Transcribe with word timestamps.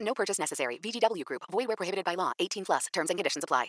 No 0.00 0.14
purchase 0.14 0.38
necessary. 0.38 0.78
VGW 0.78 1.24
Group. 1.24 1.42
Void 1.50 1.68
where 1.68 1.76
prohibited 1.76 2.04
by 2.04 2.14
law. 2.14 2.32
18 2.38 2.64
plus. 2.64 2.86
Terms 2.92 3.10
and 3.10 3.18
conditions 3.18 3.44
apply. 3.44 3.66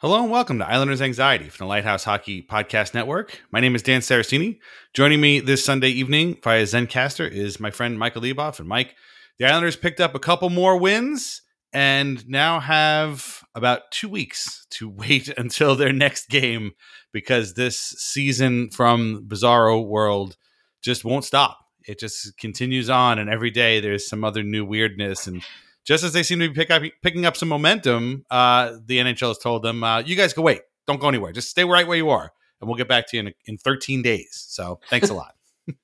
Hello 0.00 0.22
and 0.22 0.30
welcome 0.30 0.58
to 0.58 0.68
Islanders 0.68 1.00
Anxiety 1.00 1.48
from 1.48 1.64
the 1.64 1.68
Lighthouse 1.68 2.04
Hockey 2.04 2.42
Podcast 2.42 2.92
Network. 2.92 3.40
My 3.50 3.60
name 3.60 3.74
is 3.74 3.82
Dan 3.82 4.02
Saraceni. 4.02 4.58
Joining 4.92 5.20
me 5.20 5.40
this 5.40 5.64
Sunday 5.64 5.88
evening 5.88 6.36
via 6.44 6.62
Zencastr 6.64 7.28
is 7.28 7.58
my 7.58 7.70
friend 7.70 7.98
Michael 7.98 8.22
Leboff. 8.22 8.60
And 8.60 8.68
Mike, 8.68 8.94
the 9.38 9.46
Islanders 9.46 9.74
picked 9.74 9.98
up 9.98 10.14
a 10.14 10.20
couple 10.20 10.50
more 10.50 10.76
wins 10.76 11.40
and 11.76 12.26
now 12.26 12.58
have 12.58 13.44
about 13.54 13.90
two 13.90 14.08
weeks 14.08 14.66
to 14.70 14.88
wait 14.96 15.28
until 15.36 15.76
their 15.76 15.92
next 15.92 16.30
game 16.30 16.72
because 17.12 17.52
this 17.52 17.78
season 17.78 18.70
from 18.70 19.26
Bizarro 19.28 19.86
World 19.86 20.38
just 20.80 21.04
won't 21.04 21.26
stop. 21.26 21.58
It 21.86 22.00
just 22.00 22.38
continues 22.38 22.88
on, 22.88 23.18
and 23.18 23.28
every 23.28 23.50
day 23.50 23.80
there's 23.80 24.08
some 24.08 24.24
other 24.24 24.42
new 24.42 24.64
weirdness 24.64 25.26
and 25.26 25.42
just 25.84 26.02
as 26.02 26.14
they 26.14 26.24
seem 26.24 26.40
to 26.40 26.48
be 26.48 26.54
pick 26.54 26.70
up, 26.70 26.82
picking 27.02 27.26
up 27.26 27.36
some 27.36 27.48
momentum, 27.48 28.24
uh, 28.28 28.72
the 28.86 28.98
NHL 28.98 29.28
has 29.28 29.38
told 29.38 29.62
them, 29.62 29.84
uh, 29.84 30.00
"You 30.00 30.16
guys 30.16 30.32
can 30.32 30.42
wait. 30.42 30.62
Don't 30.86 31.00
go 31.00 31.08
anywhere. 31.08 31.30
Just 31.30 31.48
stay 31.48 31.62
right 31.62 31.86
where 31.86 31.96
you 31.96 32.10
are, 32.10 32.32
and 32.60 32.68
we'll 32.68 32.76
get 32.76 32.88
back 32.88 33.06
to 33.10 33.16
you 33.16 33.22
in, 33.22 33.34
in 33.44 33.56
13 33.56 34.02
days." 34.02 34.46
So, 34.48 34.80
thanks 34.90 35.10
a 35.10 35.14
lot. 35.14 35.36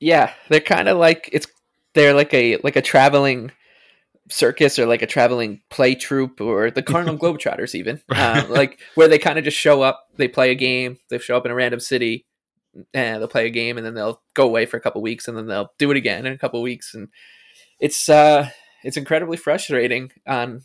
yeah, 0.00 0.34
they're 0.50 0.60
kind 0.60 0.90
of 0.90 0.98
like 0.98 1.30
it's 1.32 1.46
they're 1.94 2.12
like 2.12 2.34
a 2.34 2.58
like 2.58 2.76
a 2.76 2.82
traveling 2.82 3.50
circus 4.28 4.78
or 4.78 4.86
like 4.86 5.02
a 5.02 5.06
traveling 5.06 5.60
play 5.70 5.94
troupe 5.94 6.40
or 6.40 6.70
the 6.70 6.82
Cardinal 6.82 7.18
Globetrotters 7.18 7.74
even 7.74 8.00
um, 8.14 8.50
like 8.50 8.78
where 8.94 9.08
they 9.08 9.18
kind 9.18 9.38
of 9.38 9.44
just 9.44 9.56
show 9.56 9.82
up 9.82 10.06
they 10.16 10.28
play 10.28 10.50
a 10.50 10.54
game 10.54 10.98
they 11.10 11.18
show 11.18 11.36
up 11.36 11.44
in 11.44 11.52
a 11.52 11.54
random 11.54 11.80
city 11.80 12.24
and 12.94 13.20
they'll 13.20 13.28
play 13.28 13.46
a 13.46 13.50
game 13.50 13.76
and 13.76 13.84
then 13.84 13.94
they'll 13.94 14.22
go 14.34 14.44
away 14.44 14.64
for 14.64 14.76
a 14.76 14.80
couple 14.80 15.02
weeks 15.02 15.28
and 15.28 15.36
then 15.36 15.46
they'll 15.46 15.70
do 15.78 15.90
it 15.90 15.96
again 15.96 16.24
in 16.24 16.32
a 16.32 16.38
couple 16.38 16.62
weeks 16.62 16.94
and 16.94 17.08
it's 17.80 18.08
uh 18.08 18.48
it's 18.84 18.96
incredibly 18.96 19.36
frustrating 19.36 20.10
on 20.26 20.62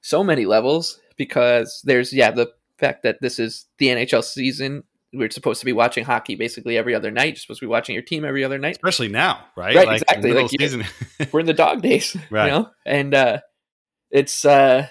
so 0.00 0.24
many 0.24 0.46
levels 0.46 1.00
because 1.16 1.82
there's 1.84 2.12
yeah 2.12 2.30
the 2.30 2.52
fact 2.82 3.04
that 3.04 3.20
this 3.20 3.38
is 3.38 3.66
the 3.78 3.86
NHL 3.86 4.24
season. 4.24 4.82
We're 5.12 5.30
supposed 5.30 5.60
to 5.60 5.66
be 5.66 5.72
watching 5.72 6.04
hockey 6.04 6.36
basically 6.36 6.78
every 6.78 6.94
other 6.94 7.10
night. 7.10 7.28
You're 7.28 7.36
supposed 7.36 7.60
to 7.60 7.66
be 7.66 7.70
watching 7.70 7.94
your 7.94 8.02
team 8.02 8.24
every 8.24 8.44
other 8.44 8.58
night, 8.58 8.76
especially 8.76 9.08
now, 9.08 9.44
right? 9.56 9.76
Right, 9.76 9.86
like, 9.86 10.02
exactly. 10.02 10.32
Like 10.32 10.50
season. 10.50 10.84
we're 11.32 11.40
in 11.40 11.46
the 11.46 11.52
dog 11.52 11.82
days, 11.82 12.16
right? 12.30 12.46
You 12.46 12.50
know? 12.50 12.70
And 12.86 13.14
uh, 13.14 13.40
it's 14.10 14.44
uh, 14.44 14.88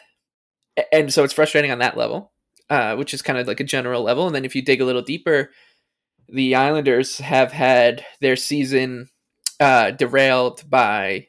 and 0.92 1.12
so 1.12 1.24
it's 1.24 1.34
frustrating 1.34 1.72
on 1.72 1.80
that 1.80 1.98
level, 1.98 2.32
uh, 2.70 2.96
which 2.96 3.14
is 3.14 3.22
kind 3.22 3.40
of 3.40 3.48
like 3.48 3.60
a 3.60 3.66
general 3.66 4.04
level. 4.04 4.28
And 4.28 4.36
then 4.36 4.46
if 4.46 4.56
you 4.56 4.62
dig 4.62 4.82
a 4.82 4.86
little 4.86 5.02
deeper, 5.02 5.52
the 6.30 6.56
Islanders 6.56 7.18
have 7.18 7.52
had 7.52 8.06
their 8.20 8.36
season 8.36 9.10
uh, 9.60 9.92
derailed 9.92 10.70
by 10.70 11.28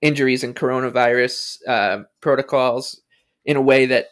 injuries 0.00 0.44
and 0.44 0.54
coronavirus 0.54 1.56
uh, 1.66 2.02
protocols 2.20 3.00
in 3.44 3.56
a 3.56 3.62
way 3.62 3.86
that 3.86 4.06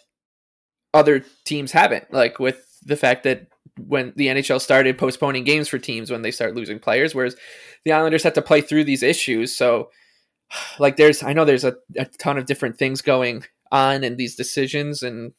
other 0.95 1.25
teams 1.45 1.73
haven't. 1.73 2.13
Like 2.13 2.39
with 2.39 2.65
the 2.83 2.97
fact 2.97 3.25
that 3.25 3.49
when 3.79 4.13
the 4.17 4.29
NHL 4.29 4.61
started 4.61 4.99
postponing 4.99 5.45
games 5.45 5.69
for 5.69 5.79
teams 5.79 6.11
when 6.11 6.23
they 6.23 6.31
start 6.31 6.55
losing 6.55 6.79
players, 6.79 7.15
whereas 7.15 7.37
the 7.85 7.93
Islanders 7.93 8.23
had 8.23 8.35
to 8.37 8.43
play 8.43 8.61
through 8.61 8.85
these 8.85 9.03
issues. 9.03 9.57
So, 9.57 9.91
like, 10.79 10.97
there's 10.97 11.23
I 11.23 11.33
know 11.33 11.45
there's 11.45 11.65
a, 11.65 11.77
a 11.97 12.07
ton 12.07 12.39
of 12.39 12.47
different 12.47 12.79
things 12.79 13.03
going 13.03 13.45
on 13.71 14.05
in 14.05 14.17
these 14.17 14.37
decisions 14.37 15.03
and 15.03 15.33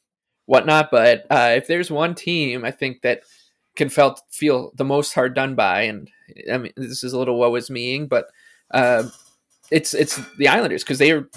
whatnot, 0.45 0.89
but 0.91 1.25
uh, 1.29 1.53
if 1.55 1.67
there's 1.67 1.91
one 1.91 2.15
team 2.15 2.63
I 2.63 2.71
think 2.71 3.01
that 3.01 3.21
can 3.75 3.89
felt 3.89 4.21
feel 4.31 4.71
the 4.75 4.85
most 4.85 5.13
hard 5.13 5.33
done 5.33 5.55
by, 5.55 5.83
and 5.83 6.09
I 6.51 6.57
mean 6.57 6.73
this 6.75 7.03
is 7.03 7.13
a 7.13 7.19
little 7.19 7.39
woe 7.39 7.55
is 7.55 7.69
meing, 7.69 8.07
but 8.07 8.27
uh, 8.71 9.03
it's 9.71 9.93
it's 9.93 10.19
the 10.37 10.47
Islanders 10.47 10.83
because 10.83 10.97
they 10.97 11.11
are. 11.11 11.27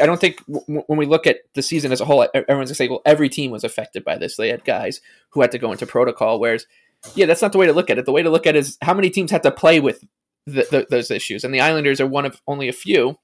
I 0.00 0.06
don't 0.06 0.20
think 0.20 0.44
w- 0.46 0.82
when 0.86 0.98
we 0.98 1.06
look 1.06 1.26
at 1.26 1.38
the 1.54 1.62
season 1.62 1.92
as 1.92 2.00
a 2.00 2.04
whole, 2.04 2.26
everyone's 2.34 2.70
gonna 2.70 2.74
say, 2.74 2.88
"Well, 2.88 3.02
every 3.04 3.28
team 3.28 3.50
was 3.50 3.64
affected 3.64 4.04
by 4.04 4.16
this." 4.16 4.36
They 4.36 4.48
had 4.48 4.64
guys 4.64 5.00
who 5.30 5.40
had 5.40 5.52
to 5.52 5.58
go 5.58 5.72
into 5.72 5.86
protocol. 5.86 6.40
Whereas, 6.40 6.66
yeah, 7.14 7.26
that's 7.26 7.42
not 7.42 7.52
the 7.52 7.58
way 7.58 7.66
to 7.66 7.72
look 7.72 7.90
at 7.90 7.98
it. 7.98 8.04
The 8.04 8.12
way 8.12 8.22
to 8.22 8.30
look 8.30 8.46
at 8.46 8.56
it 8.56 8.60
is 8.60 8.78
how 8.82 8.94
many 8.94 9.10
teams 9.10 9.30
had 9.30 9.42
to 9.44 9.50
play 9.50 9.80
with 9.80 10.04
the, 10.46 10.66
the, 10.70 10.86
those 10.90 11.10
issues, 11.10 11.44
and 11.44 11.54
the 11.54 11.60
Islanders 11.60 12.00
are 12.00 12.06
one 12.06 12.26
of 12.26 12.40
only 12.46 12.68
a 12.68 12.72
few, 12.72 13.18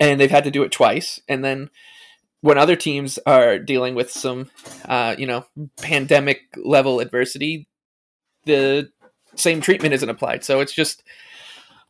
and 0.00 0.20
they've 0.20 0.30
had 0.30 0.44
to 0.44 0.50
do 0.50 0.62
it 0.62 0.72
twice. 0.72 1.20
And 1.28 1.44
then 1.44 1.70
when 2.40 2.58
other 2.58 2.76
teams 2.76 3.18
are 3.26 3.58
dealing 3.58 3.94
with 3.94 4.10
some, 4.10 4.50
uh, 4.86 5.14
you 5.16 5.26
know, 5.26 5.46
pandemic 5.80 6.42
level 6.56 7.00
adversity, 7.00 7.68
the 8.44 8.90
same 9.34 9.60
treatment 9.60 9.94
isn't 9.94 10.10
applied. 10.10 10.44
So 10.44 10.60
it's 10.60 10.74
just 10.74 11.02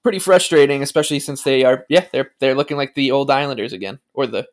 pretty 0.04 0.20
frustrating, 0.20 0.82
especially 0.82 1.18
since 1.18 1.42
they 1.42 1.64
are 1.64 1.84
yeah 1.88 2.06
they're 2.12 2.30
they're 2.38 2.54
looking 2.54 2.76
like 2.76 2.94
the 2.94 3.10
old 3.10 3.30
Islanders 3.30 3.72
again, 3.72 3.98
or 4.12 4.28
the 4.28 4.46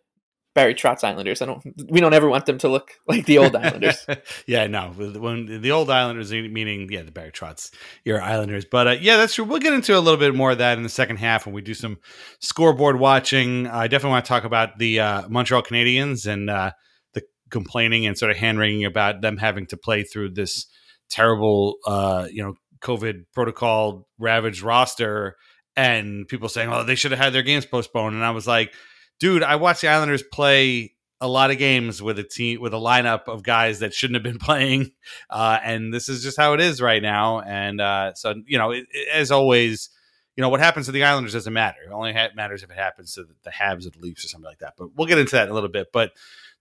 Barry 0.53 0.73
Trotz 0.73 1.03
Islanders. 1.03 1.41
I 1.41 1.45
don't. 1.45 1.63
We 1.89 2.01
don't 2.01 2.13
ever 2.13 2.27
want 2.27 2.45
them 2.45 2.57
to 2.59 2.67
look 2.67 2.91
like 3.07 3.25
the 3.25 3.37
old 3.37 3.55
Islanders. 3.55 4.05
yeah, 4.47 4.67
no. 4.67 4.89
When 4.89 5.61
the 5.61 5.71
old 5.71 5.89
Islanders, 5.89 6.31
meaning 6.31 6.89
yeah, 6.91 7.03
the 7.03 7.11
Barry 7.11 7.31
Trotz 7.31 7.71
your 8.03 8.21
Islanders. 8.21 8.65
But 8.65 8.87
uh, 8.87 8.95
yeah, 8.99 9.17
that's 9.17 9.35
true. 9.35 9.45
We'll 9.45 9.59
get 9.59 9.73
into 9.73 9.97
a 9.97 9.99
little 9.99 10.19
bit 10.19 10.33
more 10.33 10.51
of 10.51 10.57
that 10.57 10.77
in 10.77 10.83
the 10.83 10.89
second 10.89 11.17
half 11.17 11.45
when 11.45 11.53
we 11.53 11.61
do 11.61 11.73
some 11.73 11.99
scoreboard 12.39 12.99
watching. 12.99 13.67
I 13.67 13.87
definitely 13.87 14.11
want 14.11 14.25
to 14.25 14.29
talk 14.29 14.43
about 14.43 14.77
the 14.77 14.99
uh, 14.99 15.29
Montreal 15.29 15.63
Canadiens 15.63 16.25
and 16.25 16.49
uh, 16.49 16.71
the 17.13 17.21
complaining 17.49 18.05
and 18.05 18.17
sort 18.17 18.31
of 18.31 18.37
hand 18.37 18.59
wringing 18.59 18.83
about 18.83 19.21
them 19.21 19.37
having 19.37 19.67
to 19.67 19.77
play 19.77 20.03
through 20.03 20.31
this 20.31 20.67
terrible, 21.09 21.75
uh, 21.85 22.27
you 22.29 22.43
know, 22.43 22.55
COVID 22.81 23.25
protocol 23.33 24.07
ravaged 24.17 24.61
roster, 24.61 25.37
and 25.75 26.27
people 26.27 26.49
saying, 26.49 26.71
"Oh, 26.71 26.83
they 26.83 26.95
should 26.95 27.11
have 27.11 27.19
had 27.19 27.33
their 27.33 27.43
games 27.43 27.65
postponed." 27.65 28.15
And 28.15 28.25
I 28.25 28.31
was 28.31 28.47
like 28.47 28.73
dude, 29.21 29.43
I 29.43 29.55
watched 29.55 29.81
the 29.81 29.87
Islanders 29.87 30.23
play 30.23 30.95
a 31.21 31.27
lot 31.27 31.51
of 31.51 31.59
games 31.59 32.01
with 32.01 32.17
a 32.17 32.23
team 32.23 32.59
with 32.59 32.73
a 32.73 32.77
lineup 32.77 33.27
of 33.27 33.43
guys 33.43 33.79
that 33.79 33.93
shouldn't 33.93 34.15
have 34.15 34.23
been 34.23 34.39
playing, 34.45 34.91
uh, 35.29 35.59
and 35.63 35.93
this 35.93 36.09
is 36.09 36.21
just 36.21 36.37
how 36.37 36.53
it 36.53 36.59
is 36.59 36.81
right 36.81 37.01
now. 37.01 37.39
And 37.39 37.79
uh, 37.79 38.13
so, 38.15 38.33
you 38.45 38.57
know, 38.57 38.71
it, 38.71 38.87
it, 38.89 39.07
as 39.13 39.31
always, 39.31 39.89
you 40.35 40.41
know 40.41 40.49
what 40.49 40.59
happens 40.59 40.87
to 40.87 40.91
the 40.91 41.03
Islanders 41.03 41.33
doesn't 41.33 41.53
matter. 41.53 41.79
It 41.85 41.91
only 41.93 42.11
ha- 42.11 42.29
matters 42.35 42.63
if 42.63 42.71
it 42.71 42.77
happens 42.77 43.13
to 43.13 43.23
the, 43.23 43.35
the 43.43 43.51
Habs 43.51 43.85
or 43.85 43.91
the 43.91 43.99
Leafs 43.99 44.25
or 44.25 44.27
something 44.27 44.49
like 44.49 44.59
that. 44.59 44.73
But 44.77 44.89
we'll 44.95 45.07
get 45.07 45.19
into 45.19 45.35
that 45.35 45.45
in 45.45 45.51
a 45.51 45.53
little 45.53 45.69
bit. 45.69 45.87
But 45.93 46.11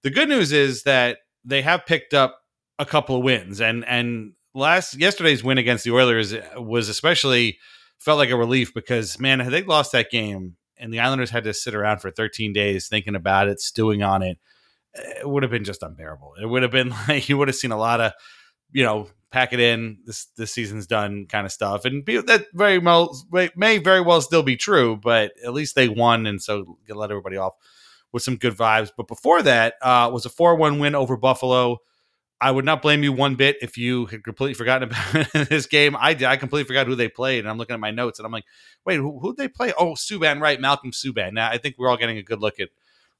the 0.02 0.10
good 0.10 0.28
news 0.28 0.52
is 0.52 0.82
that 0.82 1.18
they 1.44 1.62
have 1.62 1.86
picked 1.86 2.12
up 2.12 2.40
a 2.78 2.84
couple 2.84 3.16
of 3.16 3.22
wins, 3.24 3.60
and 3.62 3.84
and 3.86 4.34
last 4.54 4.98
yesterday's 4.98 5.44
win 5.44 5.58
against 5.58 5.84
the 5.84 5.92
Oilers 5.92 6.34
was 6.56 6.88
especially 6.88 7.58
felt 7.98 8.18
like 8.18 8.30
a 8.30 8.36
relief 8.36 8.72
because 8.74 9.18
man, 9.18 9.50
they 9.50 9.62
lost 9.62 9.92
that 9.92 10.10
game, 10.10 10.56
and 10.78 10.92
the 10.92 11.00
Islanders 11.00 11.30
had 11.30 11.44
to 11.44 11.54
sit 11.54 11.74
around 11.74 11.98
for 11.98 12.10
13 12.10 12.52
days 12.52 12.88
thinking 12.88 13.14
about 13.14 13.48
it, 13.48 13.60
stewing 13.60 14.02
on 14.02 14.22
it, 14.22 14.38
it 14.94 15.28
would 15.28 15.42
have 15.42 15.52
been 15.52 15.64
just 15.64 15.82
unbearable. 15.82 16.34
It 16.40 16.46
would 16.46 16.62
have 16.62 16.72
been 16.72 16.90
like 17.08 17.28
you 17.28 17.38
would 17.38 17.48
have 17.48 17.56
seen 17.56 17.72
a 17.72 17.78
lot 17.78 18.00
of, 18.00 18.12
you 18.72 18.84
know, 18.84 19.08
pack 19.30 19.52
it 19.52 19.60
in. 19.60 19.98
This 20.04 20.26
this 20.36 20.52
season's 20.52 20.86
done 20.86 21.26
kind 21.26 21.46
of 21.46 21.52
stuff, 21.52 21.84
and 21.84 22.04
that 22.06 22.46
very 22.54 22.78
well 22.78 23.16
may 23.56 23.78
very 23.78 24.00
well 24.00 24.20
still 24.20 24.42
be 24.42 24.56
true. 24.56 24.96
But 24.96 25.32
at 25.44 25.52
least 25.52 25.74
they 25.74 25.88
won, 25.88 26.26
and 26.26 26.42
so 26.42 26.78
let 26.88 27.10
everybody 27.10 27.36
off 27.36 27.54
with 28.12 28.22
some 28.22 28.36
good 28.36 28.56
vibes. 28.56 28.90
But 28.96 29.08
before 29.08 29.42
that 29.42 29.74
uh, 29.82 30.10
was 30.12 30.26
a 30.26 30.30
four 30.30 30.56
one 30.56 30.78
win 30.78 30.94
over 30.94 31.16
Buffalo. 31.16 31.78
I 32.40 32.50
would 32.50 32.64
not 32.64 32.80
blame 32.80 33.02
you 33.02 33.12
one 33.12 33.34
bit 33.34 33.58
if 33.60 33.76
you 33.76 34.06
had 34.06 34.24
completely 34.24 34.54
forgotten 34.54 34.88
about 34.90 35.32
this 35.48 35.66
game. 35.66 35.94
I 35.98 36.14
did. 36.14 36.26
I 36.26 36.36
completely 36.36 36.66
forgot 36.66 36.86
who 36.86 36.94
they 36.94 37.08
played, 37.08 37.40
and 37.40 37.48
I'm 37.48 37.58
looking 37.58 37.74
at 37.74 37.80
my 37.80 37.90
notes, 37.90 38.18
and 38.18 38.26
I'm 38.26 38.32
like, 38.32 38.46
wait, 38.86 38.96
who 38.96 39.18
who 39.20 39.34
they 39.34 39.48
play? 39.48 39.72
Oh, 39.78 39.92
Subban, 39.92 40.40
right? 40.40 40.60
Malcolm 40.60 40.92
Subban. 40.92 41.32
Now 41.32 41.50
I 41.50 41.58
think 41.58 41.76
we're 41.78 41.88
all 41.88 41.96
getting 41.96 42.18
a 42.18 42.22
good 42.22 42.40
look 42.40 42.58
at 42.58 42.70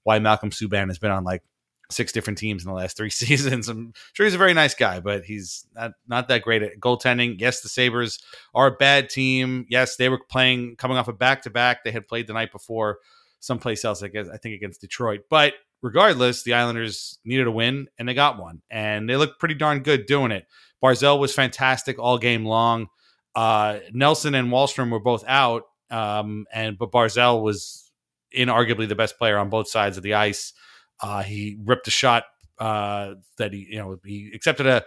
why 0.05 0.19
Malcolm 0.19 0.51
Subban 0.51 0.89
has 0.89 0.99
been 0.99 1.11
on 1.11 1.25
like 1.25 1.43
six 1.91 2.13
different 2.13 2.39
teams 2.39 2.65
in 2.65 2.69
the 2.69 2.75
last 2.75 2.97
three 2.97 3.11
seasons. 3.11 3.69
I'm 3.69 3.93
sure 4.13 4.25
he's 4.25 4.35
a 4.35 4.39
very 4.39 4.55
nice 4.55 4.75
guy, 4.75 5.01
but 5.01 5.25
he's 5.25 5.67
not 5.75 5.93
not 6.09 6.29
that 6.29 6.43
great 6.43 6.63
at 6.63 6.81
goaltending. 6.81 7.37
Yes, 7.39 7.61
the 7.61 7.69
Sabres 7.69 8.21
are 8.55 8.69
a 8.69 8.73
bad 8.73 9.11
team. 9.11 9.67
Yes, 9.69 9.97
they 9.97 10.09
were 10.09 10.21
playing 10.31 10.77
coming 10.77 10.97
off 10.97 11.09
a 11.09 11.13
back 11.13 11.43
to 11.43 11.51
back. 11.51 11.85
They 11.85 11.93
had 11.93 12.09
played 12.09 12.27
the 12.27 12.33
night 12.33 12.53
before 12.53 12.99
someplace 13.41 13.85
else, 13.85 14.03
I 14.03 14.09
guess, 14.09 14.29
I 14.29 14.37
think 14.37 14.55
against 14.55 14.81
Detroit. 14.81 15.23
But 15.29 15.55
regardless, 15.83 16.43
the 16.43 16.55
Islanders 16.55 17.19
needed 17.25 17.47
a 17.47 17.51
win 17.51 17.89
and 17.99 18.09
they 18.09 18.15
got 18.15 18.39
one. 18.39 18.63
And 18.71 19.09
they 19.09 19.17
looked 19.17 19.39
pretty 19.39 19.55
darn 19.55 19.81
good 19.81 20.07
doing 20.07 20.31
it. 20.31 20.47
Barzal 20.83 21.19
was 21.19 21.35
fantastic 21.35 21.99
all 21.99 22.19
game 22.19 22.45
long. 22.45 22.89
Uh, 23.35 23.79
Nelson 23.93 24.35
and 24.35 24.49
Wahlstrom 24.49 24.91
were 24.91 25.01
both 25.01 25.25
out. 25.27 25.65
Um, 25.91 26.47
and 26.53 26.79
but 26.79 26.93
Barzal 26.93 27.43
was 27.43 27.91
inarguably 28.37 28.89
the 28.89 28.95
best 28.95 29.19
player 29.19 29.39
on 29.39 29.51
both 29.51 29.69
sides 29.69 29.97
of 29.97 30.03
the 30.03 30.15
ice. 30.15 30.53
Uh, 31.01 31.23
he 31.23 31.59
ripped 31.65 31.89
a 31.89 31.91
shot 31.91 32.25
uh, 32.59 33.15
that 33.39 33.53
he, 33.53 33.67
you 33.71 33.79
know, 33.79 33.99
he 34.05 34.31
accepted 34.35 34.67
a 34.67 34.85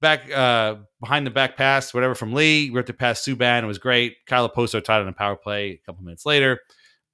back 0.00 0.30
uh, 0.32 0.76
behind 1.00 1.26
the 1.26 1.30
back 1.30 1.56
pass, 1.56 1.92
whatever 1.92 2.14
from 2.14 2.32
Lee, 2.32 2.70
ripped 2.70 2.90
it 2.90 2.98
past 2.98 3.26
Subban. 3.26 3.62
It 3.62 3.66
was 3.66 3.78
great. 3.78 4.16
Kyle 4.26 4.48
Okposo 4.48 4.82
tied 4.82 5.00
on 5.00 5.08
a 5.08 5.12
power 5.12 5.36
play 5.36 5.70
a 5.70 5.80
couple 5.86 6.04
minutes 6.04 6.24
later. 6.24 6.60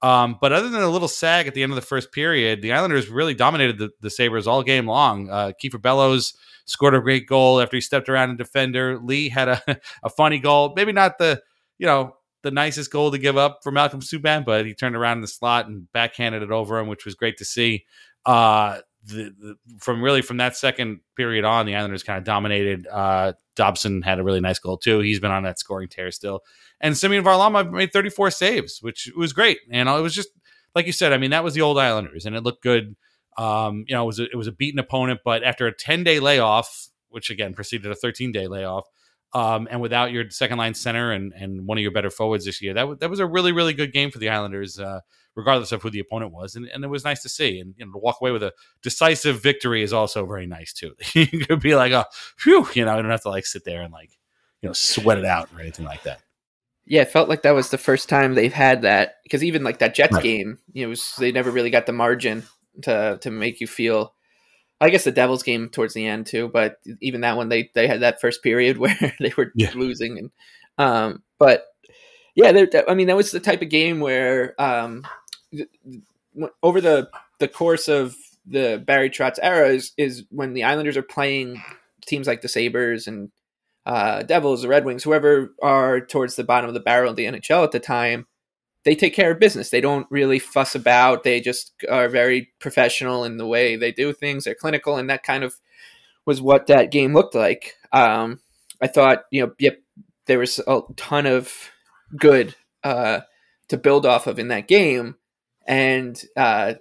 Um, 0.03 0.37
but 0.41 0.51
other 0.51 0.69
than 0.69 0.83
a 0.83 0.89
little 0.89 1.07
sag 1.07 1.47
at 1.47 1.53
the 1.53 1.63
end 1.63 1.71
of 1.71 1.77
the 1.77 1.81
first 1.81 2.11
period, 2.11 2.61
the 2.61 2.73
Islanders 2.73 3.07
really 3.07 3.33
dominated 3.33 3.77
the, 3.77 3.89
the 4.01 4.09
Sabres 4.09 4.47
all 4.47 4.61
game 4.61 4.85
long. 4.85 5.29
Uh, 5.29 5.53
Kiefer 5.63 5.81
Bellows 5.81 6.33
scored 6.65 6.93
a 6.93 6.99
great 6.99 7.25
goal 7.25 7.61
after 7.61 7.77
he 7.77 7.81
stepped 7.81 8.09
around 8.09 8.29
a 8.31 8.35
defender. 8.35 8.99
Lee 8.99 9.29
had 9.29 9.47
a, 9.47 9.61
a 10.03 10.09
funny 10.09 10.39
goal, 10.39 10.73
maybe 10.75 10.91
not 10.91 11.17
the, 11.17 11.41
you 11.77 11.87
know, 11.87 12.17
the 12.43 12.51
nicest 12.51 12.91
goal 12.91 13.11
to 13.11 13.17
give 13.17 13.37
up 13.37 13.59
for 13.63 13.71
Malcolm 13.71 14.01
Subban, 14.01 14.43
but 14.43 14.65
he 14.65 14.73
turned 14.73 14.97
around 14.97 15.19
in 15.19 15.21
the 15.21 15.27
slot 15.27 15.67
and 15.67 15.89
backhanded 15.93 16.43
it 16.43 16.51
over 16.51 16.77
him, 16.77 16.87
which 16.87 17.05
was 17.05 17.15
great 17.15 17.37
to 17.37 17.45
see. 17.45 17.85
Uh, 18.25 18.79
the, 19.05 19.33
the, 19.37 19.55
from 19.79 20.01
really 20.01 20.21
from 20.21 20.37
that 20.37 20.55
second 20.55 21.01
period 21.15 21.45
on, 21.45 21.65
the 21.65 21.75
Islanders 21.75 22.03
kind 22.03 22.17
of 22.17 22.23
dominated. 22.23 22.87
Uh, 22.87 23.33
Dobson 23.55 24.01
had 24.01 24.19
a 24.19 24.23
really 24.23 24.39
nice 24.39 24.59
goal 24.59 24.77
too. 24.77 24.99
He's 24.99 25.19
been 25.19 25.31
on 25.31 25.43
that 25.43 25.59
scoring 25.59 25.89
tear 25.89 26.11
still, 26.11 26.41
and 26.79 26.97
Semyon 26.97 27.23
Varlamov 27.23 27.71
made 27.71 27.91
34 27.91 28.31
saves, 28.31 28.79
which 28.81 29.11
was 29.15 29.33
great. 29.33 29.59
And 29.71 29.89
it 29.89 30.01
was 30.01 30.15
just 30.15 30.29
like 30.75 30.85
you 30.85 30.91
said. 30.91 31.13
I 31.13 31.17
mean, 31.17 31.31
that 31.31 31.43
was 31.43 31.53
the 31.53 31.61
old 31.61 31.77
Islanders, 31.77 32.25
and 32.25 32.35
it 32.35 32.43
looked 32.43 32.63
good. 32.63 32.95
Um, 33.37 33.85
you 33.87 33.95
know, 33.95 34.03
it 34.03 34.07
was 34.07 34.19
a, 34.19 34.23
it 34.25 34.35
was 34.35 34.47
a 34.47 34.51
beaten 34.51 34.79
opponent, 34.79 35.21
but 35.25 35.43
after 35.43 35.67
a 35.67 35.75
10 35.75 36.03
day 36.03 36.19
layoff, 36.19 36.89
which 37.09 37.29
again 37.29 37.53
preceded 37.53 37.91
a 37.91 37.95
13 37.95 38.31
day 38.31 38.47
layoff, 38.47 38.87
um, 39.33 39.67
and 39.69 39.81
without 39.81 40.11
your 40.11 40.29
second 40.29 40.57
line 40.57 40.73
center 40.73 41.11
and 41.11 41.33
and 41.33 41.65
one 41.65 41.77
of 41.77 41.81
your 41.81 41.91
better 41.91 42.09
forwards 42.09 42.45
this 42.45 42.61
year, 42.61 42.73
that 42.73 42.81
w- 42.81 42.97
that 42.99 43.09
was 43.09 43.19
a 43.19 43.25
really 43.25 43.51
really 43.51 43.73
good 43.73 43.93
game 43.93 44.11
for 44.11 44.19
the 44.19 44.29
Islanders. 44.29 44.79
Uh, 44.79 45.01
regardless 45.35 45.71
of 45.71 45.81
who 45.81 45.89
the 45.89 45.99
opponent 45.99 46.31
was. 46.31 46.55
And, 46.55 46.67
and 46.67 46.83
it 46.83 46.89
was 46.89 47.03
nice 47.03 47.21
to 47.23 47.29
see. 47.29 47.59
And 47.59 47.73
you 47.77 47.85
know, 47.85 47.93
to 47.93 47.97
walk 47.97 48.17
away 48.21 48.31
with 48.31 48.43
a 48.43 48.53
decisive 48.81 49.41
victory 49.41 49.83
is 49.83 49.93
also 49.93 50.25
very 50.25 50.45
nice 50.45 50.73
too. 50.73 50.95
you 51.13 51.27
could 51.27 51.59
be 51.59 51.75
like, 51.75 51.91
oh, 51.91 52.05
phew, 52.37 52.67
you 52.73 52.85
know, 52.85 52.95
you 52.95 53.01
don't 53.01 53.11
have 53.11 53.21
to 53.23 53.29
like 53.29 53.45
sit 53.45 53.63
there 53.65 53.81
and 53.81 53.91
like, 53.91 54.11
you 54.61 54.69
know, 54.69 54.73
sweat 54.73 55.17
it 55.17 55.25
out 55.25 55.49
or 55.53 55.59
anything 55.59 55.85
like 55.85 56.03
that. 56.03 56.21
Yeah, 56.85 57.01
it 57.01 57.11
felt 57.11 57.29
like 57.29 57.43
that 57.43 57.51
was 57.51 57.69
the 57.69 57.77
first 57.77 58.09
time 58.09 58.33
they've 58.33 58.53
had 58.53 58.81
that 58.81 59.15
because 59.23 59.43
even 59.43 59.63
like 59.63 59.79
that 59.79 59.95
Jets 59.95 60.13
right. 60.13 60.23
game, 60.23 60.59
you 60.73 60.83
know, 60.83 60.89
was, 60.89 61.13
they 61.17 61.31
never 61.31 61.49
really 61.49 61.69
got 61.69 61.85
the 61.85 61.93
margin 61.93 62.43
to 62.83 63.17
to 63.21 63.31
make 63.31 63.61
you 63.61 63.67
feel. 63.67 64.13
I 64.83 64.89
guess 64.89 65.05
the 65.05 65.11
Devils 65.11 65.43
game 65.43 65.69
towards 65.69 65.93
the 65.93 66.05
end 66.05 66.25
too, 66.25 66.49
but 66.49 66.77
even 66.99 67.21
that 67.21 67.37
one 67.37 67.47
they 67.47 67.71
they 67.73 67.87
had 67.87 68.01
that 68.01 68.19
first 68.19 68.43
period 68.43 68.77
where 68.79 69.15
they 69.19 69.33
were 69.37 69.51
yeah. 69.55 69.71
losing 69.75 70.17
and 70.17 70.31
um, 70.77 71.23
but 71.39 71.67
yeah, 72.35 72.51
I 72.87 72.93
mean 72.93 73.07
that 73.07 73.15
was 73.15 73.31
the 73.31 73.39
type 73.39 73.61
of 73.61 73.69
game 73.69 73.99
where 73.99 74.59
um, 74.61 75.05
over 76.61 76.81
the 76.81 77.09
the 77.39 77.47
course 77.47 77.87
of 77.87 78.15
the 78.45 78.83
Barry 78.85 79.09
Trotz 79.09 79.39
era 79.41 79.69
is, 79.69 79.93
is 79.97 80.25
when 80.29 80.53
the 80.53 80.63
Islanders 80.63 80.97
are 80.97 81.03
playing 81.03 81.61
teams 82.05 82.27
like 82.27 82.41
the 82.41 82.49
Sabres 82.49 83.07
and 83.07 83.31
uh, 83.85 84.23
Devils, 84.23 84.63
the 84.63 84.67
Red 84.67 84.83
Wings, 84.83 85.03
whoever 85.03 85.53
are 85.61 86.01
towards 86.01 86.35
the 86.35 86.43
bottom 86.43 86.67
of 86.67 86.73
the 86.73 86.79
barrel 86.79 87.11
of 87.11 87.15
the 87.15 87.25
NHL 87.25 87.63
at 87.63 87.71
the 87.71 87.79
time, 87.79 88.27
they 88.85 88.95
take 88.95 89.13
care 89.13 89.31
of 89.31 89.39
business. 89.39 89.69
They 89.69 89.81
don't 89.81 90.07
really 90.09 90.39
fuss 90.39 90.75
about. 90.75 91.23
They 91.23 91.39
just 91.39 91.73
are 91.89 92.09
very 92.09 92.51
professional 92.59 93.23
in 93.23 93.37
the 93.37 93.47
way 93.47 93.75
they 93.75 93.91
do 93.91 94.13
things. 94.13 94.43
They're 94.43 94.55
clinical, 94.55 94.97
and 94.97 95.09
that 95.09 95.23
kind 95.23 95.43
of 95.43 95.55
was 96.25 96.41
what 96.41 96.67
that 96.67 96.91
game 96.91 97.13
looked 97.13 97.35
like. 97.35 97.75
Um, 97.91 98.39
I 98.81 98.87
thought, 98.87 99.23
you 99.31 99.45
know, 99.45 99.53
yep, 99.59 99.79
there 100.25 100.39
was 100.39 100.59
a 100.59 100.81
ton 100.95 101.25
of 101.25 101.53
good 102.17 102.55
uh, 102.83 103.21
to 103.69 103.77
build 103.77 104.05
off 104.05 104.27
of 104.27 104.39
in 104.39 104.49
that 104.49 104.67
game 104.67 105.15
and 105.65 106.21
uh, 106.35 106.75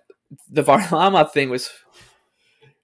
the 0.50 0.62
Varlamov 0.64 1.32
thing 1.32 1.50
was 1.50 1.70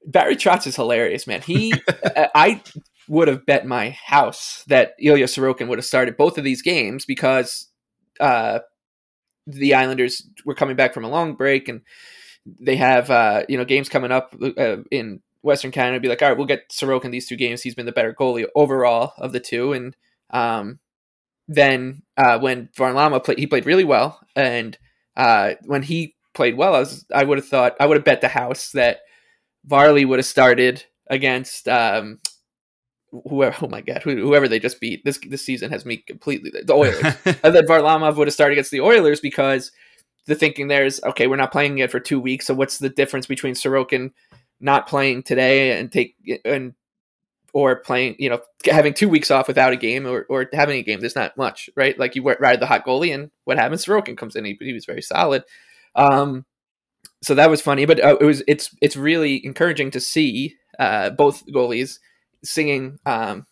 Barry 0.07 0.37
Trotz 0.37 0.67
is 0.67 0.77
hilarious, 0.77 1.27
man. 1.27 1.43
He, 1.43 1.75
I 2.35 2.63
would 3.09 3.29
have 3.29 3.47
bet 3.47 3.67
my 3.67 3.91
house 3.91 4.65
that 4.69 4.95
Ilya 5.01 5.27
Sorokin 5.27 5.69
would 5.69 5.79
have 5.79 5.85
started 5.85 6.17
both 6.17 6.39
of 6.39 6.45
these 6.45 6.63
games 6.63 7.05
because 7.05 7.69
uh, 8.21 8.61
the 9.49 9.75
Islanders 9.75 10.29
were 10.45 10.55
coming 10.55 10.77
back 10.77 10.93
from 10.93 11.05
a 11.05 11.09
long 11.09 11.35
break 11.35 11.69
and 11.69 11.81
they 12.61 12.77
have 12.77 13.11
uh, 13.11 13.43
you 13.49 13.57
know 13.57 13.65
games 13.65 13.89
coming 13.89 14.13
up 14.13 14.35
uh, 14.41 14.77
in 14.91 15.21
Western 15.43 15.71
Canada. 15.71 16.01
Be 16.01 16.09
like, 16.09 16.23
all 16.23 16.29
right, 16.29 16.37
we'll 16.37 16.47
get 16.47 16.71
Sorokin 16.71 17.11
these 17.11 17.27
two 17.27 17.37
games. 17.37 17.63
He's 17.63 17.75
been 17.75 17.87
the 17.87 17.93
better 17.93 18.15
goalie 18.15 18.47
overall 18.55 19.13
of 19.19 19.33
the 19.33 19.41
two, 19.41 19.73
and 19.73 19.97
um, 20.31 20.79
then 21.47 22.03
uh, 22.17 22.39
when 22.39 22.69
Varlamov 22.77 23.25
played, 23.25 23.39
he 23.39 23.47
played 23.47 23.67
really 23.67 23.85
well, 23.85 24.21
and 24.37 24.77
uh, 25.17 25.55
when 25.65 25.83
he 25.83 26.15
played 26.35 26.57
well, 26.57 26.75
I 26.75 26.81
was 26.81 27.05
I 27.15 27.25
would 27.25 27.39
have 27.39 27.49
thought 27.49 27.77
I 27.81 27.87
would 27.87 27.97
have 27.97 28.05
bet 28.05 28.21
the 28.21 28.29
house 28.29 28.71
that 28.73 29.01
Varley 29.65 30.05
would 30.05 30.19
have 30.19 30.27
started 30.27 30.85
against 31.11 31.69
um, 31.69 32.21
whoever. 33.29 33.57
Oh 33.63 33.69
my 33.69 33.81
god, 33.81 34.03
whoever 34.03 34.49
they 34.49 34.59
just 34.59 34.81
beat 34.81 35.05
this 35.05 35.19
this 35.29 35.45
season 35.45 35.71
has 35.71 35.85
me 35.85 35.99
completely 35.99 36.51
the 36.51 36.73
Oilers. 36.73 37.03
and 37.25 37.55
then 37.55 37.67
Varlamov 37.67 38.17
would 38.17 38.29
have 38.29 38.35
started 38.35 38.55
against 38.55 38.71
the 38.71 38.81
Oilers 38.81 39.21
because 39.21 39.73
the 40.27 40.35
thinking 40.35 40.69
there 40.69 40.85
is 40.85 41.01
okay, 41.05 41.27
we're 41.27 41.37
not 41.37 41.53
playing 41.53 41.79
it 41.79 41.91
for 41.91 42.01
two 42.01 42.21
weeks, 42.21 42.47
so 42.47 42.55
what's 42.55 42.79
the 42.79 42.89
difference 42.89 43.27
between 43.27 43.55
Sorokin 43.55 44.13
not 44.61 44.87
playing 44.87 45.23
today 45.23 45.79
and 45.79 45.91
take 45.91 46.17
and 46.45 46.75
or 47.53 47.77
playing, 47.77 48.17
you 48.19 48.29
know, 48.29 48.41
having 48.67 48.93
two 48.93 49.09
weeks 49.09 49.31
off 49.31 49.49
without 49.49 49.73
a 49.73 49.77
game 49.77 50.07
or, 50.07 50.27
or 50.29 50.49
having 50.53 50.79
a 50.79 50.83
game. 50.83 51.01
There's 51.01 51.17
not 51.17 51.37
much, 51.37 51.71
right? 51.77 51.99
Like 51.99 52.15
you 52.15 52.23
ride 52.23 52.61
the 52.61 52.67
hot 52.67 52.85
goalie, 52.85 53.15
and 53.15 53.31
what 53.45 53.59
happens? 53.59 53.85
Sorokin 53.85 54.17
comes 54.17 54.37
in. 54.37 54.45
He, 54.45 54.57
he 54.61 54.73
was 54.73 54.85
very 54.85 55.03
solid. 55.03 55.45
Um, 55.95 56.45
so 57.23 57.35
that 57.35 57.51
was 57.51 57.61
funny, 57.61 57.85
but 57.85 58.03
uh, 58.03 58.17
it 58.21 58.25
was 58.25 58.43
it's 58.47 58.75
it's 58.81 58.97
really 58.97 59.45
encouraging 59.45 59.91
to 59.93 60.01
see 60.01 60.57
uh, 60.79 61.11
both 61.11 61.45
goalies 61.47 61.99
singing 62.45 62.99
um, 63.07 63.47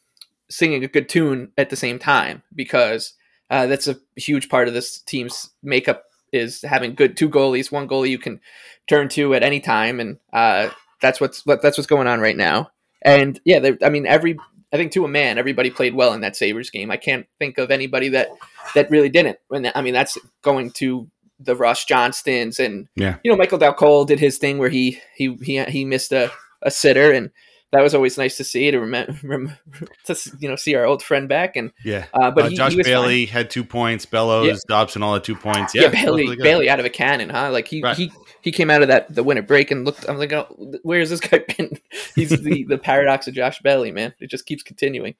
singing 0.49 0.85
a 0.85 0.88
good 0.88 1.09
tune 1.09 1.52
at 1.59 1.71
the 1.71 1.76
same 1.76 1.99
time 1.99 2.43
because 2.55 3.14
uh, 3.50 3.66
that's 3.66 3.88
a 3.88 3.97
huge 4.16 4.49
part 4.49 4.69
of 4.69 4.75
this 4.75 5.00
team's 5.00 5.50
makeup 5.62 6.05
is 6.33 6.62
having 6.62 6.95
good 6.95 7.16
two 7.16 7.28
goalies, 7.28 7.73
one 7.73 7.88
goalie 7.88 8.11
you 8.11 8.19
can 8.19 8.40
turn 8.88 9.09
to 9.11 9.35
at 9.35 9.43
any 9.43 9.61
time, 9.61 10.00
and 10.00 10.19
uh, 10.33 10.71
that's 11.00 11.21
what's 11.21 11.43
that's 11.43 11.78
what's 11.78 11.87
going 11.87 12.07
on 12.07 12.21
right 12.21 12.37
now. 12.37 12.71
And 13.02 13.40
yeah, 13.45 13.71
I 13.83 13.90
mean 13.90 14.07
every 14.07 14.38
I 14.73 14.76
think 14.76 14.93
to 14.93 15.05
a 15.05 15.09
man, 15.09 15.38
everybody 15.38 15.71
played 15.71 15.95
well 15.95 16.12
in 16.12 16.21
that 16.23 16.37
Sabres 16.37 16.71
game. 16.71 16.90
I 16.90 16.97
can't 16.97 17.26
think 17.38 17.59
of 17.59 17.71
anybody 17.71 18.09
that 18.11 18.28
that 18.75 18.90
really 18.90 19.09
didn't. 19.09 19.38
And 19.50 19.71
I 19.75 19.83
mean 19.83 19.95
that's 19.95 20.19
going 20.43 20.73
to 20.73 21.09
the 21.38 21.55
Ross 21.55 21.85
Johnstons 21.85 22.59
and 22.59 22.88
yeah. 22.97 23.19
you 23.23 23.31
know 23.31 23.37
Michael 23.37 23.59
Dal 23.59 23.75
Colle 23.75 24.07
did 24.07 24.19
his 24.19 24.38
thing 24.38 24.59
where 24.59 24.71
he 24.71 25.00
he 25.14 25.35
he 25.43 25.62
he 25.64 25.85
missed 25.85 26.12
a, 26.12 26.31
a 26.62 26.71
sitter 26.71 27.12
and 27.12 27.31
that 27.76 27.83
was 27.83 27.95
always 27.95 28.16
nice 28.16 28.38
to 28.38 28.45
see 28.45 28.71
to 28.71 28.80
remember 28.80 29.59
to 30.04 30.16
you 30.38 30.49
know 30.49 30.56
see 30.56 30.75
our 30.75 30.85
old 30.85 31.02
friend 31.02 31.28
back 31.28 31.56
and 31.56 31.73
yeah. 31.85 32.06
Uh, 32.14 32.30
but 32.30 32.47
uh, 32.47 32.49
he, 32.49 32.56
Josh 32.56 32.73
he 32.73 32.83
Bailey 32.83 33.26
fine. 33.26 33.33
had 33.35 33.50
two 33.50 33.64
points. 33.64 34.06
Bellows, 34.06 34.47
yeah. 34.47 34.54
Dobson 34.66 35.02
all 35.02 35.12
had 35.12 35.25
two 35.25 35.37
points. 35.37 35.75
Yeah, 35.75 35.83
yeah 35.83 35.88
Bailey 35.90 36.23
really 36.25 36.37
Bailey 36.37 36.71
out 36.71 36.80
of 36.80 36.87
a 36.87 36.90
cannon, 36.90 37.28
huh? 37.28 37.50
Like 37.50 37.68
he 37.68 37.83
right. 37.83 37.97
he 37.97 38.11
he 38.40 38.50
came 38.50 38.71
out 38.71 38.80
of 38.80 38.88
that 38.88 39.14
the 39.14 39.23
winter 39.23 39.42
break 39.42 39.71
and 39.71 39.85
looked. 39.85 40.09
I'm 40.09 40.16
like, 40.16 40.33
oh, 40.33 40.47
where's 40.83 41.11
this 41.11 41.21
guy 41.21 41.45
been? 41.56 41.78
He's 42.14 42.30
the 42.30 42.64
the 42.64 42.78
paradox 42.78 43.28
of 43.28 43.35
Josh 43.35 43.61
Bailey, 43.61 43.92
man. 43.92 44.14
It 44.21 44.30
just 44.30 44.47
keeps 44.47 44.62
continuing. 44.62 45.14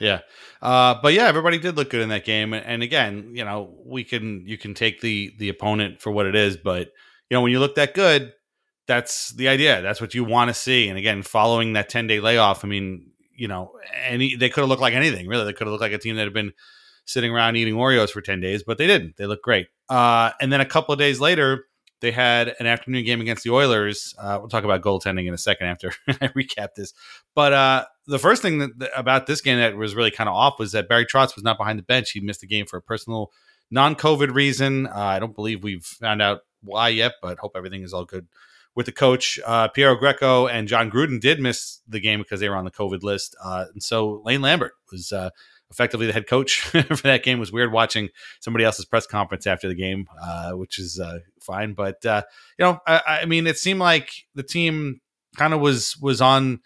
Yeah, 0.00 0.20
uh, 0.62 0.94
but 1.02 1.12
yeah, 1.12 1.26
everybody 1.26 1.58
did 1.58 1.76
look 1.76 1.90
good 1.90 2.00
in 2.00 2.08
that 2.08 2.24
game. 2.24 2.54
And 2.54 2.82
again, 2.82 3.32
you 3.34 3.44
know, 3.44 3.74
we 3.84 4.02
can 4.02 4.46
you 4.46 4.56
can 4.56 4.72
take 4.72 5.02
the 5.02 5.34
the 5.38 5.50
opponent 5.50 6.00
for 6.00 6.10
what 6.10 6.24
it 6.24 6.34
is, 6.34 6.56
but 6.56 6.90
you 7.28 7.36
know, 7.36 7.42
when 7.42 7.52
you 7.52 7.60
look 7.60 7.74
that 7.74 7.92
good, 7.92 8.32
that's 8.90 9.30
the 9.30 9.46
idea. 9.46 9.82
That's 9.82 10.00
what 10.00 10.14
you 10.14 10.24
want 10.24 10.48
to 10.48 10.54
see. 10.54 10.88
And 10.88 10.98
again, 10.98 11.22
following 11.22 11.74
that 11.74 11.88
10 11.88 12.08
day 12.08 12.18
layoff, 12.18 12.64
I 12.64 12.68
mean, 12.68 13.12
you 13.32 13.46
know, 13.46 13.70
any 14.04 14.34
they 14.34 14.50
could 14.50 14.62
have 14.62 14.68
looked 14.68 14.82
like 14.82 14.94
anything, 14.94 15.28
really. 15.28 15.44
They 15.44 15.52
could 15.52 15.68
have 15.68 15.70
looked 15.70 15.80
like 15.80 15.92
a 15.92 15.98
team 15.98 16.16
that 16.16 16.24
had 16.24 16.32
been 16.32 16.52
sitting 17.04 17.30
around 17.30 17.54
eating 17.54 17.74
Oreos 17.74 18.10
for 18.10 18.20
10 18.20 18.40
days, 18.40 18.64
but 18.64 18.78
they 18.78 18.88
didn't. 18.88 19.16
They 19.16 19.26
looked 19.26 19.44
great. 19.44 19.68
Uh, 19.88 20.32
and 20.40 20.52
then 20.52 20.60
a 20.60 20.66
couple 20.66 20.92
of 20.92 20.98
days 20.98 21.20
later, 21.20 21.66
they 22.00 22.10
had 22.10 22.56
an 22.58 22.66
afternoon 22.66 23.04
game 23.04 23.20
against 23.20 23.44
the 23.44 23.50
Oilers. 23.50 24.12
Uh, 24.18 24.38
we'll 24.40 24.48
talk 24.48 24.64
about 24.64 24.82
goaltending 24.82 25.28
in 25.28 25.34
a 25.34 25.38
second 25.38 25.68
after 25.68 25.92
I 26.08 26.26
recap 26.28 26.74
this. 26.74 26.92
But 27.36 27.52
uh, 27.52 27.84
the 28.08 28.18
first 28.18 28.42
thing 28.42 28.58
that, 28.58 28.76
that, 28.80 28.90
about 28.96 29.28
this 29.28 29.40
game 29.40 29.58
that 29.58 29.76
was 29.76 29.94
really 29.94 30.10
kind 30.10 30.28
of 30.28 30.34
off 30.34 30.58
was 30.58 30.72
that 30.72 30.88
Barry 30.88 31.06
Trotz 31.06 31.36
was 31.36 31.44
not 31.44 31.58
behind 31.58 31.78
the 31.78 31.84
bench. 31.84 32.10
He 32.10 32.18
missed 32.18 32.40
the 32.40 32.48
game 32.48 32.66
for 32.66 32.78
a 32.78 32.82
personal 32.82 33.30
non-COVID 33.70 34.34
reason. 34.34 34.88
Uh, 34.88 34.94
I 34.96 35.20
don't 35.20 35.36
believe 35.36 35.62
we've 35.62 35.84
found 35.84 36.20
out 36.20 36.40
why 36.64 36.88
yet, 36.88 37.12
but 37.22 37.38
hope 37.38 37.52
everything 37.54 37.84
is 37.84 37.94
all 37.94 38.04
good 38.04 38.26
with 38.74 38.86
the 38.86 38.92
coach. 38.92 39.38
Uh, 39.44 39.68
Piero 39.68 39.96
Greco 39.96 40.46
and 40.46 40.68
John 40.68 40.90
Gruden 40.90 41.20
did 41.20 41.40
miss 41.40 41.80
the 41.88 42.00
game 42.00 42.20
because 42.20 42.40
they 42.40 42.48
were 42.48 42.56
on 42.56 42.64
the 42.64 42.70
COVID 42.70 43.02
list. 43.02 43.36
Uh, 43.42 43.66
and 43.72 43.82
so 43.82 44.22
Lane 44.24 44.42
Lambert 44.42 44.72
was 44.90 45.12
uh, 45.12 45.30
effectively 45.70 46.06
the 46.06 46.12
head 46.12 46.26
coach 46.26 46.60
for 46.60 46.82
that 47.02 47.22
game. 47.22 47.38
It 47.38 47.40
was 47.40 47.52
weird 47.52 47.72
watching 47.72 48.08
somebody 48.40 48.64
else's 48.64 48.84
press 48.84 49.06
conference 49.06 49.46
after 49.46 49.68
the 49.68 49.74
game, 49.74 50.06
uh, 50.22 50.52
which 50.52 50.78
is 50.78 51.00
uh, 51.00 51.18
fine. 51.40 51.74
But, 51.74 52.04
uh, 52.06 52.22
you 52.58 52.64
know, 52.64 52.78
I, 52.86 53.20
I, 53.22 53.24
mean, 53.26 53.46
it 53.46 53.58
seemed 53.58 53.80
like 53.80 54.10
the 54.34 54.42
team 54.42 55.00
kind 55.36 55.54
of 55.54 55.60
was 55.60 55.96
was 56.00 56.20
on 56.20 56.60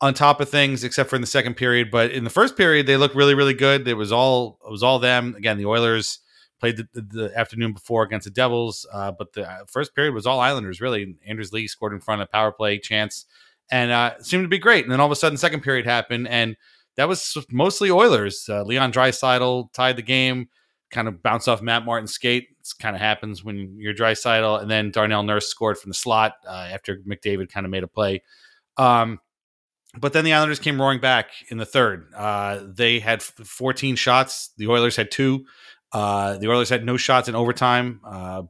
on 0.00 0.14
top 0.14 0.40
of 0.40 0.48
things 0.48 0.84
except 0.84 1.10
for 1.10 1.16
in 1.16 1.20
the 1.20 1.26
second 1.26 1.54
period 1.54 1.90
but 1.90 2.10
in 2.10 2.24
the 2.24 2.30
first 2.30 2.56
period 2.56 2.86
they 2.86 2.96
looked 2.96 3.14
really 3.14 3.34
really 3.34 3.54
good 3.54 3.86
it 3.86 3.94
was 3.94 4.12
all 4.12 4.58
it 4.64 4.70
was 4.70 4.82
all 4.82 4.98
them 4.98 5.34
again 5.36 5.58
the 5.58 5.66
oilers 5.66 6.20
played 6.58 6.76
the, 6.76 6.88
the, 6.94 7.32
afternoon 7.36 7.72
before 7.72 8.02
against 8.02 8.24
the 8.24 8.30
Devils. 8.30 8.86
Uh, 8.92 9.12
but 9.12 9.32
the 9.32 9.48
uh, 9.48 9.64
first 9.66 9.94
period 9.94 10.14
was 10.14 10.26
all 10.26 10.40
Islanders, 10.40 10.80
really. 10.80 11.16
Anders 11.26 11.52
Lee 11.52 11.68
scored 11.68 11.92
in 11.92 12.00
front 12.00 12.22
of 12.22 12.30
power 12.30 12.52
play 12.52 12.78
chance 12.78 13.26
and 13.70 13.90
uh, 13.90 14.14
seemed 14.20 14.44
to 14.44 14.48
be 14.48 14.58
great. 14.58 14.84
And 14.84 14.92
then 14.92 15.00
all 15.00 15.06
of 15.06 15.12
a 15.12 15.16
sudden, 15.16 15.38
second 15.38 15.62
period 15.62 15.86
happened, 15.86 16.28
and 16.28 16.56
that 16.96 17.08
was 17.08 17.36
mostly 17.50 17.90
Oilers. 17.90 18.48
Uh, 18.48 18.62
Leon 18.62 18.92
Draisaitl 18.92 19.72
tied 19.72 19.96
the 19.96 20.02
game, 20.02 20.48
kind 20.90 21.06
of 21.06 21.22
bounced 21.22 21.48
off 21.48 21.62
Matt 21.62 21.84
Martin's 21.84 22.12
skate. 22.12 22.48
It 22.60 22.68
kind 22.80 22.96
of 22.96 23.00
happens 23.00 23.44
when 23.44 23.76
you're 23.78 23.94
Draisaitl. 23.94 24.60
And 24.60 24.70
then 24.70 24.90
Darnell 24.90 25.22
Nurse 25.22 25.46
scored 25.46 25.78
from 25.78 25.90
the 25.90 25.94
slot 25.94 26.34
uh, 26.46 26.68
after 26.72 26.96
McDavid 27.08 27.50
kind 27.52 27.66
of 27.66 27.70
made 27.70 27.84
a 27.84 27.88
play. 27.88 28.22
Um, 28.76 29.20
but 29.98 30.12
then 30.12 30.24
the 30.24 30.32
Islanders 30.32 30.58
came 30.58 30.80
roaring 30.80 31.00
back 31.00 31.30
in 31.50 31.58
the 31.58 31.64
third. 31.64 32.12
Uh, 32.14 32.60
they 32.66 32.98
had 32.98 33.22
14 33.22 33.96
shots. 33.96 34.50
The 34.56 34.68
Oilers 34.68 34.96
had 34.96 35.10
two. 35.10 35.46
Uh, 35.92 36.38
the 36.38 36.48
Oilers 36.48 36.68
had 36.68 36.84
no 36.84 36.96
shots 36.96 37.28
in 37.28 37.34
overtime. 37.34 38.00
Uh, 38.04 38.42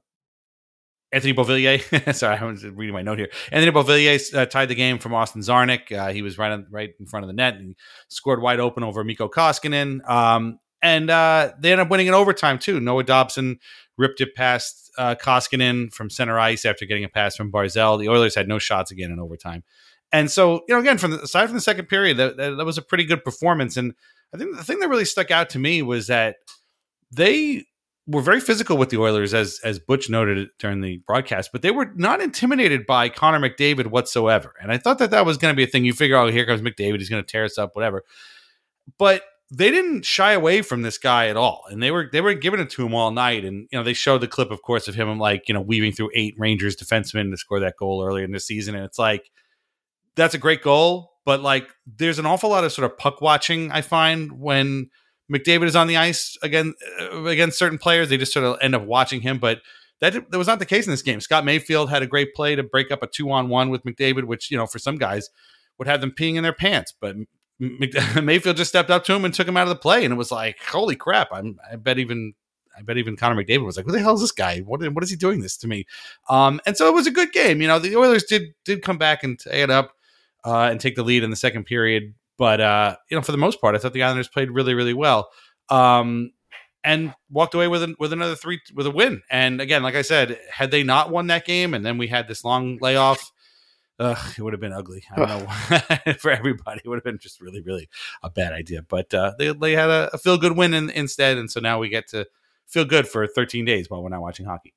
Anthony 1.10 1.32
Beauvillier, 1.32 2.14
sorry, 2.14 2.36
I 2.36 2.44
was 2.44 2.64
reading 2.64 2.92
my 2.92 3.02
note 3.02 3.18
here. 3.18 3.30
Anthony 3.50 3.72
Beauvillier 3.72 4.34
uh, 4.34 4.46
tied 4.46 4.68
the 4.68 4.74
game 4.74 4.98
from 4.98 5.14
Austin 5.14 5.40
Czarnik. 5.40 5.90
Uh, 5.90 6.12
he 6.12 6.22
was 6.22 6.36
right 6.36 6.52
on, 6.52 6.66
right 6.70 6.90
in 7.00 7.06
front 7.06 7.24
of 7.24 7.28
the 7.28 7.34
net 7.34 7.54
and 7.54 7.76
scored 8.08 8.42
wide 8.42 8.60
open 8.60 8.84
over 8.84 9.02
Mikko 9.04 9.28
Koskinen. 9.28 10.06
Um, 10.08 10.58
and 10.82 11.10
uh, 11.10 11.52
they 11.58 11.72
ended 11.72 11.86
up 11.86 11.90
winning 11.90 12.08
in 12.08 12.14
overtime 12.14 12.58
too. 12.58 12.78
Noah 12.78 13.04
Dobson 13.04 13.58
ripped 13.96 14.20
it 14.20 14.34
past 14.34 14.90
uh, 14.98 15.14
Koskinen 15.14 15.92
from 15.92 16.10
center 16.10 16.38
ice 16.38 16.64
after 16.64 16.84
getting 16.84 17.04
a 17.04 17.08
pass 17.08 17.36
from 17.36 17.50
Barzal. 17.50 17.98
The 17.98 18.08
Oilers 18.08 18.34
had 18.34 18.46
no 18.46 18.58
shots 18.58 18.90
again 18.90 19.10
in 19.10 19.18
overtime. 19.18 19.64
And 20.12 20.30
so, 20.30 20.62
you 20.68 20.74
know, 20.74 20.80
again, 20.80 20.98
from 20.98 21.12
the, 21.12 21.22
aside 21.22 21.46
from 21.46 21.54
the 21.54 21.60
second 21.60 21.86
period, 21.86 22.16
that, 22.18 22.36
that, 22.36 22.56
that 22.56 22.64
was 22.64 22.78
a 22.78 22.82
pretty 22.82 23.04
good 23.04 23.24
performance. 23.24 23.76
And 23.76 23.94
I 24.34 24.38
think 24.38 24.56
the 24.56 24.64
thing 24.64 24.78
that 24.80 24.88
really 24.88 25.04
stuck 25.04 25.30
out 25.30 25.50
to 25.50 25.58
me 25.58 25.82
was 25.82 26.06
that 26.06 26.36
they 27.10 27.64
were 28.06 28.22
very 28.22 28.40
physical 28.40 28.78
with 28.78 28.88
the 28.88 28.98
Oilers, 28.98 29.34
as 29.34 29.60
as 29.62 29.78
Butch 29.78 30.08
noted 30.08 30.48
during 30.58 30.80
the 30.80 30.98
broadcast, 31.06 31.50
but 31.52 31.62
they 31.62 31.70
were 31.70 31.92
not 31.94 32.20
intimidated 32.20 32.86
by 32.86 33.08
Connor 33.08 33.38
McDavid 33.38 33.88
whatsoever. 33.88 34.54
And 34.60 34.72
I 34.72 34.78
thought 34.78 34.98
that 34.98 35.10
that 35.10 35.26
was 35.26 35.36
going 35.36 35.52
to 35.52 35.56
be 35.56 35.64
a 35.64 35.66
thing. 35.66 35.84
You 35.84 35.92
figure, 35.92 36.16
oh, 36.16 36.30
here 36.30 36.46
comes 36.46 36.62
McDavid, 36.62 36.98
he's 36.98 37.10
going 37.10 37.22
to 37.22 37.30
tear 37.30 37.44
us 37.44 37.58
up, 37.58 37.76
whatever. 37.76 38.04
But 38.98 39.22
they 39.50 39.70
didn't 39.70 40.04
shy 40.04 40.32
away 40.32 40.62
from 40.62 40.82
this 40.82 40.98
guy 40.98 41.28
at 41.28 41.36
all, 41.36 41.64
and 41.70 41.82
they 41.82 41.90
were 41.90 42.08
they 42.10 42.20
were 42.20 42.34
giving 42.34 42.60
it 42.60 42.70
to 42.70 42.84
him 42.84 42.94
all 42.94 43.10
night. 43.10 43.44
And 43.44 43.68
you 43.70 43.78
know, 43.78 43.82
they 43.82 43.94
showed 43.94 44.22
the 44.22 44.28
clip, 44.28 44.50
of 44.50 44.62
course, 44.62 44.88
of 44.88 44.94
him 44.94 45.18
like 45.18 45.48
you 45.48 45.54
know 45.54 45.60
weaving 45.60 45.92
through 45.92 46.10
eight 46.14 46.34
Rangers 46.38 46.76
defensemen 46.76 47.30
to 47.30 47.36
score 47.36 47.60
that 47.60 47.76
goal 47.76 48.04
earlier 48.04 48.24
in 48.24 48.32
the 48.32 48.40
season, 48.40 48.74
and 48.74 48.84
it's 48.84 48.98
like 48.98 49.30
that's 50.16 50.34
a 50.34 50.38
great 50.38 50.62
goal, 50.62 51.12
but 51.24 51.40
like 51.40 51.68
there's 51.86 52.18
an 52.18 52.26
awful 52.26 52.50
lot 52.50 52.64
of 52.64 52.72
sort 52.72 52.90
of 52.90 52.98
puck 52.98 53.20
watching 53.20 53.70
I 53.70 53.82
find 53.82 54.32
when 54.32 54.90
McDavid 55.32 55.66
is 55.66 55.76
on 55.76 55.86
the 55.86 55.96
ice 55.96 56.36
again 56.42 56.74
uh, 57.00 57.24
against 57.24 57.58
certain 57.58 57.78
players. 57.78 58.08
They 58.08 58.16
just 58.16 58.32
sort 58.32 58.44
of 58.44 58.56
end 58.60 58.74
up 58.74 58.82
watching 58.82 59.20
him, 59.20 59.38
but 59.38 59.60
that 60.00 60.30
that 60.30 60.38
was 60.38 60.46
not 60.46 60.58
the 60.58 60.66
case 60.66 60.86
in 60.86 60.90
this 60.90 61.02
game. 61.02 61.20
Scott 61.20 61.44
Mayfield 61.44 61.90
had 61.90 62.02
a 62.02 62.06
great 62.06 62.34
play 62.34 62.54
to 62.54 62.62
break 62.62 62.90
up 62.90 63.02
a 63.02 63.06
two 63.06 63.30
on 63.30 63.48
one 63.48 63.70
with 63.70 63.84
McDavid, 63.84 64.24
which 64.24 64.50
you 64.50 64.56
know 64.56 64.66
for 64.66 64.78
some 64.78 64.96
guys 64.96 65.30
would 65.78 65.88
have 65.88 66.00
them 66.00 66.12
peeing 66.12 66.36
in 66.36 66.42
their 66.42 66.52
pants, 66.52 66.92
but 66.98 67.16
Mayfield 67.58 68.56
just 68.56 68.70
stepped 68.70 68.90
up 68.90 69.04
to 69.04 69.14
him 69.14 69.24
and 69.24 69.34
took 69.34 69.48
him 69.48 69.56
out 69.56 69.64
of 69.64 69.70
the 69.70 69.76
play, 69.76 70.04
and 70.04 70.12
it 70.12 70.16
was 70.16 70.30
like, 70.30 70.58
holy 70.62 70.96
crap! 70.96 71.28
I'm, 71.32 71.58
I 71.70 71.76
bet 71.76 71.98
even 71.98 72.34
I 72.78 72.82
bet 72.82 72.96
even 72.96 73.16
Connor 73.16 73.42
McDavid 73.42 73.64
was 73.64 73.76
like, 73.76 73.86
"Who 73.86 73.92
the 73.92 73.98
hell 73.98 74.14
is 74.14 74.20
this 74.20 74.32
guy? 74.32 74.60
What 74.60 74.80
what 74.92 75.02
is 75.02 75.10
he 75.10 75.16
doing 75.16 75.40
this 75.40 75.56
to 75.58 75.66
me?" 75.66 75.86
Um, 76.30 76.60
and 76.66 76.76
so 76.76 76.88
it 76.88 76.94
was 76.94 77.06
a 77.06 77.12
good 77.12 77.32
game. 77.32 77.60
You 77.60 77.68
know, 77.68 77.78
the 77.78 77.96
Oilers 77.96 78.24
did 78.24 78.54
did 78.64 78.82
come 78.82 78.98
back 78.98 79.24
and 79.24 79.40
it 79.46 79.70
up 79.70 79.94
uh, 80.44 80.68
and 80.70 80.80
take 80.80 80.94
the 80.94 81.02
lead 81.02 81.24
in 81.24 81.30
the 81.30 81.36
second 81.36 81.64
period. 81.64 82.14
But 82.38 82.60
uh, 82.60 82.96
you 83.10 83.16
know, 83.16 83.22
for 83.22 83.32
the 83.32 83.38
most 83.38 83.60
part, 83.60 83.74
I 83.74 83.78
thought 83.78 83.92
the 83.92 84.04
Islanders 84.04 84.28
played 84.28 84.50
really, 84.50 84.72
really 84.72 84.94
well, 84.94 85.28
um, 85.68 86.32
and 86.84 87.12
walked 87.30 87.54
away 87.54 87.68
with 87.68 87.82
an, 87.82 87.96
with 87.98 88.12
another 88.12 88.36
three 88.36 88.60
with 88.72 88.86
a 88.86 88.90
win. 88.90 89.22
And 89.28 89.60
again, 89.60 89.82
like 89.82 89.96
I 89.96 90.02
said, 90.02 90.38
had 90.50 90.70
they 90.70 90.84
not 90.84 91.10
won 91.10 91.26
that 91.26 91.44
game, 91.44 91.74
and 91.74 91.84
then 91.84 91.98
we 91.98 92.06
had 92.06 92.28
this 92.28 92.44
long 92.44 92.78
layoff, 92.80 93.32
uh, 93.98 94.14
it 94.36 94.40
would 94.40 94.52
have 94.52 94.60
been 94.60 94.72
ugly. 94.72 95.02
I 95.10 95.16
don't 95.16 95.28
know 95.28 96.12
for 96.18 96.30
everybody. 96.30 96.80
It 96.84 96.88
would 96.88 96.96
have 96.96 97.04
been 97.04 97.18
just 97.18 97.40
really, 97.40 97.60
really 97.60 97.88
a 98.22 98.30
bad 98.30 98.52
idea. 98.52 98.82
But 98.82 99.12
uh, 99.12 99.32
they 99.36 99.52
they 99.52 99.72
had 99.72 99.90
a, 99.90 100.10
a 100.12 100.18
feel 100.18 100.38
good 100.38 100.56
win 100.56 100.74
in, 100.74 100.90
instead, 100.90 101.38
and 101.38 101.50
so 101.50 101.58
now 101.58 101.80
we 101.80 101.88
get 101.88 102.06
to 102.08 102.26
feel 102.66 102.84
good 102.84 103.08
for 103.08 103.26
13 103.26 103.64
days 103.64 103.90
while 103.90 104.02
we're 104.02 104.10
not 104.10 104.22
watching 104.22 104.46
hockey. 104.46 104.74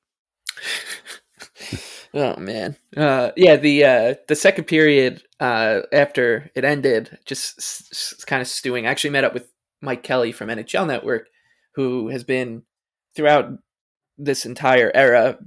Oh 2.14 2.36
man, 2.36 2.76
uh, 2.96 3.30
yeah. 3.36 3.56
The 3.56 3.84
uh, 3.84 4.14
the 4.28 4.34
second 4.36 4.64
period 4.64 5.22
uh, 5.40 5.80
after 5.92 6.50
it 6.54 6.64
ended, 6.64 7.18
just 7.24 7.58
s- 7.58 7.88
s- 7.90 8.24
kind 8.24 8.42
of 8.42 8.48
stewing. 8.48 8.86
I 8.86 8.90
actually 8.90 9.10
met 9.10 9.24
up 9.24 9.32
with 9.34 9.48
Mike 9.80 10.02
Kelly 10.02 10.30
from 10.32 10.48
NHL 10.48 10.86
Network, 10.86 11.28
who 11.74 12.08
has 12.08 12.22
been 12.22 12.64
throughout 13.16 13.50
this 14.18 14.44
entire 14.44 14.90
era 14.94 15.38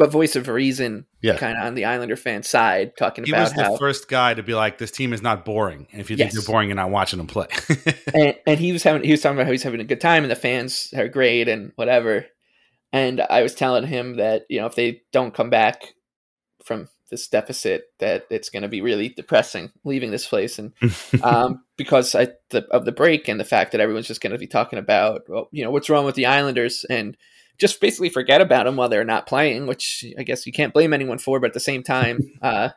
a 0.00 0.06
voice 0.08 0.34
of 0.34 0.48
reason, 0.48 1.06
yeah. 1.22 1.36
kind 1.36 1.56
of 1.56 1.64
on 1.64 1.74
the 1.74 1.84
Islander 1.84 2.16
fan 2.16 2.42
side, 2.42 2.96
talking 2.96 3.24
he 3.24 3.30
about 3.30 3.42
was 3.42 3.52
the 3.52 3.62
how 3.64 3.76
first 3.76 4.08
guy 4.08 4.32
to 4.34 4.42
be 4.42 4.54
like, 4.54 4.78
"This 4.78 4.90
team 4.90 5.12
is 5.12 5.20
not 5.22 5.44
boring," 5.44 5.86
and 5.92 6.00
if 6.00 6.10
you 6.10 6.16
Yes. 6.16 6.32
think 6.32 6.44
they're 6.44 6.52
boring, 6.52 6.68
you're 6.68 6.76
not 6.76 6.90
watching 6.90 7.18
them 7.18 7.26
play. 7.26 7.46
and, 8.14 8.34
and 8.46 8.58
he 8.58 8.72
was 8.72 8.82
having 8.82 9.04
he 9.04 9.10
was 9.10 9.20
talking 9.20 9.36
about 9.36 9.46
how 9.46 9.52
he's 9.52 9.62
having 9.62 9.80
a 9.80 9.84
good 9.84 10.00
time 10.00 10.24
and 10.24 10.30
the 10.30 10.36
fans 10.36 10.92
are 10.96 11.06
great 11.08 11.48
and 11.48 11.72
whatever. 11.76 12.24
And 12.92 13.20
I 13.20 13.42
was 13.42 13.54
telling 13.54 13.86
him 13.86 14.16
that 14.16 14.44
you 14.48 14.60
know 14.60 14.66
if 14.66 14.74
they 14.74 15.02
don't 15.12 15.34
come 15.34 15.50
back 15.50 15.82
from 16.64 16.88
this 17.10 17.28
deficit 17.28 17.84
that 17.98 18.26
it's 18.30 18.48
going 18.48 18.62
to 18.62 18.68
be 18.68 18.80
really 18.80 19.10
depressing 19.10 19.70
leaving 19.84 20.10
this 20.10 20.26
place. 20.26 20.58
And 20.58 20.72
um, 21.22 21.64
because 21.76 22.14
I, 22.14 22.28
the, 22.50 22.66
of 22.70 22.84
the 22.84 22.92
break 22.92 23.28
and 23.28 23.38
the 23.38 23.44
fact 23.44 23.72
that 23.72 23.80
everyone's 23.80 24.08
just 24.08 24.20
going 24.20 24.32
to 24.32 24.38
be 24.38 24.46
talking 24.46 24.78
about 24.78 25.22
well, 25.28 25.48
you 25.52 25.62
know 25.62 25.70
what's 25.70 25.90
wrong 25.90 26.04
with 26.04 26.16
the 26.16 26.26
Islanders 26.26 26.84
and 26.88 27.16
just 27.58 27.80
basically 27.80 28.08
forget 28.08 28.40
about 28.40 28.64
them 28.64 28.76
while 28.76 28.88
they're 28.88 29.04
not 29.04 29.26
playing 29.26 29.66
which 29.66 30.04
I 30.18 30.24
guess 30.24 30.46
you 30.46 30.52
can't 30.52 30.74
blame 30.74 30.92
anyone 30.92 31.18
for 31.18 31.38
but 31.38 31.48
at 31.48 31.54
the 31.54 31.60
same 31.60 31.82
time 31.82 32.18
uh, 32.42 32.70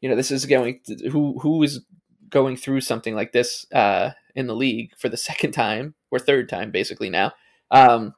you 0.00 0.08
know 0.08 0.16
this 0.16 0.30
is 0.30 0.46
going 0.46 0.80
to, 0.86 1.10
who 1.10 1.38
who 1.40 1.62
is 1.62 1.84
going 2.30 2.56
through 2.56 2.80
something 2.80 3.14
like 3.14 3.32
this 3.32 3.66
uh, 3.72 4.10
in 4.34 4.46
the 4.46 4.56
league 4.56 4.90
for 4.96 5.08
the 5.08 5.16
second 5.28 5.52
time 5.52 5.94
or 6.10 6.18
third 6.18 6.48
time 6.48 6.70
basically 6.70 7.10
now. 7.10 7.32
Um, 7.70 8.14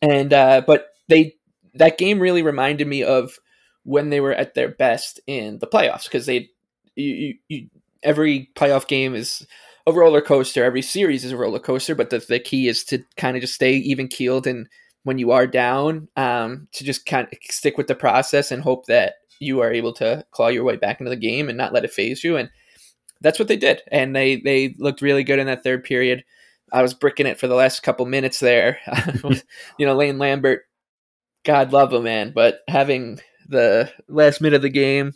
and 0.00 0.32
uh, 0.32 0.62
but 0.66 0.88
they 1.08 1.34
that 1.74 1.98
game 1.98 2.20
really 2.20 2.42
reminded 2.42 2.86
me 2.86 3.02
of 3.02 3.38
when 3.88 4.10
they 4.10 4.20
were 4.20 4.34
at 4.34 4.52
their 4.52 4.68
best 4.68 5.18
in 5.26 5.58
the 5.60 5.66
playoffs 5.66 6.04
because 6.04 6.26
they 6.26 6.50
you, 6.94 7.34
you, 7.48 7.68
every 8.02 8.50
playoff 8.54 8.86
game 8.86 9.14
is 9.14 9.46
a 9.86 9.92
roller 9.92 10.20
coaster 10.20 10.62
every 10.62 10.82
series 10.82 11.24
is 11.24 11.32
a 11.32 11.36
roller 11.36 11.58
coaster 11.58 11.94
but 11.94 12.10
the, 12.10 12.18
the 12.18 12.38
key 12.38 12.68
is 12.68 12.84
to 12.84 13.02
kind 13.16 13.34
of 13.34 13.40
just 13.40 13.54
stay 13.54 13.72
even 13.76 14.06
keeled 14.06 14.46
and 14.46 14.68
when 15.04 15.18
you 15.18 15.30
are 15.30 15.46
down 15.46 16.06
um, 16.16 16.68
to 16.72 16.84
just 16.84 17.06
kind 17.06 17.26
of 17.26 17.38
stick 17.50 17.78
with 17.78 17.86
the 17.86 17.94
process 17.94 18.52
and 18.52 18.62
hope 18.62 18.84
that 18.86 19.14
you 19.40 19.60
are 19.60 19.72
able 19.72 19.94
to 19.94 20.22
claw 20.32 20.48
your 20.48 20.64
way 20.64 20.76
back 20.76 21.00
into 21.00 21.08
the 21.08 21.16
game 21.16 21.48
and 21.48 21.56
not 21.56 21.72
let 21.72 21.84
it 21.84 21.92
phase 21.92 22.22
you 22.22 22.36
and 22.36 22.50
that's 23.22 23.38
what 23.38 23.48
they 23.48 23.56
did 23.56 23.80
and 23.90 24.14
they 24.14 24.36
they 24.36 24.74
looked 24.78 25.00
really 25.00 25.24
good 25.24 25.38
in 25.38 25.46
that 25.46 25.64
third 25.64 25.82
period 25.82 26.22
I 26.70 26.82
was 26.82 26.92
bricking 26.92 27.26
it 27.26 27.40
for 27.40 27.46
the 27.46 27.54
last 27.54 27.82
couple 27.82 28.04
minutes 28.04 28.40
there. 28.40 28.78
you 29.78 29.86
know, 29.86 29.94
Lane 29.94 30.18
Lambert, 30.18 30.64
God 31.44 31.72
love 31.72 31.92
him, 31.92 32.02
man. 32.04 32.32
But 32.34 32.60
having 32.68 33.20
the 33.48 33.90
last 34.08 34.40
minute 34.40 34.56
of 34.56 34.62
the 34.62 34.68
game, 34.68 35.12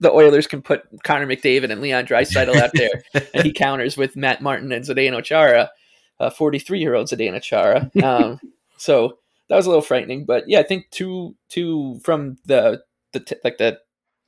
the 0.00 0.10
Oilers 0.10 0.46
can 0.46 0.62
put 0.62 0.82
Connor 1.04 1.26
McDavid 1.26 1.70
and 1.70 1.80
Leon 1.80 2.06
Draisaitl 2.06 2.56
out 2.56 2.70
there, 2.74 3.02
and 3.34 3.44
he 3.44 3.52
counters 3.52 3.96
with 3.96 4.16
Matt 4.16 4.42
Martin 4.42 4.72
and 4.72 4.84
Zdeno 4.84 5.22
Chara, 5.22 5.70
a 6.18 6.30
43 6.30 6.80
year 6.80 6.94
old 6.94 7.08
Zdeno 7.08 7.40
Chara. 7.40 7.90
Um, 8.02 8.40
so 8.76 9.18
that 9.48 9.56
was 9.56 9.66
a 9.66 9.68
little 9.68 9.82
frightening, 9.82 10.24
but 10.24 10.48
yeah, 10.48 10.60
I 10.60 10.62
think 10.62 10.86
two 10.90 11.36
two 11.48 12.00
from 12.04 12.38
the 12.46 12.82
the 13.12 13.20
t- 13.20 13.36
like 13.44 13.58
the 13.58 13.78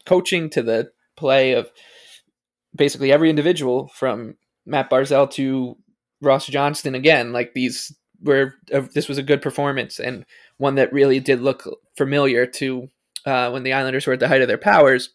coaching 0.05 0.51
to 0.51 0.63
the 0.63 0.91
play 1.17 1.53
of 1.53 1.71
basically 2.75 3.13
every 3.13 3.31
individual 3.31 3.89
from 3.95 4.37
Matt 4.67 4.91
Barzal 4.91 5.31
to 5.33 5.77
Ross 6.21 6.47
Johnston 6.47 6.95
again. 6.95 7.33
Like 7.33 7.55
these 7.55 7.95
were 8.23 8.55
uh, 8.73 8.83
this 8.95 9.09
was 9.09 9.19
a 9.19 9.23
good 9.23 9.43
performance 9.43 9.99
and 9.99 10.25
one 10.59 10.77
that 10.77 10.93
really 10.93 11.21
did 11.21 11.41
look 11.41 11.69
familiar 11.97 12.47
to 12.47 12.89
uh, 13.27 13.51
when 13.51 13.63
the 13.63 13.73
Islanders 13.73 14.07
were 14.07 14.13
at 14.15 14.21
the 14.21 14.29
height 14.29 14.43
of 14.43 14.49
their 14.49 14.59
powers. 14.59 15.11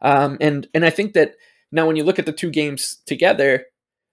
Um, 0.00 0.36
and 0.40 0.66
and 0.74 0.84
I 0.84 0.90
think 0.90 1.12
that 1.14 1.34
now 1.70 1.86
when 1.86 1.96
you 1.96 2.04
look 2.04 2.18
at 2.18 2.26
the 2.26 2.32
two 2.32 2.50
games 2.50 2.98
together, 3.06 3.66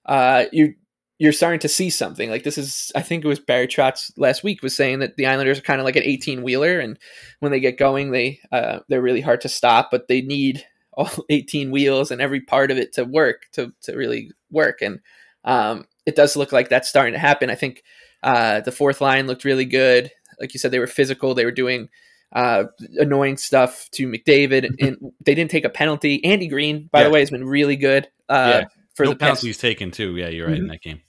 uh, 0.06 0.46
you 0.52 0.76
you're 1.18 1.34
starting 1.34 1.60
to 1.60 1.68
see 1.68 1.90
something 1.90 2.30
like 2.30 2.44
this 2.44 2.58
is 2.58 2.92
I 2.96 3.02
think 3.02 3.26
it 3.26 3.28
was 3.28 3.40
Barry 3.40 3.68
Trotz 3.68 4.12
last 4.18 4.44
week 4.44 4.64
was 4.64 4.76
saying 4.76 5.00
that 5.00 5.18
the 5.18 5.26
Islanders 5.26 5.60
are 5.60 5.64
kind 5.64 5.82
of 5.82 5.86
like 5.86 5.98
an 5.98 6.04
18 6.04 6.44
wheeler 6.44 6.80
and 6.80 6.98
when 7.40 7.52
they 7.52 7.60
get 7.60 7.78
going 7.78 8.12
they 8.12 8.40
uh, 8.54 8.80
they're 8.88 9.02
really 9.02 9.20
hard 9.20 9.42
to 9.42 9.50
stop 9.50 9.90
but 9.92 10.08
they 10.08 10.22
need 10.22 10.66
all 10.94 11.10
18 11.30 11.72
wheels 11.72 12.10
and 12.10 12.22
every 12.22 12.40
part 12.40 12.72
of 12.72 12.78
it 12.78 12.94
to 12.94 13.04
work 13.04 13.48
to 13.52 13.74
to 13.82 13.98
really 13.98 14.32
work 14.50 14.82
and 14.82 15.02
um, 15.44 15.86
it 16.06 16.16
does 16.16 16.36
look 16.36 16.52
like 16.52 16.70
that's 16.70 16.90
starting 16.90 17.14
to 17.14 17.20
happen. 17.20 17.50
I 17.50 17.56
think 17.56 17.84
uh, 18.24 18.62
the 18.62 18.72
fourth 18.72 19.02
line 19.02 19.28
looked 19.28 19.46
really 19.46 19.66
good. 19.66 20.12
Like 20.40 20.54
you 20.54 20.60
said, 20.60 20.72
they 20.72 20.80
were 20.80 20.88
physical. 20.88 21.34
They 21.34 21.46
were 21.46 21.52
doing 21.52 21.90
uh, 22.32 22.66
annoying 22.98 23.38
stuff 23.38 23.90
to 23.92 24.08
McDavid, 24.08 24.76
and 24.80 25.12
they 25.24 25.36
didn't 25.36 25.52
take 25.52 25.66
a 25.66 25.70
penalty. 25.70 26.24
Andy 26.24 26.48
Greene, 26.48 26.90
by 26.92 27.00
yeah. 27.00 27.06
the 27.06 27.10
way, 27.12 27.20
has 27.20 27.30
been 27.30 27.46
really 27.46 27.76
good. 27.76 28.08
Uh, 28.28 28.62
yeah. 28.62 28.68
For 28.96 29.06
no 29.06 29.12
the 29.12 29.18
penalties 29.18 29.56
past. 29.56 29.62
taken 29.62 29.92
too. 29.92 30.16
Yeah, 30.18 30.28
you're 30.28 30.48
right 30.48 30.56
mm-hmm. 30.56 30.64
in 30.64 30.68
that 30.70 30.82
game. 30.82 31.02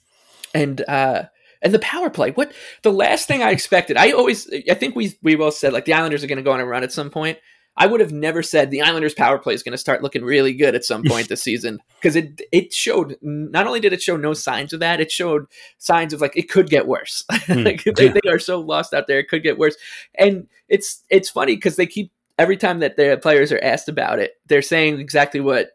And 0.53 0.81
uh, 0.87 1.23
and 1.61 1.73
the 1.73 1.79
power 1.79 2.09
play. 2.09 2.31
What 2.31 2.53
the 2.81 2.91
last 2.91 3.27
thing 3.27 3.43
I 3.43 3.51
expected? 3.51 3.97
I 3.97 4.11
always, 4.11 4.49
I 4.69 4.73
think 4.73 4.95
we 4.95 5.17
we 5.21 5.35
both 5.35 5.55
said 5.55 5.73
like 5.73 5.85
the 5.85 5.93
Islanders 5.93 6.23
are 6.23 6.27
going 6.27 6.37
to 6.37 6.43
go 6.43 6.51
on 6.51 6.59
a 6.59 6.65
run 6.65 6.83
at 6.83 6.91
some 6.91 7.09
point. 7.09 7.37
I 7.77 7.87
would 7.87 8.01
have 8.01 8.11
never 8.11 8.43
said 8.43 8.69
the 8.69 8.81
Islanders 8.81 9.13
power 9.13 9.37
play 9.37 9.53
is 9.53 9.63
going 9.63 9.71
to 9.71 9.77
start 9.77 10.03
looking 10.03 10.23
really 10.23 10.53
good 10.53 10.75
at 10.75 10.83
some 10.83 11.03
point 11.03 11.29
this 11.29 11.41
season 11.41 11.79
because 11.95 12.15
it 12.15 12.41
it 12.51 12.73
showed 12.73 13.17
not 13.21 13.65
only 13.65 13.79
did 13.79 13.93
it 13.93 14.01
show 14.01 14.17
no 14.17 14.33
signs 14.33 14.73
of 14.73 14.81
that, 14.81 14.99
it 14.99 15.11
showed 15.11 15.45
signs 15.77 16.13
of 16.13 16.21
like 16.21 16.35
it 16.35 16.49
could 16.49 16.69
get 16.69 16.87
worse. 16.87 17.23
Mm, 17.51 17.65
like 17.65 17.83
they, 17.95 18.07
they, 18.07 18.29
are 18.29 18.39
so 18.39 18.59
lost 18.59 18.93
out 18.93 19.07
there, 19.07 19.19
it 19.19 19.27
could 19.27 19.41
get 19.41 19.57
worse. 19.57 19.75
And 20.17 20.47
it's 20.69 21.03
it's 21.09 21.29
funny 21.29 21.55
because 21.55 21.75
they 21.75 21.87
keep 21.87 22.11
every 22.37 22.55
time 22.55 22.79
that 22.79 22.97
their 22.97 23.17
players 23.17 23.51
are 23.51 23.59
asked 23.63 23.89
about 23.89 24.19
it, 24.19 24.35
they're 24.45 24.61
saying 24.61 24.99
exactly 24.99 25.39
what 25.39 25.71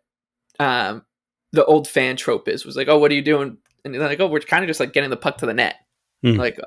um, 0.61 1.05
the 1.53 1.65
old 1.65 1.89
fan 1.89 2.17
trope 2.17 2.49
is 2.49 2.65
was 2.65 2.77
like, 2.77 2.89
oh, 2.89 2.99
what 2.99 3.11
are 3.11 3.15
you 3.15 3.23
doing? 3.23 3.59
And 3.85 3.95
they're 3.95 4.01
like, 4.01 4.21
oh, 4.21 4.29
we're 4.29 4.41
kind 4.41 4.65
of 4.65 4.69
just 4.69 4.81
like 4.81 4.93
getting 4.93 5.11
the 5.11 5.17
puck 5.17 5.39
to 5.39 5.47
the 5.47 5.55
net. 5.55 5.77
Mm. 6.25 6.39
Like, 6.39 6.61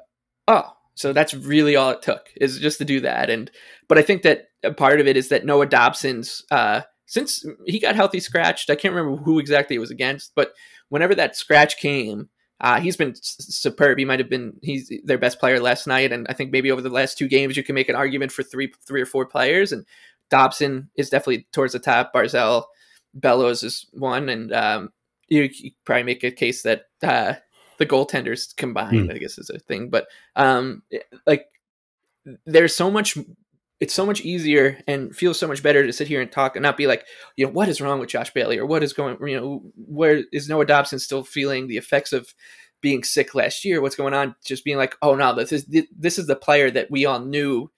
oh, 0.48 0.74
so 0.96 1.14
that's 1.14 1.34
really 1.34 1.76
all 1.76 1.92
it 1.92 2.02
took 2.02 2.30
is 2.36 2.60
just 2.60 2.78
to 2.80 2.86
do 2.86 3.00
that. 3.02 3.30
And 3.30 3.50
but 3.88 3.98
I 3.98 4.02
think 4.02 4.24
that 4.24 4.49
a 4.64 4.74
part 4.74 5.00
of 5.00 5.08
it 5.08 5.18
is 5.18 5.30
that 5.30 5.46
Noah 5.46 5.66
Dobson's 5.66 6.44
uh, 6.52 6.82
since 7.06 7.44
he 7.66 7.80
got 7.80 7.96
healthy 7.96 8.20
scratched, 8.20 8.70
I 8.70 8.76
can't 8.76 8.94
remember 8.94 9.22
who 9.22 9.40
exactly 9.40 9.76
it 9.76 9.80
was 9.80 9.92
against, 9.92 10.34
but 10.36 10.54
whenever 10.90 11.16
that 11.16 11.36
scratch 11.36 11.78
came, 11.78 12.30
uh, 12.62 12.80
he's 12.80 12.98
been 12.98 13.14
superb. 13.16 13.98
He 13.98 14.06
might 14.06 14.20
have 14.20 14.30
been 14.30 14.54
he's 14.62 14.92
their 15.06 15.18
best 15.18 15.40
player 15.40 15.60
last 15.60 15.88
night, 15.88 16.12
and 16.12 16.28
I 16.30 16.34
think 16.34 16.52
maybe 16.52 16.72
over 16.72 16.82
the 16.82 16.90
last 16.90 17.18
two 17.18 17.28
games 17.28 17.56
you 17.56 17.64
can 17.64 17.76
make 17.76 17.90
an 17.90 17.96
argument 17.96 18.32
for 18.32 18.44
three 18.44 18.72
three 18.86 19.02
or 19.02 19.06
four 19.06 19.26
players. 19.26 19.72
And 19.72 19.86
Dobson 20.30 20.90
is 20.96 21.10
definitely 21.10 21.48
towards 21.54 21.74
the 21.74 21.80
top. 21.80 22.14
Barzal, 22.14 22.66
Bellows 23.14 23.64
is 23.64 23.88
one, 23.94 24.30
and 24.30 24.54
um, 24.54 24.90
you, 25.30 25.50
you 25.52 25.72
probably 25.86 26.04
make 26.04 26.24
a 26.24 26.32
case 26.32 26.64
that 26.64 26.84
uh, 27.02 27.36
the 27.78 27.86
goaltenders 27.86 28.56
combined, 28.56 29.10
mm. 29.10 29.16
I 29.16 29.18
guess 29.20 29.38
is 29.38 29.50
a 29.50 29.58
thing. 29.58 29.90
But 29.90 30.08
um, 30.36 30.84
like 31.26 31.46
there's 32.46 32.76
so 32.76 32.92
much 32.92 33.18
it's 33.80 33.94
so 33.94 34.06
much 34.06 34.22
easier 34.22 34.78
and 34.88 35.16
feels 35.16 35.40
so 35.40 35.48
much 35.48 35.64
better 35.64 35.86
to 35.86 35.94
sit 35.94 36.08
here 36.08 36.22
and 36.22 36.32
talk 36.32 36.56
and 36.56 36.64
not 36.64 36.78
be 36.78 36.88
like, 36.88 37.06
you 37.38 37.46
know, 37.46 37.52
what 37.52 37.70
is 37.70 37.80
wrong 37.80 38.00
with 38.00 38.10
Josh 38.10 38.32
Bailey 38.34 38.58
or 38.58 38.66
what 38.66 38.84
is 38.84 38.94
going, 38.94 39.18
you 39.26 39.40
know, 39.40 39.62
where 39.76 40.24
is 40.34 40.50
Noah 40.50 40.66
Dobson 40.66 41.00
still 41.00 41.24
feeling 41.24 41.68
the 41.68 41.78
effects 41.78 42.12
of 42.12 42.34
being 42.82 43.04
sick 43.04 43.36
last 43.36 43.64
year? 43.64 43.82
What's 43.82 43.96
going 43.96 44.14
on? 44.14 44.36
Just 44.44 44.66
being 44.66 44.78
like, 44.78 44.96
oh 45.02 45.16
no, 45.16 45.34
this 45.34 45.52
is 45.52 45.66
this 45.98 46.20
is 46.20 46.28
the 46.28 46.36
player 46.36 46.70
that 46.72 46.92
we 46.92 47.06
all 47.06 47.20
knew 47.20 47.72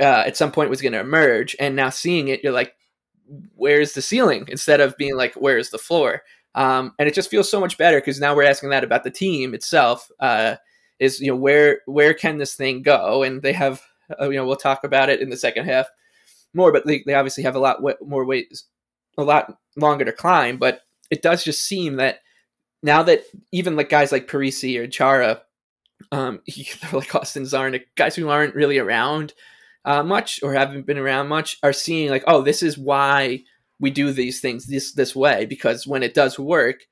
uh, 0.00 0.24
at 0.26 0.36
some 0.36 0.50
point 0.50 0.70
was 0.70 0.82
going 0.82 0.92
to 0.92 1.00
emerge, 1.00 1.54
and 1.60 1.76
now 1.76 1.90
seeing 1.90 2.28
it, 2.28 2.42
you're 2.42 2.52
like, 2.52 2.74
where's 3.54 3.92
the 3.92 4.02
ceiling? 4.02 4.46
Instead 4.48 4.80
of 4.80 4.96
being 4.96 5.16
like, 5.16 5.34
where's 5.34 5.70
the 5.70 5.78
floor? 5.78 6.22
Um, 6.54 6.94
and 6.98 7.06
it 7.08 7.14
just 7.14 7.30
feels 7.30 7.50
so 7.50 7.60
much 7.60 7.78
better 7.78 8.00
because 8.00 8.18
now 8.18 8.34
we're 8.34 8.44
asking 8.44 8.70
that 8.70 8.82
about 8.82 9.04
the 9.04 9.10
team 9.10 9.54
itself. 9.54 10.10
Uh, 10.18 10.56
is 10.98 11.20
you 11.20 11.30
know 11.30 11.36
where 11.36 11.80
where 11.86 12.14
can 12.14 12.38
this 12.38 12.54
thing 12.54 12.82
go? 12.82 13.22
And 13.22 13.42
they 13.42 13.52
have 13.52 13.82
uh, 14.20 14.28
you 14.28 14.36
know 14.36 14.46
we'll 14.46 14.56
talk 14.56 14.84
about 14.84 15.08
it 15.08 15.20
in 15.20 15.30
the 15.30 15.36
second 15.36 15.66
half 15.66 15.86
more, 16.54 16.72
but 16.72 16.86
they, 16.86 17.02
they 17.06 17.14
obviously 17.14 17.44
have 17.44 17.54
a 17.54 17.60
lot 17.60 17.82
more 18.00 18.24
weight, 18.24 18.62
a 19.16 19.22
lot 19.22 19.56
longer 19.76 20.04
to 20.04 20.12
climb. 20.12 20.56
But 20.56 20.80
it 21.10 21.22
does 21.22 21.44
just 21.44 21.64
seem 21.64 21.96
that 21.96 22.20
now 22.82 23.02
that 23.04 23.24
even 23.52 23.76
like 23.76 23.88
guys 23.88 24.12
like 24.12 24.28
Parise 24.28 24.78
or 24.78 24.86
Chara, 24.86 25.42
um, 26.12 26.40
like 26.92 27.14
Austin 27.14 27.44
Czarnik, 27.44 27.84
guys 27.96 28.16
who 28.16 28.28
aren't 28.28 28.54
really 28.54 28.78
around 28.78 29.32
uh, 29.84 30.02
much 30.02 30.42
or 30.42 30.54
haven't 30.54 30.86
been 30.86 30.98
around 30.98 31.28
much, 31.28 31.58
are 31.62 31.72
seeing 31.72 32.10
like, 32.10 32.24
oh, 32.26 32.42
this 32.42 32.62
is 32.62 32.76
why 32.78 33.44
we 33.78 33.90
do 33.90 34.12
these 34.12 34.40
things 34.40 34.66
this 34.66 34.92
this 34.92 35.16
way 35.16 35.46
because 35.46 35.86
when 35.86 36.02
it 36.02 36.14
does 36.14 36.38
work, 36.38 36.86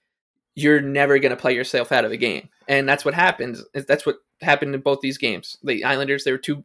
you're 0.54 0.81
never 0.81 1.18
going 1.18 1.31
to 1.31 1.37
play 1.37 1.54
yourself 1.54 1.92
out 1.92 2.04
of 2.04 2.11
the 2.11 2.16
game, 2.16 2.48
and 2.66 2.88
that's 2.88 3.04
what 3.04 3.14
happens. 3.14 3.62
That's 3.74 4.07
what 4.07 4.16
happened 4.40 4.74
in 4.74 4.81
both 4.81 5.00
these 5.00 5.18
games. 5.18 5.57
The 5.62 5.85
Islanders, 5.85 6.24
they 6.24 6.33
were 6.33 6.38
two 6.38 6.64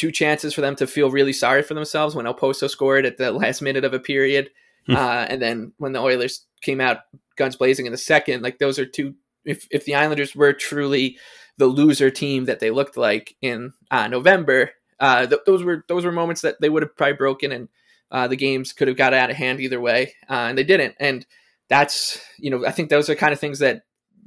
two 0.00 0.10
chances 0.10 0.54
for 0.54 0.62
them 0.62 0.74
to 0.76 0.86
feel 0.86 1.10
really 1.10 1.32
sorry 1.32 1.62
for 1.62 1.74
themselves 1.74 2.14
when 2.14 2.24
Okposo 2.24 2.70
scored 2.70 3.04
at 3.04 3.18
the 3.18 3.30
last 3.30 3.60
minute 3.60 3.84
of 3.84 3.92
a 3.92 4.00
period, 4.00 4.48
hmm. 4.86 4.96
uh, 4.96 5.26
and 5.28 5.42
then 5.42 5.72
when 5.76 5.92
the 5.92 6.00
Oilers 6.00 6.46
came 6.62 6.80
out 6.80 7.00
guns 7.36 7.56
blazing 7.56 7.84
in 7.84 7.92
the 7.92 7.98
second. 7.98 8.42
Like 8.42 8.58
those 8.58 8.78
are 8.78 8.86
two. 8.86 9.14
If 9.44 9.66
if 9.70 9.84
the 9.84 9.94
Islanders 9.94 10.34
were 10.34 10.54
truly 10.54 11.18
the 11.58 11.66
loser 11.66 12.10
team 12.10 12.46
that 12.46 12.60
they 12.60 12.70
looked 12.70 12.96
like 12.96 13.36
in 13.42 13.74
uh, 13.90 14.08
November, 14.08 14.70
uh, 14.98 15.26
th- 15.26 15.42
those 15.44 15.62
were 15.62 15.84
those 15.86 16.06
were 16.06 16.12
moments 16.12 16.40
that 16.42 16.60
they 16.62 16.70
would 16.70 16.82
have 16.82 16.96
probably 16.96 17.16
broken 17.16 17.52
and 17.52 17.68
uh, 18.10 18.26
the 18.26 18.36
games 18.36 18.72
could 18.72 18.88
have 18.88 18.96
got 18.96 19.12
out 19.12 19.30
of 19.30 19.36
hand 19.36 19.60
either 19.60 19.80
way, 19.80 20.14
uh, 20.30 20.48
and 20.48 20.56
they 20.56 20.64
didn't. 20.64 20.94
And 20.98 21.26
that's 21.68 22.18
you 22.38 22.50
know 22.50 22.64
I 22.66 22.70
think 22.70 22.88
those 22.88 23.10
are 23.10 23.14
kind 23.14 23.34
of 23.34 23.38
things 23.38 23.58
that 23.58 23.82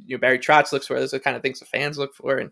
you 0.06 0.16
know 0.16 0.22
Barry 0.22 0.38
Trotz 0.38 0.72
looks 0.72 0.86
for. 0.86 1.00
Those 1.00 1.16
are 1.16 1.20
kind 1.20 1.36
of 1.36 1.42
things 1.42 1.60
the 1.60 1.66
fans 1.66 1.98
look 1.98 2.14
for, 2.14 2.38
and 2.38 2.52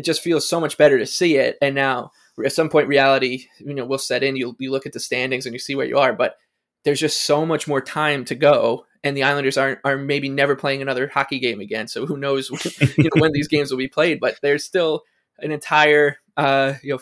it 0.00 0.04
just 0.04 0.22
feels 0.22 0.48
so 0.48 0.58
much 0.58 0.78
better 0.78 0.98
to 0.98 1.04
see 1.04 1.36
it. 1.36 1.58
And 1.60 1.74
now 1.74 2.12
at 2.42 2.54
some 2.54 2.70
point, 2.70 2.88
reality 2.88 3.44
you 3.58 3.74
know 3.74 3.84
will 3.84 3.98
set 3.98 4.22
in. 4.22 4.34
You 4.34 4.56
you 4.58 4.70
look 4.70 4.86
at 4.86 4.94
the 4.94 5.00
standings 5.00 5.44
and 5.44 5.52
you 5.52 5.58
see 5.58 5.74
where 5.74 5.86
you 5.86 5.98
are, 5.98 6.14
but 6.14 6.36
there's 6.84 7.00
just 7.00 7.26
so 7.26 7.44
much 7.44 7.68
more 7.68 7.82
time 7.82 8.24
to 8.24 8.34
go. 8.34 8.86
And 9.04 9.14
the 9.14 9.24
Islanders 9.24 9.58
aren't 9.58 9.78
are 9.84 9.98
maybe 9.98 10.30
never 10.30 10.56
playing 10.56 10.80
another 10.80 11.06
hockey 11.06 11.38
game 11.38 11.60
again. 11.60 11.86
So 11.86 12.06
who 12.06 12.16
knows 12.16 12.50
you 12.96 13.04
know, 13.04 13.20
when 13.20 13.32
these 13.32 13.48
games 13.48 13.70
will 13.70 13.76
be 13.76 13.88
played? 13.88 14.20
But 14.20 14.38
there's 14.40 14.64
still 14.64 15.02
an 15.38 15.50
entire 15.50 16.16
uh, 16.38 16.74
you 16.82 16.94
know 16.94 17.00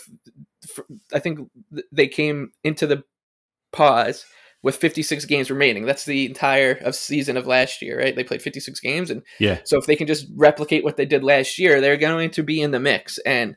I 1.15 1.21
think 1.21 1.49
they 1.93 2.09
came 2.09 2.51
into 2.65 2.89
the 2.89 3.05
pause 3.73 4.25
with 4.63 4.77
56 4.77 5.25
games 5.27 5.51
remaining. 5.51 5.87
That's 5.87 6.05
the 6.05 6.27
entire 6.27 6.73
of 6.73 6.95
season 6.95 7.37
of 7.37 7.47
last 7.47 7.81
year, 7.81 7.99
right? 7.99 8.15
They 8.15 8.25
played 8.25 8.43
56 8.43 8.81
games, 8.81 9.11
and 9.11 9.23
yeah. 9.39 9.61
So 9.65 9.79
if 9.79 9.87
they 9.87 9.97
can 9.97 10.07
just 10.07 10.27
replicate 10.35 10.85
what 10.85 10.97
they 10.97 11.07
did 11.07 11.23
last 11.23 11.59
year, 11.59 11.81
they're 11.81 11.97
going 11.97 12.31
to 12.33 12.43
be 12.43 12.61
in 12.61 12.73
the 12.73 12.81
mix. 12.81 13.19
And 13.19 13.57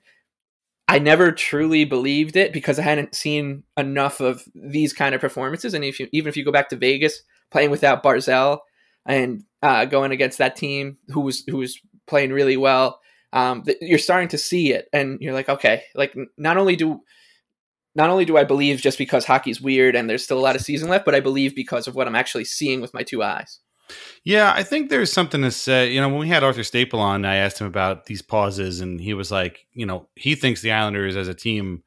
I 0.88 1.00
never 1.00 1.32
truly 1.32 1.86
believed 1.86 2.36
it 2.36 2.54
because 2.54 2.78
I 2.78 2.84
hadn't 2.84 3.16
seen 3.16 3.64
enough 3.78 4.20
of 4.20 4.44
these 4.54 4.94
kind 4.94 5.16
of 5.16 5.22
performances. 5.22 5.74
And 5.74 5.84
if 5.84 6.00
you, 6.00 6.08
even 6.12 6.30
if 6.30 6.38
you 6.38 6.46
go 6.46 6.52
back 6.52 6.70
to 6.70 6.76
Vegas, 6.76 7.22
playing 7.50 7.72
without 7.72 8.04
Barzal 8.04 8.60
and 9.06 9.44
uh, 9.64 9.86
going 9.86 10.12
against 10.12 10.38
that 10.38 10.56
team 10.56 10.98
who 11.08 11.22
was 11.22 11.44
who 11.48 11.58
was 11.58 11.80
playing 12.08 12.32
really 12.32 12.58
well, 12.58 13.00
um, 13.34 13.64
you're 13.80 14.00
starting 14.00 14.28
to 14.30 14.38
see 14.38 14.74
it, 14.74 14.88
and 14.92 15.20
you're 15.22 15.34
like, 15.34 15.50
okay, 15.50 15.84
like 15.96 16.14
not 16.38 16.58
only 16.58 16.76
do 16.76 17.02
not 17.96 18.10
only 18.10 18.26
do 18.26 18.38
I 18.38 18.44
believe 18.44 18.82
just 18.82 18.98
because 18.98 19.26
hockey's 19.26 19.62
weird 19.62 19.96
and 19.96 20.10
there's 20.10 20.24
still 20.24 20.40
a 20.40 20.42
lot 20.42 20.56
of 20.56 20.62
season 20.62 20.90
left, 20.90 21.06
but 21.06 21.16
I 21.16 21.20
believe 21.20 21.56
because 21.56 21.88
of 21.88 21.96
what 21.96 22.08
I'm 22.08 22.16
actually 22.16 22.46
seeing 22.46 22.82
with 22.82 22.94
my 22.94 23.04
two 23.04 23.24
eyes. 23.24 23.60
Yeah, 24.24 24.54
I 24.56 24.64
think 24.64 24.90
there's 24.90 25.12
something 25.12 25.42
to 25.42 25.52
say. 25.52 25.92
You 25.92 26.00
know, 26.00 26.10
when 26.10 26.20
we 26.20 26.30
had 26.30 26.44
Arthur 26.44 26.64
Staple 26.64 27.00
on, 27.00 27.26
I 27.26 27.36
asked 27.36 27.60
him 27.60 27.68
about 27.68 28.06
these 28.06 28.22
pauses, 28.22 28.80
and 28.80 29.02
he 29.02 29.14
was 29.14 29.32
like, 29.32 29.66
you 29.74 29.86
know, 29.86 30.08
he 30.16 30.36
thinks 30.36 30.62
the 30.62 30.72
Islanders 30.72 31.16
as 31.16 31.28
a 31.28 31.34
team 31.34 31.84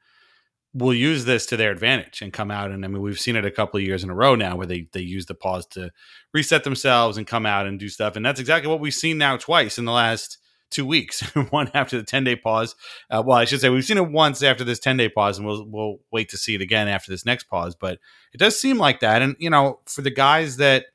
will 0.75 0.93
use 0.93 1.25
this 1.25 1.47
to 1.47 1.57
their 1.57 1.71
advantage 1.71 2.21
and 2.21 2.33
come 2.33 2.51
out. 2.51 2.73
And 2.73 2.85
I 2.85 2.89
mean, 2.89 3.01
we've 3.01 3.21
seen 3.21 3.37
it 3.37 3.45
a 3.45 3.51
couple 3.51 3.79
of 3.79 3.87
years 3.87 4.03
in 4.03 4.11
a 4.11 4.15
row 4.15 4.35
now 4.35 4.57
where 4.57 4.67
they 4.67 4.89
they 4.93 5.01
use 5.01 5.27
the 5.27 5.35
pause 5.35 5.67
to 5.69 5.91
reset 6.33 6.65
themselves 6.65 7.17
and 7.17 7.27
come 7.27 7.47
out 7.47 7.67
and 7.67 7.79
do 7.79 7.89
stuff. 7.89 8.17
And 8.17 8.27
that's 8.27 8.41
exactly 8.41 8.69
what 8.69 8.81
we've 8.81 8.93
seen 8.93 9.17
now 9.17 9.37
twice 9.37 9.79
in 9.79 9.85
the 9.85 9.93
last 9.93 10.39
two 10.75 10.87
weeks. 10.87 11.21
One 11.51 11.71
after 11.75 11.97
the 11.97 12.03
ten 12.03 12.25
day 12.25 12.37
pause. 12.37 12.75
Uh, 13.11 13.23
well, 13.25 13.39
I 13.39 13.45
should 13.45 13.61
say 13.61 13.69
we've 13.69 13.85
seen 13.85 13.99
it 13.99 14.11
once 14.11 14.43
after 14.43 14.65
this 14.65 14.79
ten 14.79 14.97
day 14.97 15.09
pause, 15.09 15.39
and 15.39 15.47
we'll 15.47 15.65
we'll 15.67 15.97
wait 16.11 16.29
to 16.31 16.37
see 16.37 16.55
it 16.55 16.61
again 16.61 16.89
after 16.89 17.11
this 17.11 17.25
next 17.25 17.45
pause. 17.45 17.75
But 17.75 17.99
it 18.33 18.39
does 18.39 18.61
seem 18.61 18.79
like 18.79 19.01
that. 19.01 19.23
And 19.23 19.37
you 19.39 19.51
know, 19.51 19.81
for 19.87 20.03
the 20.03 20.11
guys 20.11 20.57
that 20.59 20.87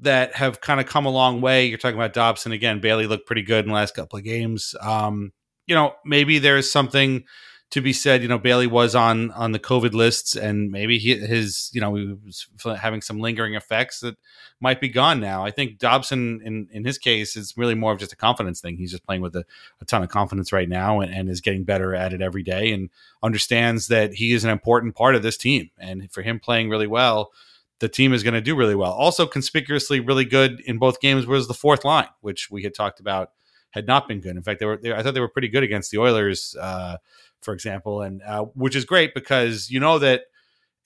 that 0.00 0.34
have 0.34 0.60
kind 0.60 0.80
of 0.80 0.86
come 0.86 1.06
a 1.06 1.10
long 1.10 1.40
way, 1.40 1.66
you're 1.66 1.78
talking 1.78 1.98
about 1.98 2.12
Dobson 2.12 2.52
again. 2.52 2.80
Bailey 2.80 3.06
looked 3.06 3.26
pretty 3.26 3.42
good 3.42 3.64
in 3.64 3.68
the 3.68 3.74
last 3.74 3.94
couple 3.94 4.18
of 4.18 4.24
games. 4.24 4.74
Um, 4.80 5.32
you 5.66 5.74
know, 5.74 5.94
maybe 6.04 6.38
there's 6.38 6.70
something 6.70 7.24
to 7.70 7.80
be 7.80 7.92
said. 7.92 8.22
You 8.22 8.28
know, 8.28 8.38
Bailey 8.38 8.66
was 8.66 8.94
on 8.94 9.30
on 9.32 9.52
the 9.52 9.58
COVID 9.58 9.92
lists, 9.92 10.36
and 10.36 10.70
maybe 10.70 10.98
he, 10.98 11.16
his 11.16 11.70
you 11.72 11.80
know 11.80 11.94
he 11.94 12.16
was 12.24 12.46
having 12.78 13.00
some 13.00 13.20
lingering 13.20 13.54
effects 13.54 14.00
that 14.00 14.16
might 14.60 14.80
be 14.80 14.88
gone 14.88 15.20
now. 15.20 15.44
I 15.44 15.50
think 15.50 15.78
Dobson, 15.78 16.40
in 16.44 16.68
in 16.72 16.84
his 16.84 16.98
case, 16.98 17.36
is 17.36 17.56
really 17.56 17.74
more 17.74 17.92
of 17.92 17.98
just 17.98 18.12
a 18.12 18.16
confidence 18.16 18.60
thing. 18.60 18.76
He's 18.76 18.90
just 18.90 19.06
playing 19.06 19.22
with 19.22 19.34
a, 19.36 19.44
a 19.80 19.84
ton 19.84 20.02
of 20.02 20.08
confidence 20.08 20.52
right 20.52 20.68
now, 20.68 21.00
and, 21.00 21.12
and 21.12 21.28
is 21.28 21.40
getting 21.40 21.64
better 21.64 21.94
at 21.94 22.12
it 22.12 22.20
every 22.20 22.42
day, 22.42 22.72
and 22.72 22.90
understands 23.22 23.88
that 23.88 24.14
he 24.14 24.32
is 24.32 24.44
an 24.44 24.50
important 24.50 24.94
part 24.94 25.14
of 25.14 25.22
this 25.22 25.36
team. 25.36 25.70
And 25.78 26.10
for 26.10 26.22
him 26.22 26.40
playing 26.40 26.70
really 26.70 26.86
well, 26.86 27.32
the 27.78 27.88
team 27.88 28.12
is 28.12 28.22
going 28.22 28.34
to 28.34 28.40
do 28.40 28.56
really 28.56 28.74
well. 28.74 28.92
Also, 28.92 29.26
conspicuously 29.26 30.00
really 30.00 30.24
good 30.24 30.60
in 30.60 30.78
both 30.78 31.00
games 31.00 31.26
was 31.26 31.48
the 31.48 31.54
fourth 31.54 31.84
line, 31.84 32.08
which 32.20 32.50
we 32.50 32.62
had 32.62 32.74
talked 32.74 33.00
about 33.00 33.30
had 33.70 33.86
not 33.86 34.08
been 34.08 34.20
good. 34.20 34.36
In 34.36 34.42
fact, 34.42 34.60
they 34.60 34.66
were. 34.66 34.76
They, 34.76 34.92
I 34.92 35.02
thought 35.02 35.14
they 35.14 35.20
were 35.20 35.28
pretty 35.28 35.48
good 35.48 35.62
against 35.62 35.90
the 35.90 35.98
Oilers. 35.98 36.56
Uh, 36.60 36.96
for 37.42 37.54
example, 37.54 38.02
and 38.02 38.22
uh, 38.22 38.44
which 38.54 38.76
is 38.76 38.84
great 38.84 39.14
because 39.14 39.70
you 39.70 39.80
know 39.80 39.98
that 39.98 40.22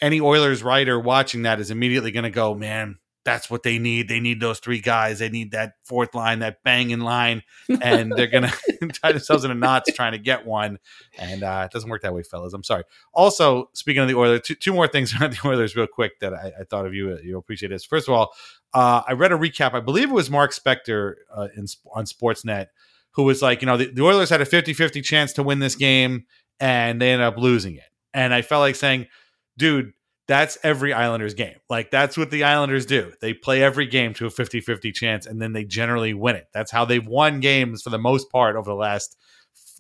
any 0.00 0.20
Oilers 0.20 0.62
writer 0.62 0.98
watching 0.98 1.42
that 1.42 1.60
is 1.60 1.70
immediately 1.70 2.10
going 2.10 2.24
to 2.24 2.30
go, 2.30 2.54
man, 2.54 2.98
that's 3.24 3.48
what 3.48 3.62
they 3.62 3.78
need. 3.78 4.08
They 4.08 4.20
need 4.20 4.40
those 4.40 4.58
three 4.58 4.80
guys. 4.80 5.18
They 5.18 5.30
need 5.30 5.52
that 5.52 5.74
fourth 5.84 6.14
line, 6.14 6.40
that 6.40 6.62
banging 6.62 7.00
line, 7.00 7.42
and 7.80 8.12
they're 8.12 8.26
going 8.26 8.44
to 8.80 8.88
tie 9.02 9.12
themselves 9.12 9.44
in 9.44 9.50
a 9.50 9.54
knots 9.54 9.92
trying 9.92 10.12
to 10.12 10.18
get 10.18 10.44
one. 10.44 10.78
And 11.18 11.42
uh, 11.42 11.62
it 11.64 11.72
doesn't 11.72 11.88
work 11.88 12.02
that 12.02 12.14
way, 12.14 12.22
fellas. 12.22 12.52
I'm 12.52 12.62
sorry. 12.62 12.84
Also, 13.14 13.70
speaking 13.72 14.02
of 14.02 14.08
the 14.08 14.14
Oilers, 14.14 14.42
two, 14.42 14.54
two 14.54 14.72
more 14.72 14.86
things 14.86 15.14
about 15.16 15.30
the 15.30 15.48
Oilers, 15.48 15.74
real 15.74 15.86
quick, 15.86 16.20
that 16.20 16.34
I, 16.34 16.52
I 16.60 16.64
thought 16.64 16.86
of 16.86 16.94
you. 16.94 17.18
You'll 17.22 17.40
appreciate 17.40 17.70
this. 17.70 17.84
First 17.84 18.08
of 18.08 18.14
all, 18.14 18.32
uh, 18.74 19.02
I 19.08 19.12
read 19.12 19.32
a 19.32 19.36
recap. 19.36 19.72
I 19.72 19.80
believe 19.80 20.10
it 20.10 20.14
was 20.14 20.30
Mark 20.30 20.52
Spector 20.52 21.14
uh, 21.34 21.48
in, 21.56 21.66
on 21.94 22.04
Sportsnet 22.04 22.66
who 23.12 23.22
was 23.22 23.40
like, 23.40 23.62
you 23.62 23.66
know, 23.66 23.76
the, 23.76 23.86
the 23.92 24.02
Oilers 24.02 24.28
had 24.28 24.40
a 24.40 24.44
50 24.44 24.74
50 24.74 25.00
chance 25.00 25.32
to 25.34 25.42
win 25.42 25.60
this 25.60 25.76
game 25.76 26.24
and 26.60 27.00
they 27.00 27.12
ended 27.12 27.26
up 27.26 27.36
losing 27.36 27.76
it. 27.76 27.90
And 28.12 28.32
I 28.32 28.42
felt 28.42 28.60
like 28.60 28.76
saying, 28.76 29.08
dude, 29.56 29.92
that's 30.26 30.56
every 30.62 30.92
Islanders 30.92 31.34
game. 31.34 31.56
Like 31.68 31.90
that's 31.90 32.16
what 32.16 32.30
the 32.30 32.44
Islanders 32.44 32.86
do. 32.86 33.12
They 33.20 33.34
play 33.34 33.62
every 33.62 33.86
game 33.86 34.14
to 34.14 34.26
a 34.26 34.30
50-50 34.30 34.94
chance 34.94 35.26
and 35.26 35.40
then 35.40 35.52
they 35.52 35.64
generally 35.64 36.14
win 36.14 36.36
it. 36.36 36.48
That's 36.54 36.70
how 36.70 36.84
they've 36.84 37.06
won 37.06 37.40
games 37.40 37.82
for 37.82 37.90
the 37.90 37.98
most 37.98 38.30
part 38.30 38.56
over 38.56 38.70
the 38.70 38.76
last 38.76 39.16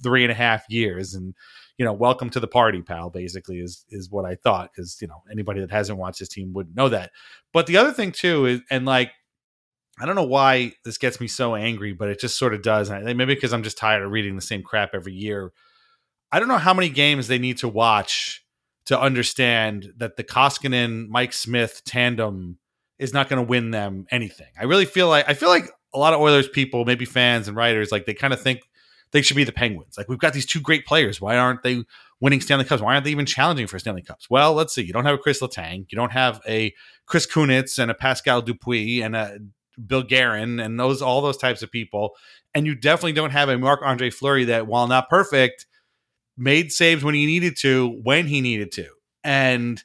three 0.02 0.22
and 0.22 0.32
a 0.32 0.34
half 0.34 0.64
years. 0.68 1.14
And 1.14 1.34
you 1.78 1.84
know, 1.84 1.92
welcome 1.92 2.30
to 2.30 2.38
the 2.38 2.46
party, 2.46 2.82
pal, 2.82 3.10
basically 3.10 3.58
is 3.58 3.84
is 3.90 4.10
what 4.10 4.24
I 4.24 4.36
thought. 4.36 4.70
Because, 4.72 4.98
you 5.00 5.08
know, 5.08 5.22
anybody 5.32 5.60
that 5.60 5.70
hasn't 5.70 5.98
watched 5.98 6.20
this 6.20 6.28
team 6.28 6.52
wouldn't 6.52 6.76
know 6.76 6.88
that. 6.88 7.10
But 7.52 7.66
the 7.66 7.78
other 7.78 7.92
thing 7.92 8.12
too 8.12 8.46
is 8.46 8.60
and 8.70 8.84
like 8.84 9.10
I 9.98 10.06
don't 10.06 10.16
know 10.16 10.24
why 10.24 10.72
this 10.84 10.98
gets 10.98 11.20
me 11.20 11.28
so 11.28 11.54
angry, 11.54 11.92
but 11.92 12.08
it 12.08 12.20
just 12.20 12.36
sort 12.36 12.52
of 12.52 12.62
does. 12.62 12.90
And 12.90 13.04
maybe 13.16 13.34
because 13.34 13.52
I'm 13.52 13.62
just 13.62 13.78
tired 13.78 14.02
of 14.02 14.10
reading 14.10 14.36
the 14.36 14.42
same 14.42 14.62
crap 14.62 14.90
every 14.92 15.14
year 15.14 15.52
I 16.34 16.40
don't 16.40 16.48
know 16.48 16.58
how 16.58 16.74
many 16.74 16.88
games 16.88 17.28
they 17.28 17.38
need 17.38 17.58
to 17.58 17.68
watch 17.68 18.44
to 18.86 19.00
understand 19.00 19.92
that 19.98 20.16
the 20.16 20.24
Koskinen 20.24 21.06
Mike 21.06 21.32
Smith 21.32 21.82
tandem 21.84 22.58
is 22.98 23.14
not 23.14 23.28
going 23.28 23.40
to 23.40 23.48
win 23.48 23.70
them 23.70 24.06
anything. 24.10 24.48
I 24.58 24.64
really 24.64 24.84
feel 24.84 25.08
like 25.08 25.28
I 25.28 25.34
feel 25.34 25.48
like 25.48 25.70
a 25.94 25.98
lot 26.00 26.12
of 26.12 26.18
Oilers 26.18 26.48
people, 26.48 26.84
maybe 26.84 27.04
fans 27.04 27.46
and 27.46 27.56
writers, 27.56 27.92
like 27.92 28.04
they 28.04 28.14
kind 28.14 28.32
of 28.32 28.40
think 28.40 28.62
they 29.12 29.22
should 29.22 29.36
be 29.36 29.44
the 29.44 29.52
Penguins. 29.52 29.96
Like 29.96 30.08
we've 30.08 30.18
got 30.18 30.32
these 30.32 30.44
two 30.44 30.60
great 30.60 30.86
players. 30.86 31.20
Why 31.20 31.36
aren't 31.36 31.62
they 31.62 31.84
winning 32.20 32.40
Stanley 32.40 32.64
Cups? 32.64 32.82
Why 32.82 32.94
aren't 32.94 33.04
they 33.04 33.12
even 33.12 33.26
challenging 33.26 33.68
for 33.68 33.78
Stanley 33.78 34.02
Cups? 34.02 34.28
Well, 34.28 34.54
let's 34.54 34.74
see. 34.74 34.82
You 34.82 34.92
don't 34.92 35.04
have 35.04 35.14
a 35.14 35.18
Chris 35.18 35.40
Letang. 35.40 35.86
You 35.88 35.94
don't 35.94 36.10
have 36.10 36.40
a 36.48 36.74
Chris 37.06 37.28
Kunitz 37.28 37.78
and 37.78 37.92
a 37.92 37.94
Pascal 37.94 38.42
Dupuis 38.42 39.04
and 39.04 39.14
a 39.14 39.38
Bill 39.86 40.02
Guerin 40.02 40.58
and 40.58 40.80
those 40.80 41.00
all 41.00 41.22
those 41.22 41.36
types 41.36 41.62
of 41.62 41.70
people. 41.70 42.16
And 42.56 42.66
you 42.66 42.74
definitely 42.74 43.12
don't 43.12 43.30
have 43.30 43.48
a 43.48 43.56
Marc 43.56 43.82
Andre 43.84 44.10
Fleury 44.10 44.46
that, 44.46 44.66
while 44.66 44.88
not 44.88 45.08
perfect, 45.08 45.66
made 46.36 46.72
saves 46.72 47.04
when 47.04 47.14
he 47.14 47.26
needed 47.26 47.56
to, 47.58 47.88
when 48.02 48.26
he 48.26 48.40
needed 48.40 48.72
to. 48.72 48.88
And 49.22 49.82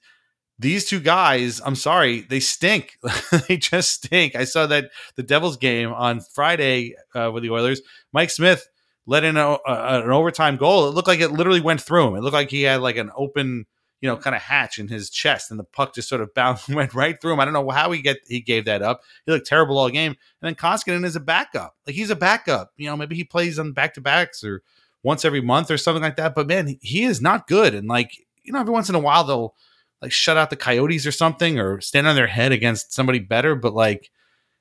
these 0.59 0.85
two 0.85 0.99
guys, 0.99 1.61
I'm 1.65 1.75
sorry, 1.75 2.21
they 2.21 2.41
stink. 2.41 2.97
they 3.47 3.57
just 3.57 3.91
stink. 3.91 4.35
I 4.35 4.43
saw 4.43 4.67
that 4.67 4.91
the 5.15 5.23
Devils 5.23 5.57
game 5.57 5.93
on 5.93 6.19
Friday 6.19 6.95
uh, 7.15 7.31
with 7.33 7.43
the 7.43 7.49
Oilers. 7.49 7.81
Mike 8.11 8.29
Smith 8.29 8.67
let 9.05 9.23
in 9.23 9.37
a, 9.37 9.57
a, 9.65 10.03
an 10.03 10.11
overtime 10.11 10.57
goal. 10.57 10.87
It 10.87 10.91
looked 10.91 11.07
like 11.07 11.21
it 11.21 11.31
literally 11.31 11.61
went 11.61 11.81
through 11.81 12.09
him. 12.09 12.15
It 12.15 12.21
looked 12.21 12.33
like 12.33 12.51
he 12.51 12.63
had 12.63 12.81
like 12.81 12.97
an 12.97 13.09
open, 13.15 13.65
you 14.01 14.09
know, 14.09 14.17
kind 14.17 14.35
of 14.35 14.41
hatch 14.41 14.77
in 14.77 14.89
his 14.89 15.09
chest, 15.09 15.49
and 15.49 15.59
the 15.59 15.63
puck 15.63 15.95
just 15.95 16.09
sort 16.09 16.21
of 16.21 16.33
bounced, 16.35 16.67
went 16.67 16.93
right 16.93 17.19
through 17.19 17.33
him. 17.33 17.39
I 17.39 17.45
don't 17.45 17.53
know 17.53 17.69
how 17.69 17.91
he 17.91 18.01
get 18.01 18.17
he 18.27 18.41
gave 18.41 18.65
that 18.65 18.81
up. 18.81 19.01
He 19.25 19.31
looked 19.31 19.47
terrible 19.47 19.77
all 19.77 19.89
game. 19.89 20.11
And 20.11 20.17
then 20.41 20.55
Koskinen 20.55 21.05
is 21.05 21.15
a 21.15 21.21
backup. 21.21 21.75
Like 21.87 21.95
he's 21.95 22.09
a 22.09 22.15
backup. 22.17 22.73
You 22.75 22.87
know, 22.87 22.97
maybe 22.97 23.15
he 23.15 23.23
plays 23.23 23.57
on 23.57 23.71
back 23.71 23.93
to 23.93 24.01
backs 24.01 24.43
or 24.43 24.61
once 25.03 25.25
every 25.25 25.41
month 25.41 25.71
or 25.71 25.77
something 25.77 26.03
like 26.03 26.17
that. 26.17 26.35
But 26.35 26.47
man, 26.47 26.77
he 26.81 27.03
is 27.03 27.21
not 27.21 27.47
good. 27.47 27.73
And 27.73 27.87
like, 27.87 28.11
you 28.43 28.53
know, 28.53 28.59
every 28.59 28.73
once 28.73 28.89
in 28.89 28.95
a 28.95 28.99
while 28.99 29.23
they'll 29.23 29.55
like 30.01 30.11
shut 30.11 30.37
out 30.37 30.49
the 30.49 30.55
Coyotes 30.55 31.05
or 31.05 31.11
something 31.11 31.59
or 31.59 31.81
stand 31.81 32.07
on 32.07 32.15
their 32.15 32.27
head 32.27 32.51
against 32.51 32.93
somebody 32.93 33.19
better. 33.19 33.55
But 33.55 33.73
like, 33.73 34.11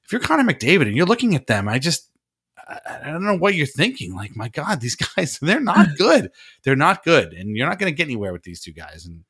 if 0.05 0.13
you're 0.13 0.21
Connor 0.21 0.51
McDavid 0.51 0.83
and 0.83 0.97
you're 0.97 1.07
looking 1.07 1.35
at 1.35 1.47
them, 1.47 1.69
I 1.69 1.79
just, 1.79 2.11
I, 2.57 2.81
I 3.05 3.11
don't 3.11 3.25
know 3.25 3.37
what 3.37 3.55
you're 3.55 3.67
thinking. 3.67 4.15
Like, 4.15 4.37
my 4.37 4.49
God, 4.49 4.81
these 4.81 4.97
guys, 5.17 5.39
they're 5.39 5.61
not 5.61 5.89
good. 5.99 6.31
they're 6.65 6.77
not 6.77 7.05
good. 7.05 7.33
And 7.33 7.57
you're 7.57 7.69
not 7.69 7.79
going 7.79 7.93
to 7.93 7.97
get 7.97 8.05
anywhere 8.05 8.33
with 8.33 8.43
these 8.43 8.61
two 8.61 8.73
guys. 8.73 9.07
And 9.07 9.25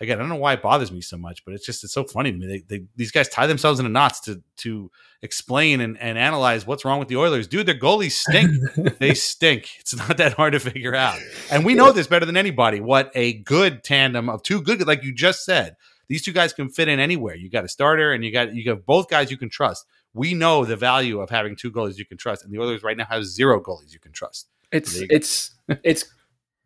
again, 0.00 0.18
I 0.18 0.20
don't 0.20 0.28
know 0.28 0.36
why 0.36 0.54
it 0.54 0.62
bothers 0.62 0.92
me 0.92 1.00
so 1.00 1.16
much, 1.16 1.44
but 1.44 1.54
it's 1.54 1.64
just 1.64 1.84
it's 1.84 1.92
so 1.92 2.04
funny 2.04 2.32
to 2.32 2.38
me. 2.38 2.46
They, 2.46 2.78
they 2.78 2.84
these 2.96 3.10
guys 3.10 3.28
tie 3.28 3.46
themselves 3.46 3.80
into 3.80 3.90
knots 3.90 4.20
to 4.20 4.42
to 4.58 4.90
explain 5.22 5.80
and, 5.80 5.98
and 5.98 6.18
analyze 6.18 6.66
what's 6.66 6.84
wrong 6.84 6.98
with 6.98 7.08
the 7.08 7.16
Oilers. 7.16 7.46
Dude, 7.46 7.66
their 7.66 7.78
goalies 7.78 8.12
stink. 8.12 8.98
they 8.98 9.14
stink. 9.14 9.70
It's 9.80 9.96
not 9.96 10.16
that 10.18 10.34
hard 10.34 10.52
to 10.52 10.60
figure 10.60 10.94
out. 10.94 11.18
And 11.50 11.64
we 11.64 11.74
know 11.74 11.92
this 11.92 12.06
better 12.06 12.26
than 12.26 12.36
anybody. 12.36 12.80
What 12.80 13.10
a 13.14 13.34
good 13.34 13.82
tandem 13.82 14.28
of 14.28 14.42
two 14.42 14.62
good, 14.62 14.86
like 14.86 15.02
you 15.02 15.14
just 15.14 15.44
said. 15.44 15.76
These 16.08 16.22
two 16.22 16.32
guys 16.32 16.52
can 16.52 16.68
fit 16.68 16.88
in 16.88 17.00
anywhere. 17.00 17.34
You 17.34 17.50
got 17.50 17.64
a 17.64 17.68
starter 17.68 18.12
and 18.12 18.24
you 18.24 18.32
got 18.32 18.54
you 18.54 18.64
got 18.64 18.86
both 18.86 19.08
guys 19.08 19.30
you 19.30 19.36
can 19.36 19.48
trust. 19.48 19.86
We 20.14 20.34
know 20.34 20.64
the 20.64 20.76
value 20.76 21.20
of 21.20 21.30
having 21.30 21.56
two 21.56 21.70
goalies 21.70 21.98
you 21.98 22.06
can 22.06 22.16
trust, 22.16 22.44
and 22.44 22.52
the 22.52 22.58
Oilers 22.58 22.82
right 22.82 22.96
now 22.96 23.04
have 23.06 23.24
zero 23.24 23.60
goalies 23.60 23.92
you 23.92 24.00
can 24.00 24.12
trust. 24.12 24.48
It's 24.72 24.96
it's 25.10 25.54
it's 25.82 26.04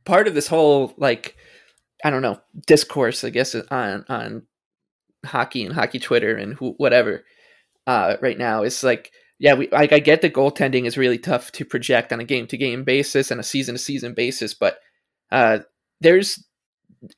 part 0.05 0.29
of 0.29 0.35
this 0.35 0.47
whole 0.47 0.95
like 0.97 1.37
I 2.05 2.11
don't 2.11 2.23
know 2.23 2.41
discourse, 2.67 3.25
I 3.25 3.31
guess, 3.31 3.55
on 3.55 4.05
on 4.09 4.43
hockey 5.25 5.65
and 5.65 5.75
hockey 5.75 5.99
Twitter 5.99 6.37
and 6.37 6.55
who, 6.55 6.75
whatever. 6.79 7.25
Uh, 7.87 8.17
right 8.21 8.39
now, 8.39 8.63
it's 8.63 8.83
like, 8.83 9.11
yeah, 9.39 9.55
we 9.55 9.69
like 9.71 9.93
I 9.93 9.99
get 9.99 10.23
the 10.23 10.31
goaltending 10.31 10.87
is 10.87 10.99
really 10.99 11.19
tough 11.19 11.51
to 11.53 11.65
project 11.65 12.13
on 12.13 12.21
a 12.21 12.25
game 12.25 12.47
to 12.49 12.57
game 12.57 12.85
basis 12.85 13.31
and 13.31 13.41
a 13.41 13.45
season 13.45 13.75
to 13.75 13.79
season 13.79 14.15
basis, 14.15 14.55
but 14.55 14.79
uh, 15.33 15.61
there's 16.01 16.45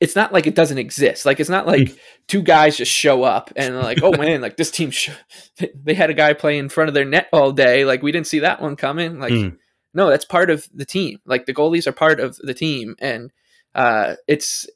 it's 0.01 0.15
not 0.15 0.33
like 0.33 0.47
it 0.47 0.55
doesn't 0.55 0.79
exist. 0.79 1.27
Like 1.27 1.41
it's 1.41 1.51
not 1.51 1.67
like 1.67 1.89
hmm. 1.89 1.95
two 2.29 2.43
guys 2.43 2.77
just 2.77 2.93
show 2.93 3.25
up 3.25 3.53
and 3.57 3.77
like, 3.79 4.03
oh 4.03 4.13
man, 4.13 4.41
like 4.41 4.57
this 4.57 4.71
team, 4.71 4.91
sh- 4.91 5.11
they 5.75 5.95
had 5.95 6.11
a 6.11 6.15
guy 6.15 6.33
play 6.35 6.59
in 6.59 6.69
front 6.69 6.89
of 6.89 6.95
their 6.95 7.05
net 7.05 7.29
all 7.33 7.53
day. 7.53 7.85
Like 7.85 8.03
we 8.03 8.13
didn't 8.13 8.29
see 8.29 8.41
that 8.41 8.63
one 8.63 8.77
coming. 8.77 9.19
Like, 9.19 9.33
mm. 9.33 9.57
no, 9.93 10.09
that's 10.09 10.25
part 10.25 10.51
of 10.51 10.69
the 10.73 10.85
team. 10.85 11.19
Like 11.27 11.47
the 11.47 11.55
goalies 11.55 11.87
are 11.87 11.93
part 11.93 12.21
of 12.21 12.37
the 12.37 12.55
team, 12.55 12.95
and 13.01 13.33
uh, 13.75 14.15
it's 14.29 14.67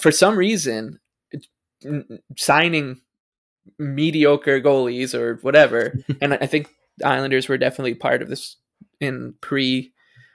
for 0.00 0.10
some 0.10 0.36
reason 0.36 0.98
signing 2.36 3.00
mediocre 3.78 4.60
goalies 4.60 5.14
or 5.14 5.36
whatever, 5.42 5.94
and 6.20 6.34
I 6.34 6.46
think 6.46 6.68
Islanders 7.04 7.48
were 7.48 7.58
definitely 7.58 7.94
part 7.94 8.22
of 8.22 8.28
this 8.28 8.56
in 9.00 9.34
pre. 9.40 9.92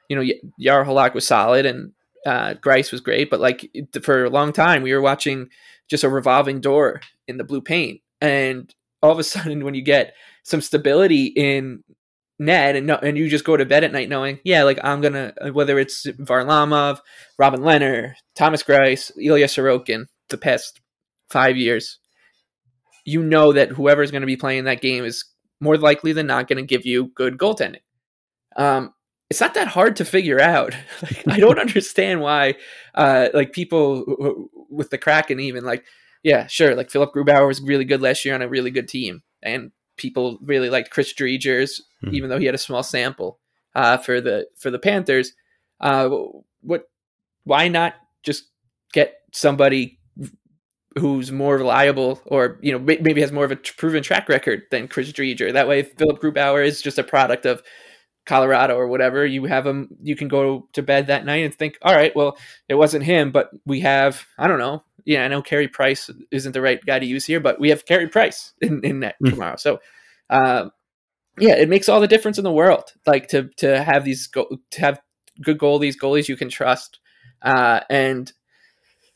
You 0.09 0.15
know, 0.15 0.21
Jaro 0.61 0.85
Halak 0.85 1.13
was 1.13 1.27
solid 1.27 1.65
and 1.65 1.91
uh, 2.25 2.53
Greiss 2.53 2.93
was 2.93 3.01
great, 3.01 3.29
but 3.29 3.41
like 3.41 3.69
for 4.01 4.23
a 4.23 4.29
long 4.29 4.53
time, 4.53 4.81
we 4.81 4.93
were 4.93 5.01
watching 5.01 5.49
just 5.89 6.05
a 6.05 6.09
revolving 6.09 6.61
door 6.61 7.01
in 7.27 7.37
the 7.37 7.43
blue 7.43 7.61
paint, 7.61 8.01
and 8.21 8.73
all 9.01 9.11
of 9.11 9.19
a 9.19 9.23
sudden, 9.25 9.63
when 9.63 9.73
you 9.73 9.81
get 9.81 10.13
some 10.43 10.61
stability 10.61 11.25
in 11.25 11.83
net 12.39 12.75
and 12.75 12.89
and 12.89 13.17
you 13.17 13.29
just 13.29 13.45
go 13.45 13.57
to 13.57 13.65
bed 13.65 13.83
at 13.83 13.91
night 13.91 14.09
knowing, 14.09 14.39
yeah, 14.43 14.63
like 14.63 14.79
I'm 14.83 15.01
gonna 15.01 15.33
whether 15.51 15.79
it's 15.79 16.05
Varlamov, 16.05 16.99
Robin 17.37 17.61
Lehner, 17.61 18.13
Thomas 18.35 18.63
Greiss, 18.63 19.11
Ilya 19.21 19.47
Sorokin, 19.47 20.05
the 20.29 20.37
past 20.37 20.81
five 21.29 21.57
years, 21.57 21.99
you 23.05 23.23
know 23.23 23.53
that 23.53 23.69
whoever 23.69 24.03
is 24.03 24.11
going 24.11 24.21
to 24.21 24.27
be 24.27 24.37
playing 24.37 24.65
that 24.65 24.81
game 24.81 25.05
is 25.05 25.25
more 25.59 25.77
likely 25.77 26.13
than 26.13 26.27
not 26.27 26.47
going 26.47 26.57
to 26.57 26.63
give 26.63 26.85
you 26.85 27.11
good 27.15 27.37
goaltending. 27.37 27.81
Um, 28.55 28.93
it's 29.29 29.41
not 29.41 29.53
that 29.55 29.69
hard 29.69 29.95
to 29.97 30.05
figure 30.05 30.39
out. 30.39 30.75
like, 31.01 31.23
I 31.27 31.39
don't 31.39 31.59
understand 31.59 32.21
why, 32.21 32.55
uh, 32.95 33.29
like 33.33 33.51
people 33.53 34.49
with 34.69 34.89
the 34.89 34.97
Kraken, 34.97 35.39
even 35.39 35.63
like, 35.63 35.85
yeah, 36.23 36.47
sure, 36.47 36.75
like 36.75 36.89
Philipp 36.89 37.13
Grubauer 37.13 37.47
was 37.47 37.61
really 37.61 37.85
good 37.85 38.01
last 38.01 38.25
year 38.25 38.35
on 38.35 38.41
a 38.41 38.49
really 38.49 38.71
good 38.71 38.87
team, 38.87 39.21
and 39.41 39.71
people 39.95 40.39
really 40.41 40.69
liked 40.69 40.91
Chris 40.91 41.13
Driedger's, 41.13 41.81
mm-hmm. 42.03 42.15
even 42.15 42.29
though 42.29 42.39
he 42.39 42.45
had 42.45 42.55
a 42.55 42.59
small 42.59 42.83
sample 42.83 43.39
uh, 43.75 43.97
for 43.97 44.21
the 44.21 44.47
for 44.57 44.71
the 44.71 44.79
Panthers. 44.79 45.33
Uh, 45.79 46.09
what? 46.61 46.89
Why 47.43 47.67
not 47.67 47.95
just 48.23 48.45
get 48.93 49.15
somebody 49.33 49.99
who's 50.97 51.31
more 51.31 51.57
reliable, 51.57 52.21
or 52.25 52.59
you 52.61 52.71
know, 52.71 52.79
maybe 52.79 53.21
has 53.21 53.31
more 53.31 53.45
of 53.45 53.51
a 53.51 53.55
proven 53.55 54.03
track 54.03 54.27
record 54.27 54.63
than 54.71 54.87
Chris 54.87 55.11
Driedger? 55.11 55.53
That 55.53 55.67
way, 55.67 55.83
Philipp 55.83 56.19
Grubauer 56.19 56.65
is 56.65 56.81
just 56.81 56.97
a 56.97 57.03
product 57.03 57.45
of 57.45 57.61
Colorado 58.27 58.75
or 58.75 58.87
whatever, 58.87 59.25
you 59.25 59.45
have 59.45 59.65
him, 59.65 59.87
you 60.03 60.15
can 60.15 60.27
go 60.27 60.67
to 60.73 60.83
bed 60.83 61.07
that 61.07 61.25
night 61.25 61.45
and 61.45 61.55
think, 61.55 61.77
all 61.81 61.95
right, 61.95 62.15
well, 62.15 62.37
it 62.69 62.75
wasn't 62.75 63.03
him, 63.03 63.31
but 63.31 63.49
we 63.65 63.79
have, 63.79 64.27
I 64.37 64.47
don't 64.47 64.59
know. 64.59 64.83
Yeah, 65.05 65.23
I 65.23 65.29
know 65.29 65.41
Carey 65.41 65.69
Price 65.69 66.11
isn't 66.29 66.51
the 66.51 66.61
right 66.61 66.85
guy 66.85 66.99
to 66.99 67.05
use 67.05 67.25
here, 67.25 67.39
but 67.39 67.59
we 67.59 67.69
have 67.69 67.85
Carey 67.85 68.07
Price 68.07 68.53
in, 68.61 68.83
in 68.83 68.99
that 68.99 69.15
mm. 69.23 69.29
tomorrow. 69.31 69.55
So, 69.55 69.79
uh, 70.29 70.69
yeah, 71.37 71.55
it 71.55 71.69
makes 71.69 71.89
all 71.89 71.99
the 71.99 72.07
difference 72.07 72.37
in 72.37 72.43
the 72.43 72.51
world. 72.51 72.93
Like 73.05 73.27
to, 73.29 73.49
to 73.57 73.83
have 73.83 74.05
these, 74.05 74.27
go- 74.27 74.57
to 74.71 74.81
have 74.81 74.99
good 75.41 75.57
goalies, 75.57 75.95
goalies 75.97 76.27
you 76.27 76.37
can 76.37 76.49
trust. 76.49 76.99
Uh, 77.41 77.81
and 77.89 78.31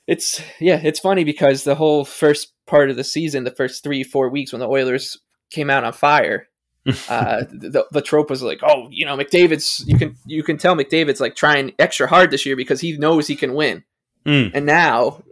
it's, 0.08 0.42
yeah, 0.60 0.80
it's 0.84 1.00
funny 1.00 1.24
because 1.24 1.64
the 1.64 1.76
whole 1.76 2.06
first 2.06 2.54
part 2.68 2.90
of 2.90 2.96
the 2.96 3.04
season, 3.04 3.44
the 3.44 3.52
first 3.52 3.84
three, 3.84 4.04
four 4.04 4.30
weeks 4.30 4.52
when 4.52 4.60
the 4.60 4.68
Oilers 4.68 5.18
came 5.50 5.70
out 5.70 5.84
on 5.84 5.94
fire, 5.94 6.48
uh, 7.10 7.44
the, 7.52 7.86
the 7.92 8.02
trope 8.02 8.30
was 8.30 8.42
like, 8.42 8.62
oh, 8.64 8.88
you 8.90 9.06
know, 9.06 9.16
McDavid's. 9.16 9.84
You 9.86 10.00
can 10.00 10.16
you 10.26 10.42
can 10.42 10.58
tell 10.58 10.76
McDavid's 10.76 11.22
like 11.22 11.36
trying 11.36 11.74
extra 11.78 12.08
hard 12.08 12.32
this 12.32 12.44
year 12.44 12.56
because 12.56 12.82
he 12.82 12.98
knows 12.98 13.28
he 13.28 13.36
can 13.36 13.54
win. 13.54 13.84
Mm. 14.26 14.52
And 14.54 14.66
now, 14.66 15.24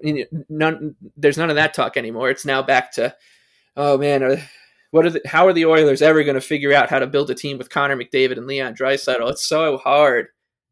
none, 0.49 0.95
there's 1.17 1.37
none 1.37 1.49
of 1.49 1.55
that 1.55 1.73
talk 1.73 1.97
anymore. 1.97 2.29
It's 2.29 2.45
now 2.45 2.61
back 2.61 2.91
to, 2.93 3.15
oh 3.75 3.97
man, 3.97 4.23
are, 4.23 4.37
what 4.91 5.05
are 5.05 5.11
the, 5.11 5.21
how 5.25 5.45
are 5.47 5.53
the 5.53 5.65
Oilers 5.65 6.01
ever 6.01 6.23
going 6.23 6.35
to 6.35 6.41
figure 6.41 6.73
out 6.73 6.89
how 6.89 6.99
to 6.99 7.07
build 7.07 7.29
a 7.29 7.35
team 7.35 7.57
with 7.57 7.69
Connor 7.69 7.95
McDavid 7.95 8.37
and 8.37 8.47
Leon 8.47 8.75
Draisaitl? 8.75 9.29
It's 9.29 9.47
so 9.47 9.77
hard. 9.77 10.27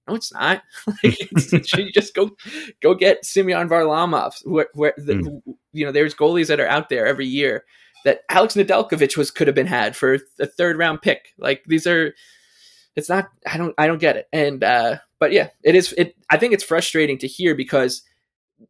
No, 0.08 0.16
it's 0.16 0.34
not. 0.34 0.64
like, 0.88 0.98
it's, 1.04 1.74
you 1.74 1.92
just 1.92 2.16
go 2.16 2.32
go 2.82 2.96
get 2.96 3.26
Semyon 3.26 3.70
Varlamov. 3.70 4.34
Where, 4.46 4.70
where 4.74 4.94
the, 4.98 5.16
mm. 5.16 5.42
you 5.74 5.86
know, 5.86 5.92
there's 5.92 6.16
goalies 6.16 6.48
that 6.48 6.60
are 6.60 6.68
out 6.68 6.90
there 6.90 7.06
every 7.06 7.28
year 7.28 7.66
that 8.06 8.22
Alex 8.30 8.56
Nedeljkovic 8.56 9.18
was 9.18 9.32
could 9.32 9.48
have 9.48 9.56
been 9.56 9.68
had 9.68 9.96
for 9.96 10.18
a 10.40 10.46
third 10.46 10.78
round 10.78 11.02
pick. 11.02 11.34
Like 11.38 11.64
these 11.68 11.86
are, 11.86 12.14
it's 12.96 13.10
not. 13.10 13.30
I 13.46 13.58
don't. 13.58 13.76
I 13.78 13.86
don't 13.86 14.00
get 14.00 14.18
it. 14.18 14.28
And 14.34 14.64
uh, 14.64 14.98
but 15.20 15.32
yeah, 15.32 15.50
it 15.64 15.76
is. 15.76 15.94
It. 15.98 16.16
I 16.30 16.38
think 16.38 16.54
it's 16.54 16.64
frustrating 16.64 17.18
to 17.20 17.28
hear 17.28 17.54
because 17.54 18.02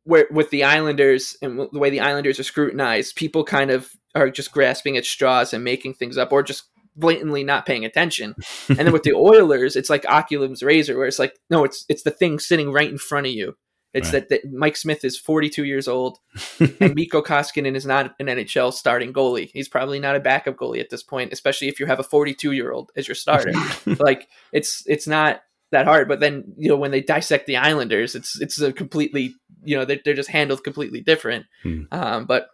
where 0.03 0.27
with 0.31 0.49
the 0.49 0.63
Islanders 0.63 1.37
and 1.41 1.59
the 1.71 1.79
way 1.79 1.89
the 1.89 2.01
Islanders 2.01 2.39
are 2.39 2.43
scrutinized, 2.43 3.15
people 3.15 3.43
kind 3.43 3.71
of 3.71 3.89
are 4.21 4.29
just 4.29 4.51
grasping 4.51 4.97
at 4.97 5.05
straws 5.05 5.53
and 5.53 5.63
making 5.63 5.95
things 5.95 6.17
up, 6.17 6.31
or 6.31 6.43
just 6.43 6.63
blatantly 6.95 7.43
not 7.43 7.65
paying 7.65 7.85
attention. 7.85 8.35
and 8.69 8.79
then 8.79 8.91
with 8.91 9.03
the 9.03 9.13
Oilers, 9.15 9.75
it's 9.75 9.89
like 9.89 10.05
Occam's 10.05 10.63
razor, 10.63 10.97
where 10.97 11.07
it's 11.07 11.19
like, 11.19 11.37
no, 11.49 11.63
it's 11.63 11.85
it's 11.89 12.03
the 12.03 12.11
thing 12.11 12.39
sitting 12.39 12.71
right 12.71 12.89
in 12.89 12.97
front 12.97 13.27
of 13.27 13.33
you. 13.33 13.55
It's 13.93 14.13
right. 14.13 14.27
that, 14.29 14.43
that 14.43 14.51
Mike 14.51 14.75
Smith 14.75 15.03
is 15.05 15.17
42 15.17 15.63
years 15.63 15.87
old 15.87 16.19
and 16.59 16.93
Mikko 16.93 17.21
Koskinen 17.21 17.75
is 17.75 17.85
not 17.85 18.13
an 18.19 18.27
NHL 18.27 18.73
starting 18.73 19.13
goalie. 19.13 19.49
He's 19.53 19.69
probably 19.69 19.99
not 19.99 20.15
a 20.15 20.19
backup 20.19 20.57
goalie 20.57 20.81
at 20.81 20.89
this 20.89 21.03
point, 21.03 21.31
especially 21.31 21.67
if 21.67 21.79
you 21.79 21.85
have 21.85 21.99
a 21.99 22.03
42 22.03 22.51
year 22.51 22.71
old 22.71 22.91
as 22.95 23.07
your 23.07 23.15
starter. 23.15 23.53
like 23.99 24.27
it's 24.51 24.83
it's 24.87 25.07
not 25.07 25.41
that 25.71 25.85
hard. 25.85 26.07
But 26.07 26.19
then 26.19 26.53
you 26.57 26.69
know 26.69 26.75
when 26.75 26.91
they 26.91 27.01
dissect 27.01 27.47
the 27.47 27.57
Islanders, 27.57 28.13
it's 28.13 28.39
it's 28.39 28.61
a 28.61 28.73
completely 28.73 29.33
you 29.63 29.77
know 29.77 29.85
they're, 29.85 29.99
they're 30.03 30.13
just 30.13 30.29
handled 30.29 30.63
completely 30.63 31.01
different. 31.01 31.45
Hmm. 31.63 31.83
Um, 31.91 32.25
but 32.25 32.49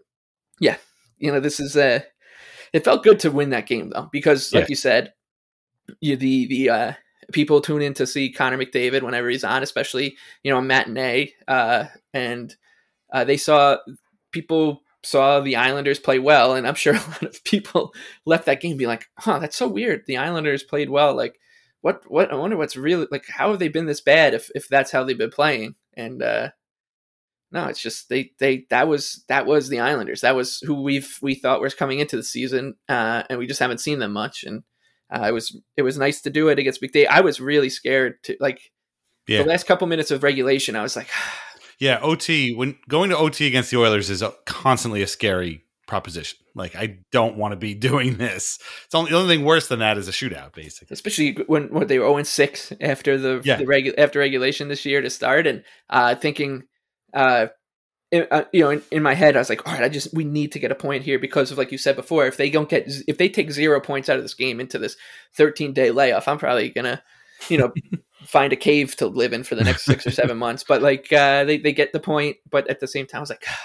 yeah, 0.60 0.78
you 1.24 1.32
know 1.32 1.40
this 1.40 1.60
is 1.60 1.78
a. 1.78 2.06
It 2.74 2.84
felt 2.84 3.04
good 3.04 3.20
to 3.22 3.32
win 3.32 3.52
that 3.52 3.66
game 3.66 3.90
though 3.90 4.10
because, 4.12 4.52
like 4.54 4.64
yeah. 4.64 4.70
you 4.70 4.76
said, 4.76 5.14
you, 6.02 6.18
the 6.18 6.48
the 6.48 6.70
uh, 6.70 6.94
people 7.32 7.62
tune 7.62 7.82
in 7.82 7.94
to 7.96 8.06
see 8.06 8.30
Connor 8.30 8.58
McDavid 8.58 9.04
whenever 9.04 9.30
he's 9.30 9.46
on, 9.46 9.64
especially 9.64 10.18
you 10.44 10.52
know 10.52 10.58
a 10.58 10.62
matinee. 10.62 11.34
Uh, 11.48 11.86
and 12.14 12.54
uh, 13.14 13.24
they 13.24 13.38
saw 13.38 13.78
people 14.32 14.82
saw 15.02 15.40
the 15.40 15.56
Islanders 15.56 16.00
play 16.00 16.20
well, 16.20 16.56
and 16.56 16.68
I'm 16.68 16.76
sure 16.84 16.96
a 16.96 16.98
lot 16.98 17.24
of 17.24 17.44
people 17.46 17.94
left 18.26 18.46
that 18.48 18.60
game 18.60 18.76
being 18.76 18.90
like, 18.90 19.06
"Huh, 19.18 19.40
that's 19.40 19.56
so 19.56 19.70
weird. 19.70 20.04
The 20.06 20.18
Islanders 20.18 20.64
played 20.64 20.90
well. 20.90 21.16
Like, 21.16 21.40
what? 21.80 22.04
What? 22.12 22.34
I 22.34 22.36
wonder 22.36 22.58
what's 22.58 22.76
really 22.76 23.08
like. 23.12 23.28
How 23.30 23.52
have 23.52 23.60
they 23.60 23.70
been 23.70 23.86
this 23.86 24.02
bad 24.02 24.34
if 24.34 24.50
if 24.56 24.68
that's 24.68 24.92
how 24.92 25.06
they've 25.06 25.18
been 25.18 25.30
playing?" 25.30 25.76
And 25.96 26.22
uh, 26.22 26.50
no, 27.54 27.68
it's 27.68 27.82
just 27.82 28.10
they 28.10 28.32
they 28.40 28.66
that 28.72 28.88
was 28.88 29.24
that 29.30 29.46
was 29.46 29.70
the 29.70 29.80
Islanders. 29.80 30.22
That 30.22 30.36
was 30.36 30.58
who 30.66 30.82
we've 30.82 31.18
we 31.22 31.36
thought 31.36 31.62
was 31.62 31.76
coming 31.76 32.00
into 32.00 32.16
the 32.16 32.24
season, 32.24 32.74
uh, 32.90 33.24
and 33.30 33.38
we 33.38 33.46
just 33.46 33.60
haven't 33.60 33.80
seen 33.80 34.00
them 34.00 34.12
much. 34.12 34.44
And 34.44 34.64
uh, 35.12 35.28
it 35.28 35.32
was 35.32 35.56
it 35.78 35.84
was 35.84 35.98
nice 35.98 36.22
to 36.22 36.32
do 36.32 36.50
it 36.50 36.58
against 36.58 36.82
McDavid. 36.82 37.08
I 37.08 37.22
was 37.22 37.40
really 37.40 37.70
scared 37.70 38.16
to 38.24 38.36
like 38.40 38.72
yeah. 39.28 39.44
the 39.44 39.48
last 39.48 39.68
couple 39.68 39.86
minutes 39.86 40.10
of 40.10 40.24
regulation. 40.24 40.76
I 40.76 40.82
was 40.82 40.96
like, 40.96 41.10
yeah, 41.80 42.00
OT 42.02 42.56
when 42.56 42.76
going 42.90 43.12
to 43.12 43.18
OT 43.18 43.46
against 43.46 43.70
the 43.70 43.78
Oilers 43.78 44.10
is 44.10 44.24
a, 44.24 44.34
constantly 44.48 45.04
a 45.04 45.08
scary 45.08 45.64
proposition. 45.88 46.40
Like 46.56 46.76
I 46.76 47.02
don't 47.12 47.38
want 47.38 47.52
to 47.52 47.56
be 47.56 47.76
doing 47.76 48.18
this. 48.18 48.58
It's 48.86 48.96
only 48.96 49.12
the 49.12 49.18
only 49.18 49.36
thing 49.36 49.46
worse 49.46 49.68
than 49.68 49.78
that 49.78 50.00
is 50.00 50.08
a 50.08 50.12
shootout, 50.12 50.56
basically. 50.56 50.92
Especially 50.92 51.34
when, 51.46 51.70
when 51.70 51.86
they 51.86 52.00
were 52.00 52.08
0 52.08 52.24
6 52.24 52.74
after 52.82 53.20
the, 53.20 53.42
yeah. 53.44 53.58
the 53.58 53.66
regu- 53.66 53.94
after 54.00 54.18
regulation 54.18 54.70
this 54.70 54.86
year 54.86 55.02
to 55.02 55.10
start, 55.12 55.46
and 55.46 55.64
uh, 55.92 56.16
thinking 56.16 56.64
uh, 57.14 57.48
uh, 58.14 58.44
you 58.52 58.62
know, 58.62 58.70
in, 58.70 58.84
in, 58.92 59.04
my 59.04 59.14
head, 59.14 59.36
I 59.36 59.40
was 59.40 59.50
like, 59.50 59.68
all 59.68 59.74
right, 59.74 59.84
I 59.84 59.90
just 59.90 60.14
we 60.14 60.24
need 60.24 60.52
to 60.52 60.60
get 60.60 60.72
a 60.72 60.76
point 60.76 61.04
here 61.04 61.18
because 61.18 61.52
of 61.52 61.58
like 61.58 61.72
you 61.72 61.78
said 61.78 61.96
before, 61.96 62.28
if 62.28 62.38
they 62.38 62.50
don't 62.50 62.70
get 62.70 62.92
if 63.08 63.18
they 63.18 63.28
take 63.28 63.52
zero 63.52 63.80
points 63.82 64.10
out 64.10 64.18
of 64.18 64.24
this 64.24 64.36
game 64.36 64.60
into 64.60 64.78
this 64.78 64.96
13 65.36 65.74
day 65.74 65.92
layoff, 65.92 66.28
I'm 66.28 66.38
probably 66.38 66.70
gonna, 66.70 67.02
you 67.50 67.58
know, 67.58 67.74
find 68.26 68.54
a 68.54 68.58
cave 68.58 68.96
to 68.98 69.08
live 69.08 69.34
in 69.34 69.44
for 69.44 69.56
the 69.56 69.64
next 69.64 69.86
six 69.86 70.06
or 70.06 70.12
seven 70.12 70.38
months. 70.38 70.64
But 70.64 70.82
like 70.82 71.12
uh, 71.12 71.44
they 71.46 71.58
they 71.58 71.74
get 71.74 71.92
the 71.92 72.00
point, 72.00 72.38
but 72.50 72.70
at 72.70 72.80
the 72.80 72.88
same 72.88 73.08
time, 73.08 73.20
I 73.20 73.22
was 73.22 73.30
like. 73.30 73.46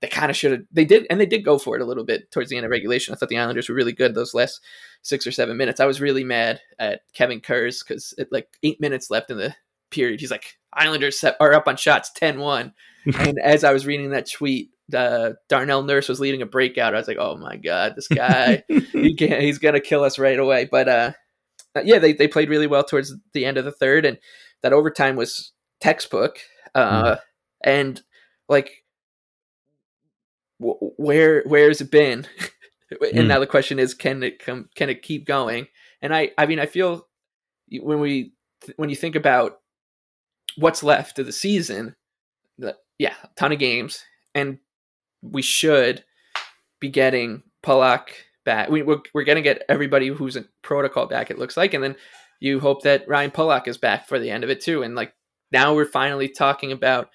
They 0.00 0.10
kind 0.10 0.28
of 0.28 0.36
should 0.36 0.52
have. 0.52 0.60
They 0.70 0.84
did, 0.84 1.06
and 1.08 1.18
they 1.18 1.24
did 1.24 1.46
go 1.46 1.56
for 1.56 1.76
it 1.76 1.80
a 1.80 1.86
little 1.86 2.04
bit 2.04 2.30
towards 2.30 2.50
the 2.50 2.58
end 2.58 2.66
of 2.66 2.70
regulation. 2.70 3.14
I 3.14 3.16
thought 3.16 3.30
the 3.30 3.38
Islanders 3.38 3.70
were 3.70 3.74
really 3.74 3.92
good 3.92 4.14
those 4.14 4.34
last 4.34 4.60
six 5.00 5.26
or 5.26 5.32
seven 5.32 5.56
minutes. 5.56 5.80
I 5.80 5.86
was 5.86 5.98
really 5.98 6.24
mad 6.24 6.60
at 6.78 7.00
Kevin 7.14 7.40
Kurz 7.40 7.82
because 7.82 8.12
like 8.30 8.48
eight 8.62 8.82
minutes 8.82 9.08
left 9.08 9.30
in 9.30 9.38
the 9.38 9.54
period, 9.90 10.20
he's 10.20 10.30
like, 10.30 10.54
Islanders 10.72 11.20
set, 11.20 11.36
are 11.40 11.54
up 11.54 11.68
on 11.68 11.76
shots 11.76 12.10
10 12.16 12.38
1 12.38 12.72
and 13.18 13.38
as 13.38 13.64
I 13.64 13.72
was 13.72 13.86
reading 13.86 14.10
that 14.10 14.30
tweet, 14.30 14.70
uh, 14.94 15.30
Darnell 15.48 15.82
Nurse 15.82 16.08
was 16.08 16.20
leading 16.20 16.42
a 16.42 16.46
breakout. 16.46 16.94
I 16.94 16.98
was 16.98 17.08
like, 17.08 17.18
oh 17.18 17.36
my 17.36 17.56
god, 17.56 17.94
this 17.96 18.08
guy, 18.08 18.62
he 18.68 19.14
can't, 19.14 19.42
he's 19.42 19.58
gonna 19.58 19.80
kill 19.80 20.04
us 20.04 20.18
right 20.18 20.38
away. 20.38 20.68
But 20.70 20.88
uh, 20.88 21.12
yeah, 21.84 21.98
they 21.98 22.12
they 22.12 22.28
played 22.28 22.48
really 22.48 22.66
well 22.66 22.84
towards 22.84 23.14
the 23.32 23.44
end 23.44 23.58
of 23.58 23.64
the 23.64 23.72
third, 23.72 24.04
and 24.06 24.18
that 24.62 24.72
overtime 24.72 25.16
was 25.16 25.52
textbook. 25.80 26.38
Uh, 26.74 27.02
mm. 27.02 27.18
and 27.62 28.02
like, 28.48 28.84
w- 30.60 30.92
where 30.96 31.42
where's 31.46 31.80
it 31.80 31.90
been? 31.90 32.26
and 32.90 33.12
mm. 33.12 33.26
now 33.26 33.38
the 33.38 33.46
question 33.46 33.78
is, 33.78 33.94
can 33.94 34.22
it 34.22 34.38
come? 34.38 34.68
Can 34.76 34.88
it 34.88 35.02
keep 35.02 35.26
going? 35.26 35.66
And 36.00 36.14
I, 36.14 36.30
I 36.38 36.46
mean, 36.46 36.58
I 36.58 36.66
feel 36.66 37.06
when 37.80 38.00
we 38.00 38.32
when 38.76 38.88
you 38.88 38.96
think 38.96 39.14
about 39.14 39.58
what's 40.56 40.82
left 40.82 41.18
of 41.18 41.26
the 41.26 41.32
season, 41.32 41.96
yeah, 42.98 43.14
a 43.22 43.28
ton 43.36 43.52
of 43.52 43.58
games, 43.58 44.04
and 44.34 44.58
we 45.22 45.42
should 45.42 46.04
be 46.80 46.88
getting 46.88 47.42
Pulock 47.62 48.10
back. 48.44 48.68
We, 48.68 48.82
we're, 48.82 49.00
we're 49.14 49.24
going 49.24 49.36
to 49.36 49.42
get 49.42 49.62
everybody 49.68 50.08
who's 50.08 50.36
in 50.36 50.46
protocol 50.62 51.06
back, 51.06 51.30
it 51.30 51.38
looks 51.38 51.56
like, 51.56 51.74
and 51.74 51.82
then 51.82 51.96
you 52.40 52.60
hope 52.60 52.82
that 52.82 53.08
Ryan 53.08 53.30
Pulock 53.30 53.66
is 53.68 53.78
back 53.78 54.06
for 54.06 54.18
the 54.18 54.30
end 54.30 54.44
of 54.44 54.50
it 54.50 54.60
too. 54.60 54.82
And 54.82 54.94
like 54.94 55.14
now 55.50 55.74
we're 55.74 55.86
finally 55.86 56.28
talking 56.28 56.72
about 56.72 57.08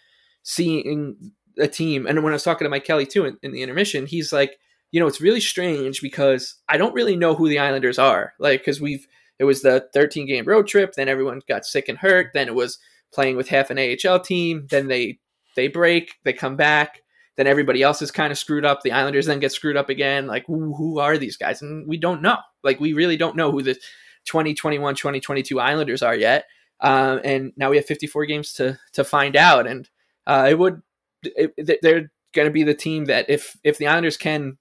seeing 0.43 1.33
a 1.59 1.67
team. 1.67 2.07
And 2.07 2.23
when 2.23 2.33
I 2.33 2.35
was 2.35 2.43
talking 2.43 2.65
to 2.65 2.69
Mike 2.69 2.85
Kelly 2.85 3.05
too 3.05 3.25
in, 3.25 3.37
in 3.43 3.51
the 3.51 3.61
intermission, 3.61 4.05
he's 4.05 4.33
like, 4.33 4.57
you 4.91 4.99
know, 4.99 5.07
it's 5.07 5.21
really 5.21 5.41
strange 5.41 6.01
because 6.01 6.55
I 6.67 6.77
don't 6.77 6.95
really 6.95 7.15
know 7.15 7.35
who 7.35 7.47
the 7.47 7.59
Islanders 7.59 7.99
are. 7.99 8.33
Like, 8.39 8.61
because 8.61 8.81
we've 8.81 9.05
it 9.37 9.43
was 9.43 9.61
the 9.61 9.87
13 9.93 10.27
game 10.27 10.45
road 10.45 10.67
trip, 10.67 10.93
then 10.93 11.07
everyone 11.07 11.41
got 11.47 11.65
sick 11.65 11.87
and 11.87 11.97
hurt, 11.97 12.31
then 12.33 12.47
it 12.47 12.55
was 12.55 12.79
playing 13.13 13.37
with 13.37 13.49
half 13.49 13.69
an 13.69 13.79
AHL 13.79 14.19
team, 14.19 14.67
then 14.69 14.87
they 14.87 15.19
they 15.55 15.67
break, 15.67 16.13
they 16.23 16.33
come 16.33 16.55
back, 16.55 17.01
then 17.39 17.47
everybody 17.47 17.81
else 17.81 18.01
is 18.01 18.11
kind 18.11 18.31
of 18.31 18.37
screwed 18.37 18.65
up. 18.65 18.81
The 18.81 18.91
Islanders 18.91 19.25
then 19.25 19.39
get 19.39 19.53
screwed 19.53 19.77
up 19.77 19.87
again. 19.87 20.27
Like, 20.27 20.45
who, 20.45 20.75
who 20.75 20.99
are 20.99 21.17
these 21.17 21.37
guys? 21.37 21.61
And 21.61 21.87
we 21.87 21.95
don't 21.95 22.21
know. 22.21 22.35
Like, 22.65 22.81
we 22.81 22.91
really 22.91 23.15
don't 23.15 23.37
know 23.37 23.49
who 23.49 23.61
the 23.61 23.75
2021, 24.25 24.95
2022 24.95 25.57
Islanders 25.57 26.03
are 26.03 26.15
yet. 26.15 26.43
Um, 26.81 27.21
and 27.23 27.53
now 27.55 27.69
we 27.69 27.77
have 27.77 27.85
54 27.85 28.25
games 28.25 28.51
to 28.55 28.77
to 28.91 29.05
find 29.05 29.37
out. 29.37 29.67
And 29.67 29.89
uh, 30.27 30.47
it 30.49 30.59
would 30.59 30.81
it, 31.23 31.79
they're 31.81 32.11
going 32.33 32.47
to 32.47 32.51
be 32.51 32.63
the 32.63 32.73
team 32.73 33.05
that 33.05 33.29
if 33.29 33.55
if 33.63 33.77
the 33.77 33.87
Islanders 33.87 34.17
can 34.17 34.57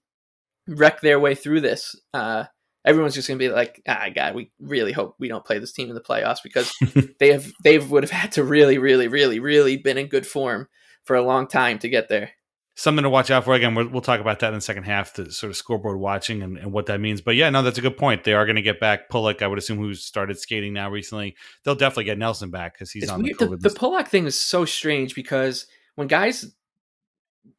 wreck 0.65 1.01
their 1.01 1.19
way 1.19 1.35
through 1.35 1.59
this, 1.59 1.95
uh, 2.13 2.45
everyone's 2.85 3.15
just 3.15 3.27
going 3.27 3.39
to 3.39 3.45
be 3.45 3.51
like, 3.51 3.81
ah, 3.87 4.07
God, 4.13 4.35
we 4.35 4.51
really 4.59 4.91
hope 4.91 5.15
we 5.19 5.27
don't 5.27 5.45
play 5.45 5.59
this 5.59 5.73
team 5.73 5.89
in 5.89 5.95
the 5.95 6.01
playoffs 6.01 6.43
because 6.43 6.73
they 7.19 7.31
have 7.31 7.51
they 7.63 7.77
would 7.77 8.03
have 8.03 8.11
had 8.11 8.31
to 8.33 8.43
really, 8.43 8.77
really, 8.77 9.07
really, 9.07 9.39
really 9.39 9.77
been 9.77 9.97
in 9.97 10.07
good 10.07 10.25
form 10.25 10.67
for 11.03 11.15
a 11.15 11.21
long 11.21 11.47
time 11.47 11.79
to 11.79 11.89
get 11.89 12.09
there. 12.09 12.31
Something 12.75 13.03
to 13.03 13.09
watch 13.09 13.29
out 13.29 13.43
for. 13.43 13.53
Again, 13.53 13.75
we'll, 13.75 13.89
we'll 13.89 14.01
talk 14.01 14.21
about 14.21 14.39
that 14.39 14.49
in 14.49 14.53
the 14.53 14.61
second 14.61 14.83
half, 14.83 15.13
the 15.13 15.33
sort 15.33 15.49
of 15.49 15.57
scoreboard 15.57 15.99
watching 15.99 16.41
and, 16.41 16.57
and 16.57 16.71
what 16.71 16.85
that 16.85 17.01
means. 17.01 17.19
But 17.19 17.35
yeah, 17.35 17.49
no, 17.49 17.61
that's 17.61 17.77
a 17.77 17.81
good 17.81 17.97
point. 17.97 18.23
They 18.23 18.33
are 18.33 18.45
going 18.45 18.55
to 18.55 18.61
get 18.61 18.79
back 18.79 19.09
Pulock, 19.09 19.41
I 19.41 19.47
would 19.47 19.59
assume, 19.59 19.79
who's 19.79 20.05
started 20.05 20.39
skating 20.39 20.71
now 20.71 20.89
recently. 20.89 21.35
They'll 21.65 21.75
definitely 21.75 22.05
get 22.05 22.17
Nelson 22.17 22.51
back 22.51 22.75
because 22.75 22.89
he's 22.91 23.03
it's 23.03 23.11
on 23.11 23.21
weird. 23.21 23.37
the, 23.37 23.47
the, 23.47 23.57
the 23.57 23.69
Pulock 23.71 24.07
thing 24.07 24.25
is 24.25 24.39
so 24.39 24.63
strange 24.63 25.13
because 25.13 25.67
when 25.95 26.07
guys, 26.07 26.55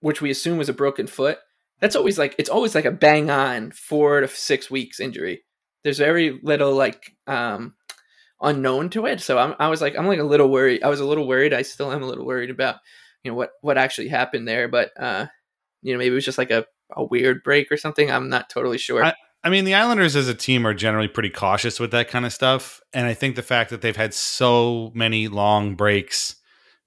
which 0.01 0.23
we 0.23 0.31
assume 0.31 0.57
was 0.57 0.71
a 0.71 0.73
broken 0.73 1.07
foot, 1.07 1.39
that's 1.81 1.97
always 1.97 2.19
like 2.19 2.35
it's 2.39 2.51
always 2.51 2.75
like 2.75 2.85
a 2.85 2.91
bang 2.91 3.31
on 3.31 3.73
four 3.73 4.21
to 4.21 4.29
six 4.29 4.71
weeks 4.71 5.01
injury. 5.01 5.43
There's 5.83 5.99
very 5.99 6.39
little 6.43 6.75
like 6.75 7.17
um 7.27 7.75
unknown 8.41 8.91
to 8.91 9.07
it. 9.07 9.21
So 9.21 9.39
I'm, 9.39 9.55
I 9.59 9.69
was 9.69 9.81
like 9.81 9.97
I'm 9.97 10.07
like 10.07 10.19
a 10.19 10.25
little 10.25 10.51
worried. 10.51 10.83
I 10.83 10.89
was 10.89 11.01
a 11.01 11.07
little 11.07 11.27
worried. 11.27 11.53
I 11.53 11.63
still 11.63 11.93
am 11.93 12.03
a 12.03 12.07
little 12.07 12.27
worried 12.27 12.51
about 12.51 12.77
you 13.25 13.31
know 13.31 13.37
what 13.37 13.51
what 13.63 13.79
actually 13.79 14.09
happened 14.09 14.47
there. 14.47 14.69
But 14.69 14.91
uh, 14.99 15.27
you 15.83 15.93
know 15.93 15.99
maybe 15.99 16.13
it 16.13 16.15
was 16.15 16.25
just 16.25 16.39
like 16.39 16.51
a, 16.51 16.67
a 16.95 17.05
weird 17.05 17.43
break 17.43 17.73
or 17.73 17.77
something. 17.77 18.11
I'm 18.11 18.29
not 18.29 18.51
totally 18.51 18.79
sure. 18.79 19.05
I, 19.05 19.15
I 19.43 19.49
mean, 19.49 19.65
the 19.65 19.75
Islanders 19.75 20.17
as 20.17 20.29
a 20.29 20.35
team 20.35 20.67
are 20.67 20.75
generally 20.75 21.09
pretty 21.09 21.31
cautious 21.31 21.81
with 21.81 21.93
that 21.93 22.09
kind 22.09 22.27
of 22.27 22.33
stuff, 22.33 22.83
and 22.93 23.07
I 23.07 23.15
think 23.15 23.37
the 23.37 23.43
fact 23.43 23.71
that 23.71 23.81
they've 23.81 23.97
had 23.97 24.13
so 24.13 24.93
many 24.95 25.29
long 25.29 25.77
breaks 25.77 26.37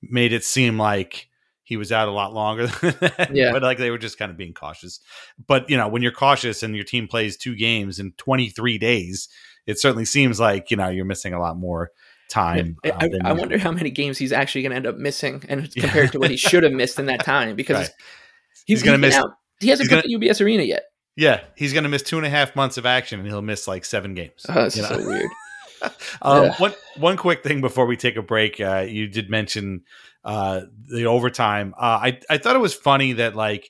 made 0.03 0.33
it 0.33 0.43
seem 0.43 0.77
like 0.77 1.29
he 1.73 1.77
was 1.77 1.91
out 1.91 2.07
a 2.07 2.11
lot 2.11 2.33
longer. 2.33 2.69
Yeah. 3.31 3.51
But 3.51 3.63
like 3.63 3.79
they 3.79 3.89
were 3.89 3.97
just 3.97 4.19
kind 4.19 4.29
of 4.29 4.37
being 4.37 4.53
cautious. 4.53 4.99
But 5.47 5.67
you 5.69 5.77
know, 5.77 5.87
when 5.87 6.03
you're 6.03 6.11
cautious 6.11 6.61
and 6.61 6.75
your 6.75 6.83
team 6.83 7.07
plays 7.07 7.35
two 7.35 7.55
games 7.55 7.99
in 7.99 8.11
23 8.13 8.77
days, 8.77 9.27
it 9.65 9.79
certainly 9.79 10.05
seems 10.05 10.39
like, 10.39 10.69
you 10.69 10.77
know, 10.77 10.89
you're 10.89 11.05
missing 11.05 11.33
a 11.33 11.39
lot 11.39 11.57
more 11.57 11.89
time. 12.29 12.77
Uh, 12.85 12.91
I, 12.95 13.09
I 13.23 13.33
wonder 13.33 13.57
how 13.57 13.71
many 13.71 13.89
games 13.89 14.19
he's 14.19 14.31
actually 14.31 14.61
going 14.61 14.71
to 14.71 14.75
end 14.75 14.87
up 14.87 14.97
missing 14.97 15.43
and 15.49 15.73
compared 15.75 16.11
to 16.11 16.19
what 16.19 16.29
he 16.29 16.37
should 16.37 16.63
have 16.63 16.73
missed 16.73 16.99
in 16.99 17.07
that 17.07 17.23
time 17.23 17.55
because 17.55 17.77
right. 17.77 17.89
he's, 18.65 18.81
he's 18.81 18.83
going 18.83 18.99
to 18.99 19.07
miss. 19.07 19.15
Out. 19.15 19.31
He 19.59 19.69
hasn't 19.69 19.89
put 19.89 20.03
the 20.03 20.15
UBS 20.15 20.41
arena 20.41 20.63
yet. 20.63 20.83
Yeah, 21.15 21.41
he's 21.55 21.73
going 21.73 21.83
to 21.83 21.89
miss 21.89 22.03
two 22.03 22.17
and 22.17 22.25
a 22.25 22.29
half 22.29 22.55
months 22.55 22.77
of 22.77 22.85
action, 22.85 23.19
and 23.19 23.27
he'll 23.27 23.41
miss 23.41 23.67
like 23.67 23.85
seven 23.85 24.13
games. 24.13 24.45
Oh, 24.49 24.53
that's 24.53 24.75
so 24.75 24.97
weird. 25.05 25.29
um, 26.21 26.45
yeah. 26.45 26.55
One 26.57 26.73
one 26.97 27.17
quick 27.17 27.43
thing 27.43 27.61
before 27.61 27.85
we 27.85 27.97
take 27.97 28.15
a 28.15 28.21
break. 28.21 28.59
Uh, 28.59 28.85
you 28.87 29.07
did 29.07 29.29
mention 29.29 29.83
uh, 30.23 30.61
the 30.89 31.05
overtime. 31.05 31.73
Uh, 31.77 31.99
I 32.01 32.19
I 32.29 32.37
thought 32.37 32.55
it 32.55 32.59
was 32.59 32.73
funny 32.73 33.13
that 33.13 33.35
like 33.35 33.69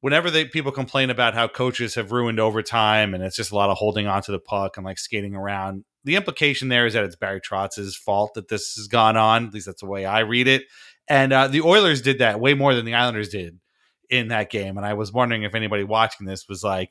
whenever 0.00 0.30
they 0.30 0.44
people 0.44 0.72
complain 0.72 1.10
about 1.10 1.34
how 1.34 1.48
coaches 1.48 1.94
have 1.94 2.12
ruined 2.12 2.38
overtime 2.38 3.14
and 3.14 3.22
it's 3.22 3.36
just 3.36 3.52
a 3.52 3.56
lot 3.56 3.70
of 3.70 3.78
holding 3.78 4.06
onto 4.06 4.32
the 4.32 4.38
puck 4.38 4.76
and 4.76 4.84
like 4.84 4.98
skating 4.98 5.34
around. 5.34 5.84
The 6.04 6.16
implication 6.16 6.68
there 6.68 6.86
is 6.86 6.92
that 6.92 7.04
it's 7.04 7.16
Barry 7.16 7.40
Trotz's 7.40 7.96
fault 7.96 8.34
that 8.34 8.48
this 8.48 8.74
has 8.74 8.86
gone 8.86 9.16
on. 9.16 9.46
At 9.46 9.54
least 9.54 9.66
that's 9.66 9.80
the 9.80 9.88
way 9.88 10.04
I 10.04 10.20
read 10.20 10.46
it. 10.46 10.64
And 11.08 11.32
uh, 11.32 11.48
the 11.48 11.62
Oilers 11.62 12.02
did 12.02 12.18
that 12.18 12.38
way 12.38 12.52
more 12.52 12.74
than 12.74 12.84
the 12.84 12.94
Islanders 12.94 13.30
did 13.30 13.58
in 14.10 14.28
that 14.28 14.50
game. 14.50 14.76
And 14.76 14.84
I 14.86 14.92
was 14.92 15.12
wondering 15.12 15.42
if 15.42 15.54
anybody 15.54 15.84
watching 15.84 16.26
this 16.26 16.48
was 16.48 16.62
like, 16.62 16.90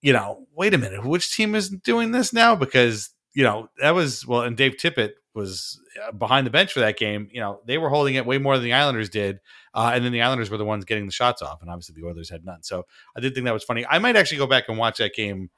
you 0.00 0.12
know, 0.12 0.46
wait 0.54 0.74
a 0.74 0.78
minute, 0.78 1.04
which 1.04 1.34
team 1.34 1.56
is 1.56 1.68
doing 1.68 2.12
this 2.12 2.32
now? 2.32 2.54
Because 2.54 3.10
you 3.34 3.42
know 3.42 3.68
that 3.80 3.94
was 3.94 4.26
well, 4.26 4.42
and 4.42 4.56
Dave 4.56 4.76
Tippett 4.76 5.10
was 5.38 5.80
uh, 6.06 6.12
behind 6.12 6.46
the 6.46 6.50
bench 6.50 6.72
for 6.72 6.80
that 6.80 6.98
game. 6.98 7.28
You 7.32 7.40
know, 7.40 7.60
they 7.64 7.78
were 7.78 7.88
holding 7.88 8.16
it 8.16 8.26
way 8.26 8.38
more 8.38 8.56
than 8.56 8.64
the 8.64 8.72
Islanders 8.74 9.08
did, 9.08 9.40
uh, 9.72 9.92
and 9.94 10.04
then 10.04 10.12
the 10.12 10.20
Islanders 10.20 10.50
were 10.50 10.58
the 10.58 10.64
ones 10.64 10.84
getting 10.84 11.06
the 11.06 11.12
shots 11.12 11.40
off, 11.40 11.62
and 11.62 11.70
obviously 11.70 11.94
the 11.98 12.06
Oilers 12.06 12.28
had 12.28 12.44
none. 12.44 12.62
So 12.62 12.84
I 13.16 13.20
did 13.20 13.34
think 13.34 13.44
that 13.46 13.54
was 13.54 13.64
funny. 13.64 13.86
I 13.86 13.98
might 13.98 14.16
actually 14.16 14.38
go 14.38 14.46
back 14.46 14.68
and 14.68 14.76
watch 14.76 14.98
that 14.98 15.14
game 15.14 15.50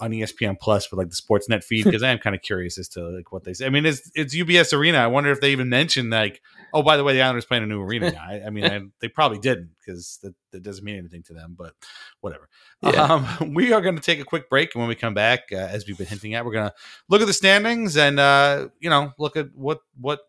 on 0.00 0.10
ESPN 0.10 0.58
Plus 0.58 0.90
with 0.90 0.98
like 0.98 1.10
the 1.10 1.16
Sportsnet 1.16 1.64
feed 1.64 1.84
because 1.84 2.02
I 2.02 2.10
am 2.10 2.18
kind 2.18 2.36
of 2.36 2.42
curious 2.42 2.78
as 2.78 2.88
to 2.90 3.08
like 3.08 3.32
what 3.32 3.44
they 3.44 3.54
say. 3.54 3.66
I 3.66 3.70
mean, 3.70 3.86
it's 3.86 4.10
it's 4.14 4.36
UBS 4.36 4.76
Arena. 4.76 4.98
I 4.98 5.06
wonder 5.06 5.30
if 5.30 5.40
they 5.40 5.52
even 5.52 5.68
mentioned 5.68 6.10
like, 6.10 6.42
oh, 6.72 6.82
by 6.82 6.96
the 6.96 7.04
way, 7.04 7.14
the 7.14 7.22
Islanders 7.22 7.44
playing 7.44 7.64
a 7.64 7.66
new 7.66 7.80
arena. 7.80 8.12
I, 8.20 8.42
I 8.46 8.50
mean, 8.50 8.64
I, 8.64 8.80
they 9.00 9.08
probably 9.08 9.38
didn't 9.38 9.70
because 9.78 10.18
that, 10.22 10.34
that 10.52 10.62
doesn't 10.62 10.84
mean 10.84 10.96
anything 10.96 11.22
to 11.24 11.34
them. 11.34 11.54
But 11.58 11.74
whatever. 12.20 12.48
Yeah. 12.82 13.02
Um, 13.02 13.54
we 13.54 13.72
are 13.72 13.80
going 13.80 13.96
to 13.96 14.02
take 14.02 14.20
a 14.20 14.24
quick 14.24 14.48
break, 14.48 14.74
and 14.74 14.80
when 14.80 14.88
we 14.88 14.94
come 14.94 15.14
back, 15.14 15.48
uh, 15.52 15.56
as 15.56 15.86
we've 15.86 15.98
been 15.98 16.06
hinting 16.06 16.34
at, 16.34 16.44
we're 16.44 16.52
going 16.52 16.68
to 16.68 16.74
look 17.08 17.20
at 17.20 17.26
the 17.26 17.32
standings 17.32 17.96
and 17.96 18.20
uh, 18.20 18.68
you 18.80 18.90
know 18.90 19.12
look 19.18 19.36
at 19.36 19.48
what 19.54 19.80
what 19.98 20.20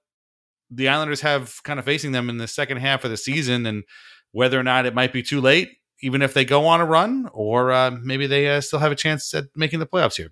the 0.71 0.88
Islanders 0.88 1.21
have 1.21 1.62
kind 1.63 1.80
of 1.80 1.86
facing 1.86 2.12
them 2.12 2.30
in 2.30 2.38
the 2.38 2.47
second 2.47 2.78
half 2.78 3.04
of 3.04 3.12
the 3.12 3.17
season 3.17 3.65
and 3.65 3.84
whether 4.32 4.60
or 4.60 4.63
not 4.63 4.86
it 4.86 4.93
might 4.93 5.12
be 5.12 5.23
too 5.23 5.41
late 5.41 5.69
even 6.02 6.21
if 6.21 6.34
they 6.34 6.45
go 6.45 6.65
on 6.65 6.82
a 6.82 6.86
run, 6.86 7.30
or 7.34 7.71
uh, 7.71 7.91
maybe 7.91 8.28
they 8.28 8.47
uh, 8.47 8.62
still 8.62 8.80
have 8.80 8.91
a 8.91 8.95
chance 8.95 9.34
at 9.34 9.45
making 9.56 9.80
the 9.80 9.86
playoffs 9.86 10.15
here. 10.15 10.32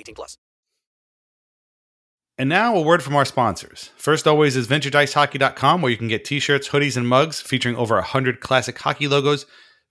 18 0.00 0.14
plus. 0.14 0.38
And 2.38 2.48
now 2.48 2.74
a 2.74 2.80
word 2.80 3.02
from 3.02 3.16
our 3.16 3.26
sponsors. 3.26 3.90
First 3.96 4.26
always 4.26 4.56
is 4.56 4.66
VintageIceHockey.com 4.66 5.82
where 5.82 5.90
you 5.90 5.98
can 5.98 6.08
get 6.08 6.24
t-shirts, 6.24 6.68
hoodies, 6.70 6.96
and 6.96 7.06
mugs 7.06 7.40
featuring 7.40 7.76
over 7.76 7.96
100 7.96 8.40
classic 8.40 8.78
hockey 8.78 9.08
logos. 9.08 9.44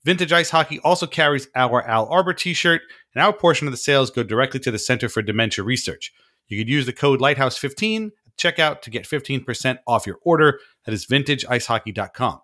Vintage 0.04 0.32
Ice 0.32 0.50
Hockey 0.50 0.80
also 0.80 1.06
carries 1.06 1.48
our 1.56 1.84
Al 1.84 2.08
Arbour 2.08 2.34
t-shirt, 2.34 2.82
and 3.14 3.24
our 3.24 3.34
portion 3.34 3.68
of 3.68 3.72
the 3.72 3.78
sales 3.78 4.10
go 4.10 4.24
directly 4.24 4.60
to 4.62 4.72
the 4.72 4.80
Center 4.80 5.10
for 5.10 5.22
Dementia 5.22 5.64
Research. 5.64 6.12
You 6.48 6.58
could 6.58 6.70
use 6.70 6.88
the 6.88 6.94
code 6.94 7.20
Lighthouse15 7.20 8.10
checkout 8.40 8.82
to 8.82 8.90
get 8.90 9.08
15% 9.08 9.78
off 9.86 10.08
your 10.08 10.18
order. 10.24 10.60
That 10.86 10.94
is 10.94 11.06
vintageicehockey.com. 11.06 12.40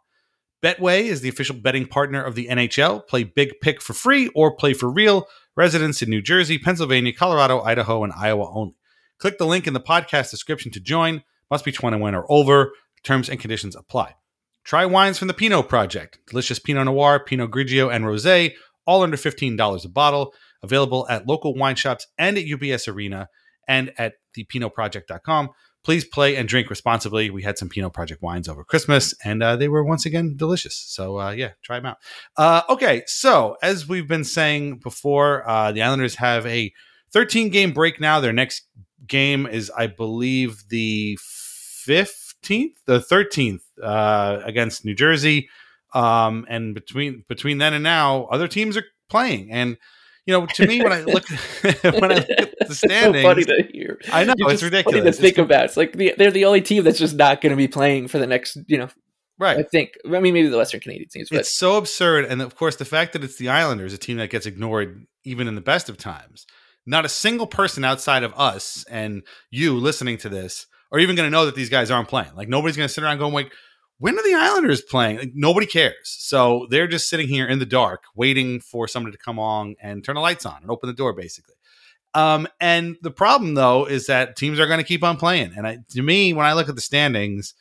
Betway 0.63 1.03
is 1.03 1.21
the 1.21 1.29
official 1.29 1.55
betting 1.55 1.87
partner 1.87 2.23
of 2.23 2.35
the 2.35 2.47
NHL. 2.47 3.07
Play 3.07 3.23
Big 3.23 3.53
Pick 3.61 3.81
for 3.81 3.93
free 3.93 4.29
or 4.35 4.55
play 4.55 4.73
for 4.73 4.89
real. 4.89 5.27
Residents 5.55 6.01
in 6.01 6.09
New 6.09 6.21
Jersey, 6.21 6.57
Pennsylvania, 6.57 7.13
Colorado, 7.13 7.61
Idaho, 7.61 8.03
and 8.03 8.13
Iowa 8.13 8.51
only. 8.53 8.75
Click 9.19 9.37
the 9.37 9.45
link 9.45 9.67
in 9.67 9.73
the 9.73 9.79
podcast 9.79 10.31
description 10.31 10.71
to 10.73 10.79
join. 10.79 11.23
Must 11.49 11.63
be 11.63 11.71
21 11.71 12.13
or 12.13 12.25
over. 12.29 12.73
Terms 13.03 13.29
and 13.29 13.39
conditions 13.39 13.75
apply. 13.75 14.15
Try 14.63 14.85
wines 14.85 15.17
from 15.17 15.27
the 15.27 15.33
Pinot 15.33 15.69
Project. 15.69 16.19
Delicious 16.27 16.59
Pinot 16.59 16.85
Noir, 16.85 17.23
Pinot 17.23 17.51
Grigio, 17.51 17.93
and 17.93 18.03
Rosé, 18.03 18.53
all 18.85 19.03
under 19.03 19.15
$15 19.15 19.85
a 19.85 19.89
bottle. 19.89 20.33
Available 20.63 21.05
at 21.09 21.27
local 21.27 21.53
wine 21.53 21.75
shops 21.75 22.07
and 22.17 22.37
at 22.37 22.45
UBS 22.45 22.91
Arena 22.91 23.29
and 23.67 23.93
at 23.97 24.13
thepinotproject.com. 24.35 25.49
Please 25.85 26.03
play 26.03 26.35
and 26.35 26.49
drink 26.49 26.71
responsibly. 26.71 27.29
We 27.29 27.43
had 27.43 27.59
some 27.59 27.69
Pinot 27.69 27.93
Project 27.93 28.23
wines 28.23 28.49
over 28.49 28.63
Christmas, 28.63 29.13
and 29.23 29.43
uh, 29.43 29.55
they 29.55 29.67
were 29.67 29.83
once 29.83 30.07
again 30.07 30.35
delicious. 30.35 30.75
So 30.75 31.19
uh, 31.19 31.29
yeah, 31.29 31.51
try 31.61 31.77
them 31.77 31.85
out. 31.85 31.97
Uh, 32.35 32.63
okay, 32.69 33.03
so 33.05 33.55
as 33.61 33.87
we've 33.87 34.07
been 34.07 34.23
saying 34.23 34.79
before, 34.79 35.47
uh, 35.47 35.71
the 35.71 35.83
Islanders 35.83 36.15
have 36.15 36.43
a 36.47 36.73
13 37.11 37.49
game 37.49 37.71
break 37.71 38.01
now. 38.01 38.19
Their 38.19 38.33
next 38.33 38.63
game 39.05 39.45
is, 39.45 39.71
I 39.77 39.85
believe, 39.85 40.63
the 40.69 41.19
15th, 41.21 42.73
the 42.85 42.99
13th 42.99 43.61
uh, 43.83 44.41
against 44.43 44.85
New 44.85 44.95
Jersey. 44.95 45.49
Um, 45.93 46.47
and 46.49 46.73
between 46.73 47.25
between 47.27 47.59
then 47.59 47.75
and 47.75 47.83
now, 47.83 48.25
other 48.25 48.47
teams 48.47 48.75
are 48.75 48.85
playing. 49.07 49.51
And 49.51 49.77
you 50.25 50.33
know, 50.33 50.45
to 50.45 50.67
me, 50.67 50.81
when 50.81 50.91
I 50.91 51.01
look 51.01 51.23
when 51.81 52.11
I 52.11 52.15
look 52.15 52.29
at 52.29 52.67
the 52.67 52.75
standings, 52.75 53.23
so 53.23 53.29
funny 53.29 53.43
to 53.43 53.67
hear. 53.71 53.99
I 54.11 54.23
know 54.23 54.33
It's 54.37 54.53
it's, 54.53 54.63
ridiculous. 54.63 55.01
Funny 55.01 55.11
to 55.11 55.17
think 55.21 55.33
It's- 55.33 55.45
about. 55.45 55.65
It's 55.65 55.77
like 55.77 55.93
the, 55.93 56.13
they're 56.17 56.31
the 56.31 56.45
only 56.45 56.61
team 56.61 56.83
that's 56.83 56.99
just 56.99 57.15
not 57.15 57.41
going 57.41 57.51
to 57.51 57.57
be 57.57 57.67
playing 57.67 58.07
for 58.07 58.17
the 58.17 58.27
next. 58.27 58.57
You 58.67 58.79
know, 58.79 58.89
right. 59.39 59.57
I 59.57 59.63
think. 59.63 59.91
I 60.05 60.19
mean, 60.19 60.33
maybe 60.33 60.47
the 60.47 60.57
Western 60.57 60.79
Canadian 60.81 61.09
teams, 61.09 61.29
but 61.29 61.39
It's 61.39 61.57
so 61.57 61.77
absurd, 61.77 62.25
and 62.25 62.41
of 62.41 62.55
course, 62.55 62.75
the 62.75 62.85
fact 62.85 63.13
that 63.13 63.23
it's 63.23 63.37
the 63.37 63.49
Islanders, 63.49 63.93
a 63.93 63.97
team 63.97 64.17
that 64.17 64.29
gets 64.29 64.45
ignored 64.45 65.05
even 65.23 65.47
in 65.47 65.55
the 65.55 65.61
best 65.61 65.89
of 65.89 65.97
times. 65.97 66.45
Not 66.87 67.03
a 67.03 67.09
single 67.09 67.47
person 67.47 67.83
outside 67.83 68.21
of 68.21 68.31
us 68.37 68.85
and 68.91 69.23
you 69.49 69.75
listening 69.75 70.17
to 70.19 70.29
this 70.29 70.67
are 70.91 70.99
even 70.99 71.15
going 71.15 71.25
to 71.25 71.31
know 71.31 71.47
that 71.47 71.55
these 71.55 71.69
guys 71.69 71.89
aren't 71.89 72.07
playing. 72.07 72.35
Like 72.35 72.47
nobody's 72.47 72.77
going 72.77 72.87
to 72.87 72.93
sit 72.93 73.03
around 73.03 73.17
going, 73.17 73.33
"Like, 73.33 73.51
when 73.97 74.17
are 74.17 74.23
the 74.23 74.35
Islanders 74.35 74.81
playing?" 74.81 75.17
Like, 75.17 75.31
nobody 75.33 75.67
cares. 75.67 75.95
So 76.03 76.67
they're 76.69 76.87
just 76.87 77.09
sitting 77.09 77.27
here 77.27 77.47
in 77.47 77.59
the 77.59 77.65
dark, 77.65 78.03
waiting 78.15 78.59
for 78.59 78.87
somebody 78.87 79.15
to 79.15 79.23
come 79.23 79.37
along 79.37 79.75
and 79.81 80.03
turn 80.03 80.15
the 80.15 80.21
lights 80.21 80.45
on 80.45 80.61
and 80.61 80.71
open 80.71 80.87
the 80.87 80.93
door, 80.93 81.13
basically. 81.13 81.55
Um, 82.15 82.47
and 82.61 82.95
the 83.01 83.11
problem 83.11 83.55
though 83.55 83.85
is 83.85 84.07
that 84.07 84.37
teams 84.37 84.57
are 84.59 84.67
going 84.67 84.79
to 84.79 84.85
keep 84.85 85.03
on 85.03 85.17
playing. 85.17 85.51
And 85.55 85.67
I, 85.67 85.79
to 85.89 86.01
me, 86.01 86.31
when 86.31 86.45
I 86.45 86.53
look 86.53 86.69
at 86.69 86.75
the 86.75 86.81
standings, 86.81 87.53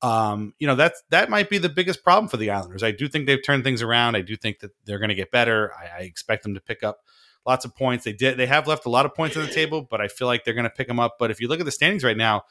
um, 0.00 0.54
you 0.58 0.66
know 0.66 0.76
that's 0.76 1.02
that 1.10 1.28
might 1.28 1.50
be 1.50 1.58
the 1.58 1.68
biggest 1.68 2.02
problem 2.02 2.28
for 2.28 2.38
the 2.38 2.50
Islanders. 2.50 2.82
I 2.82 2.92
do 2.92 3.08
think 3.08 3.26
they've 3.26 3.44
turned 3.44 3.64
things 3.64 3.82
around. 3.82 4.16
I 4.16 4.22
do 4.22 4.36
think 4.36 4.60
that 4.60 4.70
they're 4.84 4.98
going 4.98 5.10
to 5.10 5.14
get 5.14 5.30
better. 5.30 5.72
I, 5.74 5.98
I 5.98 6.02
expect 6.02 6.42
them 6.42 6.54
to 6.54 6.60
pick 6.60 6.82
up 6.82 7.00
lots 7.46 7.64
of 7.64 7.74
points. 7.76 8.04
They 8.04 8.12
did. 8.12 8.38
They 8.38 8.46
have 8.46 8.66
left 8.66 8.86
a 8.86 8.90
lot 8.90 9.04
of 9.06 9.14
points 9.14 9.36
on 9.36 9.44
the 9.44 9.52
table, 9.52 9.82
but 9.82 10.00
I 10.00 10.08
feel 10.08 10.26
like 10.26 10.44
they're 10.44 10.54
going 10.54 10.64
to 10.64 10.70
pick 10.70 10.86
them 10.86 11.00
up. 11.00 11.16
But 11.18 11.30
if 11.30 11.40
you 11.40 11.48
look 11.48 11.60
at 11.60 11.66
the 11.66 11.72
standings 11.72 12.04
right 12.04 12.16
now, 12.16 12.44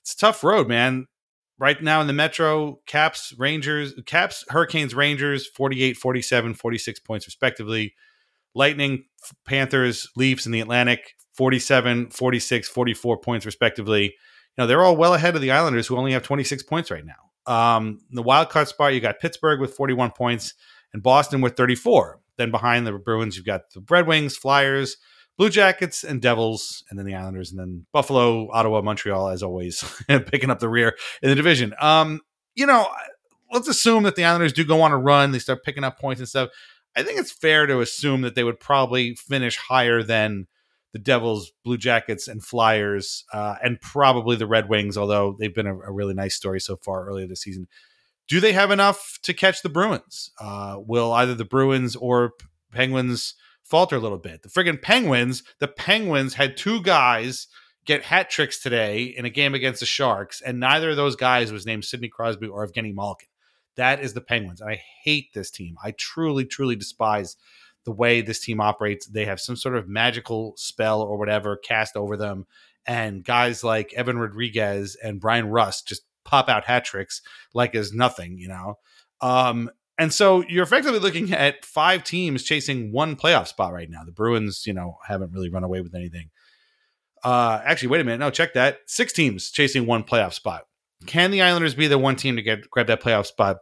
it's 0.00 0.14
a 0.14 0.18
tough 0.18 0.42
road, 0.42 0.68
man. 0.68 1.06
Right 1.58 1.82
now 1.82 2.02
in 2.02 2.06
the 2.06 2.12
Metro, 2.12 2.80
Caps, 2.86 3.32
Rangers, 3.38 3.94
Caps, 4.04 4.44
Hurricanes, 4.48 4.94
Rangers, 4.94 5.46
48, 5.46 5.96
47, 5.96 6.54
46 6.54 7.00
points 7.00 7.26
respectively. 7.26 7.94
Lightning, 8.54 9.04
Panthers, 9.46 10.08
Leafs 10.16 10.46
in 10.46 10.52
the 10.52 10.60
Atlantic, 10.60 11.14
47, 11.34 12.10
46, 12.10 12.68
44 12.68 13.18
points 13.18 13.46
respectively. 13.46 14.04
You 14.04 14.12
know, 14.58 14.66
they're 14.66 14.82
all 14.82 14.96
well 14.96 15.14
ahead 15.14 15.34
of 15.34 15.42
the 15.42 15.50
Islanders 15.50 15.86
who 15.86 15.96
only 15.96 16.12
have 16.12 16.22
26 16.22 16.62
points 16.64 16.90
right 16.90 17.04
now. 17.04 17.52
Um, 17.52 18.00
the 18.10 18.22
wild 18.22 18.50
card 18.50 18.68
spot, 18.68 18.94
you 18.94 19.00
got 19.00 19.20
Pittsburgh 19.20 19.60
with 19.60 19.74
41 19.74 20.10
points 20.12 20.54
and 20.92 21.02
Boston 21.02 21.40
with 21.40 21.56
34. 21.56 22.20
Then 22.36 22.50
behind 22.50 22.86
the 22.86 22.92
Bruins, 22.92 23.36
you've 23.36 23.46
got 23.46 23.70
the 23.72 23.84
Red 23.88 24.06
Wings, 24.06 24.36
Flyers, 24.36 24.96
Blue 25.36 25.50
Jackets, 25.50 26.02
and 26.02 26.22
Devils, 26.22 26.82
and 26.88 26.98
then 26.98 27.06
the 27.06 27.14
Islanders, 27.14 27.50
and 27.50 27.60
then 27.60 27.86
Buffalo, 27.92 28.50
Ottawa, 28.50 28.80
Montreal, 28.80 29.28
as 29.28 29.42
always, 29.42 29.84
picking 30.08 30.50
up 30.50 30.60
the 30.60 30.68
rear 30.68 30.96
in 31.22 31.28
the 31.28 31.34
division. 31.34 31.74
Um, 31.80 32.20
you 32.54 32.66
know, 32.66 32.88
let's 33.52 33.68
assume 33.68 34.04
that 34.04 34.16
the 34.16 34.24
Islanders 34.24 34.52
do 34.52 34.64
go 34.64 34.80
on 34.82 34.92
a 34.92 34.98
run, 34.98 35.32
they 35.32 35.38
start 35.38 35.62
picking 35.62 35.84
up 35.84 35.98
points 35.98 36.20
and 36.20 36.28
stuff. 36.28 36.50
I 36.96 37.02
think 37.02 37.20
it's 37.20 37.32
fair 37.32 37.66
to 37.66 37.80
assume 37.80 38.22
that 38.22 38.34
they 38.34 38.44
would 38.44 38.58
probably 38.58 39.14
finish 39.14 39.58
higher 39.58 40.02
than 40.02 40.46
the 40.92 40.98
Devils, 40.98 41.52
Blue 41.62 41.76
Jackets, 41.76 42.26
and 42.26 42.42
Flyers, 42.42 43.24
uh, 43.30 43.56
and 43.62 43.78
probably 43.82 44.36
the 44.36 44.46
Red 44.46 44.70
Wings, 44.70 44.96
although 44.96 45.36
they've 45.38 45.54
been 45.54 45.66
a, 45.66 45.78
a 45.78 45.92
really 45.92 46.14
nice 46.14 46.34
story 46.34 46.58
so 46.58 46.76
far 46.76 47.06
earlier 47.06 47.26
this 47.26 47.42
season. 47.42 47.68
Do 48.28 48.40
they 48.40 48.54
have 48.54 48.70
enough 48.70 49.18
to 49.24 49.34
catch 49.34 49.60
the 49.60 49.68
Bruins? 49.68 50.32
Uh, 50.40 50.76
will 50.78 51.12
either 51.12 51.34
the 51.34 51.44
Bruins 51.44 51.94
or 51.96 52.32
Penguins 52.72 53.34
falter 53.68 53.96
a 53.96 54.00
little 54.00 54.18
bit? 54.18 54.42
The 54.42 54.48
friggin' 54.48 54.80
Penguins, 54.80 55.42
the 55.58 55.68
Penguins 55.68 56.34
had 56.34 56.56
two 56.56 56.82
guys 56.82 57.48
get 57.84 58.02
hat 58.02 58.30
tricks 58.30 58.60
today 58.60 59.04
in 59.04 59.24
a 59.24 59.30
game 59.30 59.54
against 59.54 59.80
the 59.80 59.86
Sharks, 59.86 60.40
and 60.40 60.58
neither 60.58 60.90
of 60.90 60.96
those 60.96 61.16
guys 61.16 61.52
was 61.52 61.66
named 61.66 61.84
Sidney 61.84 62.08
Crosby 62.08 62.48
or 62.48 62.66
Evgeny 62.66 62.94
Malkin. 62.94 63.28
That 63.76 64.00
is 64.00 64.14
the 64.14 64.20
Penguins. 64.20 64.60
And 64.60 64.70
I 64.70 64.82
hate 65.04 65.32
this 65.34 65.50
team. 65.50 65.76
I 65.82 65.92
truly, 65.92 66.44
truly 66.44 66.76
despise 66.76 67.36
the 67.84 67.92
way 67.92 68.20
this 68.20 68.40
team 68.40 68.60
operates. 68.60 69.06
They 69.06 69.26
have 69.26 69.40
some 69.40 69.56
sort 69.56 69.76
of 69.76 69.88
magical 69.88 70.54
spell 70.56 71.00
or 71.02 71.16
whatever 71.16 71.56
cast 71.56 71.96
over 71.96 72.16
them. 72.16 72.46
And 72.86 73.22
guys 73.22 73.62
like 73.62 73.92
Evan 73.94 74.18
Rodrigues 74.18 74.96
and 74.96 75.20
Bryan 75.20 75.48
Rust 75.48 75.86
just 75.86 76.02
pop 76.24 76.48
out 76.48 76.64
hat 76.64 76.84
tricks 76.84 77.22
like 77.54 77.74
as 77.74 77.92
nothing, 77.92 78.38
you 78.38 78.48
know? 78.48 78.78
Um, 79.20 79.70
and 79.98 80.12
so 80.12 80.44
you're 80.48 80.64
effectively 80.64 81.00
looking 81.00 81.32
at 81.32 81.64
five 81.64 82.04
teams 82.04 82.42
chasing 82.42 82.92
one 82.92 83.16
playoff 83.16 83.48
spot 83.48 83.72
right 83.72 83.88
now. 83.88 84.04
The 84.04 84.12
Bruins, 84.12 84.66
you 84.66 84.74
know, 84.74 84.98
haven't 85.06 85.32
really 85.32 85.48
run 85.48 85.64
away 85.64 85.80
with 85.80 85.94
anything. 85.94 86.30
Uh, 87.24 87.60
actually, 87.64 87.88
wait 87.88 88.00
a 88.00 88.04
minute. 88.04 88.20
No, 88.20 88.30
check 88.30 88.54
that. 88.54 88.78
Six 88.86 89.12
teams 89.12 89.50
chasing 89.50 89.86
one 89.86 90.04
playoff 90.04 90.34
spot. 90.34 90.66
Can 91.06 91.30
the 91.30 91.42
Islanders 91.42 91.74
be 91.74 91.88
the 91.88 91.98
one 91.98 92.16
team 92.16 92.36
to 92.36 92.42
get 92.42 92.70
grab 92.70 92.86
that 92.88 93.02
playoff 93.02 93.26
spot? 93.26 93.58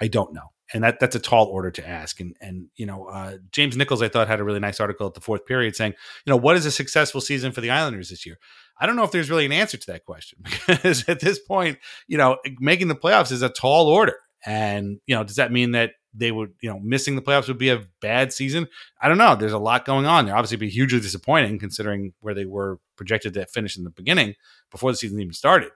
I 0.00 0.08
don't 0.08 0.32
know. 0.32 0.52
And 0.74 0.84
that 0.84 1.00
that's 1.00 1.16
a 1.16 1.20
tall 1.20 1.46
order 1.46 1.70
to 1.70 1.88
ask. 1.88 2.20
And 2.20 2.34
and 2.40 2.68
you 2.76 2.86
know, 2.86 3.06
uh, 3.06 3.38
James 3.52 3.76
Nichols, 3.76 4.02
I 4.02 4.08
thought 4.08 4.28
had 4.28 4.40
a 4.40 4.44
really 4.44 4.60
nice 4.60 4.80
article 4.80 5.06
at 5.06 5.14
the 5.14 5.20
fourth 5.20 5.46
period 5.46 5.76
saying, 5.76 5.94
you 6.24 6.30
know, 6.30 6.36
what 6.36 6.56
is 6.56 6.66
a 6.66 6.70
successful 6.70 7.20
season 7.20 7.52
for 7.52 7.60
the 7.60 7.70
Islanders 7.70 8.10
this 8.10 8.26
year? 8.26 8.38
I 8.80 8.86
don't 8.86 8.96
know 8.96 9.04
if 9.04 9.10
there's 9.10 9.30
really 9.30 9.46
an 9.46 9.52
answer 9.52 9.76
to 9.76 9.86
that 9.92 10.04
question 10.04 10.38
because 10.66 11.08
at 11.08 11.20
this 11.20 11.38
point, 11.38 11.78
you 12.06 12.18
know, 12.18 12.38
making 12.58 12.88
the 12.88 12.94
playoffs 12.94 13.32
is 13.32 13.42
a 13.42 13.48
tall 13.48 13.88
order. 13.88 14.16
And 14.46 15.00
you 15.06 15.14
know, 15.14 15.24
does 15.24 15.36
that 15.36 15.52
mean 15.52 15.72
that 15.72 15.92
they 16.14 16.32
would, 16.32 16.54
you 16.60 16.70
know, 16.70 16.80
missing 16.80 17.16
the 17.16 17.22
playoffs 17.22 17.48
would 17.48 17.58
be 17.58 17.70
a 17.70 17.84
bad 18.00 18.32
season? 18.32 18.68
I 19.00 19.08
don't 19.08 19.18
know. 19.18 19.36
There's 19.36 19.52
a 19.52 19.58
lot 19.58 19.84
going 19.84 20.06
on 20.06 20.26
there. 20.26 20.36
Obviously, 20.36 20.56
be 20.56 20.70
hugely 20.70 21.00
disappointing 21.00 21.58
considering 21.58 22.12
where 22.20 22.34
they 22.34 22.44
were 22.44 22.78
projected 22.96 23.34
to 23.34 23.46
finish 23.46 23.76
in 23.76 23.84
the 23.84 23.90
beginning 23.90 24.34
before 24.70 24.90
the 24.90 24.96
season 24.96 25.20
even 25.20 25.32
started. 25.32 25.70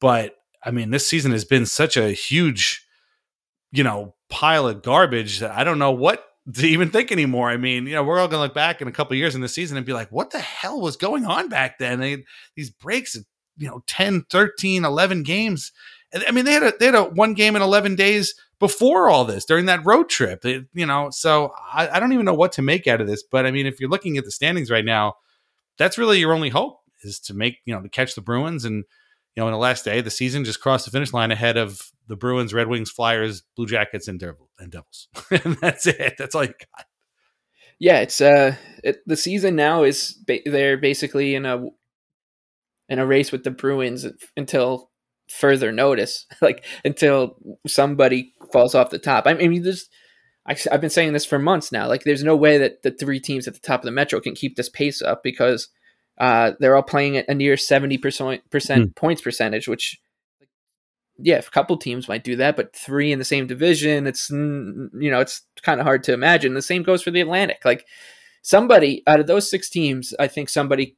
But 0.00 0.36
I 0.62 0.70
mean, 0.70 0.90
this 0.90 1.06
season 1.06 1.32
has 1.32 1.44
been 1.44 1.66
such 1.66 1.96
a 1.96 2.10
huge, 2.10 2.86
you 3.72 3.84
know, 3.84 4.14
pile 4.28 4.66
of 4.66 4.82
garbage 4.82 5.40
that 5.40 5.52
I 5.52 5.64
don't 5.64 5.78
know 5.78 5.92
what 5.92 6.24
to 6.54 6.66
even 6.66 6.90
think 6.90 7.10
anymore. 7.10 7.50
I 7.50 7.56
mean, 7.56 7.86
you 7.86 7.94
know, 7.94 8.04
we're 8.04 8.18
all 8.18 8.28
going 8.28 8.38
to 8.38 8.44
look 8.44 8.54
back 8.54 8.80
in 8.80 8.88
a 8.88 8.92
couple 8.92 9.16
years 9.16 9.34
in 9.34 9.40
the 9.40 9.48
season 9.48 9.76
and 9.76 9.86
be 9.86 9.92
like, 9.92 10.12
what 10.12 10.30
the 10.30 10.38
hell 10.38 10.80
was 10.80 10.96
going 10.96 11.24
on 11.24 11.48
back 11.48 11.78
then? 11.78 12.00
They, 12.00 12.24
these 12.54 12.70
breaks, 12.70 13.16
of 13.16 13.24
you 13.56 13.68
know, 13.68 13.82
10, 13.86 14.26
13, 14.30 14.84
11 14.84 15.22
games. 15.22 15.72
I 16.14 16.30
mean, 16.30 16.44
they 16.44 16.52
had 16.52 16.62
a, 16.62 16.72
they 16.78 16.86
had 16.86 16.94
a 16.94 17.04
one 17.04 17.34
game 17.34 17.56
in 17.56 17.62
11 17.62 17.96
days 17.96 18.34
before 18.58 19.08
all 19.10 19.24
this 19.24 19.44
during 19.44 19.66
that 19.66 19.84
road 19.84 20.08
trip, 20.08 20.40
They- 20.42 20.64
you 20.72 20.86
know, 20.86 21.10
so 21.10 21.52
I, 21.72 21.88
I 21.88 22.00
don't 22.00 22.12
even 22.12 22.24
know 22.24 22.34
what 22.34 22.52
to 22.52 22.62
make 22.62 22.86
out 22.86 23.00
of 23.00 23.06
this. 23.06 23.22
But 23.22 23.44
I 23.46 23.50
mean, 23.50 23.66
if 23.66 23.80
you're 23.80 23.90
looking 23.90 24.16
at 24.16 24.24
the 24.24 24.30
standings 24.30 24.70
right 24.70 24.84
now, 24.84 25.14
that's 25.78 25.98
really 25.98 26.18
your 26.20 26.32
only 26.32 26.48
hope 26.48 26.78
is 27.02 27.20
to 27.20 27.34
make, 27.34 27.58
you 27.66 27.74
know, 27.74 27.82
to 27.82 27.88
catch 27.88 28.14
the 28.14 28.22
Bruins 28.22 28.64
and, 28.64 28.76
you 29.34 29.42
know, 29.42 29.46
in 29.48 29.52
the 29.52 29.58
last 29.58 29.84
day 29.84 30.00
the 30.00 30.10
season, 30.10 30.44
just 30.44 30.60
cross 30.62 30.84
the 30.86 30.90
finish 30.90 31.12
line 31.12 31.30
ahead 31.30 31.58
of 31.58 31.90
the 32.08 32.16
Bruins, 32.16 32.54
Red 32.54 32.68
Wings, 32.68 32.90
Flyers, 32.90 33.42
Blue 33.56 33.66
Jackets, 33.66 34.08
and, 34.08 34.18
Devil, 34.18 34.48
and 34.58 34.72
Devils. 34.72 35.08
and 35.30 35.56
that's 35.60 35.86
it. 35.86 36.14
That's 36.16 36.34
all 36.34 36.44
you 36.44 36.48
got. 36.76 36.86
yeah, 37.78 37.98
it's 38.00 38.20
uh, 38.22 38.54
it, 38.82 39.00
the 39.06 39.16
season 39.16 39.54
now 39.56 39.82
is 39.82 40.12
ba- 40.26 40.38
they're 40.46 40.78
basically 40.78 41.34
in 41.34 41.44
a 41.44 41.66
in 42.88 42.98
a 42.98 43.04
race 43.06 43.32
with 43.32 43.44
the 43.44 43.50
Bruins 43.50 44.06
until 44.36 44.90
further 45.28 45.72
notice, 45.72 46.26
like 46.40 46.64
until 46.84 47.36
somebody 47.66 48.32
falls 48.52 48.74
off 48.74 48.90
the 48.90 48.98
top. 48.98 49.26
I 49.26 49.34
mean, 49.34 49.62
there's. 49.62 49.88
I, 50.48 50.56
I've 50.70 50.80
been 50.80 50.90
saying 50.90 51.12
this 51.12 51.24
for 51.24 51.40
months 51.40 51.72
now. 51.72 51.88
Like, 51.88 52.04
there's 52.04 52.22
no 52.22 52.36
way 52.36 52.56
that 52.58 52.82
the 52.82 52.92
three 52.92 53.18
teams 53.18 53.48
at 53.48 53.54
the 53.54 53.60
top 53.60 53.80
of 53.80 53.84
the 53.84 53.90
Metro 53.90 54.20
can 54.20 54.36
keep 54.36 54.54
this 54.54 54.68
pace 54.68 55.02
up 55.02 55.24
because 55.24 55.68
uh, 56.18 56.52
they're 56.60 56.76
all 56.76 56.84
playing 56.84 57.16
at 57.16 57.28
a 57.28 57.34
near 57.34 57.56
seventy 57.56 57.98
percent 57.98 58.48
percent 58.50 58.94
points 58.94 59.22
percentage, 59.22 59.66
which 59.66 59.98
yeah, 61.18 61.38
a 61.38 61.42
couple 61.42 61.76
teams 61.76 62.08
might 62.08 62.24
do 62.24 62.36
that, 62.36 62.56
but 62.56 62.76
three 62.76 63.10
in 63.10 63.18
the 63.18 63.24
same 63.24 63.46
division, 63.46 64.06
it's 64.06 64.30
mm, 64.30 64.88
you 64.98 65.10
know, 65.10 65.20
it's 65.20 65.42
kind 65.62 65.80
of 65.80 65.86
hard 65.86 66.02
to 66.04 66.12
imagine. 66.12 66.54
The 66.54 66.62
same 66.62 66.82
goes 66.82 67.02
for 67.02 67.10
the 67.10 67.20
Atlantic. 67.20 67.64
Like 67.64 67.86
somebody 68.42 69.02
out 69.06 69.20
of 69.20 69.26
those 69.26 69.50
six 69.50 69.68
teams, 69.70 70.14
I 70.18 70.28
think 70.28 70.48
somebody 70.48 70.96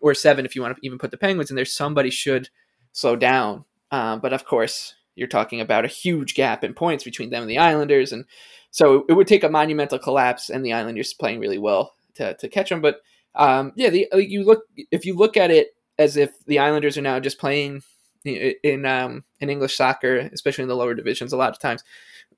or 0.00 0.14
seven, 0.14 0.44
if 0.44 0.56
you 0.56 0.62
want 0.62 0.76
to 0.76 0.80
even 0.84 0.98
put 0.98 1.12
the 1.12 1.16
Penguins 1.16 1.50
in 1.50 1.56
there, 1.56 1.64
somebody 1.64 2.10
should 2.10 2.48
slow 2.92 3.16
down. 3.16 3.64
Um, 3.90 4.20
but 4.20 4.32
of 4.32 4.44
course, 4.44 4.94
you're 5.14 5.28
talking 5.28 5.60
about 5.60 5.84
a 5.84 5.88
huge 5.88 6.34
gap 6.34 6.64
in 6.64 6.74
points 6.74 7.04
between 7.04 7.30
them 7.30 7.42
and 7.42 7.50
the 7.50 7.58
Islanders, 7.58 8.12
and 8.12 8.24
so 8.70 9.04
it 9.08 9.12
would 9.12 9.26
take 9.26 9.44
a 9.44 9.50
monumental 9.50 9.98
collapse, 9.98 10.48
and 10.48 10.64
the 10.64 10.72
Islanders 10.72 11.12
playing 11.12 11.40
really 11.40 11.58
well 11.58 11.94
to 12.14 12.34
to 12.34 12.48
catch 12.48 12.70
them. 12.70 12.80
But 12.80 13.00
um, 13.34 13.72
yeah, 13.76 13.90
the 13.90 14.08
like 14.12 14.30
you 14.30 14.44
look 14.44 14.64
if 14.90 15.04
you 15.04 15.14
look 15.14 15.36
at 15.36 15.50
it 15.50 15.74
as 15.98 16.16
if 16.16 16.30
the 16.46 16.58
Islanders 16.58 16.96
are 16.96 17.02
now 17.02 17.20
just 17.20 17.38
playing 17.38 17.82
in 18.24 18.86
um 18.86 19.24
in 19.40 19.50
English 19.50 19.76
soccer, 19.76 20.30
especially 20.32 20.62
in 20.62 20.68
the 20.68 20.76
lower 20.76 20.94
divisions, 20.94 21.32
a 21.32 21.36
lot 21.36 21.50
of 21.50 21.58
times, 21.58 21.84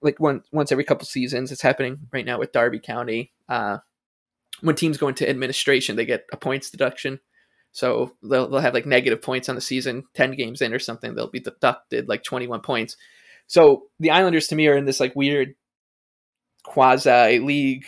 like 0.02 0.18
one 0.18 0.42
once 0.52 0.72
every 0.72 0.84
couple 0.84 1.06
seasons, 1.06 1.52
it's 1.52 1.62
happening 1.62 1.98
right 2.12 2.26
now 2.26 2.38
with 2.38 2.52
Derby 2.52 2.80
County. 2.80 3.32
Uh, 3.48 3.78
when 4.60 4.76
teams 4.76 4.98
go 4.98 5.08
into 5.08 5.28
administration, 5.28 5.96
they 5.96 6.06
get 6.06 6.24
a 6.32 6.36
points 6.36 6.70
deduction 6.70 7.20
So 7.74 8.14
they'll, 8.22 8.48
they'll 8.48 8.60
have 8.60 8.72
like 8.72 8.86
negative 8.86 9.20
points 9.20 9.48
on 9.48 9.56
the 9.56 9.60
season, 9.60 10.04
10 10.14 10.36
games 10.36 10.62
in 10.62 10.72
or 10.72 10.78
something. 10.78 11.14
They'll 11.14 11.28
be 11.28 11.40
deducted 11.40 12.08
like 12.08 12.22
21 12.22 12.60
points. 12.60 12.96
So 13.48 13.86
the 13.98 14.12
Islanders 14.12 14.46
to 14.48 14.54
me 14.54 14.68
are 14.68 14.76
in 14.76 14.84
this 14.84 15.00
like 15.00 15.16
weird 15.16 15.56
quasi 16.62 17.40
league 17.40 17.84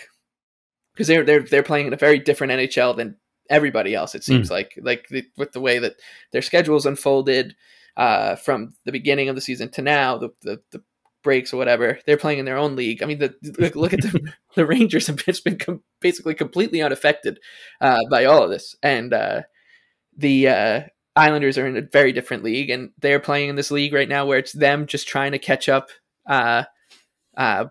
because 0.93 1.07
they're 1.07 1.25
they're 1.25 1.41
they're 1.41 1.63
playing 1.63 1.87
in 1.87 1.93
a 1.93 1.97
very 1.97 2.19
different 2.19 2.53
NHL 2.53 2.97
than 2.97 3.17
everybody 3.49 3.95
else. 3.95 4.17
It 4.17 4.25
seems 4.25 4.49
mm. 4.49 4.51
like 4.51 4.73
like 4.83 5.07
the, 5.09 5.25
with 5.39 5.53
the 5.53 5.61
way 5.61 5.79
that 5.79 5.95
their 6.33 6.43
schedules 6.43 6.85
unfolded 6.85 7.55
uh, 7.97 8.35
from 8.35 8.75
the 8.85 8.93
beginning 8.93 9.29
of 9.29 9.37
the 9.37 9.41
season 9.41 9.71
to 9.71 9.83
now, 9.83 10.19
the, 10.19 10.31
the, 10.43 10.61
the 10.73 10.83
breaks 11.23 11.55
or 11.55 11.59
whatever, 11.59 11.99
they're 12.07 12.17
playing 12.17 12.41
in 12.41 12.45
their 12.45 12.59
own 12.59 12.77
league. 12.77 13.03
I 13.03 13.07
mean, 13.07 13.19
the, 13.19 13.35
look, 13.59 13.75
look 13.75 13.95
at 13.95 14.03
the, 14.03 14.33
the 14.55 14.67
Rangers 14.67 15.07
have 15.07 15.17
just 15.17 15.45
been 15.45 15.59
com- 15.59 15.83
basically 16.01 16.35
completely 16.35 16.83
unaffected 16.83 17.39
uh, 17.81 18.01
by 18.11 18.25
all 18.25 18.43
of 18.43 18.51
this, 18.51 18.75
and 18.83 19.15
uh, 19.15 19.43
the 20.17 20.49
uh, 20.49 20.81
Islanders 21.15 21.59
are 21.59 21.67
in 21.67 21.77
a 21.77 21.83
very 21.83 22.13
different 22.13 22.45
league, 22.45 22.71
and 22.71 22.91
they're 22.99 23.21
playing 23.21 23.49
in 23.49 23.57
this 23.57 23.71
league 23.71 23.93
right 23.93 24.09
now 24.09 24.27
where 24.27 24.39
it's 24.39 24.53
them 24.53 24.87
just 24.87 25.09
trying 25.09 25.33
to 25.33 25.39
catch 25.39 25.69
up 25.69 25.89
uh, 26.29 26.65
uh, 27.37 27.67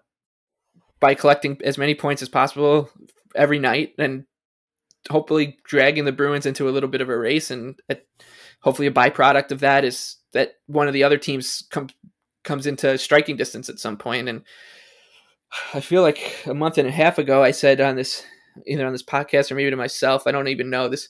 by 0.99 1.15
collecting 1.15 1.59
as 1.63 1.77
many 1.77 1.95
points 1.95 2.21
as 2.21 2.29
possible 2.29 2.89
every 3.35 3.59
night, 3.59 3.93
and 3.97 4.25
hopefully 5.09 5.57
dragging 5.63 6.05
the 6.05 6.11
Bruins 6.11 6.45
into 6.45 6.67
a 6.67 6.71
little 6.71 6.89
bit 6.89 7.01
of 7.01 7.09
a 7.09 7.17
race. 7.17 7.51
And 7.51 7.79
hopefully, 8.61 8.87
a 8.87 8.91
byproduct 8.91 9.51
of 9.51 9.59
that 9.59 9.85
is 9.85 10.17
that 10.33 10.53
one 10.67 10.87
of 10.87 10.93
the 10.93 11.03
other 11.03 11.17
teams 11.17 11.63
comes 11.69 11.93
comes 12.43 12.67
into 12.67 12.97
striking 12.97 13.35
distance 13.35 13.69
at 13.69 13.79
some 13.79 13.97
point. 13.97 14.29
And 14.29 14.43
I 15.73 15.81
feel 15.81 16.01
like 16.01 16.43
a 16.45 16.53
month 16.53 16.77
and 16.77 16.87
a 16.87 16.91
half 16.91 17.17
ago, 17.17 17.43
I 17.43 17.51
said 17.51 17.81
on 17.81 17.95
this 17.95 18.23
either 18.65 18.85
on 18.85 18.93
this 18.93 19.03
podcast 19.03 19.51
or 19.51 19.55
maybe 19.55 19.69
to 19.69 19.75
myself, 19.75 20.25
I 20.25 20.31
don't 20.31 20.47
even 20.47 20.69
know 20.69 20.87
this 20.87 21.09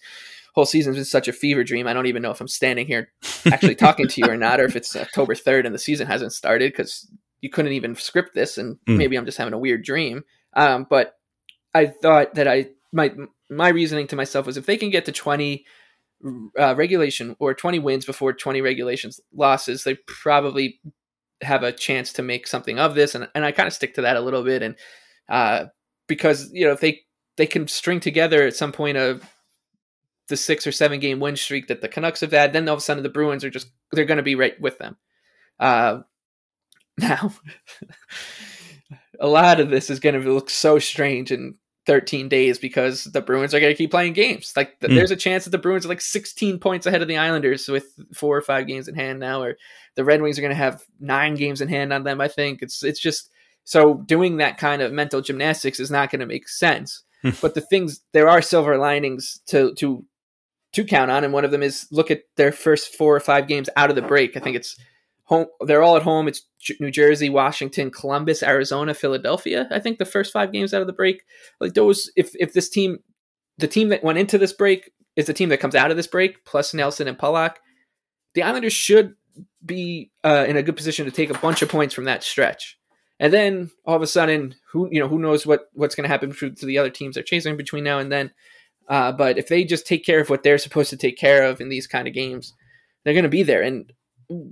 whole 0.56 0.66
season's 0.66 0.96
been 0.96 1.06
such 1.06 1.28
a 1.28 1.34
fever 1.34 1.64
dream. 1.64 1.86
I 1.86 1.94
don't 1.94 2.08
even 2.08 2.22
know 2.22 2.32
if 2.32 2.40
I'm 2.40 2.48
standing 2.48 2.88
here 2.88 3.12
actually 3.46 3.76
talking 3.76 4.08
to 4.08 4.22
you 4.22 4.28
or 4.28 4.38
not, 4.38 4.60
or 4.60 4.66
if 4.66 4.76
it's 4.76 4.96
October 4.96 5.36
3rd 5.36 5.66
and 5.66 5.76
the 5.76 5.80
season 5.80 6.08
hasn't 6.08 6.34
started 6.34 6.72
because 6.72 7.08
you 7.42 7.50
couldn't 7.50 7.74
even 7.74 7.96
script 7.96 8.34
this, 8.34 8.58
and 8.58 8.78
mm. 8.88 8.98
maybe 8.98 9.18
I'm 9.18 9.26
just 9.26 9.38
having 9.38 9.54
a 9.54 9.60
weird 9.60 9.84
dream. 9.84 10.24
Um, 10.54 10.88
but 10.90 11.14
I 11.74 11.88
thought 11.88 12.36
that 12.36 12.48
I 12.48 12.70
my 12.94 13.14
my 13.50 13.70
reasoning 13.70 14.08
to 14.08 14.16
myself 14.16 14.46
was 14.46 14.58
if 14.58 14.66
they 14.66 14.78
can 14.78 14.90
get 14.90 15.06
to 15.06 15.12
20 15.12 15.66
uh, 16.58 16.76
regulation 16.76 17.36
or 17.40 17.54
20 17.54 17.80
wins 17.80 18.06
before 18.06 18.34
20 18.34 18.62
regulations 18.62 19.20
losses, 19.34 19.84
they 19.84 19.96
probably 20.08 20.80
have 21.42 21.64
a 21.64 21.74
chance 21.74 22.14
to 22.14 22.24
make 22.24 22.48
something 22.48 22.80
of 22.80 22.96
this. 22.96 23.14
And 23.14 23.28
and 23.36 23.44
I 23.44 23.52
kind 23.52 23.68
of 23.68 23.74
stick 23.74 23.94
to 23.96 24.02
that 24.04 24.16
a 24.16 24.22
little 24.22 24.44
bit, 24.44 24.64
and 24.64 24.76
uh, 25.28 25.66
because 26.08 26.50
you 26.54 26.66
know 26.66 26.72
if 26.72 26.80
they 26.80 27.02
they 27.36 27.46
can 27.46 27.68
string 27.68 28.00
together 28.00 28.44
at 28.44 28.56
some 28.56 28.72
point 28.72 28.98
a 28.98 29.20
the 30.28 30.38
six 30.38 30.66
or 30.66 30.72
seven 30.72 31.00
game 31.00 31.20
win 31.20 31.36
streak 31.36 31.68
that 31.68 31.82
the 31.82 31.88
Canucks 31.88 32.22
have 32.22 32.32
had, 32.32 32.54
then 32.54 32.68
all 32.68 32.76
of 32.76 32.80
a 32.80 32.82
sudden 32.82 33.04
the 33.04 33.10
Bruins 33.10 33.44
are 33.44 33.50
just 33.50 33.70
they're 33.92 34.06
going 34.06 34.18
to 34.18 34.24
be 34.24 34.36
right 34.36 34.60
with 34.60 34.78
them. 34.78 34.98
Uh, 35.60 36.00
now, 36.98 37.34
a 39.20 39.28
lot 39.28 39.60
of 39.60 39.70
this 39.70 39.90
is 39.90 40.00
going 40.00 40.20
to 40.22 40.34
look 40.34 40.50
so 40.50 40.80
strange 40.80 41.32
in 41.32 41.56
13 41.86 42.30
days 42.30 42.58
because 42.58 43.04
the 43.06 43.22
Bruins 43.22 43.54
are 43.54 43.60
going 43.60 43.72
to 43.72 43.78
keep 43.78 43.92
playing 43.92 44.14
games. 44.14 44.54
Like 44.56 44.80
mm. 44.80 44.96
there's 44.96 45.12
a 45.12 45.16
chance 45.16 45.44
that 45.44 45.52
the 45.52 45.58
Bruins 45.58 45.86
are 45.86 45.90
like 45.90 46.02
16 46.02 46.60
points 46.60 46.86
ahead 46.86 47.02
of 47.02 47.08
the 47.08 47.18
Islanders 47.18 47.68
with 47.68 47.86
four 48.14 48.36
or 48.36 48.42
five 48.42 48.68
games 48.68 48.88
in 48.88 48.96
hand 48.96 49.20
now, 49.20 49.42
or 49.42 49.58
the 49.96 50.04
Red 50.04 50.22
Wings 50.22 50.38
are 50.38 50.42
going 50.42 50.50
to 50.50 50.56
have 50.56 50.84
nine 51.00 51.36
games 51.36 51.62
in 51.62 51.68
hand 51.68 51.94
on 51.94 52.04
them. 52.04 52.22
I 52.22 52.28
think 52.28 52.62
it's 52.62 52.84
it's 52.84 53.00
just 53.00 53.30
so 53.64 53.96
doing 53.96 54.38
that 54.38 54.58
kind 54.58 54.82
of 54.82 54.94
mental 54.94 55.22
gymnastics 55.22 55.80
is 55.80 55.92
not 55.92 56.10
going 56.10 56.22
to 56.22 56.26
make 56.26 56.48
sense. 56.48 57.04
Hmm. 57.22 57.32
but 57.42 57.56
the 57.56 57.62
things 57.62 58.02
there 58.14 58.30
are 58.30 58.42
silver 58.42 58.78
linings 58.78 59.40
to 59.48 59.74
to 59.76 60.06
to 60.76 60.86
count 60.86 61.12
on, 61.12 61.24
and 61.24 61.34
one 61.34 61.46
of 61.46 61.52
them 61.52 61.64
is 61.64 61.88
look 61.92 62.12
at 62.12 62.24
their 62.38 62.52
first 62.52 62.96
four 62.96 63.16
or 63.16 63.20
five 63.20 63.48
games 63.48 63.70
out 63.76 63.90
of 63.90 63.96
the 63.96 64.02
break. 64.02 64.38
I 64.38 64.40
think 64.40 64.56
it's 64.56 64.78
home. 65.24 65.48
They're 65.62 65.84
all 65.84 65.96
at 65.98 66.04
home. 66.04 66.28
It's 66.28 66.44
New 66.80 66.92
Jersey, 66.92 67.30
Washington, 67.30 67.92
Columbus, 67.92 68.44
Arizona, 68.44 68.94
Philadelphia. 68.94 69.68
I 69.72 69.80
think 69.80 69.98
the 69.98 70.06
first 70.06 70.32
five 70.32 70.52
games 70.52 70.74
out 70.74 70.82
of 70.82 70.88
the 70.88 70.94
break, 70.94 71.24
like 71.60 71.74
those. 71.74 72.12
If 72.16 72.32
if 72.36 72.54
this 72.54 72.70
team, 72.70 73.00
the 73.58 73.68
team 73.68 73.90
that 73.90 74.04
went 74.04 74.18
into 74.18 74.38
this 74.38 74.54
break 74.54 74.92
is 75.16 75.26
the 75.26 75.34
team 75.34 75.50
that 75.50 75.60
comes 75.60 75.76
out 75.76 75.92
of 75.92 75.98
this 75.98 76.08
break, 76.08 76.46
plus 76.46 76.74
Nelson 76.74 77.08
and 77.08 77.18
Pulock, 77.18 77.60
the 78.34 78.44
Islanders 78.44 78.74
should 78.74 79.16
be 79.66 80.12
uh, 80.24 80.46
in 80.48 80.58
a 80.58 80.64
good 80.64 80.76
position 80.76 81.06
to 81.06 81.12
take 81.12 81.30
a 81.30 81.40
bunch 81.40 81.62
of 81.62 81.70
points 81.70 81.94
from 81.94 82.06
that 82.06 82.24
stretch. 82.24 82.78
And 83.20 83.32
then 83.32 83.72
all 83.86 83.96
of 83.96 84.02
a 84.02 84.08
sudden, 84.08 84.56
who 84.72 84.90
you 84.92 85.00
know 85.00 85.08
who 85.08 85.20
knows 85.20 85.46
what 85.46 85.70
what's 85.74 85.96
going 85.96 86.04
to 86.04 86.10
happen 86.10 86.34
to, 86.34 86.52
to 86.52 86.66
the 86.66 86.78
other 86.78 86.90
teams 86.90 87.16
they're 87.16 87.24
chasing 87.24 87.58
between 87.58 87.84
now 87.84 88.00
and 88.00 88.12
then. 88.12 88.32
Uh, 88.88 89.12
but 89.12 89.38
if 89.38 89.48
they 89.48 89.64
just 89.64 89.88
take 89.88 90.06
care 90.06 90.20
of 90.20 90.30
what 90.30 90.44
they're 90.44 90.58
supposed 90.58 90.90
to 90.92 90.98
take 90.98 91.18
care 91.18 91.44
of 91.44 91.60
in 91.60 91.70
these 91.70 91.88
kind 91.88 92.08
of 92.08 92.14
games, 92.14 92.54
they're 93.04 93.14
going 93.14 93.24
to 93.24 93.30
be 93.30 93.44
there. 93.44 93.62
And 93.62 93.92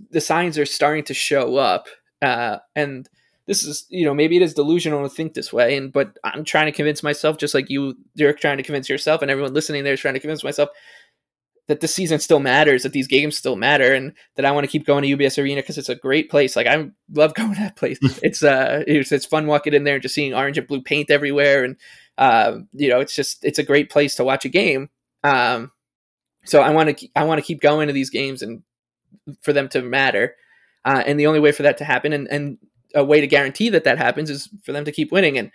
the 0.09 0.21
signs 0.21 0.57
are 0.57 0.65
starting 0.65 1.03
to 1.05 1.13
show 1.13 1.57
up. 1.57 1.87
Uh, 2.21 2.57
and 2.75 3.07
this 3.45 3.63
is, 3.63 3.85
you 3.89 4.05
know, 4.05 4.13
maybe 4.13 4.37
it 4.37 4.41
is 4.41 4.53
delusional 4.53 5.03
to 5.03 5.13
think 5.13 5.33
this 5.33 5.51
way. 5.51 5.75
And 5.75 5.91
but 5.91 6.17
I'm 6.23 6.43
trying 6.43 6.67
to 6.67 6.71
convince 6.71 7.03
myself, 7.03 7.37
just 7.37 7.53
like 7.53 7.69
you, 7.69 7.95
you're 8.15 8.33
trying 8.33 8.57
to 8.57 8.63
convince 8.63 8.89
yourself, 8.89 9.21
and 9.21 9.29
everyone 9.29 9.53
listening 9.53 9.83
there 9.83 9.93
is 9.93 9.99
trying 9.99 10.13
to 10.13 10.19
convince 10.19 10.43
myself 10.43 10.69
that 11.67 11.79
the 11.79 11.87
season 11.87 12.19
still 12.19 12.39
matters, 12.39 12.83
that 12.83 12.91
these 12.91 13.07
games 13.07 13.37
still 13.37 13.55
matter, 13.55 13.93
and 13.93 14.13
that 14.35 14.45
I 14.45 14.51
want 14.51 14.65
to 14.65 14.71
keep 14.71 14.85
going 14.85 15.03
to 15.03 15.17
UBS 15.17 15.41
Arena 15.41 15.61
because 15.61 15.77
it's 15.77 15.89
a 15.89 15.95
great 15.95 16.29
place. 16.29 16.55
Like 16.55 16.67
I 16.67 16.89
love 17.11 17.33
going 17.35 17.53
to 17.53 17.59
that 17.59 17.75
place. 17.75 17.99
it's 18.23 18.43
uh, 18.43 18.83
it's, 18.87 19.11
it's 19.11 19.25
fun 19.25 19.47
walking 19.47 19.73
in 19.73 19.83
there 19.83 19.95
and 19.95 20.03
just 20.03 20.15
seeing 20.15 20.33
orange 20.33 20.57
and 20.57 20.67
blue 20.67 20.81
paint 20.81 21.11
everywhere, 21.11 21.63
and 21.63 21.75
um, 22.17 22.67
you 22.73 22.89
know, 22.89 22.99
it's 22.99 23.15
just 23.15 23.43
it's 23.43 23.59
a 23.59 23.63
great 23.63 23.89
place 23.89 24.15
to 24.15 24.23
watch 24.23 24.45
a 24.45 24.49
game. 24.49 24.89
Um, 25.23 25.71
so 26.45 26.61
I 26.61 26.71
want 26.71 26.97
to 26.97 27.07
I 27.15 27.23
want 27.23 27.39
to 27.39 27.45
keep 27.45 27.61
going 27.61 27.87
to 27.87 27.93
these 27.93 28.09
games 28.09 28.41
and 28.41 28.63
for 29.41 29.53
them 29.53 29.69
to 29.69 29.81
matter. 29.81 30.35
Uh, 30.85 31.01
and 31.05 31.19
the 31.19 31.27
only 31.27 31.39
way 31.39 31.51
for 31.51 31.63
that 31.63 31.77
to 31.77 31.85
happen, 31.85 32.11
and, 32.11 32.27
and 32.29 32.57
a 32.93 33.03
way 33.03 33.21
to 33.21 33.27
guarantee 33.27 33.69
that 33.69 33.85
that 33.85 33.97
happens, 33.97 34.29
is 34.29 34.49
for 34.63 34.73
them 34.73 34.85
to 34.85 34.91
keep 34.91 35.11
winning. 35.11 35.37
And 35.37 35.51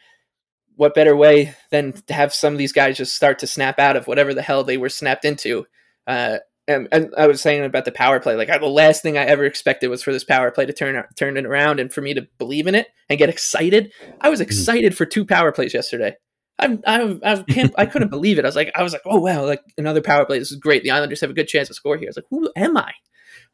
what 0.76 0.94
better 0.94 1.14
way 1.14 1.54
than 1.70 1.92
to 1.92 2.14
have 2.14 2.32
some 2.32 2.54
of 2.54 2.58
these 2.58 2.72
guys 2.72 2.96
just 2.96 3.14
start 3.14 3.38
to 3.40 3.46
snap 3.46 3.78
out 3.78 3.96
of 3.96 4.06
whatever 4.06 4.32
the 4.32 4.42
hell 4.42 4.64
they 4.64 4.78
were 4.78 4.88
snapped 4.88 5.26
into? 5.26 5.66
Uh, 6.06 6.38
and, 6.66 6.88
and, 6.92 7.12
I 7.16 7.26
was 7.26 7.40
saying 7.40 7.64
about 7.64 7.84
the 7.84 7.92
power 7.92 8.20
play, 8.20 8.36
like 8.36 8.48
the 8.48 8.66
last 8.66 9.02
thing 9.02 9.16
I 9.16 9.24
ever 9.24 9.44
expected 9.44 9.88
was 9.88 10.02
for 10.02 10.12
this 10.12 10.24
power 10.24 10.50
play 10.50 10.66
to 10.66 10.72
turn 10.72 11.02
turn 11.16 11.36
it 11.36 11.46
around 11.46 11.80
and 11.80 11.92
for 11.92 12.00
me 12.00 12.14
to 12.14 12.26
believe 12.38 12.66
in 12.66 12.74
it 12.74 12.88
and 13.08 13.18
get 13.18 13.28
excited. 13.28 13.92
I 14.20 14.28
was 14.28 14.40
mm-hmm. 14.40 14.48
excited 14.48 14.96
for 14.96 15.04
two 15.04 15.26
power 15.26 15.52
plays 15.52 15.74
yesterday. 15.74 16.16
I'm, 16.58 16.82
I'm, 16.86 17.20
I 17.24 17.42
can't, 17.42 17.72
I 17.78 17.86
couldn't 17.86 18.08
believe 18.08 18.38
it. 18.38 18.44
I 18.44 18.48
was 18.48 18.56
like, 18.56 18.72
I 18.74 18.82
was 18.82 18.92
like, 18.92 19.02
oh 19.04 19.20
wow, 19.20 19.44
like 19.44 19.62
another 19.76 20.00
power 20.00 20.24
play. 20.24 20.38
This 20.38 20.50
is 20.50 20.58
great. 20.58 20.82
The 20.82 20.90
Islanders 20.90 21.20
have 21.20 21.30
a 21.30 21.34
good 21.34 21.48
chance 21.48 21.68
to 21.68 21.74
score 21.74 21.96
here. 21.96 22.08
I 22.08 22.10
was 22.10 22.16
like, 22.16 22.26
who 22.30 22.50
am 22.56 22.76
I? 22.76 22.92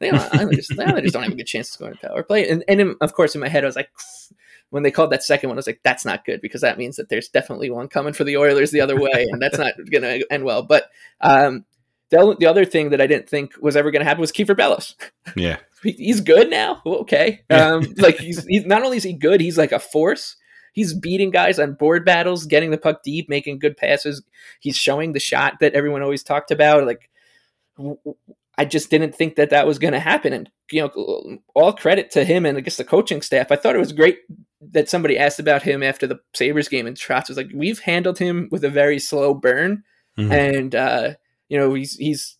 The 0.00 0.10
Islanders, 0.32 0.68
the 0.68 0.84
Islanders 0.84 1.12
don't 1.12 1.22
have 1.22 1.32
a 1.32 1.36
good 1.36 1.46
chance 1.46 1.68
to 1.68 1.72
score 1.74 1.88
in 1.88 1.94
a 1.94 2.08
power 2.08 2.22
play. 2.22 2.48
And, 2.48 2.64
and 2.66 2.80
in, 2.80 2.96
of 3.00 3.12
course, 3.12 3.34
in 3.34 3.40
my 3.40 3.48
head, 3.48 3.64
I 3.64 3.66
was 3.66 3.76
like, 3.76 3.90
when 4.70 4.82
they 4.82 4.90
called 4.90 5.10
that 5.10 5.22
second 5.22 5.50
one, 5.50 5.56
I 5.56 5.60
was 5.60 5.66
like, 5.66 5.80
that's 5.84 6.04
not 6.04 6.24
good 6.24 6.40
because 6.40 6.62
that 6.62 6.78
means 6.78 6.96
that 6.96 7.08
there's 7.08 7.28
definitely 7.28 7.70
one 7.70 7.88
coming 7.88 8.12
for 8.12 8.24
the 8.24 8.38
Oilers 8.38 8.70
the 8.70 8.80
other 8.80 8.98
way, 8.98 9.26
and 9.30 9.40
that's 9.40 9.58
not 9.58 9.74
going 9.90 10.02
to 10.02 10.26
end 10.32 10.44
well. 10.44 10.62
But 10.62 10.90
um, 11.20 11.64
the, 12.10 12.36
the 12.40 12.46
other 12.46 12.64
thing 12.64 12.90
that 12.90 13.00
I 13.00 13.06
didn't 13.06 13.28
think 13.28 13.52
was 13.60 13.76
ever 13.76 13.90
going 13.90 14.00
to 14.00 14.06
happen 14.06 14.20
was 14.20 14.32
Kiefer 14.32 14.56
Bellows. 14.56 14.96
Yeah, 15.36 15.58
he's 15.84 16.20
good 16.20 16.50
now. 16.50 16.82
Okay, 16.84 17.42
um, 17.50 17.82
like 17.98 18.18
he's, 18.18 18.44
he's 18.44 18.66
not 18.66 18.82
only 18.82 18.96
is 18.96 19.04
he 19.04 19.12
good, 19.12 19.40
he's 19.40 19.58
like 19.58 19.72
a 19.72 19.78
force 19.78 20.36
he's 20.74 20.92
beating 20.92 21.30
guys 21.30 21.58
on 21.58 21.72
board 21.72 22.04
battles, 22.04 22.44
getting 22.44 22.70
the 22.70 22.78
puck 22.78 23.02
deep, 23.02 23.28
making 23.28 23.60
good 23.60 23.76
passes. 23.76 24.22
He's 24.60 24.76
showing 24.76 25.12
the 25.12 25.20
shot 25.20 25.54
that 25.60 25.72
everyone 25.72 26.02
always 26.02 26.22
talked 26.22 26.50
about. 26.50 26.84
Like, 26.84 27.08
I 28.58 28.64
just 28.64 28.90
didn't 28.90 29.14
think 29.14 29.36
that 29.36 29.50
that 29.50 29.66
was 29.66 29.78
going 29.78 29.94
to 29.94 30.00
happen. 30.00 30.32
And 30.32 30.50
you 30.70 30.82
know, 30.82 31.38
all 31.54 31.72
credit 31.72 32.10
to 32.12 32.24
him 32.24 32.44
and 32.44 32.58
I 32.58 32.60
guess 32.60 32.76
the 32.76 32.84
coaching 32.84 33.22
staff. 33.22 33.50
I 33.50 33.56
thought 33.56 33.76
it 33.76 33.80
was 33.80 33.92
great 33.92 34.18
that 34.72 34.88
somebody 34.88 35.18
asked 35.18 35.38
about 35.38 35.62
him 35.62 35.82
after 35.82 36.06
the 36.06 36.20
Sabres 36.34 36.68
game, 36.68 36.86
and 36.86 36.96
Trotz 36.96 37.28
was 37.28 37.36
like, 37.36 37.48
"We've 37.54 37.80
handled 37.80 38.18
him 38.18 38.48
with 38.50 38.64
a 38.64 38.70
very 38.70 38.98
slow 38.98 39.34
burn, 39.34 39.84
mm-hmm. 40.18 40.32
and 40.32 40.74
uh, 40.74 41.14
you 41.48 41.58
know, 41.58 41.74
he's 41.74 41.96
he's 41.96 42.36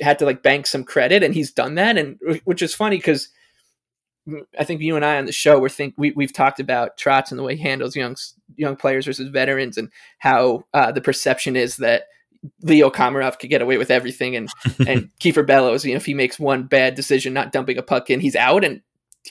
had 0.00 0.18
to 0.20 0.24
like 0.24 0.42
bank 0.42 0.66
some 0.66 0.84
credit, 0.84 1.22
and 1.22 1.34
he's 1.34 1.52
done 1.52 1.74
that, 1.76 1.96
and 1.96 2.18
which 2.44 2.62
is 2.62 2.74
funny 2.74 2.96
because." 2.96 3.28
I 4.58 4.64
think 4.64 4.80
you 4.80 4.96
and 4.96 5.04
I 5.04 5.18
on 5.18 5.26
the 5.26 5.32
show 5.32 5.58
we 5.58 5.68
think 5.68 5.94
we 5.96 6.12
we've 6.12 6.32
talked 6.32 6.60
about 6.60 6.96
Trotz 6.96 7.30
and 7.30 7.38
the 7.38 7.42
way 7.42 7.56
he 7.56 7.62
handles 7.62 7.94
young 7.94 8.16
young 8.56 8.76
players 8.76 9.06
versus 9.06 9.28
veterans, 9.28 9.76
and 9.76 9.90
how 10.18 10.64
uh, 10.72 10.92
the 10.92 11.00
perception 11.00 11.56
is 11.56 11.76
that 11.78 12.04
Leo 12.62 12.90
Komarov 12.90 13.38
could 13.38 13.50
get 13.50 13.62
away 13.62 13.76
with 13.76 13.90
everything, 13.90 14.36
and 14.36 14.48
and 14.86 15.10
Kiefer 15.20 15.46
Bellows, 15.46 15.84
you 15.84 15.92
know, 15.92 15.96
if 15.96 16.06
he 16.06 16.14
makes 16.14 16.38
one 16.38 16.64
bad 16.64 16.94
decision, 16.94 17.34
not 17.34 17.52
dumping 17.52 17.78
a 17.78 17.82
puck 17.82 18.10
in, 18.10 18.20
he's 18.20 18.36
out, 18.36 18.64
and 18.64 18.80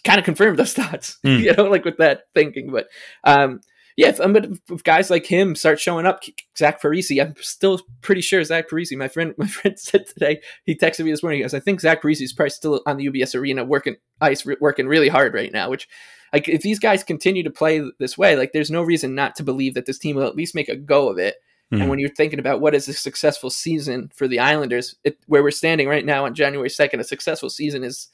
kind 0.03 0.19
of 0.19 0.25
confirmed 0.25 0.57
those 0.57 0.73
thoughts, 0.75 1.17
mm. 1.23 1.39
you 1.39 1.53
know, 1.53 1.63
like 1.63 1.85
with 1.85 1.97
that 1.97 2.23
thinking. 2.33 2.71
But 2.71 2.87
um, 3.23 3.61
yeah, 3.95 4.09
if, 4.09 4.19
um, 4.19 4.33
but 4.33 4.47
if 4.69 4.83
guys 4.83 5.09
like 5.09 5.25
him 5.25 5.55
start 5.55 5.79
showing 5.79 6.05
up, 6.05 6.23
Zach 6.57 6.81
Parise, 6.81 7.21
I'm 7.21 7.35
still 7.39 7.81
pretty 8.01 8.21
sure 8.21 8.43
Zach 8.43 8.69
Parise. 8.69 8.97
My 8.97 9.07
friend, 9.07 9.33
my 9.37 9.47
friend 9.47 9.77
said 9.77 10.07
today, 10.07 10.41
he 10.65 10.75
texted 10.75 11.05
me 11.05 11.11
this 11.11 11.23
morning. 11.23 11.39
He 11.39 11.43
goes, 11.43 11.53
"I 11.53 11.59
think 11.59 11.81
Zach 11.81 12.01
Parise 12.01 12.21
is 12.21 12.33
probably 12.33 12.49
still 12.51 12.81
on 12.85 12.97
the 12.97 13.09
UBS 13.09 13.35
Arena 13.35 13.63
working 13.63 13.95
ice, 14.21 14.45
working 14.59 14.87
really 14.87 15.09
hard 15.09 15.33
right 15.33 15.51
now." 15.51 15.69
Which, 15.69 15.87
like, 16.31 16.49
if 16.49 16.61
these 16.61 16.79
guys 16.79 17.03
continue 17.03 17.43
to 17.43 17.51
play 17.51 17.83
this 17.99 18.17
way, 18.17 18.35
like, 18.35 18.51
there's 18.51 18.71
no 18.71 18.81
reason 18.81 19.15
not 19.15 19.35
to 19.35 19.43
believe 19.43 19.75
that 19.75 19.85
this 19.85 19.99
team 19.99 20.15
will 20.15 20.27
at 20.27 20.35
least 20.35 20.55
make 20.55 20.69
a 20.69 20.75
go 20.75 21.09
of 21.09 21.17
it. 21.19 21.35
Mm. 21.71 21.81
And 21.81 21.89
when 21.89 21.99
you're 21.99 22.09
thinking 22.09 22.39
about 22.39 22.61
what 22.61 22.75
is 22.75 22.87
a 22.87 22.93
successful 22.93 23.49
season 23.49 24.11
for 24.13 24.27
the 24.27 24.39
Islanders, 24.39 24.95
it, 25.03 25.17
where 25.27 25.43
we're 25.43 25.51
standing 25.51 25.87
right 25.87 26.05
now 26.05 26.25
on 26.25 26.35
January 26.35 26.69
2nd, 26.69 26.99
a 26.99 27.03
successful 27.03 27.49
season 27.49 27.83
is 27.83 28.09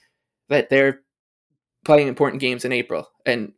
that 0.49 0.69
they're 0.69 1.01
playing 1.85 2.07
important 2.07 2.41
games 2.41 2.65
in 2.65 2.71
April. 2.71 3.09
And 3.25 3.53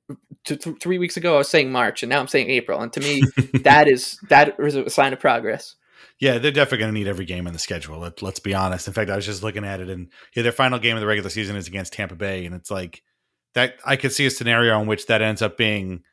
th- 0.45 0.67
three 0.81 0.97
weeks 0.97 1.17
ago, 1.17 1.35
I 1.35 1.37
was 1.39 1.49
saying 1.49 1.71
March, 1.71 2.03
and 2.03 2.09
now 2.09 2.19
I'm 2.19 2.27
saying 2.27 2.49
April. 2.49 2.79
And 2.81 2.91
to 2.93 2.99
me, 2.99 3.23
that 3.63 3.87
is 3.87 4.19
that 4.29 4.55
is 4.59 4.75
a 4.75 4.89
sign 4.89 5.13
of 5.13 5.19
progress. 5.19 5.75
Yeah, 6.19 6.37
they're 6.37 6.51
definitely 6.51 6.79
going 6.79 6.93
to 6.93 6.99
need 6.99 7.07
every 7.07 7.25
game 7.25 7.47
in 7.47 7.53
the 7.53 7.59
schedule. 7.59 7.97
Let, 7.97 8.21
us 8.21 8.39
be 8.39 8.53
honest. 8.53 8.87
In 8.87 8.93
fact, 8.93 9.09
I 9.09 9.15
was 9.15 9.25
just 9.25 9.43
looking 9.43 9.65
at 9.65 9.79
it, 9.79 9.89
and 9.89 10.09
yeah, 10.35 10.43
their 10.43 10.51
final 10.51 10.77
game 10.77 10.95
of 10.95 11.01
the 11.01 11.07
regular 11.07 11.29
season 11.29 11.55
is 11.55 11.67
against 11.67 11.93
Tampa 11.93 12.15
Bay, 12.15 12.45
and 12.45 12.53
it's 12.53 12.69
like 12.69 13.01
that. 13.55 13.75
I 13.85 13.95
could 13.95 14.11
see 14.11 14.25
a 14.25 14.31
scenario 14.31 14.79
in 14.79 14.87
which 14.87 15.07
that 15.07 15.21
ends 15.21 15.41
up 15.41 15.57
being 15.57 16.03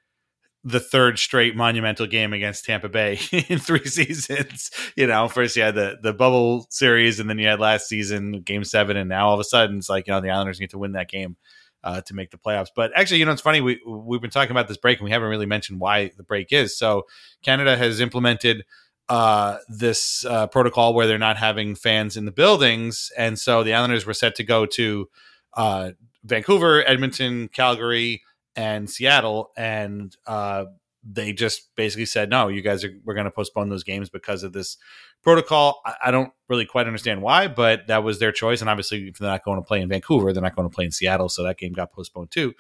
the 0.65 0.81
third 0.81 1.19
straight 1.19 1.55
monumental 1.55 2.07
game 2.07 2.33
against 2.33 2.65
Tampa 2.65 2.89
Bay 2.89 3.21
in 3.49 3.59
three 3.59 3.85
seasons. 3.85 4.71
You 4.97 5.07
know, 5.07 5.29
first 5.29 5.57
you 5.57 5.63
had 5.63 5.75
the 5.75 5.99
the 6.03 6.15
bubble 6.15 6.67
series, 6.71 7.21
and 7.21 7.29
then 7.29 7.39
you 7.39 7.47
had 7.47 7.61
last 7.61 7.87
season 7.89 8.41
Game 8.41 8.65
Seven, 8.65 8.97
and 8.97 9.09
now 9.09 9.29
all 9.29 9.35
of 9.35 9.41
a 9.41 9.45
sudden 9.45 9.79
it's 9.79 9.91
like 9.91 10.07
you 10.07 10.15
know 10.15 10.21
the 10.21 10.31
Islanders 10.31 10.59
need 10.59 10.71
to 10.71 10.79
win 10.79 10.93
that 10.93 11.11
game 11.11 11.37
uh, 11.85 12.01
to 12.03 12.15
make 12.15 12.31
the 12.31 12.39
playoffs. 12.39 12.69
But 12.75 12.93
actually, 12.95 13.19
you 13.19 13.25
know, 13.25 13.33
it's 13.33 13.43
funny 13.43 13.61
we 13.61 13.81
we've 13.87 14.21
been 14.21 14.31
talking 14.31 14.51
about 14.51 14.69
this 14.69 14.77
break, 14.77 14.99
and 14.99 15.05
we 15.05 15.11
haven't 15.11 15.29
really 15.29 15.47
mentioned 15.47 15.81
why 15.81 16.11
the 16.17 16.23
break 16.23 16.53
is. 16.53 16.77
So 16.77 17.07
Canada 17.43 17.77
has 17.77 18.01
implemented 18.01 18.65
uh, 19.09 19.59
this 19.69 20.25
uh, 20.25 20.47
protocol 20.49 20.95
where 20.95 21.07
they're 21.07 21.19
not 21.19 21.37
having 21.37 21.75
fans 21.75 22.17
in 22.17 22.25
the 22.25 22.33
buildings, 22.33 23.11
and 23.17 23.39
so 23.39 23.63
the 23.63 23.75
Islanders 23.75 24.07
were 24.07 24.15
set 24.15 24.35
to 24.37 24.45
go 24.45 24.67
to 24.67 25.09
uh, 25.55 25.91
Vancouver, 26.25 26.87
Edmonton, 26.87 27.49
Calgary, 27.49 28.23
and 28.55 28.91
Seattle, 28.91 29.51
and 29.57 30.15
uh, 30.27 30.67
they 31.11 31.33
just 31.33 31.75
basically 31.75 32.07
said, 32.07 32.29
"No, 32.29 32.49
you 32.49 32.61
guys 32.61 32.85
are 32.85 32.93
we're 33.05 33.15
going 33.15 33.25
to 33.25 33.31
postpone 33.31 33.69
those 33.71 33.85
games 33.85 34.11
because 34.11 34.43
of 34.43 34.53
this 34.53 34.77
protocol." 35.23 35.81
I, 35.85 35.95
I, 36.07 36.11
don't 36.11 36.33
really 36.49 36.67
quite 36.67 36.87
understand 36.87 37.23
why, 37.23 37.49
but 37.49 37.87
that 37.87 38.05
was 38.05 38.19
their 38.19 38.33
choice, 38.33 38.61
and 38.61 38.69
obviously, 38.69 39.09
if 39.09 39.19
they're 39.19 39.31
not 39.31 39.45
going 39.45 39.59
to 39.59 39.67
play 39.67 39.81
in 39.81 39.89
Vancouver, 39.89 40.33
they're 40.33 40.43
not 40.43 40.57
going 40.57 40.69
to 40.69 40.75
play 40.75 40.85
in 40.85 40.93
Seattle, 40.93 41.29
so 41.29 41.43
that 41.45 41.59
game 41.59 41.73
got 41.73 41.93
postponed 41.93 42.31
too. 42.31 42.55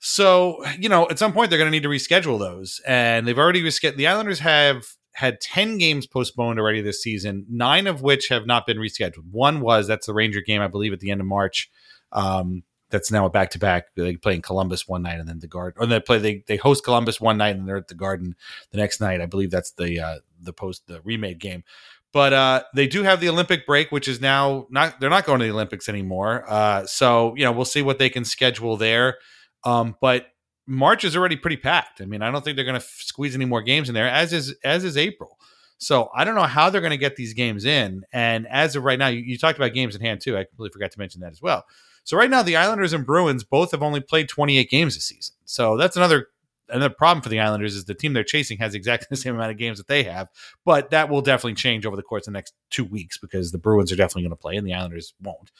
So, 0.00 0.64
you 0.78 0.88
know, 0.88 1.08
at 1.10 1.18
some 1.18 1.32
point 1.32 1.50
they're 1.50 1.58
going 1.58 1.70
to 1.70 1.70
need 1.70 1.82
to 1.82 1.88
reschedule 1.88 2.38
those, 2.38 2.80
and 2.86 3.26
they've 3.26 3.38
already 3.38 3.62
rescheduled. 3.62 3.96
The 3.96 4.06
Islanders 4.06 4.40
have 4.40 4.86
had 5.12 5.40
10 5.40 5.78
games 5.78 6.06
postponed 6.06 6.58
already 6.58 6.80
this 6.80 7.02
season, 7.02 7.44
nine 7.50 7.86
of 7.86 8.00
which 8.00 8.28
have 8.28 8.46
not 8.46 8.66
been 8.66 8.78
rescheduled. 8.78 9.30
One 9.30 9.60
was 9.60 9.86
that's 9.86 10.06
the 10.06 10.14
Ranger 10.14 10.40
game, 10.40 10.62
I 10.62 10.68
believe, 10.68 10.92
at 10.92 11.00
the 11.00 11.10
end 11.10 11.20
of 11.20 11.26
March. 11.26 11.70
Um, 12.12 12.62
that's 12.90 13.10
now 13.10 13.26
a 13.26 13.30
back 13.30 13.50
to 13.50 13.58
back. 13.58 13.86
They 13.94 14.16
play 14.16 14.34
in 14.34 14.42
Columbus 14.42 14.86
one 14.86 15.02
night 15.02 15.20
and 15.20 15.28
then 15.28 15.38
the 15.38 15.46
Garden, 15.46 15.80
or 15.80 15.86
they 15.86 16.00
play 16.00 16.18
they 16.18 16.44
they 16.46 16.56
host 16.56 16.84
Columbus 16.84 17.20
one 17.20 17.38
night 17.38 17.56
and 17.56 17.66
they're 17.66 17.76
at 17.76 17.88
the 17.88 17.94
Garden 17.94 18.36
the 18.70 18.78
next 18.78 19.00
night. 19.00 19.20
I 19.20 19.26
believe 19.26 19.50
that's 19.50 19.72
the 19.72 20.00
uh, 20.00 20.18
the 20.40 20.52
post 20.52 20.86
the 20.86 21.00
remade 21.02 21.38
game. 21.38 21.64
But 22.12 22.32
uh, 22.32 22.62
they 22.74 22.88
do 22.88 23.04
have 23.04 23.20
the 23.20 23.28
Olympic 23.28 23.66
break, 23.66 23.92
which 23.92 24.08
is 24.08 24.20
now 24.20 24.66
not 24.70 25.00
they're 25.00 25.10
not 25.10 25.24
going 25.24 25.38
to 25.40 25.46
the 25.46 25.52
Olympics 25.52 25.88
anymore. 25.88 26.44
Uh, 26.48 26.84
so 26.86 27.34
you 27.36 27.44
know 27.44 27.52
we'll 27.52 27.64
see 27.64 27.82
what 27.82 27.98
they 27.98 28.10
can 28.10 28.24
schedule 28.24 28.76
there. 28.76 29.18
Um, 29.64 29.96
but 30.00 30.26
March 30.66 31.04
is 31.04 31.16
already 31.16 31.36
pretty 31.36 31.56
packed. 31.56 32.00
I 32.00 32.06
mean, 32.06 32.22
I 32.22 32.30
don't 32.30 32.44
think 32.44 32.56
they're 32.56 32.64
going 32.64 32.80
to 32.80 32.84
f- 32.84 33.02
squeeze 33.02 33.34
any 33.34 33.44
more 33.44 33.62
games 33.62 33.88
in 33.88 33.94
there, 33.94 34.08
as 34.08 34.32
is 34.32 34.54
as 34.64 34.84
is 34.84 34.96
April. 34.96 35.38
So 35.78 36.10
I 36.14 36.24
don't 36.24 36.34
know 36.34 36.42
how 36.42 36.68
they're 36.68 36.82
going 36.82 36.90
to 36.90 36.98
get 36.98 37.16
these 37.16 37.32
games 37.32 37.64
in. 37.64 38.02
And 38.12 38.46
as 38.48 38.76
of 38.76 38.84
right 38.84 38.98
now, 38.98 39.08
you, 39.08 39.20
you, 39.20 39.38
talked 39.38 39.58
about 39.58 39.72
games 39.72 39.94
in 39.96 40.02
hand 40.02 40.20
too. 40.20 40.36
I 40.36 40.44
completely 40.44 40.74
forgot 40.74 40.92
to 40.92 40.98
mention 40.98 41.22
that 41.22 41.32
as 41.32 41.40
well. 41.40 41.64
So 42.04 42.16
right 42.16 42.30
now, 42.30 42.42
the 42.42 42.56
Islanders 42.56 42.92
and 42.92 43.06
Bruins 43.06 43.44
both 43.44 43.70
have 43.72 43.82
only 43.82 44.00
played 44.00 44.28
28 44.28 44.70
games 44.70 44.94
this 44.94 45.06
season. 45.06 45.34
So 45.44 45.76
that's 45.76 45.96
another 45.96 46.28
another 46.68 46.94
problem 46.94 47.22
for 47.22 47.28
the 47.28 47.40
Islanders 47.40 47.74
is 47.74 47.84
the 47.84 47.94
team 47.94 48.12
they're 48.12 48.22
chasing 48.22 48.58
has 48.58 48.74
exactly 48.74 49.06
the 49.10 49.16
same 49.16 49.34
amount 49.34 49.50
of 49.50 49.58
games 49.58 49.78
that 49.78 49.88
they 49.88 50.04
have. 50.04 50.28
But 50.64 50.90
that 50.90 51.08
will 51.08 51.22
definitely 51.22 51.54
change 51.54 51.84
over 51.84 51.96
the 51.96 52.02
course 52.02 52.26
of 52.26 52.32
the 52.32 52.38
next 52.38 52.54
two 52.70 52.84
weeks 52.84 53.18
because 53.18 53.52
the 53.52 53.58
Bruins 53.58 53.92
are 53.92 53.96
definitely 53.96 54.22
going 54.22 54.30
to 54.30 54.36
play 54.36 54.56
and 54.56 54.66
the 54.66 54.74
Islanders 54.74 55.14
won't. 55.20 55.50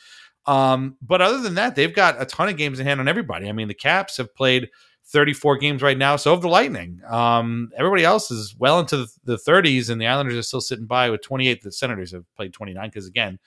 Um, 0.47 0.97
but 1.03 1.21
other 1.21 1.41
than 1.41 1.55
that, 1.57 1.75
they've 1.77 1.95
got 1.95 2.21
a 2.21 2.25
ton 2.25 2.49
of 2.49 2.57
games 2.57 2.81
in 2.81 2.87
hand 2.87 3.01
on 3.01 3.09
everybody. 3.09 3.49
I 3.49 3.53
mean, 3.53 3.69
the 3.69 3.75
Caps 3.75 4.17
have 4.17 4.35
played 4.35 4.71
34 5.07 5.59
games 5.59 5.83
right 5.83 5.99
now. 5.99 6.17
So 6.17 6.33
have 6.33 6.41
the 6.41 6.49
Lightning. 6.49 7.01
Um, 7.09 7.71
everybody 7.77 8.05
else 8.05 8.31
is 8.31 8.55
well 8.59 8.79
into 8.81 9.07
the 9.25 9.37
30s, 9.37 9.91
and 9.91 10.01
the 10.01 10.07
Islanders 10.07 10.37
are 10.37 10.43
still 10.43 10.61
sitting 10.61 10.87
by 10.87 11.11
with 11.11 11.23
28. 11.23 11.63
The 11.63 11.73
Senators 11.73 12.13
have 12.13 12.25
played 12.37 12.53
29 12.53 12.89
because, 12.89 13.07
again, 13.07 13.39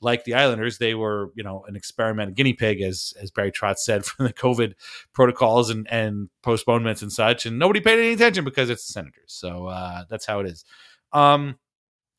like 0.00 0.24
the 0.24 0.34
Islanders, 0.34 0.78
they 0.78 0.94
were 0.94 1.32
you 1.34 1.42
know 1.42 1.64
an 1.68 1.76
experiment, 1.76 2.34
guinea 2.34 2.54
pig, 2.54 2.80
as 2.80 3.12
as 3.20 3.30
Barry 3.30 3.52
Trotz 3.52 3.78
said, 3.78 4.04
from 4.06 4.26
the 4.26 4.32
COVID 4.32 4.74
protocols 5.12 5.70
and 5.70 5.86
and 5.90 6.28
postponements 6.42 7.02
and 7.02 7.12
such, 7.12 7.46
and 7.46 7.58
nobody 7.58 7.80
paid 7.80 7.98
any 7.98 8.12
attention 8.12 8.44
because 8.44 8.70
it's 8.70 8.86
the 8.86 8.92
Senators. 8.92 9.32
So 9.32 9.66
uh, 9.66 10.04
that's 10.08 10.26
how 10.26 10.40
it 10.40 10.46
is. 10.46 10.64
Um, 11.12 11.58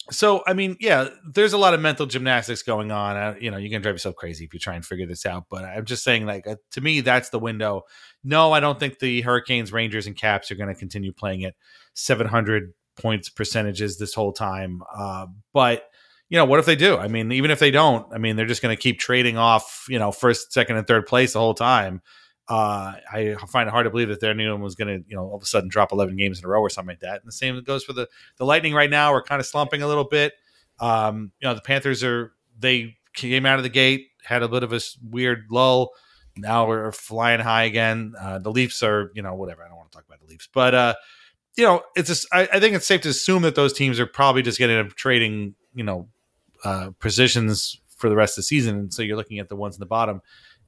so 0.10 0.44
I 0.48 0.54
mean, 0.54 0.78
yeah, 0.80 1.10
there's 1.32 1.54
a 1.54 1.58
lot 1.58 1.74
of 1.74 1.80
mental 1.80 2.06
gymnastics 2.06 2.64
going 2.64 2.92
on. 2.92 3.42
You 3.42 3.52
know, 3.52 3.58
you 3.58 3.70
can 3.70 3.82
drive 3.82 3.96
yourself 3.96 4.16
crazy 4.16 4.46
if 4.46 4.54
you 4.54 4.60
try 4.60 4.76
and 4.76 4.86
figure 4.86 5.06
this 5.06 5.26
out. 5.26 5.46
But 5.50 5.64
I'm 5.64 5.86
just 5.86 6.04
saying, 6.04 6.26
like 6.26 6.48
uh, 6.48 6.56
to 6.72 6.82
me, 6.82 7.02
that's 7.02 7.30
the 7.30 7.40
window. 7.40 7.84
No, 8.24 8.52
I 8.52 8.60
don't 8.60 8.80
think 8.80 9.00
the 9.00 9.22
Hurricanes, 9.22 9.72
Rangers, 9.72 10.08
and 10.08 10.16
Caps 10.16 10.52
are 10.52 10.56
going 10.56 10.74
to 10.74 10.80
continue 10.80 11.14
playing 11.14 11.44
at 11.44 11.54
700 11.94 12.74
points 12.98 13.30
percentages 13.30 13.98
this 13.98 14.14
whole 14.14 14.34
time. 14.34 14.82
Uh, 14.96 15.28
but 15.54 15.86
you 16.32 16.38
know, 16.38 16.46
what 16.46 16.60
if 16.60 16.66
they 16.66 16.78
do? 16.78 16.98
I 16.98 17.10
mean, 17.10 17.30
even 17.34 17.52
if 17.52 17.60
they 17.60 17.72
don't, 17.72 18.08
I 18.14 18.18
mean, 18.18 18.38
they're 18.38 18.46
just 18.46 18.62
going 18.62 18.74
to 18.74 18.82
keep 18.82 19.00
trading 19.00 19.38
off, 19.38 19.86
you 19.90 20.00
know, 20.00 20.14
first, 20.14 20.54
second, 20.54 20.78
and 20.78 20.88
third 20.88 21.06
place 21.06 21.34
the 21.34 21.40
whole 21.40 21.54
time. 21.54 22.02
Uh, 22.48 22.94
I 23.12 23.36
find 23.50 23.68
it 23.68 23.72
hard 23.72 23.84
to 23.84 23.90
believe 23.90 24.08
that 24.08 24.22
their 24.22 24.34
new 24.34 24.50
one 24.50 24.62
was 24.62 24.76
going 24.76 24.88
to, 24.88 25.10
you 25.10 25.18
know, 25.18 25.24
all 25.24 25.36
of 25.36 25.44
a 25.44 25.46
sudden 25.46 25.68
drop 25.68 25.92
11 25.92 26.16
games 26.16 26.40
in 26.40 26.46
a 26.46 26.48
row 26.48 26.62
or 26.62 26.70
something 26.70 26.94
like 26.94 27.02
that. 27.02 27.16
And 27.16 27.28
the 27.28 27.34
same 27.34 27.62
goes 27.64 27.84
for 27.84 27.92
the 27.92 28.08
the 28.38 28.46
Lightning 28.46 28.74
right 28.74 28.90
now. 28.90 29.12
We're 29.12 29.24
kind 29.24 29.42
of 29.42 29.46
slumping 29.46 29.82
a 29.82 29.88
little 29.88 30.06
bit. 30.06 30.32
Um, 30.80 31.34
you 31.42 31.50
know, 31.50 31.54
the 31.54 31.62
Panthers 31.62 32.02
are 32.02 32.32
they 32.58 32.96
came 33.14 33.46
out 33.46 33.60
of 33.60 33.64
the 33.64 33.70
gate, 33.70 34.08
had 34.24 34.42
a 34.42 34.48
bit 34.48 34.64
of 34.64 34.72
a 34.72 34.80
weird 35.04 35.48
lull. 35.52 35.92
Now 36.38 36.66
we're 36.66 36.94
flying 36.94 37.42
high 37.42 37.64
again. 37.64 38.14
Uh, 38.18 38.40
the 38.40 38.52
Leafs 38.52 38.84
are, 38.84 39.12
you 39.16 39.22
know, 39.22 39.36
whatever. 39.36 39.66
I 39.66 39.68
don't 39.68 39.76
want 39.76 39.92
to 39.92 39.98
talk 39.98 40.06
about 40.08 40.22
the 40.22 40.28
Leafs, 40.28 40.48
but 40.54 40.74
uh, 40.74 40.94
you 41.58 41.66
know, 41.66 41.82
it's 41.98 42.08
just 42.08 42.26
I, 42.32 42.48
I 42.54 42.62
think 42.62 42.74
it's 42.78 42.88
safe 42.88 43.02
to 43.02 43.10
assume 43.10 43.42
that 43.42 43.56
those 43.56 43.74
teams 43.74 44.00
are 44.00 44.06
probably 44.08 44.44
just 44.44 44.58
getting 44.58 44.78
up 44.78 44.94
trading, 44.94 45.56
you 45.74 45.84
know, 45.84 46.08
uh, 46.64 46.92
positions 47.00 47.80
for 47.98 48.10
the 48.10 48.16
rest 48.16 48.34
of 48.34 48.38
the 48.38 48.44
season. 48.44 48.78
And 48.78 48.94
so 48.94 49.02
you're 49.02 49.18
looking 49.18 49.40
at 49.40 49.50
the 49.50 49.56
ones 49.56 49.76
in 49.76 49.80
the 49.80 49.86
bottom. 49.86 50.22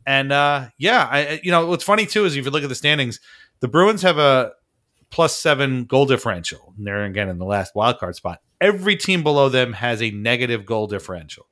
And 0.05 0.31
uh, 0.31 0.67
yeah, 0.77 1.07
I 1.09 1.39
you 1.43 1.51
know 1.51 1.65
what's 1.65 1.83
funny 1.83 2.05
too 2.05 2.25
is 2.25 2.35
if 2.35 2.45
you 2.45 2.51
look 2.51 2.63
at 2.63 2.69
the 2.69 2.75
standings, 2.75 3.19
the 3.61 3.67
Bruins 3.67 4.01
have 4.01 4.17
a 4.17 4.51
plus 5.09 5.37
seven 5.37 5.85
goal 5.85 6.05
differential. 6.05 6.73
And 6.77 6.85
they're 6.85 7.03
again 7.05 7.29
in 7.29 7.37
the 7.37 7.45
last 7.45 7.75
wild 7.75 7.99
card 7.99 8.15
spot. 8.15 8.39
Every 8.59 8.95
team 8.95 9.23
below 9.23 9.49
them 9.49 9.73
has 9.73 10.01
a 10.01 10.11
negative 10.11 10.65
goal 10.65 10.87
differential. 10.87 11.45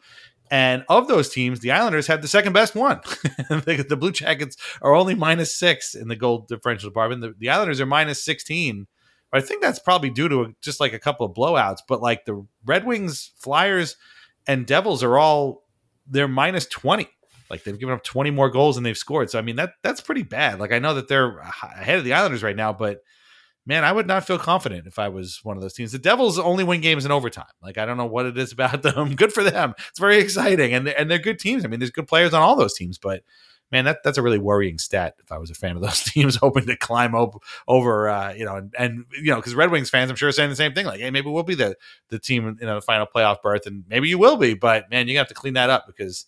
And 0.49 0.83
of 0.89 1.07
those 1.07 1.29
teams, 1.29 1.61
the 1.61 1.71
Islanders 1.71 2.07
have 2.07 2.21
the 2.21 2.27
second 2.27 2.51
best 2.51 2.75
one. 2.75 2.99
the, 3.49 3.97
Blue 3.97 4.11
Jackets 4.11 4.57
are 4.81 4.93
only 4.93 5.15
minus 5.15 5.57
six 5.57 5.95
in 5.95 6.09
the 6.09 6.15
goal 6.17 6.39
differential 6.39 6.89
department. 6.89 7.21
The, 7.21 7.33
the, 7.39 7.49
Islanders 7.49 7.79
are 7.79 7.85
minus 7.85 8.21
16. 8.23 8.85
I 9.31 9.39
think 9.39 9.61
that's 9.61 9.79
probably 9.79 10.09
due 10.09 10.27
to 10.27 10.53
just 10.61 10.81
like 10.81 10.91
a 10.91 10.99
couple 10.99 11.25
of 11.25 11.33
blowouts. 11.33 11.79
But 11.87 12.01
like 12.01 12.25
the 12.25 12.45
Red 12.65 12.85
Wings, 12.85 13.31
Flyers, 13.37 13.95
and 14.47 14.65
Devils 14.65 15.03
are 15.03 15.17
all 15.17 15.63
they're 16.07 16.27
minus 16.27 16.65
20. 16.67 17.07
Like 17.49 17.63
they've 17.63 17.77
given 17.77 17.93
up 17.93 18.03
20 18.03 18.31
more 18.31 18.49
goals 18.49 18.75
than 18.75 18.83
they've 18.83 18.97
scored. 18.97 19.29
So 19.29 19.39
I 19.39 19.41
mean 19.41 19.57
that 19.57 19.73
that's 19.83 20.01
pretty 20.01 20.23
bad. 20.23 20.59
Like 20.59 20.71
I 20.71 20.79
know 20.79 20.93
that 20.93 21.07
they're 21.07 21.37
ahead 21.39 21.97
of 21.97 22.05
the 22.05 22.13
Islanders 22.13 22.43
right 22.43 22.55
now, 22.55 22.71
but 22.73 23.01
man, 23.65 23.83
I 23.83 23.91
would 23.91 24.07
not 24.07 24.25
feel 24.25 24.39
confident 24.39 24.87
if 24.87 24.97
I 24.97 25.09
was 25.09 25.39
one 25.43 25.57
of 25.57 25.61
those 25.61 25.73
teams. 25.73 25.91
The 25.91 25.99
Devils 25.99 26.39
only 26.39 26.63
win 26.63 26.81
games 26.81 27.05
in 27.05 27.11
overtime. 27.11 27.45
Like 27.61 27.77
I 27.77 27.85
don't 27.85 27.97
know 27.97 28.05
what 28.05 28.25
it 28.25 28.37
is 28.37 28.51
about 28.51 28.81
them. 28.83 29.15
Good 29.15 29.33
for 29.33 29.43
them. 29.43 29.73
It's 29.89 29.99
very 29.99 30.19
exciting, 30.19 30.73
and 30.73 30.87
and 30.87 31.09
they're 31.09 31.19
good 31.19 31.39
teams. 31.39 31.65
I 31.65 31.67
mean, 31.67 31.79
there's 31.79 31.91
good 31.91 32.07
players 32.07 32.33
on 32.33 32.41
all 32.41 32.55
those 32.55 32.73
teams, 32.73 32.97
but 32.97 33.23
man, 33.72 33.86
that 33.86 34.03
that's 34.03 34.17
a 34.17 34.22
really 34.22 34.38
worrying 34.38 34.78
stat. 34.78 35.15
If 35.19 35.32
I 35.32 35.38
was 35.38 35.49
a 35.49 35.55
fan 35.55 35.76
of 35.76 35.82
those 35.82 36.03
teams, 36.03 36.36
hoping 36.36 36.65
to 36.67 36.78
climb 36.78 37.15
over, 37.15 37.39
over 37.67 38.09
uh, 38.09 38.34
you 38.34 38.45
know, 38.45 38.57
and, 38.57 38.76
and 38.78 39.05
you 39.13 39.32
know, 39.32 39.38
because 39.38 39.55
Red 39.55 39.72
Wings 39.72 39.89
fans, 39.89 40.09
I'm 40.09 40.15
sure, 40.15 40.30
are 40.30 40.34
saying 40.34 40.49
the 40.49 40.55
same 40.55 40.74
thing. 40.74 40.86
Like, 40.86 40.99
hey, 40.99 41.11
maybe 41.11 41.30
we'll 41.30 41.43
be 41.43 41.55
the 41.55 41.76
the 42.09 42.19
team 42.19 42.57
in 42.59 42.67
the 42.67 42.82
final 42.82 43.07
playoff 43.07 43.41
berth, 43.41 43.65
and 43.65 43.84
maybe 43.88 44.09
you 44.09 44.17
will 44.17 44.38
be, 44.38 44.53
but 44.53 44.89
man, 44.89 45.07
you're 45.07 45.13
gonna 45.13 45.22
have 45.22 45.28
to 45.30 45.34
clean 45.34 45.53
that 45.53 45.69
up 45.69 45.88
because 45.88 46.26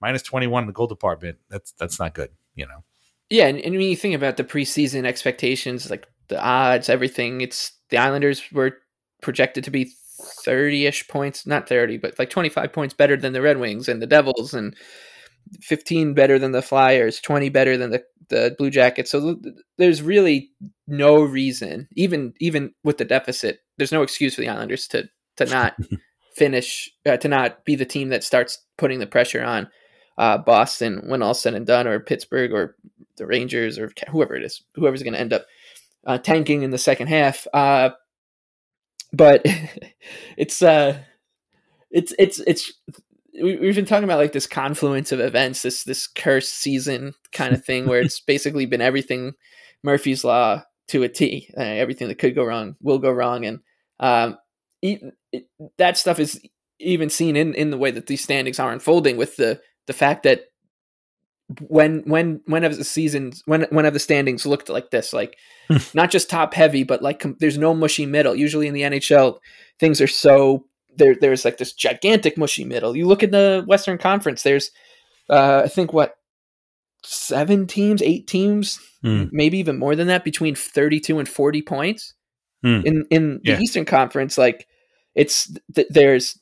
minus 0.00 0.22
21 0.22 0.64
in 0.64 0.66
the 0.66 0.72
goal 0.72 0.86
department, 0.86 1.38
that's 1.48 1.72
that's 1.72 1.98
not 1.98 2.14
good, 2.14 2.30
you 2.54 2.66
know. 2.66 2.84
Yeah, 3.28 3.46
and, 3.46 3.58
and 3.60 3.72
when 3.72 3.82
you 3.82 3.96
think 3.96 4.14
about 4.14 4.36
the 4.36 4.44
preseason 4.44 5.04
expectations, 5.04 5.90
like 5.90 6.06
the 6.28 6.40
odds, 6.40 6.88
everything, 6.88 7.40
it's 7.40 7.72
the 7.90 7.98
Islanders 7.98 8.42
were 8.52 8.78
projected 9.20 9.64
to 9.64 9.70
be 9.70 9.92
30-ish 10.20 11.08
points, 11.08 11.46
not 11.46 11.68
30, 11.68 11.98
but 11.98 12.18
like 12.18 12.30
25 12.30 12.72
points 12.72 12.94
better 12.94 13.16
than 13.16 13.32
the 13.32 13.42
Red 13.42 13.58
Wings 13.58 13.88
and 13.88 14.00
the 14.00 14.06
Devils 14.06 14.54
and 14.54 14.76
15 15.60 16.14
better 16.14 16.38
than 16.38 16.52
the 16.52 16.62
Flyers, 16.62 17.20
20 17.20 17.48
better 17.48 17.76
than 17.76 17.90
the, 17.90 18.02
the 18.28 18.54
Blue 18.58 18.70
Jackets. 18.70 19.10
So 19.10 19.36
there's 19.78 20.02
really 20.02 20.50
no 20.86 21.22
reason, 21.22 21.88
even 21.92 22.34
even 22.40 22.72
with 22.84 22.98
the 22.98 23.04
deficit, 23.04 23.60
there's 23.78 23.92
no 23.92 24.02
excuse 24.02 24.34
for 24.34 24.40
the 24.40 24.48
Islanders 24.48 24.88
to 24.88 25.08
to 25.36 25.46
not 25.46 25.76
finish, 26.34 26.90
uh, 27.04 27.16
to 27.18 27.28
not 27.28 27.64
be 27.64 27.76
the 27.76 27.84
team 27.84 28.10
that 28.10 28.24
starts 28.24 28.64
putting 28.78 28.98
the 28.98 29.06
pressure 29.06 29.42
on 29.42 29.68
uh, 30.18 30.38
Boston 30.38 31.02
when 31.06 31.22
all's 31.22 31.40
said 31.40 31.54
and 31.54 31.66
done, 31.66 31.86
or 31.86 32.00
Pittsburgh, 32.00 32.52
or 32.52 32.76
the 33.16 33.26
Rangers, 33.26 33.78
or 33.78 33.92
whoever 34.10 34.34
it 34.34 34.44
is, 34.44 34.62
whoever's 34.74 35.02
going 35.02 35.14
to 35.14 35.20
end 35.20 35.32
up 35.32 35.46
uh, 36.06 36.18
tanking 36.18 36.62
in 36.62 36.70
the 36.70 36.78
second 36.78 37.08
half. 37.08 37.46
Uh, 37.52 37.90
but 39.12 39.42
it's 40.36 40.62
uh, 40.62 40.98
it's 41.90 42.12
it's 42.18 42.72
it's 43.36 43.60
we've 43.60 43.74
been 43.74 43.84
talking 43.84 44.04
about 44.04 44.18
like 44.18 44.32
this 44.32 44.46
confluence 44.46 45.12
of 45.12 45.20
events, 45.20 45.62
this 45.62 45.84
this 45.84 46.06
cursed 46.06 46.54
season 46.54 47.14
kind 47.32 47.54
of 47.54 47.64
thing, 47.64 47.86
where 47.86 48.00
it's 48.00 48.20
basically 48.26 48.66
been 48.66 48.80
everything 48.80 49.32
Murphy's 49.82 50.24
law 50.24 50.62
to 50.88 51.02
a 51.02 51.08
T. 51.08 51.50
Uh, 51.56 51.62
everything 51.62 52.08
that 52.08 52.18
could 52.18 52.34
go 52.34 52.44
wrong 52.44 52.76
will 52.80 52.98
go 52.98 53.10
wrong, 53.10 53.44
and 53.44 53.60
um, 54.00 54.38
it, 54.82 55.00
it, 55.32 55.46
that 55.78 55.96
stuff 55.96 56.18
is 56.18 56.40
even 56.78 57.08
seen 57.08 57.36
in 57.36 57.54
in 57.54 57.70
the 57.70 57.78
way 57.78 57.90
that 57.90 58.06
these 58.06 58.22
standings 58.22 58.58
are 58.58 58.72
unfolding 58.72 59.16
with 59.16 59.36
the 59.36 59.60
the 59.86 59.92
fact 59.92 60.24
that 60.24 60.44
when 61.68 62.02
when 62.06 62.40
when 62.46 62.64
have 62.64 62.76
the 62.76 62.84
seasons 62.84 63.42
when 63.46 63.66
when 63.70 63.84
have 63.84 63.94
the 63.94 64.00
standings 64.00 64.44
looked 64.44 64.68
like 64.68 64.90
this 64.90 65.12
like 65.12 65.36
not 65.94 66.10
just 66.10 66.28
top 66.28 66.52
heavy 66.54 66.82
but 66.82 67.02
like 67.02 67.20
com- 67.20 67.36
there's 67.38 67.56
no 67.56 67.72
mushy 67.72 68.04
middle 68.04 68.34
usually 68.34 68.66
in 68.66 68.74
the 68.74 68.82
NHL 68.82 69.38
things 69.78 70.00
are 70.00 70.08
so 70.08 70.64
there 70.96 71.14
there's 71.20 71.44
like 71.44 71.58
this 71.58 71.72
gigantic 71.72 72.36
mushy 72.38 72.64
middle 72.64 72.96
you 72.96 73.06
look 73.06 73.22
at 73.22 73.30
the 73.30 73.64
western 73.66 73.98
conference 73.98 74.42
there's 74.42 74.70
uh 75.30 75.62
i 75.64 75.68
think 75.68 75.92
what 75.92 76.16
seven 77.04 77.66
teams 77.66 78.02
eight 78.02 78.26
teams 78.26 78.80
Hmm. 79.02 79.24
maybe 79.30 79.58
even 79.58 79.78
more 79.78 79.94
than 79.94 80.08
that 80.08 80.24
between 80.24 80.54
32 80.56 81.18
and 81.18 81.28
40 81.28 81.62
points 81.62 82.14
Hmm. 82.62 82.80
in 82.84 83.04
in 83.10 83.40
Yeah. 83.44 83.54
the 83.56 83.62
eastern 83.62 83.84
conference 83.84 84.36
like 84.38 84.66
it's 85.14 85.52
th- 85.74 85.86
there's 85.90 86.38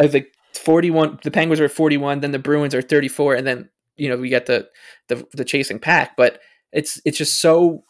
I 0.00 0.08
think 0.08 0.26
41 0.54 1.20
the 1.22 1.30
penguins 1.30 1.60
are 1.60 1.68
41 1.68 2.20
then 2.20 2.32
the 2.32 2.38
bruins 2.38 2.74
are 2.74 2.82
34 2.82 3.34
and 3.34 3.46
then 3.46 3.68
you 3.96 4.08
know 4.08 4.16
we 4.16 4.28
get 4.30 4.46
the 4.46 4.68
the, 5.08 5.24
the 5.34 5.44
chasing 5.44 5.78
pack 5.78 6.16
but 6.16 6.40
it's 6.72 7.00
it's 7.04 7.18
just 7.18 7.40
so 7.40 7.84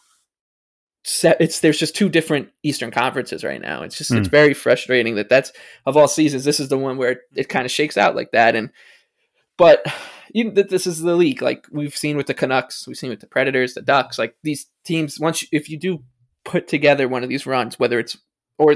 set 1.05 1.37
it's 1.39 1.61
there's 1.61 1.79
just 1.79 1.95
two 1.95 2.09
different 2.09 2.49
eastern 2.61 2.91
conferences 2.91 3.43
right 3.43 3.61
now 3.61 3.83
it's 3.83 3.97
just 3.97 4.11
it's 4.11 4.27
Mm. 4.27 4.31
very 4.31 4.53
frustrating 4.53 5.15
that 5.15 5.29
that's 5.29 5.51
of 5.85 5.95
all 5.95 6.07
seasons 6.09 6.43
this 6.43 6.59
is 6.59 6.67
the 6.69 6.77
one 6.77 6.97
where 6.97 7.11
it, 7.11 7.19
it 7.35 7.49
kind 7.49 7.65
of 7.65 7.71
shakes 7.71 7.97
out 7.97 8.15
like 8.15 8.31
that 8.31 8.55
and 8.55 8.69
but 9.57 9.81
you 10.33 10.43
know, 10.45 10.51
this 10.61 10.85
is 10.85 10.99
the 10.99 11.15
league 11.15 11.41
like 11.41 11.65
we've 11.71 11.95
seen 11.95 12.17
with 12.17 12.27
the 12.27 12.33
canucks 12.33 12.85
we've 12.87 12.97
seen 12.97 13.09
with 13.09 13.21
the 13.21 13.27
predators 13.27 13.73
the 13.75 13.81
ducks 13.81 14.19
like 14.19 14.35
these 14.43 14.67
teams 14.83 15.19
once 15.19 15.41
you, 15.41 15.47
if 15.53 15.69
you 15.69 15.79
do 15.79 16.03
put 16.43 16.67
together 16.67 17.07
one 17.07 17.23
of 17.23 17.29
these 17.29 17.45
runs 17.45 17.79
whether 17.79 17.97
it's 17.97 18.17
or 18.57 18.75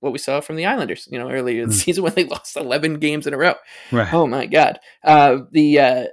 what 0.00 0.12
we 0.12 0.18
saw 0.18 0.40
from 0.40 0.56
the 0.56 0.66
islanders 0.66 1.08
you 1.10 1.18
know 1.18 1.30
earlier 1.30 1.62
in 1.62 1.68
the 1.68 1.74
Mm. 1.74 1.78
season 1.84 2.02
when 2.04 2.14
they 2.14 2.24
lost 2.24 2.56
11 2.56 2.98
games 2.98 3.26
in 3.26 3.32
a 3.34 3.38
row 3.38 3.54
Right. 3.92 4.12
Oh 4.12 4.26
my 4.26 4.46
god. 4.46 4.80
Uh, 5.04 5.38
the 5.52 5.78
uh, 5.78 6.04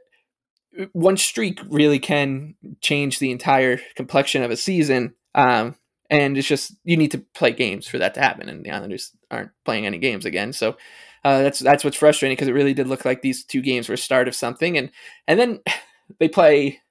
one 0.93 1.17
streak 1.17 1.59
really 1.69 1.99
can 1.99 2.55
change 2.81 3.19
the 3.19 3.31
entire 3.31 3.79
complexion 3.95 4.41
of 4.43 4.51
a 4.51 4.57
season. 4.57 5.13
Um, 5.35 5.75
and 6.09 6.37
it's 6.37 6.47
just 6.47 6.75
you 6.83 6.97
need 6.97 7.11
to 7.11 7.25
play 7.33 7.51
games 7.51 7.87
for 7.87 7.97
that 7.97 8.13
to 8.15 8.21
happen, 8.21 8.49
and 8.49 8.63
the 8.63 8.71
Islanders 8.71 9.11
aren't 9.31 9.51
playing 9.65 9.85
any 9.85 9.97
games 9.97 10.25
again. 10.25 10.53
So 10.53 10.77
uh, 11.23 11.41
that's 11.41 11.59
that's 11.59 11.83
what's 11.83 11.97
frustrating 11.97 12.35
because 12.35 12.47
it 12.47 12.53
really 12.53 12.73
did 12.73 12.87
look 12.87 13.05
like 13.05 13.21
these 13.21 13.43
two 13.43 13.61
games 13.61 13.87
were 13.87 13.95
a 13.95 13.97
start 13.97 14.27
of 14.27 14.35
something, 14.35 14.77
and 14.77 14.91
and 15.27 15.39
then 15.39 15.59
they 16.19 16.27
play 16.27 16.81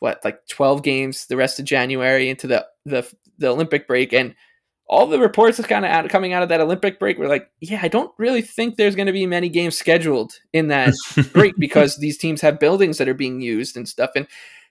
what 0.00 0.20
like 0.24 0.46
twelve 0.48 0.82
games 0.82 1.26
the 1.26 1.36
rest 1.36 1.58
of 1.58 1.64
January 1.64 2.28
into 2.28 2.46
the 2.46 2.66
the 2.84 3.10
the 3.38 3.48
Olympic 3.48 3.86
break, 3.86 4.12
and 4.12 4.34
all 4.86 5.06
the 5.06 5.18
reports 5.18 5.58
is 5.58 5.66
kind 5.66 5.84
of 5.84 5.90
out, 5.90 6.08
coming 6.10 6.32
out 6.32 6.42
of 6.42 6.50
that 6.50 6.60
Olympic 6.60 6.98
break 6.98 7.16
were 7.16 7.28
like, 7.28 7.50
yeah, 7.60 7.80
I 7.82 7.88
don't 7.88 8.12
really 8.18 8.42
think 8.42 8.76
there's 8.76 8.94
going 8.94 9.06
to 9.06 9.12
be 9.12 9.26
many 9.26 9.48
games 9.48 9.78
scheduled 9.78 10.34
in 10.52 10.68
that 10.68 10.94
break 11.32 11.54
because 11.56 11.96
these 11.96 12.18
teams 12.18 12.42
have 12.42 12.60
buildings 12.60 12.98
that 12.98 13.08
are 13.08 13.14
being 13.14 13.40
used 13.40 13.76
and 13.76 13.88
stuff, 13.88 14.10
and 14.16 14.26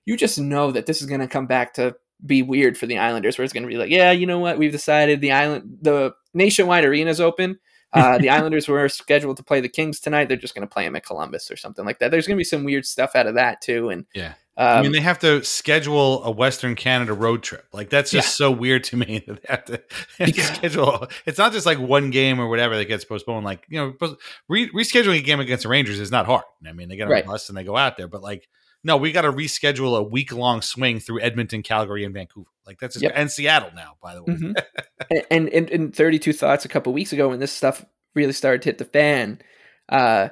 you 0.05 0.17
just 0.17 0.37
know 0.37 0.71
that 0.71 0.85
this 0.85 1.01
is 1.01 1.07
going 1.07 1.21
to 1.21 1.27
come 1.27 1.47
back 1.47 1.73
to 1.75 1.95
be 2.25 2.41
weird 2.41 2.77
for 2.77 2.85
the 2.85 2.97
Islanders, 2.97 3.37
where 3.37 3.43
it's 3.43 3.53
going 3.53 3.63
to 3.63 3.69
be 3.69 3.77
like, 3.77 3.89
yeah, 3.89 4.11
you 4.11 4.25
know 4.25 4.39
what, 4.39 4.57
we've 4.57 4.71
decided 4.71 5.21
the 5.21 5.31
island, 5.31 5.79
the 5.81 6.13
nationwide 6.33 6.85
arena 6.85 7.09
is 7.09 7.19
open. 7.21 7.59
Uh, 7.95 8.17
the 8.17 8.27
Islanders 8.27 8.67
were 8.67 8.89
scheduled 8.89 9.37
to 9.37 9.43
play 9.43 9.61
the 9.61 9.69
Kings 9.69 9.99
tonight. 9.99 10.27
They're 10.27 10.35
just 10.35 10.55
going 10.55 10.67
to 10.67 10.73
play 10.73 10.83
them 10.83 10.95
at 10.95 11.05
Columbus 11.05 11.51
or 11.51 11.55
something 11.55 11.85
like 11.85 11.99
that. 11.99 12.09
There's 12.09 12.25
going 12.25 12.35
to 12.37 12.39
be 12.39 12.43
some 12.43 12.63
weird 12.63 12.87
stuff 12.87 13.11
out 13.15 13.27
of 13.27 13.35
that 13.35 13.61
too, 13.61 13.89
and 13.89 14.07
Yeah. 14.15 14.33
um, 14.57 14.79
I 14.79 14.81
mean, 14.81 14.93
they 14.93 14.99
have 15.01 15.19
to 15.19 15.43
schedule 15.43 16.23
a 16.23 16.31
Western 16.31 16.73
Canada 16.73 17.13
road 17.13 17.43
trip. 17.43 17.67
Like 17.71 17.91
that's 17.91 18.09
just 18.09 18.29
Yeah. 18.29 18.47
so 18.47 18.51
weird 18.51 18.83
to 18.85 18.97
me 18.97 19.23
that 19.27 19.43
they 19.43 19.47
have 19.47 19.65
to, 19.65 19.77
to 20.31 20.41
schedule. 20.41 21.07
It's 21.27 21.37
not 21.37 21.51
just 21.53 21.67
like 21.67 21.77
one 21.77 22.09
game 22.09 22.39
or 22.39 22.49
whatever 22.49 22.75
that 22.77 22.85
gets 22.85 23.05
postponed. 23.05 23.45
Like 23.45 23.63
you 23.69 23.79
know, 23.99 24.15
re- 24.49 24.71
rescheduling 24.71 25.19
a 25.19 25.21
game 25.21 25.39
against 25.39 25.61
the 25.61 25.69
Rangers 25.69 25.99
is 25.99 26.09
not 26.09 26.25
hard. 26.25 26.45
I 26.67 26.71
mean, 26.73 26.89
they 26.89 26.95
get 26.95 27.03
on 27.03 27.11
Right. 27.11 27.23
a 27.23 27.27
bus 27.27 27.47
and 27.49 27.55
they 27.55 27.63
go 27.63 27.77
out 27.77 27.95
there. 27.95 28.07
But 28.07 28.23
like, 28.23 28.47
no, 28.83 28.97
we 28.97 29.11
got 29.11 29.21
to 29.21 29.31
reschedule 29.31 29.97
a 29.97 30.03
week 30.03 30.33
long 30.33 30.61
swing 30.61 30.99
through 30.99 31.21
Edmonton, 31.21 31.63
Calgary, 31.63 32.03
and 32.03 32.13
Vancouver. 32.13 32.49
Like 32.65 32.79
that's 32.79 32.95
just 32.95 33.03
Yep. 33.03 33.13
and 33.15 33.31
Seattle 33.31 33.71
now. 33.75 33.95
By 34.01 34.15
the 34.15 34.23
way, 34.23 34.33
Mhm. 34.33 34.55
and, 35.11 35.23
and, 35.31 35.49
and 35.49 35.69
and 35.69 35.95
32 35.95 36.33
thoughts 36.33 36.65
a 36.65 36.69
couple 36.69 36.93
weeks 36.93 37.13
ago 37.13 37.29
when 37.29 37.39
this 37.39 37.51
stuff 37.53 37.85
really 38.15 38.33
started 38.33 38.61
to 38.61 38.69
hit 38.69 38.77
the 38.77 38.85
fan 38.85 39.41
uh 39.89 40.29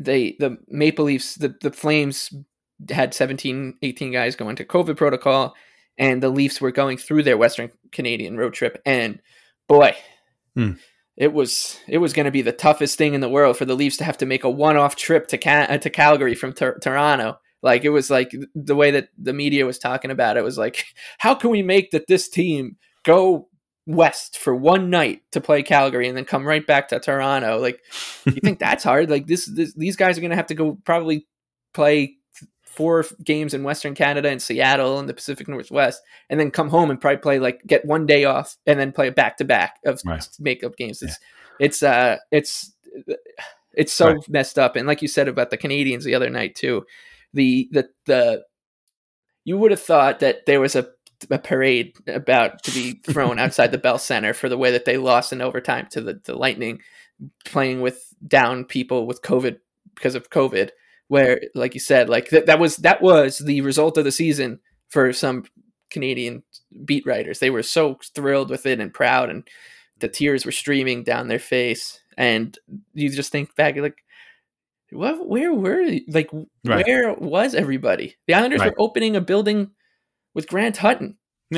they 0.00 0.36
the 0.38 0.58
maple 0.68 1.06
leafs 1.06 1.36
the, 1.36 1.54
the 1.62 1.70
flames 1.70 2.30
had 2.90 3.14
17 3.14 3.78
18 3.80 4.12
guys 4.12 4.36
go 4.36 4.48
into 4.50 4.64
covid 4.64 4.96
protocol 4.98 5.54
and 5.96 6.22
the 6.22 6.28
leafs 6.28 6.60
were 6.60 6.72
going 6.72 6.98
through 6.98 7.22
their 7.22 7.38
western 7.38 7.70
canadian 7.92 8.36
road 8.36 8.52
trip 8.52 8.82
and 8.84 9.20
boy 9.68 9.96
Hmm. 10.54 10.72
it 11.16 11.32
was 11.32 11.78
it 11.88 11.98
was 11.98 12.12
going 12.12 12.26
to 12.26 12.30
be 12.32 12.42
the 12.42 12.52
toughest 12.52 12.98
thing 12.98 13.14
in 13.14 13.20
the 13.22 13.28
world 13.30 13.56
for 13.56 13.64
the 13.64 13.74
leafs 13.76 13.96
to 13.98 14.04
have 14.04 14.18
to 14.18 14.26
make 14.26 14.44
a 14.44 14.50
one-off 14.50 14.96
trip 14.96 15.28
to 15.28 15.38
Ca- 15.38 15.66
uh, 15.70 15.78
to 15.78 15.88
calgary 15.90 16.34
from 16.34 16.52
Tor- 16.52 16.78
toronto 16.80 17.38
like 17.62 17.84
it 17.84 17.90
was 17.90 18.10
like 18.10 18.32
the 18.54 18.76
way 18.76 18.90
that 18.90 19.08
the 19.18 19.32
media 19.32 19.66
was 19.66 19.78
talking 19.78 20.10
about 20.10 20.36
it 20.36 20.44
was 20.44 20.58
like 20.58 20.84
how 21.18 21.34
can 21.34 21.50
we 21.50 21.62
make 21.62 21.90
that 21.90 22.06
this 22.06 22.28
team 22.28 22.76
go 23.04 23.48
west 23.86 24.36
for 24.38 24.54
one 24.54 24.90
night 24.90 25.22
to 25.32 25.40
play 25.40 25.62
Calgary 25.62 26.08
and 26.08 26.16
then 26.16 26.24
come 26.24 26.44
right 26.44 26.66
back 26.66 26.88
to 26.88 26.98
Toronto. 26.98 27.58
Like, 27.58 27.80
you 28.26 28.40
think 28.42 28.58
that's 28.58 28.84
hard? 28.84 29.08
Like 29.08 29.26
this, 29.26 29.46
this 29.46 29.72
these 29.74 29.96
guys 29.96 30.18
are 30.18 30.20
going 30.20 30.30
to 30.30 30.36
have 30.36 30.48
to 30.48 30.54
go 30.54 30.76
probably 30.84 31.26
play 31.72 32.16
four 32.64 33.04
games 33.24 33.54
in 33.54 33.62
Western 33.62 33.94
Canada 33.94 34.28
and 34.28 34.42
Seattle 34.42 34.98
and 34.98 35.08
the 35.08 35.14
Pacific 35.14 35.48
Northwest, 35.48 36.02
and 36.28 36.38
then 36.38 36.50
come 36.50 36.68
home 36.68 36.90
and 36.90 37.00
probably 37.00 37.18
play 37.18 37.38
like 37.38 37.62
get 37.66 37.84
one 37.84 38.06
day 38.06 38.24
off 38.24 38.56
and 38.66 38.78
then 38.78 38.92
play 38.92 39.08
a 39.08 39.12
back 39.12 39.36
to 39.38 39.44
back 39.44 39.78
of 39.84 40.00
Right. 40.04 40.28
makeup 40.40 40.76
games. 40.76 41.02
It's 41.02 41.18
it's 41.58 41.82
uh 41.82 42.16
it's 42.30 42.72
it's 43.72 43.92
so 43.92 44.08
Right. 44.08 44.28
messed 44.28 44.58
up. 44.58 44.76
And 44.76 44.86
like 44.86 45.00
you 45.00 45.08
said 45.08 45.28
about 45.28 45.50
the 45.50 45.58
Canadiens 45.58 46.02
the 46.02 46.14
other 46.14 46.28
night 46.28 46.54
too, 46.54 46.84
the 47.32 47.68
the 47.72 47.88
the 48.06 48.44
you 49.44 49.56
would 49.58 49.70
have 49.70 49.82
thought 49.82 50.20
that 50.20 50.46
there 50.46 50.60
was 50.60 50.74
a 50.74 50.88
a 51.30 51.38
parade 51.38 51.94
about 52.06 52.62
to 52.64 52.70
be 52.72 52.92
thrown 53.06 53.38
outside 53.38 53.72
the 53.72 53.78
Bell 53.78 53.98
Center 53.98 54.34
for 54.34 54.48
the 54.48 54.58
way 54.58 54.70
that 54.70 54.84
they 54.84 54.98
lost 54.98 55.32
in 55.32 55.40
overtime 55.40 55.86
to 55.90 56.00
the, 56.00 56.20
the 56.24 56.36
Lightning, 56.36 56.80
playing 57.44 57.80
with 57.80 58.12
down 58.26 58.64
people 58.64 59.06
with 59.06 59.22
COVID 59.22 59.58
because 59.94 60.14
of 60.14 60.30
COVID. 60.30 60.70
Where, 61.08 61.40
like 61.54 61.74
you 61.74 61.80
said, 61.80 62.08
like 62.08 62.30
that 62.30 62.46
that 62.46 62.58
was 62.58 62.76
that 62.78 63.00
was 63.00 63.38
the 63.38 63.60
result 63.60 63.96
of 63.96 64.04
the 64.04 64.10
season 64.12 64.58
for 64.88 65.12
some 65.12 65.44
Canadian 65.90 66.42
beat 66.84 67.06
writers. 67.06 67.38
They 67.38 67.50
were 67.50 67.62
so 67.62 67.98
thrilled 68.14 68.50
with 68.50 68.66
it 68.66 68.80
and 68.80 68.92
proud, 68.92 69.30
and 69.30 69.46
the 70.00 70.08
tears 70.08 70.44
were 70.44 70.52
streaming 70.52 71.04
down 71.04 71.28
their 71.28 71.38
face. 71.38 72.00
And 72.18 72.58
you 72.94 73.10
just 73.10 73.30
think 73.30 73.54
back, 73.56 73.76
like, 73.76 74.02
what? 74.92 75.28
Where 75.28 75.52
were 75.52 75.84
like? 76.08 76.30
Right. 76.64 76.86
Where 76.86 77.14
was 77.14 77.54
everybody? 77.54 78.14
The 78.26 78.34
Islanders 78.34 78.60
Right. 78.60 78.70
were 78.70 78.80
opening 78.80 79.16
a 79.16 79.20
building 79.20 79.70
with 80.34 80.46
Grant 80.48 80.76
Hutton. 80.78 81.18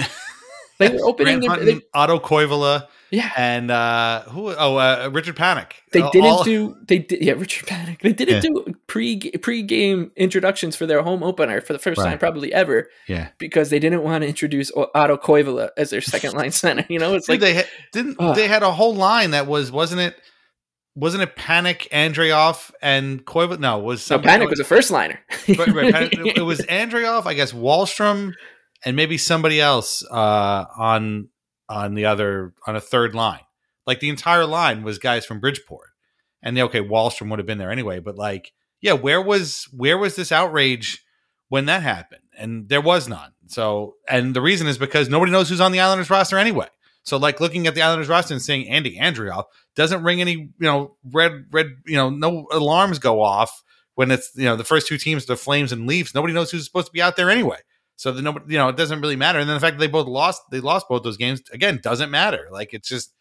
They 0.78 0.90
were 0.90 1.06
opening. 1.08 1.40
Grant 1.40 1.42
their- 1.42 1.50
Hutton, 1.50 1.66
they- 1.66 1.80
Otto 1.92 2.20
Koivula, 2.20 2.86
yeah, 3.10 3.32
and 3.36 3.68
uh, 3.68 4.22
who? 4.28 4.54
Oh, 4.56 4.76
uh, 4.76 5.10
Richard 5.12 5.34
Panik. 5.34 5.72
they 5.90 6.02
didn't 6.12 6.24
all- 6.24 6.44
do. 6.44 6.76
They 6.86 7.00
did. 7.00 7.20
Yeah, 7.20 7.32
Richard 7.32 7.66
Panik. 7.66 8.00
They 8.00 8.12
didn't 8.12 8.44
Yeah. 8.44 8.50
do 8.64 8.74
pre 8.86 9.18
pre 9.18 9.62
game 9.64 10.12
introductions 10.14 10.76
for 10.76 10.86
their 10.86 11.02
home 11.02 11.24
opener 11.24 11.60
for 11.60 11.72
the 11.72 11.80
first 11.80 12.00
time 12.00 12.16
probably 12.18 12.52
ever 12.54 12.88
Yeah, 13.08 13.30
because 13.38 13.70
they 13.70 13.80
didn't 13.80 14.04
want 14.04 14.22
to 14.22 14.28
introduce 14.28 14.70
Otto 14.94 15.16
Koivula 15.16 15.70
as 15.76 15.90
their 15.90 16.00
second 16.00 16.34
line 16.38 16.52
center. 16.52 16.84
You 16.88 17.00
know, 17.00 17.14
it's 17.16 17.26
Dude, 17.26 17.34
like 17.34 17.40
they 17.40 17.54
ha- 17.62 17.68
didn't. 17.92 18.14
Ugh. 18.20 18.36
They 18.36 18.46
had 18.46 18.62
a 18.62 18.70
whole 18.70 18.94
line 18.94 19.32
that 19.32 19.48
was 19.48 19.72
wasn't 19.72 20.02
it? 20.02 20.16
Wasn't 20.98 21.22
it 21.22 21.36
Panik, 21.36 21.88
Andreoff, 21.90 22.72
and 22.82 23.24
Koivula? 23.24 23.58
No, 23.60 23.78
it 23.78 23.84
was 23.84 24.02
so 24.02 24.16
somebody- 24.16 24.44
Panik 24.44 24.50
was 24.50 24.58
a 24.60 24.64
first 24.64 24.90
liner. 24.90 25.20
Right, 25.48 25.58
right, 25.68 25.94
Panik- 25.94 26.36
it 26.36 26.42
was 26.42 26.58
Andreoff, 26.68 27.24
I 27.26 27.34
guess 27.34 27.52
Wahlstrom, 27.52 28.32
and 28.84 28.96
maybe 28.96 29.16
somebody 29.18 29.60
else 29.60 30.04
uh, 30.10 30.64
on 30.76 31.28
on 31.68 31.94
the 31.94 32.06
other 32.06 32.54
on 32.66 32.74
a 32.74 32.80
third 32.80 33.14
line. 33.14 33.40
Like 33.86 34.00
the 34.00 34.08
entire 34.08 34.44
line 34.44 34.82
was 34.82 34.98
guys 34.98 35.24
from 35.24 35.38
Bridgeport, 35.40 35.88
and 36.42 36.56
they, 36.56 36.62
okay, 36.62 36.80
Wahlstrom 36.80 37.30
would 37.30 37.38
have 37.38 37.46
been 37.46 37.58
there 37.58 37.70
anyway. 37.70 38.00
But 38.00 38.16
like, 38.16 38.52
yeah, 38.80 38.92
where 38.94 39.22
was 39.22 39.68
where 39.72 39.96
was 39.98 40.16
this 40.16 40.32
outrage 40.32 41.04
when 41.48 41.66
that 41.66 41.82
happened? 41.82 42.22
And 42.36 42.68
there 42.68 42.80
was 42.80 43.08
none. 43.08 43.32
So, 43.46 43.94
and 44.08 44.34
the 44.34 44.40
reason 44.42 44.66
is 44.66 44.78
because 44.78 45.08
nobody 45.08 45.32
knows 45.32 45.48
who's 45.48 45.60
on 45.60 45.72
the 45.72 45.80
Islanders 45.80 46.10
roster 46.10 46.38
anyway. 46.38 46.68
So, 47.08 47.16
like 47.16 47.40
looking 47.40 47.66
at 47.66 47.74
the 47.74 47.80
Islanders 47.80 48.08
roster 48.08 48.34
and 48.34 48.42
saying 48.42 48.68
Andy 48.68 48.98
Andreoff 48.98 49.44
doesn't 49.74 50.02
ring 50.02 50.20
any, 50.20 50.32
you 50.32 50.52
know, 50.60 50.96
red 51.10 51.46
red, 51.50 51.76
you 51.86 51.96
know, 51.96 52.10
no 52.10 52.46
alarms 52.52 52.98
go 52.98 53.22
off 53.22 53.62
when 53.94 54.10
it's 54.10 54.30
you 54.34 54.44
know 54.44 54.56
the 54.56 54.64
first 54.64 54.86
two 54.86 54.98
teams, 54.98 55.24
the 55.24 55.34
Flames 55.34 55.72
and 55.72 55.86
Leafs. 55.86 56.14
Nobody 56.14 56.34
knows 56.34 56.50
who's 56.50 56.66
supposed 56.66 56.88
to 56.88 56.92
be 56.92 57.00
out 57.00 57.16
there 57.16 57.30
anyway. 57.30 57.56
So 57.96 58.12
the 58.12 58.20
nobody, 58.20 58.52
you 58.52 58.58
know, 58.58 58.68
it 58.68 58.76
doesn't 58.76 59.00
really 59.00 59.16
matter. 59.16 59.38
And 59.38 59.48
then 59.48 59.56
the 59.56 59.60
fact 59.60 59.78
that 59.78 59.80
they 59.80 59.90
both 59.90 60.06
lost, 60.06 60.42
they 60.50 60.60
lost 60.60 60.86
both 60.86 61.02
those 61.02 61.16
games 61.16 61.40
again 61.50 61.80
doesn't 61.82 62.10
matter. 62.10 62.46
Like 62.50 62.74
it's 62.74 62.88
just, 62.88 63.14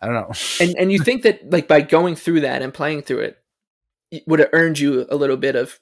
I 0.00 0.06
don't 0.06 0.14
know. 0.14 0.30
and 0.60 0.76
and 0.78 0.92
you 0.92 1.00
think 1.00 1.24
that 1.24 1.50
like 1.50 1.66
by 1.66 1.80
going 1.80 2.14
through 2.14 2.42
that 2.42 2.62
and 2.62 2.72
playing 2.72 3.02
through 3.02 3.20
it, 3.20 3.38
would 4.28 4.38
have 4.38 4.50
earned 4.52 4.78
you 4.78 5.06
a 5.10 5.16
little 5.16 5.36
bit 5.36 5.56
of 5.56 5.80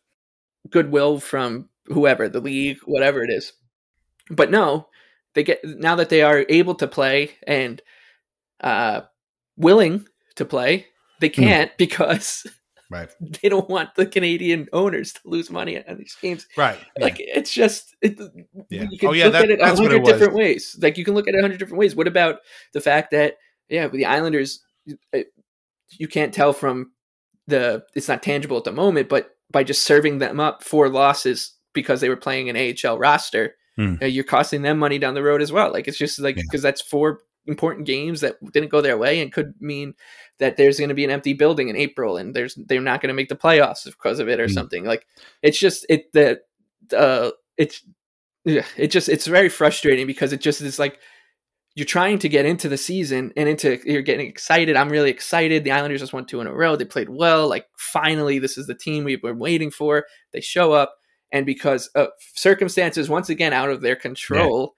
goodwill 0.71 1.21
from 1.21 1.69
whoever 1.85 2.31
the 2.31 2.41
league, 2.41 2.79
whatever 2.87 3.23
it 3.23 3.31
is. 3.31 3.53
But 4.31 4.51
no, 4.51 4.89
they 5.35 5.43
get 5.45 5.61
now 5.65 5.97
that 5.97 6.09
they 6.09 6.23
are 6.23 6.45
able 6.49 6.75
to 6.77 6.87
play 6.87 7.33
and 7.47 7.81
uh, 8.61 9.03
willing 9.57 10.07
to 10.37 10.45
play, 10.45 10.87
they 11.21 11.29
Hmm. 11.29 11.43
can't 11.43 11.71
because 11.79 12.47
right, 12.91 13.11
they 13.43 13.49
don't 13.49 13.69
want 13.71 13.95
the 13.95 14.07
Canadian 14.07 14.69
owners 14.73 15.13
to 15.15 15.21
lose 15.25 15.51
money 15.51 15.83
on 15.87 15.97
these 15.99 16.17
games. 16.21 16.47
right, 16.57 16.79
Like 16.99 17.17
it's 17.19 17.53
just 17.53 17.95
it, 18.03 18.19
Yeah. 18.71 18.87
you 18.91 18.99
can 18.99 19.09
Oh, 19.09 19.13
yeah, 19.13 19.25
look 19.25 19.33
that- 19.35 19.45
at 19.45 19.51
it 19.51 19.61
a 19.61 19.65
that's 19.65 19.81
what 19.81 19.93
it 19.93 19.99
hundred 19.99 20.13
different 20.13 20.35
ways. 20.35 20.77
Like 20.81 20.97
you 20.99 21.05
can 21.05 21.15
look 21.15 21.29
at 21.29 21.35
it 21.35 21.39
a 21.39 21.43
hundred 21.43 21.59
different 21.59 21.79
ways. 21.79 21.97
What 21.97 22.09
about 22.09 22.41
the 22.73 22.81
fact 22.81 23.11
that 23.13 23.35
yeah, 23.69 23.89
the 23.89 24.05
Islanders, 24.07 24.63
it- 25.13 25.29
you 25.99 26.09
can't 26.09 26.33
tell 26.33 26.53
from 26.53 26.93
the 27.47 27.85
it's 27.95 28.09
not 28.09 28.23
tangible 28.23 28.57
at 28.57 28.65
the 28.65 28.73
moment, 28.73 29.09
but 29.09 29.31
by 29.51 29.63
just 29.65 29.83
serving 29.83 30.19
them 30.19 30.41
up 30.41 30.63
four 30.63 30.89
losses 30.89 31.55
because 31.75 32.01
they 32.01 32.09
were 32.09 32.17
playing 32.17 32.49
an 32.49 32.57
AHL 32.57 32.99
roster, 32.99 33.55
Hmm. 33.77 33.95
uh, 34.03 34.07
you're 34.07 34.25
costing 34.25 34.63
them 34.63 34.79
money 34.79 34.99
down 34.99 35.15
the 35.15 35.23
road 35.23 35.41
as 35.43 35.51
well. 35.53 35.73
Like 35.73 35.89
it's 35.89 35.99
just 35.99 36.19
like 36.19 36.37
Yeah. 36.37 36.43
because 36.43 36.63
that's 36.63 36.83
four 36.83 37.21
important 37.47 37.87
games 37.87 38.21
that 38.21 38.37
didn't 38.53 38.71
go 38.71 38.81
their 38.81 38.97
way 38.99 39.21
and 39.21 39.33
could 39.33 39.55
mean 39.61 39.95
that 40.39 40.57
there's 40.57 40.79
going 40.79 40.91
to 40.91 40.95
be 40.95 41.05
an 41.05 41.11
empty 41.11 41.33
building 41.33 41.69
in 41.69 41.77
April 41.77 42.17
and 42.17 42.35
there's 42.35 42.55
they're 42.69 42.81
not 42.81 43.01
going 43.01 43.09
to 43.09 43.15
make 43.15 43.29
the 43.29 43.35
playoffs 43.37 43.85
because 43.85 44.19
of 44.21 44.29
it 44.29 44.39
or 44.41 44.47
Hmm. 44.47 44.53
something. 44.53 44.85
Like 44.85 45.07
it's 45.43 45.59
just 45.59 45.85
it 45.89 46.13
the 46.13 46.41
uh 46.97 47.31
it's 47.57 47.83
yeah, 48.45 48.65
it 48.77 48.89
just 48.89 49.09
it's 49.09 49.27
very 49.27 49.49
frustrating 49.49 50.07
because 50.07 50.33
it 50.33 50.41
just 50.41 50.61
is 50.61 50.79
like 50.79 50.99
you're 51.75 51.87
trying 51.87 52.19
to 52.19 52.29
get 52.29 52.45
into 52.45 52.69
the 52.69 52.77
season 52.77 53.33
and 53.37 53.49
into 53.49 53.79
you're 53.91 54.03
getting 54.03 54.29
excited. 54.29 54.77
I'm 54.77 54.91
really 54.91 55.09
excited. 55.11 55.65
The 55.65 55.71
Islanders 55.71 56.01
just 56.01 56.13
won 56.13 56.27
two 56.27 56.41
in 56.43 56.47
a 56.47 56.53
row. 56.53 56.77
They 56.77 56.85
played 56.85 57.09
well. 57.09 57.49
Like 57.49 57.67
finally, 57.79 58.39
this 58.39 58.59
is 58.59 58.67
the 58.67 58.75
team 58.75 59.05
we've 59.05 59.23
been 59.23 59.39
waiting 59.39 59.71
for. 59.71 60.05
They 60.33 60.41
show 60.43 60.73
up, 60.75 60.95
and 61.33 61.47
because 61.47 61.89
of 61.89 62.09
circumstances 62.35 63.09
once 63.09 63.29
again 63.29 63.53
out 63.53 63.71
of 63.71 63.81
their 63.81 63.97
control, 63.97 64.75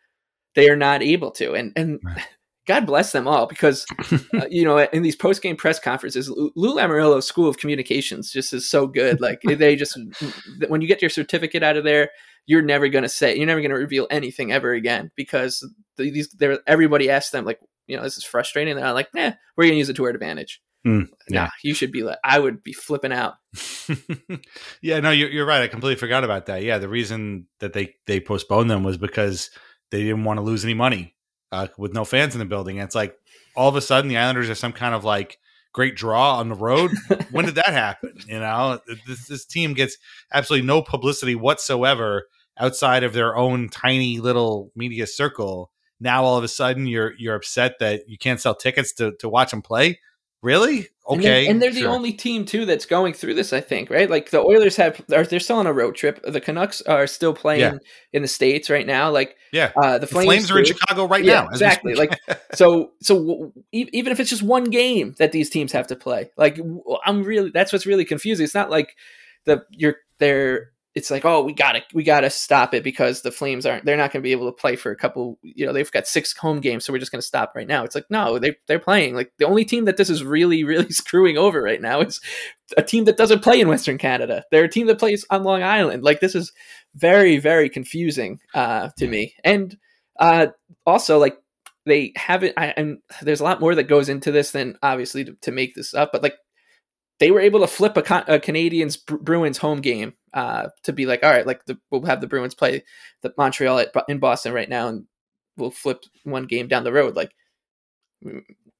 they 0.54 0.70
are 0.70 0.76
not 0.76 1.02
able 1.02 1.30
to. 1.32 1.52
And 1.52 1.72
and 1.76 2.00
God 2.66 2.86
bless 2.86 3.12
them 3.12 3.28
all 3.28 3.46
because 3.46 3.84
uh, 4.12 4.46
you 4.48 4.64
know 4.64 4.78
in 4.78 5.02
these 5.02 5.16
post 5.16 5.42
game 5.42 5.56
press 5.56 5.78
conferences, 5.78 6.30
Lou 6.30 6.76
Lamoriello's 6.76 7.26
School 7.26 7.48
of 7.48 7.58
Communications 7.58 8.30
just 8.30 8.52
is 8.52 8.68
so 8.68 8.86
good. 8.86 9.20
Like 9.20 9.42
they 9.46 9.76
just 9.76 9.98
when 10.68 10.80
you 10.80 10.88
get 10.88 11.02
your 11.02 11.10
certificate 11.10 11.62
out 11.62 11.76
of 11.76 11.84
there, 11.84 12.10
you're 12.46 12.62
never 12.62 12.88
going 12.88 13.02
to 13.02 13.08
say 13.08 13.36
you're 13.36 13.46
never 13.46 13.60
going 13.60 13.70
to 13.70 13.76
reveal 13.76 14.06
anything 14.10 14.52
ever 14.52 14.72
again 14.72 15.10
because 15.16 15.68
the- 15.96 16.10
these 16.10 16.28
there 16.38 16.58
everybody 16.66 17.10
asks 17.10 17.30
them 17.30 17.44
like 17.44 17.60
you 17.86 17.96
know 17.96 18.02
this 18.02 18.16
is 18.16 18.24
frustrating. 18.24 18.76
They're 18.76 18.92
like, 18.92 19.12
nah, 19.14 19.32
we're 19.56 19.64
going 19.64 19.74
to 19.74 19.78
use 19.78 19.90
it 19.90 19.96
to 19.96 20.04
our 20.04 20.10
advantage. 20.10 20.62
Hmm, 20.84 21.02
Nah, 21.30 21.48
you 21.62 21.72
should 21.74 21.92
be 21.92 22.02
like, 22.02 22.18
I 22.22 22.38
would 22.38 22.62
be 22.62 22.74
flipping 22.74 23.12
out. 23.12 23.34
yeah, 24.82 25.00
no, 25.00 25.10
you're, 25.10 25.30
you're 25.30 25.46
right. 25.46 25.62
I 25.62 25.68
completely 25.68 25.96
forgot 25.98 26.24
about 26.24 26.46
that. 26.46 26.62
Yeah, 26.62 26.78
the 26.78 26.88
reason 26.88 27.46
that 27.60 27.72
they 27.72 27.94
they 28.06 28.20
postponed 28.20 28.70
them 28.70 28.84
was 28.84 28.98
because 28.98 29.50
they 29.90 30.02
didn't 30.02 30.24
want 30.24 30.38
to 30.38 30.42
lose 30.42 30.64
any 30.64 30.74
money 30.74 31.14
uh, 31.52 31.68
with 31.78 31.94
no 31.94 32.04
fans 32.04 32.34
in 32.34 32.38
the 32.38 32.44
building. 32.44 32.78
And 32.78 32.86
it's 32.86 32.94
like 32.94 33.16
all 33.56 33.68
of 33.68 33.76
a 33.76 33.80
sudden 33.80 34.08
the 34.08 34.18
Islanders 34.18 34.50
are 34.50 34.54
some 34.54 34.72
kind 34.72 34.94
of 34.94 35.04
like 35.04 35.38
great 35.72 35.96
draw 35.96 36.36
on 36.38 36.48
the 36.50 36.54
road. 36.54 36.90
when 37.30 37.46
did 37.46 37.54
that 37.54 37.68
happen? 37.68 38.16
You 38.26 38.40
know, 38.40 38.78
this 39.06 39.26
this 39.26 39.44
team 39.46 39.72
gets 39.74 39.96
absolutely 40.32 40.66
no 40.66 40.82
publicity 40.82 41.34
whatsoever 41.34 42.26
outside 42.58 43.02
of 43.04 43.12
their 43.12 43.36
own 43.36 43.68
tiny 43.68 44.18
little 44.20 44.70
media 44.76 45.06
circle. 45.06 45.70
Now 46.00 46.24
all 46.24 46.36
of 46.36 46.44
a 46.44 46.48
sudden 46.48 46.86
you're 46.86 47.14
you're 47.18 47.34
upset 47.36 47.78
that 47.80 48.08
you 48.08 48.18
can't 48.18 48.40
sell 48.40 48.54
tickets 48.54 48.92
to 48.94 49.12
to 49.20 49.28
watch 49.28 49.50
them 49.50 49.62
play. 49.62 49.98
Really? 50.44 50.88
And 51.08 51.22
they're- 51.22 51.32
Okay, 51.32 51.46
and 51.48 51.60
they're, 51.60 51.70
the 51.72 51.86
only 51.86 52.12
team 52.12 52.44
too 52.44 52.64
that's 52.66 52.86
going 52.86 53.12
through 53.14 53.34
this. 53.34 53.52
I 53.52 53.60
think, 53.60 53.90
right? 53.90 54.08
Like 54.08 54.30
the 54.30 54.40
Oilers 54.40 54.76
have, 54.76 55.00
are 55.12 55.24
they're 55.24 55.40
still 55.40 55.56
on 55.56 55.66
a 55.66 55.72
road 55.72 55.94
trip. 55.96 56.20
The 56.22 56.40
Canucks 56.40 56.80
are 56.82 57.06
still 57.06 57.34
playing 57.34 57.60
Yeah. 57.60 57.72
in 58.12 58.22
the 58.22 58.28
states 58.28 58.68
right 58.70 58.86
now. 58.86 59.10
Like, 59.10 59.36
Yeah. 59.52 59.72
uh, 59.76 59.94
the 59.94 60.00
The 60.00 60.06
Flames, 60.06 60.26
Flames 60.26 60.50
are 60.50 60.58
in. 60.58 60.64
Chicago 60.66 61.06
right 61.06 61.24
Yeah, 61.24 61.42
now. 61.42 61.48
exactly. 61.48 61.94
Like, 61.94 62.18
so, 62.54 62.92
so 63.02 63.16
w- 63.18 63.52
even 63.72 64.12
if 64.12 64.20
it's 64.20 64.30
just 64.30 64.42
one 64.42 64.64
game 64.64 65.14
that 65.18 65.32
these 65.32 65.50
teams 65.50 65.72
have 65.72 65.86
to 65.88 65.96
play, 65.96 66.30
like, 66.36 66.58
I'm 67.04 67.22
really 67.22 67.50
that's 67.50 67.72
what's 67.72 67.86
really 67.86 68.04
confusing. 68.04 68.44
It's 68.44 68.54
not 68.54 68.70
like 68.70 68.94
the 69.46 69.64
you're 69.70 69.96
they're. 70.18 70.70
It's 70.94 71.10
like, 71.10 71.24
oh, 71.24 71.42
we 71.42 71.52
gotta 71.52 71.82
we 71.92 72.04
gotta 72.04 72.30
stop 72.30 72.72
it 72.72 72.84
because 72.84 73.22
the 73.22 73.32
Flames 73.32 73.66
aren't. 73.66 73.84
They're 73.84 73.96
not 73.96 74.12
going 74.12 74.22
to 74.22 74.26
be 74.26 74.32
able 74.32 74.46
to 74.46 74.52
play 74.52 74.76
for 74.76 74.92
a 74.92 74.96
couple. 74.96 75.38
You 75.42 75.66
know, 75.66 75.72
they've 75.72 75.90
got 75.90 76.06
six 76.06 76.36
home 76.36 76.60
games, 76.60 76.84
so 76.84 76.92
we're 76.92 77.00
just 77.00 77.10
going 77.10 77.20
to 77.20 77.26
stop 77.26 77.52
right 77.56 77.66
now. 77.66 77.82
It's 77.82 77.96
like, 77.96 78.06
no, 78.10 78.38
they 78.38 78.54
they're 78.68 78.78
playing. 78.78 79.16
Like 79.16 79.32
the 79.38 79.46
only 79.46 79.64
team 79.64 79.86
that 79.86 79.96
this 79.96 80.08
is 80.08 80.22
really 80.22 80.62
really 80.62 80.90
screwing 80.90 81.36
over 81.36 81.60
right 81.60 81.80
now 81.80 82.00
is 82.00 82.20
a 82.76 82.82
team 82.82 83.04
that 83.06 83.16
doesn't 83.16 83.42
play 83.42 83.60
in 83.60 83.68
Western 83.68 83.98
Canada. 83.98 84.44
They're 84.50 84.64
a 84.64 84.70
team 84.70 84.86
that 84.86 85.00
plays 85.00 85.26
on 85.30 85.42
Long 85.42 85.64
Island. 85.64 86.04
Like 86.04 86.20
this 86.20 86.36
is 86.36 86.52
very 86.94 87.38
very 87.38 87.68
confusing 87.68 88.38
uh, 88.54 88.90
to 88.98 89.08
me. 89.08 89.34
And 89.42 89.76
uh, 90.20 90.48
also, 90.86 91.18
like 91.18 91.36
they 91.86 92.12
haven't. 92.16 92.54
I, 92.56 92.72
and 92.76 92.98
there's 93.20 93.40
a 93.40 93.44
lot 93.44 93.60
more 93.60 93.74
that 93.74 93.84
goes 93.84 94.08
into 94.08 94.30
this 94.30 94.52
than 94.52 94.78
obviously 94.82 95.24
to, 95.24 95.36
to 95.42 95.52
make 95.52 95.74
this 95.74 95.92
up. 95.92 96.10
But 96.12 96.22
like 96.22 96.36
they 97.20 97.30
were 97.30 97.40
able 97.40 97.60
to 97.60 97.66
flip 97.66 97.96
a, 97.96 98.02
Con- 98.02 98.24
a 98.26 98.38
Canadiens 98.38 98.98
Bruins 99.04 99.58
home 99.58 99.80
game 99.80 100.14
uh, 100.32 100.68
to 100.82 100.92
be 100.92 101.06
like, 101.06 101.22
all 101.22 101.30
right, 101.30 101.46
like 101.46 101.64
the, 101.66 101.78
we'll 101.90 102.02
have 102.02 102.20
the 102.20 102.26
Bruins 102.26 102.54
play 102.54 102.84
the 103.22 103.32
Montreal 103.38 103.78
at, 103.78 103.92
in 104.08 104.18
Boston 104.18 104.52
right 104.52 104.68
now, 104.68 104.88
and 104.88 105.06
we'll 105.56 105.70
flip 105.70 106.04
one 106.24 106.46
game 106.46 106.66
down 106.66 106.84
the 106.84 106.92
road. 106.92 107.14
Like, 107.14 107.32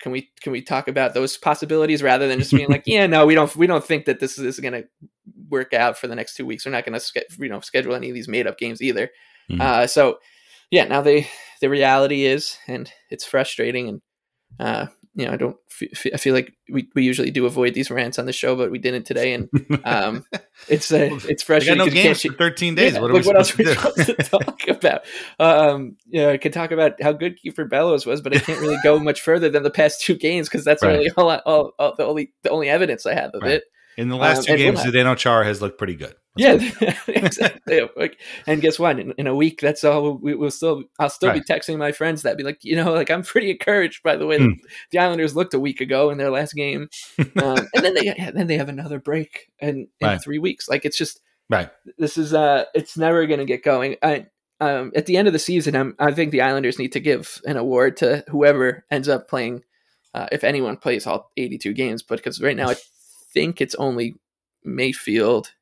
can 0.01 0.13
we 0.13 0.31
can 0.41 0.53
we 0.53 0.63
talk 0.63 0.89
about 0.89 1.15
those 1.15 1.37
possibilities 1.37 2.03
rather 2.03 2.27
than 2.29 2.41
just 2.41 2.53
being 2.53 2.69
like, 2.69 2.83
yeah, 2.87 3.07
no, 3.07 3.27
we 3.27 3.35
don't 3.35 3.55
we 3.57 3.67
don't 3.67 3.85
think 3.85 4.07
that 4.07 4.21
this 4.21 4.39
is 4.39 4.59
going 4.61 4.73
to 4.73 4.85
work 5.49 5.73
out 5.73 5.97
for 5.97 6.09
the 6.09 6.17
next 6.17 6.35
two 6.35 6.47
weeks. 6.47 6.67
We're 6.67 6.73
not 6.73 6.85
going 6.85 6.95
to 6.95 7.01
ske- 7.01 7.39
you 7.39 7.49
know 7.49 7.61
schedule 7.61 7.95
any 7.95 8.09
of 8.09 8.15
these 8.15 8.29
made 8.29 8.47
up 8.47 8.59
games 8.59 8.83
either. 8.83 9.11
Mhm. 9.51 9.61
Uh, 9.61 9.87
so 9.87 10.19
yeah, 10.71 10.85
now 10.85 11.03
they 11.03 11.29
the 11.61 11.71
reality 11.71 12.25
is, 12.25 12.59
and 12.67 12.91
it's 13.11 13.25
frustrating, 13.25 13.89
and 13.89 14.03
uh, 14.59 14.87
you 15.15 15.27
know, 15.27 15.33
I 15.33 15.37
don't. 15.37 15.57
F- 15.93 16.07
I 16.13 16.17
feel 16.17 16.35
like 16.35 16.53
we, 16.71 16.89
we 16.95 17.05
usually 17.05 17.31
do 17.31 17.47
avoid 17.47 17.75
these 17.75 17.91
rants 17.91 18.19
on 18.19 18.27
the 18.27 18.33
show, 18.33 18.57
but 18.57 18.71
we 18.71 18.79
didn't 18.79 19.05
today, 19.05 19.33
and 19.35 19.49
um, 19.85 20.25
it's 20.69 20.93
uh, 20.93 21.09
it's 21.29 21.45
They 21.45 21.65
got 21.65 21.77
no 21.79 21.85
you 21.87 21.91
games 21.93 22.23
for 22.23 22.33
13 22.33 22.75
days. 22.75 22.95
yeah, 22.95 23.01
what 23.01 23.11
are 23.11 23.15
like, 23.15 23.23
we 23.23 23.27
what 23.29 23.37
else 23.37 23.53
are 23.55 23.57
we 23.63 23.65
supposed 23.75 24.07
to 24.07 24.15
talk 24.23 24.69
about? 24.69 25.03
Um, 25.39 25.97
yeah, 26.09 26.29
I 26.31 26.37
could 26.37 26.53
talk 26.53 26.71
about 26.71 27.01
how 27.03 27.13
good 27.13 27.39
Kiefer 27.39 27.69
Bellows 27.69 28.07
was, 28.07 28.21
but 28.21 28.35
I 28.35 28.41
can't 28.41 28.61
really 28.61 28.79
go 28.83 28.99
much 29.01 29.21
further 29.21 29.49
than 29.51 29.63
the 29.63 29.71
past 29.71 30.01
two 30.01 30.17
games 30.17 30.49
because 30.49 30.65
that's 30.65 30.83
Right. 30.83 30.93
really 30.99 31.11
all, 31.17 31.31
I, 31.31 31.37
all, 31.47 31.73
all 31.79 31.95
the 31.97 32.05
only 32.05 32.33
the 32.43 32.51
only 32.51 32.69
evidence 32.69 33.07
I 33.07 33.15
have 33.15 33.31
of 33.35 33.43
Right. 33.43 33.55
it. 33.55 33.65
In 33.97 34.09
the 34.09 34.17
last 34.17 34.39
Um, 34.41 34.45
two 34.45 34.57
games, 34.57 34.81
Zdeno 34.81 35.17
Chara 35.17 35.45
has 35.45 35.63
looked 35.63 35.79
pretty 35.79 35.95
good. 35.95 36.15
Yeah, 36.37 36.55
exactly. 37.07 37.81
Like, 37.97 38.19
and 38.47 38.61
guess 38.61 38.79
what? 38.79 38.99
In, 38.99 39.13
in 39.19 39.27
a 39.29 39.35
week, 39.37 39.61
that's 39.61 39.85
all 39.85 40.19
we 40.19 40.35
will 40.35 40.51
still. 40.51 40.83
I'll 40.99 41.09
still 41.09 41.33
be 41.33 41.41
texting 41.41 41.79
my 41.79 41.93
friends 41.93 42.23
that 42.23 42.37
be 42.37 42.43
like, 42.43 42.59
you 42.63 42.75
know, 42.75 42.93
like 42.93 43.11
I'm 43.11 43.23
pretty 43.23 43.51
encouraged 43.53 44.03
by 44.03 44.17
the 44.17 44.27
way 44.27 44.39
that 44.39 44.57
the 44.91 44.99
Islanders 44.99 45.37
looked 45.37 45.55
a 45.55 45.61
week 45.61 45.81
ago 45.81 46.11
in 46.11 46.19
their 46.19 46.31
last 46.31 46.55
game, 46.55 46.89
um, 47.19 47.29
and 47.75 47.85
then 47.85 47.95
they 47.95 48.13
then 48.35 48.49
they 48.49 48.57
have 48.57 48.69
another 48.69 48.99
break 48.99 49.53
in, 49.61 49.87
in 50.01 50.09
Right. 50.09 50.23
three 50.23 50.39
weeks. 50.41 50.69
Like 50.69 50.85
it's 50.85 50.99
just 50.99 51.21
Right. 51.51 51.71
this 51.99 52.17
is 52.17 52.33
uh 52.33 52.65
it's 52.75 52.97
never 52.97 53.27
going 53.27 53.39
to 53.39 53.45
get 53.45 53.63
going 53.63 53.97
I, 54.03 54.27
um, 54.61 54.93
at 54.97 55.05
the 55.07 55.19
end 55.19 55.29
of 55.29 55.35
the 55.35 55.39
season 55.39 55.77
I'm, 55.77 55.95
i 55.99 56.11
think 56.11 56.33
the 56.33 56.41
islanders 56.41 56.79
need 56.79 56.93
to 56.93 57.01
give 57.01 57.39
an 57.45 57.59
award 57.59 57.99
to 57.99 58.25
whoever 58.29 58.87
ends 58.91 59.11
up 59.11 59.29
playing 59.29 59.63
uh, 60.15 60.27
if 60.33 60.43
anyone 60.43 60.79
plays 60.79 61.07
all 61.07 61.31
82 61.37 61.75
games 61.75 62.03
but 62.03 62.17
because 62.17 62.41
right 62.41 62.57
now 62.57 62.73
think 63.35 63.61
it's 63.61 63.75
only 63.75 64.15
mayfield 64.65 65.53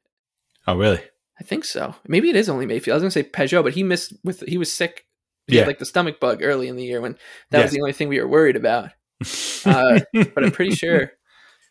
Oh, 0.66 0.76
really? 0.76 1.00
i 1.40 1.44
think 1.44 1.64
so 1.64 1.94
maybe 2.06 2.30
it 2.30 2.36
is 2.36 2.48
only 2.48 2.66
mayfield 2.66 2.92
i 2.92 2.96
was 2.96 3.02
going 3.02 3.10
to 3.10 3.28
say 3.28 3.28
Pageau 3.56 3.62
but 3.64 3.72
he 3.74 3.82
missed 3.82 4.12
with 4.22 4.42
he 4.46 4.58
was 4.58 4.72
sick 4.72 5.06
he 5.48 5.54
Yeah. 5.56 5.62
had 5.62 5.66
like 5.68 5.78
the 5.80 5.86
stomach 5.86 6.20
bug 6.20 6.40
early 6.42 6.68
in 6.68 6.76
the 6.76 6.84
year 6.84 7.00
when 7.00 7.16
that 7.50 7.58
Yes. 7.58 7.64
was 7.64 7.72
the 7.72 7.80
only 7.80 7.92
thing 7.92 8.08
we 8.08 8.20
were 8.20 8.28
worried 8.28 8.54
about 8.56 8.90
uh, 9.64 10.00
but 10.12 10.44
i'm 10.44 10.52
pretty 10.52 10.74
sure 10.74 11.12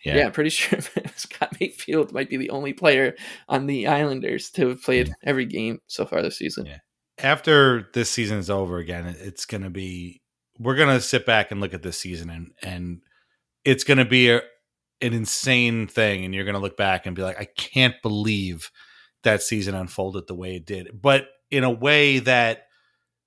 Yeah. 0.03 0.15
yeah, 0.17 0.25
I'm 0.25 0.31
pretty 0.31 0.49
sure 0.61 0.79
Scott 1.15 1.55
Mayfield 1.59 2.11
might 2.11 2.27
be 2.27 2.37
the 2.37 2.49
only 2.49 2.73
player 2.73 3.13
on 3.47 3.67
the 3.67 3.85
Islanders 3.85 4.49
to 4.53 4.69
have 4.69 4.81
played 4.81 5.13
every 5.23 5.45
game 5.45 5.77
so 5.85 6.07
far 6.07 6.23
this 6.23 6.39
season. 6.39 6.65
Yeah. 6.65 6.79
After 7.19 7.87
this 7.93 8.09
season 8.09 8.39
is 8.39 8.49
over 8.49 8.79
again, 8.79 9.05
it's 9.19 9.45
going 9.45 9.61
to 9.61 9.69
be, 9.69 10.23
we're 10.57 10.73
going 10.75 10.89
to 10.89 10.99
sit 11.01 11.27
back 11.27 11.51
and 11.51 11.61
look 11.61 11.75
at 11.75 11.83
this 11.83 11.99
season 11.99 12.31
and, 12.31 12.51
and 12.63 13.01
it's 13.63 13.83
going 13.83 13.99
to 13.99 14.05
be 14.05 14.31
a, 14.31 14.41
an 15.01 15.13
insane 15.13 15.87
thing. 15.87 16.25
And 16.25 16.33
you're 16.33 16.45
going 16.45 16.55
to 16.55 16.61
look 16.61 16.77
back 16.77 17.05
and 17.05 17.15
be 17.15 17.21
like, 17.21 17.39
I 17.39 17.45
can't 17.45 17.95
believe 18.01 18.71
that 19.23 19.41
season 19.41 19.75
unfolded 19.75 20.27
the 20.27 20.35
way 20.35 20.55
it 20.55 20.65
did, 20.65 20.89
but 20.99 21.27
in 21.49 21.63
a 21.63 21.69
way 21.69 22.19
that 22.19 22.63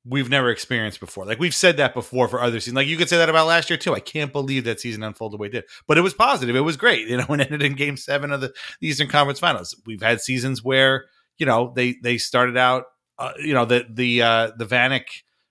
we've 0.07 0.29
never 0.29 0.51
experienced 0.51 1.01
before. 1.01 1.25
Like 1.25 1.39
we've 1.39 1.55
said 1.55 1.79
that 1.79 1.95
before 1.95 2.29
for 2.29 2.41
other 2.41 2.61
seasons. 2.61 2.77
Like 2.77 2.89
you 2.89 2.97
could 2.97 3.09
say 3.09 3.16
that 3.16 3.31
about 3.31 3.47
last 3.47 3.70
year 3.70 3.77
too. 3.79 3.95
I 3.95 4.01
can't 4.01 4.33
believe 4.33 4.64
that 4.64 4.81
season 4.81 5.03
unfolded 5.03 5.39
the 5.39 5.41
way 5.41 5.47
it 5.47 5.53
did. 5.53 5.64
But 5.87 5.97
it 5.97 6.03
was 6.03 6.14
positive. 6.14 6.57
It 6.57 6.61
was 6.61 6.77
great. 6.77 7.09
You 7.09 7.16
know, 7.16 7.27
and 7.31 7.41
ended 7.41 7.62
in 7.62 7.75
game 7.75 7.97
seven 7.97 8.31
of 8.31 8.41
the 8.41 8.53
Eastern 8.81 9.09
Conference 9.09 9.39
Finals. 9.39 9.75
We've 9.87 10.03
had 10.03 10.20
seasons 10.20 10.62
where, 10.62 11.07
you 11.39 11.47
know, 11.47 11.72
they 11.75 11.97
they 12.03 12.18
started 12.18 12.57
out 12.57 12.85
uh, 13.18 13.33
you 13.39 13.55
know 13.55 13.64
the 13.64 13.87
the 13.89 14.22
uh, 14.22 14.51
the 14.57 14.66
Vanek 14.66 15.05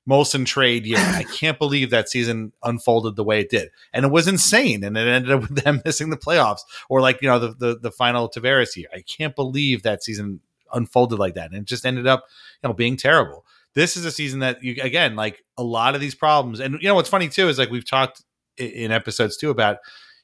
Molson 0.10 0.46
trade 0.46 0.86
year. 0.86 0.98
I 1.00 1.24
can't 1.34 1.58
believe 1.58 1.90
that 1.90 2.10
season 2.10 2.52
unfolded 2.64 3.16
the 3.16 3.24
way 3.24 3.40
it 3.40 3.50
did, 3.50 3.70
and 3.94 4.06
it 4.06 4.12
was 4.12 4.28
insane. 4.28 4.84
And 4.84 4.98
it 4.98 5.08
ended 5.08 5.32
up 5.32 5.42
with 5.42 5.64
them 5.64 5.82
missing 5.86 6.10
the 6.10 6.18
playoffs, 6.18 6.62
or 6.90 7.02
like 7.02 7.22
you 7.22 7.30
know 7.30 7.40
the 7.40 7.54
the, 7.54 7.80
the 7.80 7.92
final 7.92 8.30
Tavares 8.30 8.76
year. 8.76 8.88
I 8.94 9.02
can't 9.02 9.36
believe 9.36 9.84
that 9.84 10.04
season 10.04 10.42
unfolded 10.74 11.20
like 11.20 11.36
that, 11.36 11.52
and 11.52 11.62
it 11.62 11.66
just 11.66 11.86
ended 11.86 12.08
up 12.08 12.26
you 12.62 12.70
know 12.70 12.74
being 12.74 12.98
terrible. 12.98 13.46
This 13.76 13.98
is 13.98 14.06
a 14.06 14.12
season 14.12 14.40
that 14.40 14.64
you 14.64 14.76
again 14.82 15.16
like 15.16 15.44
a 15.58 15.64
lot 15.64 15.96
of 15.96 16.02
these 16.02 16.16
problems, 16.16 16.60
and 16.60 16.76
you 16.82 16.88
know 16.88 16.96
what's 16.96 17.10
funny 17.10 17.30
too 17.30 17.48
is 17.48 17.58
like 17.58 17.70
we've 17.70 17.90
talked 17.90 18.24
in, 18.58 18.70
in 18.72 18.92
episodes 18.92 19.38
too 19.38 19.50
about 19.50 19.78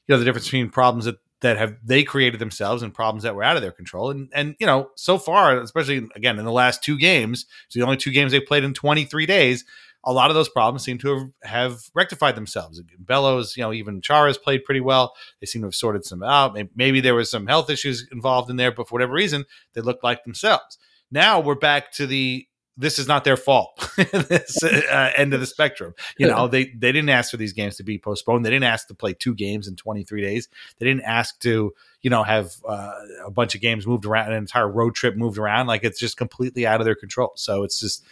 you 0.06 0.14
know 0.14 0.18
the 0.18 0.24
difference 0.24 0.46
between 0.46 0.70
problems 0.70 1.06
that 1.06 1.16
that 1.40 1.56
have 1.56 1.76
they 1.82 2.02
created 2.02 2.40
themselves 2.40 2.82
and 2.82 2.92
problems 2.92 3.22
that 3.22 3.34
were 3.34 3.42
out 3.42 3.56
of 3.56 3.62
their 3.62 3.72
control. 3.72 4.10
And 4.10 4.30
and 4.34 4.56
you 4.58 4.66
know, 4.66 4.90
so 4.96 5.18
far, 5.18 5.58
especially 5.60 6.08
again 6.14 6.38
in 6.38 6.44
the 6.44 6.52
last 6.52 6.82
two 6.82 6.98
games, 6.98 7.46
so 7.68 7.78
the 7.78 7.84
only 7.84 7.96
two 7.96 8.10
games 8.10 8.32
they 8.32 8.40
played 8.40 8.64
in 8.64 8.74
23 8.74 9.26
days, 9.26 9.64
a 10.04 10.12
lot 10.12 10.30
of 10.30 10.34
those 10.34 10.48
problems 10.48 10.82
seem 10.82 10.98
to 10.98 11.08
have, 11.16 11.28
have 11.42 11.80
rectified 11.94 12.36
themselves. 12.36 12.80
Bellows, 12.98 13.56
you 13.56 13.62
know, 13.62 13.72
even 13.72 14.00
Chara's 14.00 14.38
played 14.38 14.64
pretty 14.64 14.80
well. 14.80 15.14
They 15.40 15.46
seem 15.46 15.62
to 15.62 15.66
have 15.66 15.74
sorted 15.74 16.04
some 16.04 16.22
out. 16.22 16.58
Maybe 16.74 17.00
there 17.00 17.14
was 17.14 17.30
some 17.30 17.46
health 17.46 17.70
issues 17.70 18.06
involved 18.12 18.50
in 18.50 18.56
there, 18.56 18.72
but 18.72 18.88
for 18.88 18.94
whatever 18.94 19.12
reason, 19.12 19.44
they 19.74 19.80
looked 19.80 20.04
like 20.04 20.24
themselves. 20.24 20.78
Now 21.10 21.40
we're 21.40 21.56
back 21.56 21.92
to 21.92 22.06
the 22.06 22.46
this 22.80 22.98
is 22.98 23.06
not 23.06 23.24
their 23.24 23.36
fault. 23.36 23.76
this 23.96 24.62
uh, 24.62 25.12
end 25.16 25.34
of 25.34 25.40
the 25.40 25.46
spectrum. 25.46 25.94
You 26.18 26.26
know, 26.26 26.48
they 26.48 26.64
they 26.64 26.92
didn't 26.92 27.10
ask 27.10 27.30
for 27.30 27.36
these 27.36 27.52
games 27.52 27.76
to 27.76 27.82
be 27.82 27.98
postponed. 27.98 28.44
They 28.44 28.50
didn't 28.50 28.64
ask 28.64 28.88
to 28.88 28.94
play 28.94 29.12
two 29.12 29.34
games 29.34 29.68
in 29.68 29.76
23 29.76 30.22
days. 30.22 30.48
They 30.78 30.86
didn't 30.86 31.02
ask 31.02 31.38
to, 31.40 31.74
you 32.00 32.10
know, 32.10 32.22
have 32.22 32.54
uh, 32.66 32.92
a 33.24 33.30
bunch 33.30 33.54
of 33.54 33.60
games 33.60 33.86
moved 33.86 34.06
around, 34.06 34.32
an 34.32 34.38
entire 34.38 34.68
road 34.68 34.94
trip 34.94 35.14
moved 35.14 35.38
around. 35.38 35.66
Like 35.66 35.84
it's 35.84 35.98
just 35.98 36.16
completely 36.16 36.66
out 36.66 36.80
of 36.80 36.86
their 36.86 36.94
control. 36.94 37.32
So 37.36 37.62
it's 37.64 37.78
just 37.78 38.04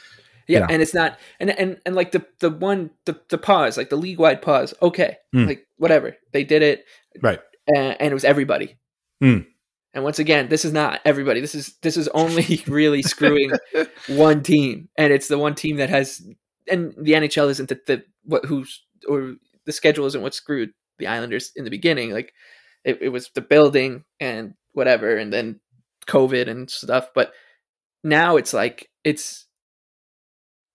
yeah, 0.46 0.58
you 0.58 0.60
know. 0.60 0.66
and 0.70 0.82
it's 0.82 0.94
not 0.94 1.18
and 1.40 1.50
and 1.50 1.80
and 1.86 1.94
like 1.94 2.12
the 2.12 2.24
the 2.40 2.50
one 2.50 2.90
the 3.06 3.18
the 3.30 3.38
pause, 3.38 3.76
like 3.76 3.88
the 3.88 3.96
league 3.96 4.18
wide 4.18 4.42
pause. 4.42 4.74
Okay, 4.82 5.16
mm. 5.34 5.46
like 5.46 5.66
whatever 5.78 6.16
they 6.32 6.44
did 6.44 6.62
it 6.62 6.84
right, 7.22 7.40
and, 7.66 7.96
and 8.00 8.10
it 8.10 8.14
was 8.14 8.24
everybody. 8.24 8.76
Mm. 9.22 9.46
And 9.94 10.04
once 10.04 10.18
again, 10.18 10.48
this 10.48 10.64
is 10.64 10.72
not 10.72 11.00
everybody. 11.04 11.40
This 11.40 11.54
is 11.54 11.76
this 11.82 11.96
is 11.96 12.08
only 12.08 12.62
really 12.66 13.02
screwing 13.02 13.52
one 14.08 14.42
team, 14.42 14.88
and 14.96 15.12
it's 15.12 15.28
the 15.28 15.38
one 15.38 15.54
team 15.54 15.76
that 15.76 15.90
has. 15.90 16.22
And 16.70 16.92
the 17.00 17.12
NHL 17.12 17.48
isn't 17.48 17.68
the, 17.70 17.80
the 17.86 18.04
what 18.24 18.44
who's 18.44 18.82
or 19.08 19.36
the 19.64 19.72
schedule 19.72 20.06
isn't 20.06 20.22
what 20.22 20.34
screwed 20.34 20.70
the 20.98 21.06
Islanders 21.06 21.52
in 21.56 21.64
the 21.64 21.70
beginning. 21.70 22.12
Like 22.12 22.32
it, 22.84 22.98
it 23.00 23.08
was 23.08 23.30
the 23.34 23.40
building 23.40 24.04
and 24.20 24.54
whatever, 24.72 25.16
and 25.16 25.32
then 25.32 25.60
COVID 26.06 26.48
and 26.48 26.70
stuff. 26.70 27.10
But 27.14 27.32
now 28.04 28.36
it's 28.36 28.52
like 28.52 28.90
it's 29.04 29.46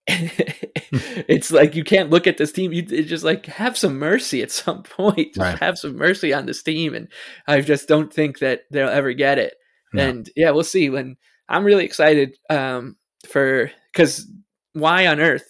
it's 1.28 1.52
like 1.52 1.76
you 1.76 1.84
can't 1.84 2.12
look 2.12 2.28
at 2.28 2.38
this 2.38 2.52
team. 2.52 2.72
You 2.72 2.84
just 2.84 3.24
like 3.24 3.48
have 3.48 3.78
some 3.78 3.98
mercy 3.98 4.44
at 4.44 4.52
some 4.52 4.84
point. 4.84 5.36
Right. 5.36 5.58
Have 5.60 5.80
some 5.80 5.96
mercy 5.96 6.34
on 6.34 6.46
this 6.46 6.62
team, 6.62 6.94
and 6.94 7.08
I 7.48 7.62
just 7.62 7.88
don't 7.88 8.14
think 8.14 8.40
that 8.40 8.62
they'll 8.70 8.90
ever 8.90 9.14
get 9.14 9.40
it. 9.40 9.56
No. 9.92 10.08
And 10.08 10.30
yeah, 10.36 10.52
we'll 10.52 10.64
see. 10.64 10.90
When 10.90 11.18
I'm 11.50 11.64
really 11.64 11.86
excited 11.86 12.38
um, 12.50 12.96
for 13.28 13.72
because 13.92 14.28
why 14.74 15.08
on 15.08 15.20
earth 15.20 15.48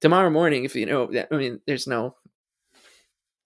tomorrow 0.00 0.30
morning? 0.30 0.64
If 0.64 0.74
you 0.74 0.86
know, 0.86 1.10
I 1.30 1.36
mean, 1.36 1.60
there's 1.64 1.86
no 1.86 2.16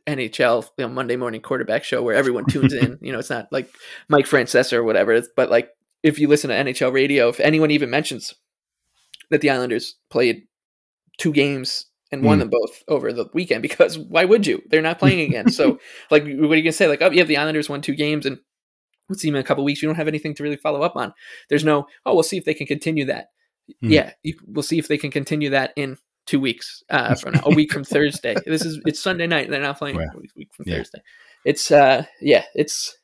NHL 0.07 0.70
you 0.78 0.87
know, 0.87 0.89
Monday 0.89 1.16
morning 1.16 1.43
quarterback 1.43 1.84
show 1.84 2.03
where 2.03 2.14
everyone 2.14 2.47
tunes 2.47 2.72
in. 2.72 2.99
you 3.03 3.12
know, 3.12 3.18
it's 3.18 3.30
not 3.30 3.53
like 3.53 3.70
Mike 4.09 4.26
Francesa 4.26 4.72
or 4.72 4.84
whatever. 4.84 5.20
But 5.37 5.51
like 5.51 5.70
if 6.03 6.18
you 6.18 6.28
listen 6.28 6.49
to 6.49 6.57
NHL 6.57 6.95
radio, 6.95 7.28
if 7.28 7.41
anyone 7.41 7.70
even 7.70 7.91
mentions 7.91 8.34
that 9.30 9.43
the 9.43 9.51
Islanders 9.51 9.97
played 10.09 10.47
two 11.19 11.33
games 11.33 11.87
and 12.12 12.23
won 12.23 12.37
mm. 12.37 12.41
them 12.41 12.51
both 12.51 12.83
over 12.89 13.12
the 13.12 13.27
weekend 13.35 13.62
because 13.62 13.99
why 14.11 14.25
would 14.25 14.47
you? 14.47 14.62
They're 14.69 14.83
not 14.83 14.99
playing 14.99 15.21
again. 15.21 15.51
so, 15.51 15.79
like, 16.11 16.23
what 16.23 16.31
are 16.31 16.57
you 16.57 16.62
gonna 16.62 16.73
say? 16.73 16.89
Like, 16.89 17.03
oh, 17.03 17.11
yeah, 17.11 17.25
the 17.25 17.37
Islanders 17.37 17.69
won 17.69 17.83
two 17.83 17.95
games 17.95 18.27
and 18.27 18.39
let's 19.09 19.23
see 19.23 19.29
them 19.29 19.37
in 19.37 19.41
a 19.41 19.45
couple 19.45 19.64
weeks. 19.64 19.83
You 19.83 19.89
don't 19.89 19.97
have 19.97 20.09
anything 20.09 20.35
to 20.35 20.43
really 20.43 20.57
follow 20.57 20.83
up 20.83 20.97
on. 20.97 21.12
There's 21.49 21.64
no, 21.64 21.87
oh, 22.05 22.14
we'll 22.14 22.23
see 22.23 22.37
if 22.37 22.45
they 22.45 22.55
can 22.55 22.67
continue 22.67 23.07
that. 23.07 23.29
Mm. 23.83 23.91
Yeah, 23.91 24.12
you, 24.23 24.35
we'll 24.47 24.62
see 24.62 24.79
if 24.79 24.89
they 24.89 24.99
can 24.99 25.11
continue 25.11 25.51
that 25.51 25.73
in 25.77 25.99
two 26.27 26.41
weeks 26.41 26.83
uh, 26.91 27.14
from 27.14 27.35
now, 27.35 27.43
a 27.45 27.55
week 27.55 27.73
from 27.73 27.85
Thursday. 27.85 28.35
This 28.47 28.64
is 28.64 28.81
it's 28.87 29.01
Sunday 29.01 29.27
night. 29.27 29.51
They're 29.51 29.61
not 29.61 29.79
playing 29.79 30.01
a 30.01 30.19
week 30.35 30.53
from 30.53 30.67
yeah. 30.67 30.77
Thursday. 30.77 31.03
It's 31.45 31.71
uh, 31.71 32.05
yeah, 32.21 32.45
it's 32.55 32.97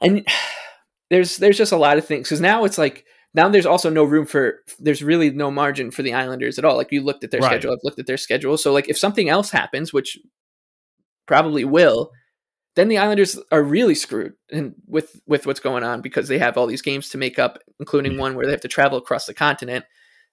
and 0.00 0.26
there's 1.10 1.36
there's 1.38 1.58
just 1.58 1.72
a 1.72 1.76
lot 1.76 1.98
of 1.98 2.06
things 2.06 2.28
because 2.28 2.40
now 2.40 2.64
it's 2.64 2.78
like 2.78 3.04
now 3.34 3.48
there's 3.48 3.66
also 3.66 3.90
no 3.90 4.04
room 4.04 4.26
for 4.26 4.60
there's 4.78 5.02
really 5.02 5.30
no 5.30 5.50
margin 5.50 5.90
for 5.90 6.02
the 6.02 6.14
Islanders 6.14 6.58
at 6.58 6.64
all. 6.64 6.76
Like 6.76 6.92
you 6.92 7.02
looked 7.02 7.24
at 7.24 7.30
their 7.30 7.40
right. 7.40 7.50
schedule, 7.50 7.72
I've 7.72 7.84
looked 7.84 7.98
at 7.98 8.06
their 8.06 8.16
schedule. 8.16 8.56
So 8.56 8.72
like 8.72 8.88
if 8.88 8.98
something 8.98 9.28
else 9.28 9.50
happens, 9.50 9.92
which 9.92 10.18
probably 11.26 11.64
will, 11.64 12.10
then 12.74 12.88
the 12.88 12.98
Islanders 12.98 13.38
are 13.52 13.62
really 13.62 13.94
screwed 13.94 14.34
and 14.50 14.74
with 14.86 15.20
with 15.26 15.46
what's 15.46 15.60
going 15.60 15.84
on 15.84 16.00
because 16.00 16.28
they 16.28 16.38
have 16.38 16.56
all 16.56 16.66
these 16.66 16.82
games 16.82 17.10
to 17.10 17.18
make 17.18 17.38
up, 17.38 17.58
including 17.80 18.12
yeah. 18.12 18.20
one 18.20 18.34
where 18.34 18.46
they 18.46 18.52
have 18.52 18.62
to 18.62 18.68
travel 18.68 18.98
across 18.98 19.26
the 19.26 19.34
continent 19.34 19.84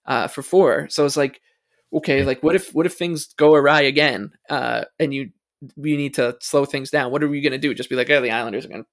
uh, 0.05 0.27
for 0.27 0.41
four. 0.41 0.87
So 0.89 1.05
it's 1.05 1.17
like, 1.17 1.41
okay, 1.93 2.23
like 2.23 2.43
what 2.43 2.55
if 2.55 2.73
what 2.73 2.85
if 2.85 2.93
things 2.93 3.33
go 3.33 3.55
awry 3.55 3.81
again, 3.81 4.31
uh, 4.49 4.85
and 4.99 5.13
you 5.13 5.31
you 5.75 5.97
need 5.97 6.13
to 6.15 6.37
slow 6.39 6.65
things 6.65 6.91
down? 6.91 7.11
What 7.11 7.23
are 7.23 7.27
we 7.27 7.41
going 7.41 7.51
to 7.51 7.57
do? 7.57 7.73
Just 7.73 7.89
be 7.89 7.95
like, 7.95 8.09
oh, 8.09 8.21
the 8.21 8.31
Islanders 8.31 8.65
are 8.65 8.69
going 8.69 8.83
to 8.83 8.89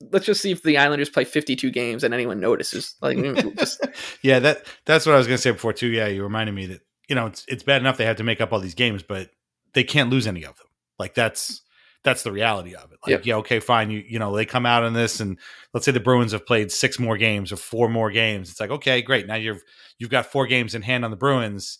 let's 0.00 0.26
just 0.26 0.40
see 0.40 0.50
if 0.50 0.62
the 0.62 0.78
Islanders 0.78 1.10
play 1.10 1.24
52 1.24 1.70
games 1.70 2.04
and 2.04 2.14
anyone 2.14 2.40
notices. 2.40 2.94
Like, 3.00 3.18
just... 3.56 3.84
yeah, 4.22 4.38
that 4.40 4.66
that's 4.84 5.06
what 5.06 5.14
I 5.14 5.18
was 5.18 5.26
going 5.26 5.36
to 5.36 5.42
say 5.42 5.50
before 5.50 5.72
too. 5.72 5.88
Yeah, 5.88 6.06
you 6.06 6.22
reminded 6.22 6.54
me 6.54 6.66
that 6.66 6.80
you 7.08 7.14
know 7.14 7.26
it's 7.26 7.44
it's 7.48 7.62
bad 7.62 7.80
enough 7.80 7.96
they 7.96 8.04
have 8.04 8.16
to 8.16 8.24
make 8.24 8.40
up 8.40 8.52
all 8.52 8.60
these 8.60 8.74
games, 8.74 9.02
but 9.02 9.30
they 9.74 9.84
can't 9.84 10.10
lose 10.10 10.26
any 10.26 10.44
of 10.44 10.56
them. 10.56 10.66
Like 10.98 11.14
that's 11.14 11.62
that's 12.04 12.22
the 12.22 12.32
reality 12.32 12.74
of 12.74 12.92
it. 12.92 12.98
Like, 13.04 13.10
yep. 13.10 13.26
yeah, 13.26 13.34
okay, 13.36 13.60
fine. 13.60 13.90
You 13.90 14.02
you 14.06 14.18
know 14.18 14.34
they 14.34 14.46
come 14.46 14.66
out 14.66 14.84
in 14.84 14.92
this, 14.92 15.20
and 15.20 15.38
let's 15.74 15.84
say 15.84 15.92
the 15.92 16.00
Bruins 16.00 16.32
have 16.32 16.46
played 16.46 16.70
six 16.70 16.98
more 16.98 17.16
games 17.16 17.52
or 17.52 17.56
four 17.56 17.88
more 17.88 18.10
games. 18.10 18.50
It's 18.50 18.60
like 18.60 18.70
okay, 18.70 19.02
great. 19.02 19.26
Now 19.26 19.34
you've 19.34 19.62
you've 19.98 20.10
got 20.10 20.26
four 20.26 20.46
games 20.46 20.74
in 20.74 20.82
hand 20.82 21.04
on 21.04 21.10
the 21.10 21.16
Bruins. 21.16 21.78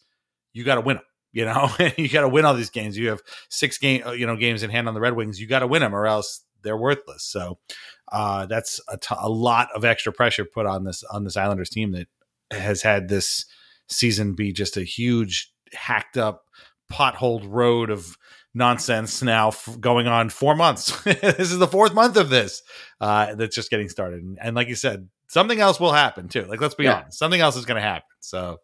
You 0.52 0.64
got 0.64 0.76
to 0.76 0.80
win 0.80 0.96
them. 0.96 1.04
You 1.32 1.44
know, 1.44 1.70
you 1.96 2.08
got 2.08 2.22
to 2.22 2.28
win 2.28 2.44
all 2.44 2.54
these 2.54 2.70
games. 2.70 2.96
You 2.96 3.10
have 3.10 3.22
six 3.48 3.78
game, 3.78 4.02
uh, 4.04 4.12
you 4.12 4.26
know, 4.26 4.36
games 4.36 4.62
in 4.62 4.70
hand 4.70 4.88
on 4.88 4.94
the 4.94 5.00
Red 5.00 5.14
Wings. 5.14 5.40
You 5.40 5.46
got 5.46 5.60
to 5.60 5.66
win 5.66 5.82
them, 5.82 5.94
or 5.94 6.06
else 6.06 6.42
they're 6.62 6.76
worthless. 6.76 7.24
So 7.24 7.58
uh, 8.12 8.46
that's 8.46 8.80
a, 8.88 8.96
t- 8.96 9.14
a 9.18 9.28
lot 9.28 9.68
of 9.74 9.84
extra 9.84 10.12
pressure 10.12 10.44
put 10.44 10.66
on 10.66 10.84
this 10.84 11.04
on 11.04 11.24
this 11.24 11.36
Islanders 11.36 11.70
team 11.70 11.92
that 11.92 12.08
has 12.50 12.82
had 12.82 13.08
this 13.08 13.46
season 13.88 14.34
be 14.34 14.52
just 14.52 14.76
a 14.76 14.82
huge 14.82 15.52
hacked 15.72 16.16
up 16.16 16.44
potholed 16.90 17.44
road 17.46 17.90
of 17.90 18.16
nonsense 18.54 19.22
now 19.22 19.48
f- 19.48 19.76
going 19.80 20.06
on 20.06 20.30
four 20.30 20.56
months. 20.56 21.02
this 21.04 21.50
is 21.50 21.58
the 21.58 21.66
fourth 21.66 21.94
month 21.94 22.16
of 22.16 22.30
this 22.30 22.62
uh, 23.00 23.34
that's 23.34 23.54
just 23.54 23.70
getting 23.70 23.88
started, 23.88 24.22
and, 24.22 24.38
and, 24.40 24.56
like 24.56 24.68
you 24.68 24.74
said, 24.74 25.08
something 25.28 25.60
else 25.60 25.78
will 25.78 25.92
happen 25.92 26.28
too. 26.28 26.44
Like 26.44 26.60
let's 26.60 26.74
be 26.74 26.84
yeah. 26.84 27.00
honest, 27.00 27.18
something 27.18 27.40
else 27.40 27.56
is 27.56 27.64
going 27.64 27.80
to 27.80 27.86
happen. 27.86 28.08
So 28.20 28.60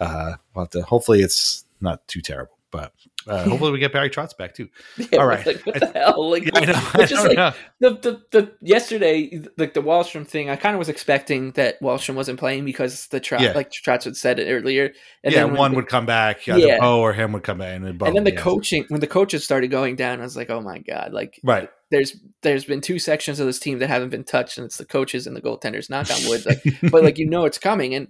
uh, 0.00 0.34
we'll 0.54 0.64
have 0.64 0.70
to, 0.70 0.82
hopefully 0.82 1.22
it's 1.22 1.64
not 1.80 2.06
too 2.08 2.20
terrible. 2.20 2.58
But 2.70 2.92
uh, 3.28 3.44
hopefully 3.44 3.72
we 3.72 3.78
get 3.78 3.92
Barry 3.92 4.10
Trotz 4.10 4.36
back 4.36 4.54
too. 4.54 4.68
Yeah, 5.12 5.20
All 5.20 5.26
right. 5.26 5.46
Like, 5.46 5.64
what 5.64 5.80
the 5.80 5.86
hell? 5.86 6.30
Like, 6.30 6.50
I 6.54 6.64
know, 6.64 6.72
I 6.94 7.06
just 7.06 7.26
like 7.26 7.36
know. 7.36 7.52
the, 7.80 7.90
the 7.90 8.22
the 8.30 8.52
yesterday, 8.60 9.42
like 9.56 9.74
the 9.74 9.82
Wahlstrom 9.82 10.26
thing. 10.26 10.50
I 10.50 10.56
kind 10.56 10.74
of 10.74 10.78
was 10.78 10.88
expecting 10.88 11.52
that 11.52 11.80
Wahlstrom 11.80 12.14
wasn't 12.14 12.38
playing 12.38 12.64
because 12.64 13.06
the 13.08 13.20
Trotz, 13.20 13.40
yeah. 13.40 13.52
like 13.52 13.70
Trotz 13.70 14.04
had 14.04 14.16
said 14.16 14.38
it 14.38 14.50
earlier. 14.50 14.92
And 15.22 15.32
yeah, 15.32 15.44
one 15.44 15.74
would 15.74 15.86
come 15.86 16.06
back. 16.06 16.46
Yeah, 16.46 16.78
Bo 16.78 17.00
or 17.00 17.12
him 17.12 17.32
would 17.32 17.44
come 17.44 17.58
back, 17.58 17.76
and 17.76 17.84
then, 17.84 17.98
and 18.00 18.16
then 18.16 18.24
the 18.24 18.32
yeah. 18.32 18.40
coaching 18.40 18.84
when 18.88 19.00
the 19.00 19.06
coaches 19.06 19.44
started 19.44 19.70
going 19.70 19.96
down, 19.96 20.20
I 20.20 20.24
was 20.24 20.36
like, 20.36 20.50
oh 20.50 20.60
my 20.60 20.78
god, 20.78 21.12
like 21.12 21.40
right. 21.42 21.70
There's 21.90 22.16
there's 22.42 22.66
been 22.66 22.82
two 22.82 22.98
sections 22.98 23.40
of 23.40 23.46
this 23.46 23.58
team 23.58 23.78
that 23.78 23.88
haven't 23.88 24.10
been 24.10 24.24
touched, 24.24 24.58
and 24.58 24.66
it's 24.66 24.76
the 24.76 24.84
coaches 24.84 25.26
and 25.26 25.34
the 25.34 25.40
goaltenders. 25.40 25.88
Knock 25.88 26.10
on 26.10 26.28
wood, 26.28 26.44
like, 26.44 26.62
but 26.90 27.02
like 27.02 27.16
you 27.16 27.26
know 27.26 27.46
it's 27.46 27.56
coming, 27.56 27.94
and 27.94 28.08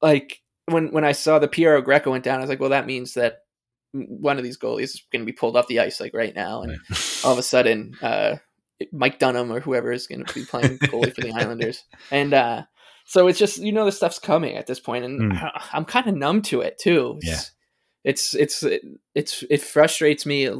like 0.00 0.42
when 0.66 0.90
when 0.90 1.04
I 1.04 1.12
saw 1.12 1.38
the 1.38 1.48
Piero 1.48 1.80
Greco 1.82 2.10
went 2.10 2.24
down, 2.24 2.38
I 2.38 2.40
was 2.40 2.50
like, 2.50 2.60
well, 2.60 2.70
that 2.70 2.86
means 2.86 3.14
that 3.14 3.41
one 3.92 4.38
of 4.38 4.44
these 4.44 4.58
goalies 4.58 4.84
is 4.84 5.02
going 5.12 5.22
to 5.22 5.26
be 5.26 5.36
pulled 5.36 5.56
off 5.56 5.68
the 5.68 5.80
ice 5.80 6.00
like 6.00 6.14
right 6.14 6.34
now, 6.34 6.62
and 6.62 6.78
all 7.24 7.32
of 7.32 7.38
a 7.38 7.42
sudden, 7.42 7.94
uh, 8.02 8.36
Mike 8.92 9.18
Dunham 9.18 9.52
or 9.52 9.60
whoever 9.60 9.92
is 9.92 10.06
going 10.06 10.24
to 10.24 10.34
be 10.34 10.44
playing 10.44 10.78
goalie 10.78 11.14
for 11.14 11.20
the 11.20 11.32
Islanders, 11.32 11.84
and 12.10 12.34
uh, 12.34 12.62
so 13.04 13.28
it's 13.28 13.38
just 13.38 13.58
you 13.58 13.72
know 13.72 13.84
the 13.84 13.92
stuff's 13.92 14.18
coming 14.18 14.56
at 14.56 14.66
this 14.66 14.80
point, 14.80 15.04
and 15.04 15.32
mm. 15.32 15.50
I'm 15.72 15.84
kind 15.84 16.06
of 16.06 16.14
numb 16.14 16.42
to 16.42 16.60
it 16.60 16.78
too. 16.78 17.18
It's, 17.20 17.26
yeah, 17.26 17.40
it's 18.04 18.34
it's 18.34 18.64
it's 19.14 19.44
it 19.48 19.62
frustrates 19.62 20.26
me 20.26 20.50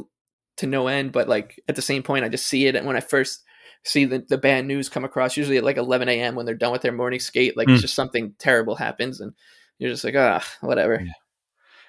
to 0.57 0.67
no 0.67 0.87
end, 0.87 1.11
but 1.11 1.27
like 1.27 1.61
at 1.67 1.75
the 1.75 1.81
same 1.81 2.03
point, 2.03 2.25
I 2.25 2.29
just 2.29 2.47
see 2.47 2.67
it, 2.67 2.75
and 2.75 2.85
when 2.85 2.95
I 2.95 3.01
first 3.01 3.43
see 3.85 4.05
the, 4.05 4.23
the 4.29 4.37
bad 4.37 4.65
news 4.65 4.87
come 4.89 5.03
across, 5.03 5.35
usually 5.35 5.57
at 5.57 5.63
like 5.63 5.75
11 5.75 6.07
a.m. 6.07 6.35
when 6.35 6.45
they're 6.45 6.55
done 6.55 6.71
with 6.71 6.81
their 6.81 6.93
morning 6.93 7.19
skate, 7.19 7.57
like 7.57 7.67
mm. 7.67 7.77
just 7.79 7.95
something 7.95 8.33
terrible 8.39 8.75
happens, 8.75 9.19
and 9.19 9.33
you're 9.77 9.91
just 9.91 10.03
like, 10.03 10.15
ah, 10.15 10.45
whatever. 10.61 11.01
Yeah. 11.03 11.11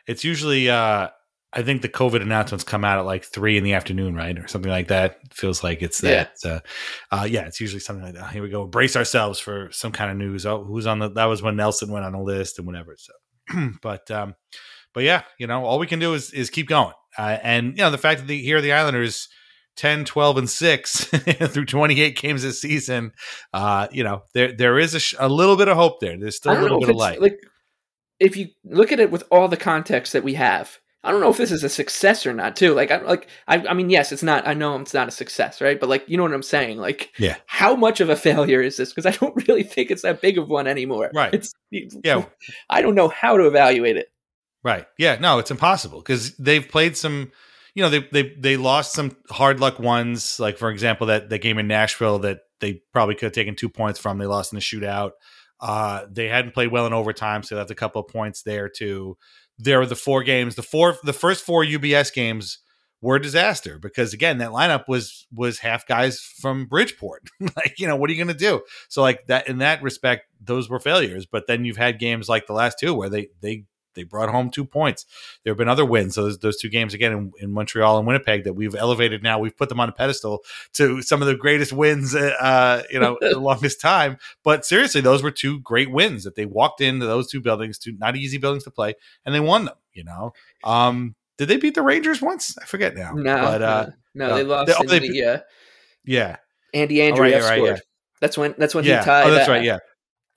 It's 0.06 0.24
usually 0.24 0.68
uh 0.68 1.08
I 1.54 1.62
think 1.62 1.82
the 1.82 1.88
COVID 1.88 2.20
announcements 2.20 2.64
come 2.64 2.84
out 2.84 2.98
at 2.98 3.04
like 3.04 3.24
three 3.24 3.56
in 3.56 3.64
the 3.64 3.74
afternoon, 3.74 4.14
right, 4.14 4.36
or 4.38 4.48
something 4.48 4.70
like 4.70 4.88
that. 4.88 5.18
It 5.24 5.34
feels 5.34 5.62
like 5.62 5.82
it's 5.82 6.00
that. 6.00 6.32
Yeah. 6.44 6.50
Uh, 6.50 6.60
uh, 7.12 7.24
yeah, 7.24 7.46
it's 7.46 7.60
usually 7.60 7.80
something 7.80 8.04
like 8.04 8.14
that. 8.14 8.32
Here 8.32 8.42
we 8.42 8.50
go. 8.50 8.66
Brace 8.66 8.96
ourselves 8.96 9.38
for 9.38 9.70
some 9.70 9.92
kind 9.92 10.10
of 10.10 10.16
news. 10.16 10.44
Oh, 10.44 10.64
who's 10.64 10.86
on 10.86 10.98
the? 10.98 11.10
That 11.10 11.26
was 11.26 11.42
when 11.42 11.56
Nelson 11.56 11.92
went 11.92 12.04
on 12.04 12.12
the 12.12 12.18
list 12.18 12.58
and 12.58 12.66
whatever. 12.66 12.96
So, 12.98 13.12
but 13.82 14.10
um, 14.10 14.34
but 14.92 15.04
yeah, 15.04 15.22
you 15.38 15.46
know, 15.46 15.64
all 15.64 15.78
we 15.78 15.86
can 15.86 16.00
do 16.00 16.14
is 16.14 16.32
is 16.32 16.50
keep 16.50 16.68
going. 16.68 16.94
Uh, 17.16 17.38
and 17.42 17.76
you 17.76 17.84
know, 17.84 17.90
the 17.90 17.98
fact 17.98 18.20
that 18.20 18.26
the, 18.26 18.42
here 18.42 18.60
the 18.60 18.72
Islanders 18.72 19.28
10, 19.76 20.04
12, 20.04 20.38
and 20.38 20.50
6 20.50 21.04
through 21.48 21.64
28 21.64 22.16
games 22.16 22.42
this 22.42 22.60
season, 22.60 23.12
uh, 23.52 23.88
you 23.90 24.04
know, 24.04 24.22
there 24.34 24.52
there 24.52 24.78
is 24.78 24.94
a, 24.94 25.00
sh- 25.00 25.14
a 25.18 25.28
little 25.28 25.56
bit 25.56 25.68
of 25.68 25.76
hope 25.76 26.00
there. 26.00 26.18
There's 26.18 26.36
still 26.36 26.58
a 26.58 26.60
little 26.60 26.80
bit 26.80 26.90
of 26.90 26.96
light. 26.96 27.20
Like, 27.20 27.38
if 28.20 28.36
you 28.36 28.48
look 28.64 28.92
at 28.92 29.00
it 29.00 29.10
with 29.10 29.24
all 29.30 29.48
the 29.48 29.56
context 29.56 30.12
that 30.12 30.24
we 30.24 30.34
have, 30.34 30.78
I 31.04 31.10
don't 31.10 31.20
know 31.20 31.30
if 31.30 31.36
this 31.36 31.52
is 31.52 31.62
a 31.62 31.68
success 31.68 32.26
or 32.26 32.32
not, 32.32 32.56
too. 32.56 32.74
Like, 32.74 32.90
I 32.90 33.00
like, 33.02 33.28
I, 33.46 33.58
I 33.66 33.74
mean, 33.74 33.90
yes, 33.90 34.10
it's 34.10 34.22
not. 34.22 34.46
I 34.46 34.54
know 34.54 34.78
it's 34.80 34.94
not 34.94 35.08
a 35.08 35.12
success, 35.12 35.60
right? 35.60 35.78
But 35.78 35.88
like, 35.88 36.08
you 36.08 36.16
know 36.16 36.22
what 36.22 36.32
I'm 36.32 36.42
saying? 36.42 36.78
Like, 36.78 37.12
yeah, 37.18 37.36
how 37.46 37.76
much 37.76 38.00
of 38.00 38.08
a 38.08 38.16
failure 38.16 38.62
is 38.62 38.76
this? 38.76 38.92
Because 38.92 39.06
I 39.06 39.12
don't 39.12 39.36
really 39.48 39.62
think 39.62 39.90
it's 39.90 40.02
that 40.02 40.20
big 40.20 40.38
of 40.38 40.48
one 40.48 40.66
anymore. 40.66 41.10
Right. 41.14 41.34
It's 41.34 41.52
yeah. 41.70 42.24
I 42.70 42.82
don't 42.82 42.94
know 42.94 43.08
how 43.08 43.36
to 43.36 43.46
evaluate 43.46 43.96
it. 43.96 44.08
Right. 44.62 44.86
Yeah. 44.98 45.16
No, 45.20 45.38
it's 45.38 45.50
impossible 45.50 45.98
because 45.98 46.36
they've 46.36 46.66
played 46.66 46.96
some 46.96 47.30
you 47.74 47.82
know, 47.82 47.90
they 47.90 48.00
they 48.12 48.34
they 48.38 48.56
lost 48.56 48.92
some 48.92 49.16
hard 49.30 49.60
luck 49.60 49.78
ones, 49.78 50.38
like 50.38 50.58
for 50.58 50.70
example, 50.70 51.08
that 51.08 51.28
that 51.30 51.40
game 51.40 51.58
in 51.58 51.66
Nashville 51.66 52.20
that 52.20 52.40
they 52.60 52.82
probably 52.92 53.16
could 53.16 53.26
have 53.26 53.32
taken 53.32 53.56
two 53.56 53.68
points 53.68 53.98
from. 53.98 54.18
They 54.18 54.26
lost 54.26 54.52
in 54.52 54.56
the 54.56 54.62
shootout. 54.62 55.12
Uh, 55.60 56.06
they 56.10 56.28
hadn't 56.28 56.54
played 56.54 56.70
well 56.70 56.86
in 56.86 56.92
overtime, 56.92 57.42
so 57.42 57.56
that's 57.56 57.70
a 57.70 57.74
couple 57.74 58.00
of 58.00 58.08
points 58.08 58.42
there 58.42 58.68
too. 58.68 59.16
There 59.58 59.78
were 59.78 59.86
the 59.86 59.96
four 59.96 60.22
games, 60.22 60.56
the 60.56 60.62
four, 60.62 60.96
the 61.04 61.12
first 61.12 61.44
four 61.44 61.64
UBS 61.64 62.12
games 62.12 62.58
were 63.04 63.16
a 63.16 63.22
disaster 63.22 63.78
because 63.78 64.14
again, 64.14 64.38
that 64.38 64.50
lineup 64.50 64.88
was 64.88 65.26
was 65.32 65.58
half 65.58 65.86
guys 65.86 66.20
from 66.20 66.66
Bridgeport. 66.66 67.28
like, 67.56 67.78
you 67.78 67.86
know, 67.86 67.96
what 67.96 68.08
are 68.08 68.12
you 68.14 68.24
going 68.24 68.34
to 68.34 68.44
do? 68.44 68.62
So 68.88 69.02
like 69.02 69.26
that 69.26 69.46
in 69.46 69.58
that 69.58 69.82
respect, 69.82 70.24
those 70.40 70.70
were 70.70 70.80
failures. 70.80 71.26
But 71.26 71.46
then 71.46 71.64
you've 71.64 71.76
had 71.76 71.98
games 71.98 72.28
like 72.28 72.46
the 72.46 72.54
last 72.54 72.78
two 72.78 72.94
where 72.94 73.10
they 73.10 73.28
they 73.42 73.64
they 73.94 74.02
brought 74.02 74.28
home 74.28 74.50
two 74.50 74.64
points. 74.64 75.06
There 75.42 75.52
have 75.52 75.58
been 75.58 75.68
other 75.68 75.84
wins. 75.84 76.14
Those 76.14 76.38
those 76.38 76.56
two 76.56 76.68
games 76.68 76.94
again 76.94 77.12
in, 77.12 77.32
in, 77.40 77.52
Montreal 77.52 77.98
and 77.98 78.06
Winnipeg 78.06 78.44
that 78.44 78.54
we've 78.54 78.74
elevated 78.74 79.22
now. 79.22 79.38
We've 79.38 79.56
put 79.56 79.68
them 79.68 79.80
on 79.80 79.88
a 79.88 79.92
pedestal 79.92 80.44
to 80.74 81.02
some 81.02 81.22
of 81.22 81.28
the 81.28 81.36
greatest 81.36 81.72
wins, 81.72 82.14
uh, 82.14 82.34
uh 82.40 82.82
you 82.90 83.00
know, 83.00 83.18
the 83.20 83.38
longest 83.38 83.80
time. 83.80 84.18
But 84.42 84.64
seriously, 84.64 85.00
those 85.00 85.22
were 85.22 85.30
two 85.30 85.60
great 85.60 85.90
wins 85.90 86.24
that 86.24 86.34
they 86.34 86.46
walked 86.46 86.80
into 86.80 87.06
those 87.06 87.30
two 87.30 87.40
buildings, 87.40 87.78
two 87.78 87.96
not 87.98 88.16
easy 88.16 88.38
buildings 88.38 88.64
to 88.64 88.70
play, 88.70 88.94
and 89.24 89.34
they 89.34 89.40
won 89.40 89.64
them. 89.64 89.76
You 89.92 90.04
know, 90.04 90.32
um, 90.64 91.14
did 91.38 91.48
they 91.48 91.56
beat 91.56 91.74
the 91.74 91.82
Rangers 91.82 92.20
once? 92.20 92.56
I 92.60 92.64
forget 92.64 92.94
now. 92.94 93.12
No, 93.12 93.36
but 93.36 93.62
uh, 93.62 93.86
no, 94.14 94.28
no, 94.28 94.36
they 94.36 94.44
lost. 94.44 94.66
They, 94.66 94.74
oh, 94.74 94.84
they, 94.84 94.98
the, 94.98 95.24
uh, 95.24 95.38
yeah, 96.04 96.36
Andy 96.72 97.02
Andrew 97.02 97.26
oh, 97.26 97.30
right, 97.30 97.42
right, 97.42 97.56
scored. 97.56 97.76
Yeah. 97.76 97.82
That's 98.20 98.38
when. 98.38 98.54
That's 98.58 98.74
when 98.74 98.84
yeah. 98.84 99.00
he 99.00 99.04
tied. 99.04 99.26
Oh, 99.26 99.30
that's 99.30 99.48
right. 99.48 99.62
Yeah. 99.62 99.78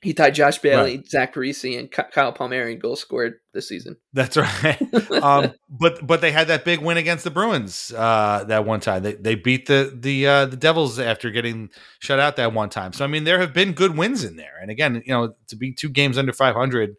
He 0.03 0.13
tied 0.13 0.35
Josh 0.35 0.59
Bailey, 0.59 0.97
right. 0.97 1.07
Zach 1.07 1.33
Parise, 1.33 1.77
and 1.77 1.91
Kyle 1.91 2.31
Palmieri 2.31 2.75
goal 2.75 2.95
scored 2.95 3.39
this 3.53 3.67
season. 3.67 3.97
That's 4.13 4.37
right. 4.37 4.79
um, 5.23 5.53
but 5.67 6.05
but 6.05 6.21
they 6.21 6.31
had 6.31 6.49
that 6.49 6.65
big 6.65 6.81
win 6.81 6.97
against 6.97 7.23
the 7.23 7.31
Bruins 7.31 7.91
uh, 7.93 8.43
that 8.47 8.63
one 8.63 8.79
time. 8.79 9.01
They 9.01 9.13
they 9.13 9.33
beat 9.33 9.65
the 9.65 9.91
the 9.95 10.27
uh, 10.27 10.45
the 10.45 10.55
Devils 10.55 10.99
after 10.99 11.31
getting 11.31 11.71
shut 11.97 12.19
out 12.19 12.35
that 12.35 12.53
one 12.53 12.69
time. 12.69 12.93
So 12.93 13.05
I 13.05 13.07
mean, 13.07 13.23
there 13.23 13.39
have 13.39 13.55
been 13.55 13.71
good 13.71 13.97
wins 13.97 14.23
in 14.23 14.35
there. 14.35 14.59
And 14.61 14.69
again, 14.69 15.01
you 15.03 15.11
know, 15.11 15.33
to 15.47 15.55
be 15.55 15.73
two 15.73 15.89
games 15.89 16.19
under 16.19 16.31
five 16.31 16.53
hundred, 16.53 16.95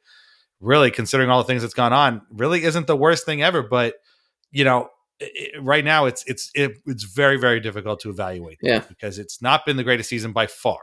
really 0.58 0.90
considering 0.90 1.30
all 1.30 1.38
the 1.38 1.46
things 1.46 1.62
that's 1.62 1.74
gone 1.74 1.92
on, 1.92 2.22
really 2.32 2.64
isn't 2.64 2.88
the 2.88 2.96
worst 2.96 3.24
thing 3.24 3.44
ever. 3.44 3.62
But 3.62 3.94
you 4.50 4.64
know, 4.64 4.90
it, 5.20 5.62
right 5.62 5.84
now 5.84 6.06
it's 6.06 6.24
it's 6.26 6.50
it, 6.56 6.72
it's 6.84 7.04
very 7.04 7.38
very 7.38 7.60
difficult 7.60 8.00
to 8.00 8.10
evaluate. 8.10 8.58
Yeah, 8.60 8.80
because 8.80 9.20
it's 9.20 9.40
not 9.40 9.64
been 9.64 9.76
the 9.76 9.84
greatest 9.84 10.08
season 10.08 10.32
by 10.32 10.48
far, 10.48 10.80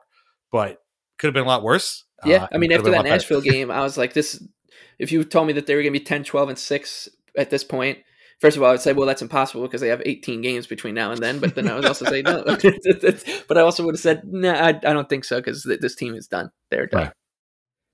but 0.49 0.77
could 1.17 1.27
have 1.27 1.33
been 1.33 1.43
a 1.43 1.47
lot 1.47 1.61
worse. 1.61 2.04
Yeah, 2.23 2.43
uh, 2.43 2.47
I 2.53 2.57
mean, 2.57 2.71
after 2.71 2.91
that 2.91 3.05
Nashville 3.05 3.41
game, 3.53 3.71
I 3.71 3.81
was 3.81 3.97
like, 3.97 4.13
this. 4.13 4.41
If 4.97 5.11
you 5.11 5.23
told 5.25 5.47
me 5.47 5.53
that 5.53 5.67
they 5.67 5.75
were 5.75 5.81
going 5.81 5.93
to 5.93 5.99
be 5.99 6.05
10, 6.05 6.23
12, 6.23 6.49
and 6.49 6.57
six 6.57 7.09
at 7.37 7.49
this 7.49 7.65
point, 7.65 7.97
first 8.39 8.55
of 8.55 8.63
all, 8.63 8.69
I 8.69 8.71
would 8.71 8.81
say, 8.81 8.93
well, 8.93 9.05
that's 9.05 9.21
impossible 9.21 9.63
because 9.63 9.81
they 9.81 9.89
have 9.89 10.01
18 10.05 10.41
games 10.41 10.67
between 10.67 10.95
now 10.95 11.11
and 11.11 11.21
then. 11.21 11.39
But 11.39 11.55
then 11.55 11.67
I 11.67 11.75
would 11.75 11.85
also 11.85 12.05
say, 12.05 12.21
no. 12.21 12.43
but 13.47 13.57
I 13.57 13.61
also 13.61 13.83
would 13.83 13.95
have 13.95 13.99
said, 13.99 14.23
no, 14.25 14.53
nah, 14.53 14.59
I, 14.59 14.69
I, 14.69 14.93
don't 14.93 15.09
think 15.09 15.25
so 15.25 15.37
because 15.37 15.63
th- 15.63 15.81
this 15.81 15.95
team 15.95 16.15
is 16.15 16.27
done. 16.27 16.51
They're 16.71 16.87
done. 16.87 17.03
Right. 17.03 17.13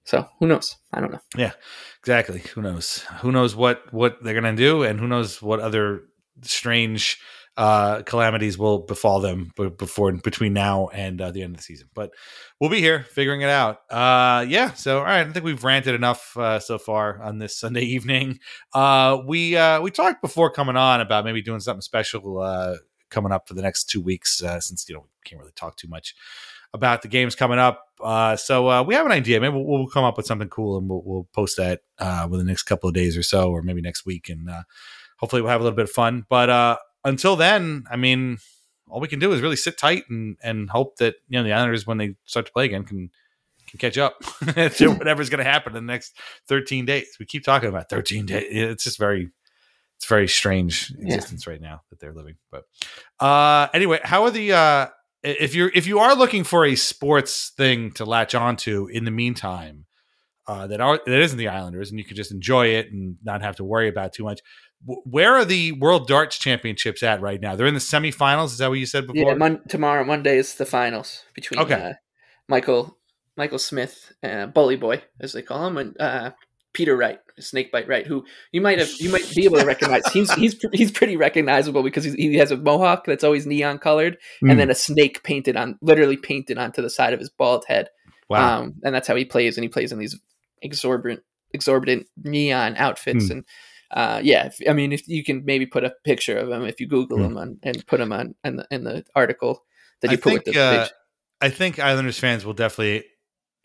So 0.05 0.27
who 0.39 0.47
knows? 0.47 0.77
I 0.93 0.99
don't 0.99 1.11
know. 1.11 1.21
Yeah, 1.35 1.53
exactly. 1.99 2.39
Who 2.53 2.61
knows? 2.61 2.99
Who 3.21 3.31
knows 3.31 3.55
what 3.55 3.91
what 3.93 4.23
they're 4.23 4.39
going 4.39 4.55
to 4.55 4.61
do, 4.61 4.83
and 4.83 4.99
who 4.99 5.07
knows 5.07 5.41
what 5.41 5.59
other 5.59 6.01
strange 6.41 7.19
uh, 7.57 8.01
calamities 8.03 8.57
will 8.57 8.79
befall 8.79 9.19
them 9.19 9.51
before 9.77 10.11
between 10.13 10.53
now 10.53 10.87
and 10.87 11.21
uh, 11.21 11.31
the 11.31 11.43
end 11.43 11.53
of 11.53 11.57
the 11.57 11.63
season. 11.63 11.89
But 11.93 12.11
we'll 12.59 12.69
be 12.69 12.79
here 12.79 13.03
figuring 13.03 13.41
it 13.41 13.49
out. 13.49 13.79
Uh, 13.89 14.45
yeah. 14.47 14.73
So 14.73 14.99
all 14.99 15.05
right, 15.05 15.27
I 15.27 15.31
think 15.31 15.45
we've 15.45 15.63
ranted 15.63 15.95
enough 15.95 16.35
uh, 16.37 16.59
so 16.59 16.77
far 16.77 17.21
on 17.21 17.39
this 17.39 17.57
Sunday 17.57 17.81
evening. 17.83 18.39
Uh, 18.73 19.21
we 19.25 19.55
uh, 19.55 19.81
we 19.81 19.91
talked 19.91 20.21
before 20.21 20.51
coming 20.51 20.77
on 20.77 21.01
about 21.01 21.25
maybe 21.25 21.41
doing 21.41 21.59
something 21.59 21.81
special 21.81 22.39
uh, 22.39 22.75
coming 23.09 23.31
up 23.31 23.47
for 23.47 23.53
the 23.53 23.61
next 23.61 23.89
two 23.89 24.01
weeks 24.01 24.41
uh, 24.41 24.59
since 24.59 24.87
you 24.87 24.95
know 24.95 25.01
we 25.01 25.29
can't 25.29 25.39
really 25.39 25.53
talk 25.53 25.75
too 25.75 25.87
much 25.87 26.15
about 26.73 27.01
the 27.01 27.07
games 27.07 27.35
coming 27.35 27.59
up. 27.59 27.85
Uh, 28.01 28.35
so 28.35 28.69
uh, 28.69 28.83
we 28.83 28.95
have 28.95 29.05
an 29.05 29.11
idea. 29.11 29.39
Maybe 29.39 29.53
we'll, 29.53 29.65
we'll, 29.65 29.87
come 29.87 30.05
up 30.05 30.17
with 30.17 30.25
something 30.25 30.49
cool 30.49 30.77
and 30.77 30.89
we'll, 30.89 31.01
we'll 31.05 31.27
post 31.33 31.57
that 31.57 31.81
uh, 31.99 32.27
within 32.29 32.45
the 32.45 32.51
next 32.51 32.63
couple 32.63 32.87
of 32.87 32.95
days 32.95 33.17
or 33.17 33.23
so, 33.23 33.51
or 33.51 33.61
maybe 33.61 33.81
next 33.81 34.05
week, 34.05 34.29
and 34.29 34.49
uh, 34.49 34.63
hopefully 35.17 35.41
we'll 35.41 35.51
have 35.51 35.61
a 35.61 35.63
little 35.63 35.75
bit 35.75 35.83
of 35.83 35.91
fun. 35.91 36.25
But 36.29 36.49
uh, 36.49 36.77
until 37.03 37.35
then, 37.35 37.85
I 37.89 37.95
mean, 37.95 38.37
all 38.87 38.99
we 38.99 39.07
can 39.07 39.19
do 39.19 39.31
is 39.31 39.41
really 39.41 39.55
sit 39.55 39.77
tight 39.77 40.03
and 40.09 40.37
and 40.43 40.69
hope 40.69 40.97
that 40.97 41.15
you 41.27 41.37
know 41.37 41.43
the 41.43 41.53
Islanders 41.53 41.87
when 41.87 41.97
they 41.97 42.15
start 42.25 42.45
to 42.47 42.51
play 42.51 42.65
again 42.65 42.83
can 42.83 43.09
can 43.67 43.77
catch 43.77 43.97
up 43.97 44.19
to 44.75 44.89
whatever's 44.89 45.29
going 45.29 45.43
to 45.43 45.49
happen 45.49 45.75
in 45.75 45.85
the 45.85 45.91
next 45.91 46.17
13 46.47 46.85
days. 46.85 47.15
We 47.19 47.25
keep 47.25 47.43
talking 47.43 47.69
about 47.69 47.89
13 47.89 48.25
days. 48.25 48.45
It's 48.49 48.83
just 48.83 48.99
very 48.99 49.29
it's 49.97 50.07
very 50.07 50.27
strange 50.27 50.93
existence 50.99 51.45
yeah. 51.45 51.53
right 51.53 51.61
now 51.61 51.81
that 51.89 51.99
they're 51.99 52.13
living. 52.13 52.35
But 52.51 52.63
uh 53.19 53.67
anyway, 53.73 53.99
how 54.03 54.23
are 54.23 54.31
the 54.31 54.53
uh 54.53 54.87
if 55.23 55.55
you're 55.55 55.71
if 55.73 55.87
you 55.87 55.99
are 55.99 56.15
looking 56.15 56.43
for 56.43 56.65
a 56.65 56.75
sports 56.75 57.53
thing 57.55 57.91
to 57.91 58.05
latch 58.05 58.35
onto 58.35 58.87
in 58.87 59.05
the 59.05 59.11
meantime, 59.11 59.85
uh, 60.47 60.67
that 60.67 60.81
are 60.81 60.99
that 61.05 61.21
isn't 61.21 61.37
the 61.37 61.47
Islanders, 61.47 61.91
and 61.91 61.99
you 61.99 62.05
can 62.05 62.17
just 62.17 62.31
enjoy 62.31 62.67
it 62.67 62.91
and 62.91 63.17
not 63.23 63.41
have 63.41 63.55
to 63.57 63.63
worry 63.63 63.87
about 63.87 64.11
too 64.11 64.23
much 64.23 64.41
where 64.85 65.35
are 65.35 65.45
the 65.45 65.73
World 65.73 66.07
Darts 66.07 66.37
Championships 66.37 67.03
at 67.03 67.21
right 67.21 67.39
now? 67.39 67.55
They're 67.55 67.67
in 67.67 67.73
the 67.73 67.79
semifinals. 67.79 68.45
Is 68.45 68.57
that 68.57 68.69
what 68.69 68.79
you 68.79 68.85
said 68.85 69.07
before? 69.07 69.31
Yeah, 69.31 69.35
mon- 69.35 69.61
tomorrow 69.67 70.03
Monday 70.03 70.37
is 70.37 70.55
the 70.55 70.65
finals 70.65 71.23
between 71.33 71.59
okay. 71.61 71.73
uh, 71.73 71.93
Michael 72.47 72.97
Michael 73.37 73.59
Smith, 73.59 74.11
uh, 74.23 74.47
Bully 74.47 74.75
Boy 74.75 75.03
as 75.19 75.33
they 75.33 75.41
call 75.41 75.67
him, 75.67 75.77
and 75.77 75.99
uh, 75.99 76.31
Peter 76.73 76.95
Wright, 76.95 77.19
Snakebite 77.39 77.87
Wright, 77.87 78.07
who 78.07 78.25
you 78.51 78.61
might 78.61 78.79
have 78.79 78.89
you 78.99 79.11
might 79.11 79.29
be 79.35 79.45
able 79.45 79.59
to 79.59 79.65
recognize. 79.65 80.03
he's 80.11 80.33
he's 80.33 80.55
he's 80.73 80.91
pretty 80.91 81.17
recognizable 81.17 81.83
because 81.83 82.03
he 82.05 82.35
has 82.35 82.51
a 82.51 82.57
mohawk 82.57 83.05
that's 83.05 83.23
always 83.23 83.45
neon 83.45 83.77
colored, 83.77 84.13
mm. 84.15 84.49
and 84.49 84.53
hmm. 84.53 84.57
then 84.57 84.69
a 84.69 84.75
snake 84.75 85.23
painted 85.23 85.55
on, 85.55 85.77
literally 85.81 86.17
painted 86.17 86.57
onto 86.57 86.81
the 86.81 86.89
side 86.89 87.13
of 87.13 87.19
his 87.19 87.29
bald 87.29 87.65
head. 87.67 87.89
Wow! 88.29 88.61
Um, 88.61 88.75
and 88.83 88.95
that's 88.95 89.07
how 89.07 89.15
he 89.15 89.25
plays, 89.25 89.57
and 89.57 89.63
he 89.63 89.69
plays 89.69 89.91
in 89.91 89.99
these 89.99 90.19
exorbitant 90.61 91.21
exorbitant 91.53 92.07
neon 92.23 92.77
outfits 92.77 93.25
mm. 93.25 93.31
and 93.31 93.45
uh, 93.91 94.21
yeah, 94.23 94.47
if, 94.47 94.59
I 94.67 94.73
mean, 94.73 94.91
if 94.91 95.07
you 95.07 95.23
can 95.23 95.43
maybe 95.45 95.65
put 95.65 95.83
a 95.83 95.93
picture 96.03 96.37
of 96.37 96.49
him 96.49 96.63
if 96.63 96.79
you 96.79 96.87
Google 96.87 97.19
mm. 97.19 97.25
him 97.25 97.37
on, 97.37 97.59
and 97.63 97.85
put 97.87 97.99
him 97.99 98.11
on 98.11 98.35
in 98.43 98.57
the, 98.57 98.67
in 98.71 98.83
the 98.83 99.03
article 99.15 99.63
that 100.01 100.11
you 100.11 100.17
I 100.17 100.19
put 100.19 100.29
think, 100.29 100.45
with 100.45 100.55
the 100.55 100.61
uh, 100.61 100.87
I 101.41 101.49
think 101.49 101.79
Islanders 101.79 102.19
fans 102.19 102.45
will 102.45 102.53
definitely 102.53 103.05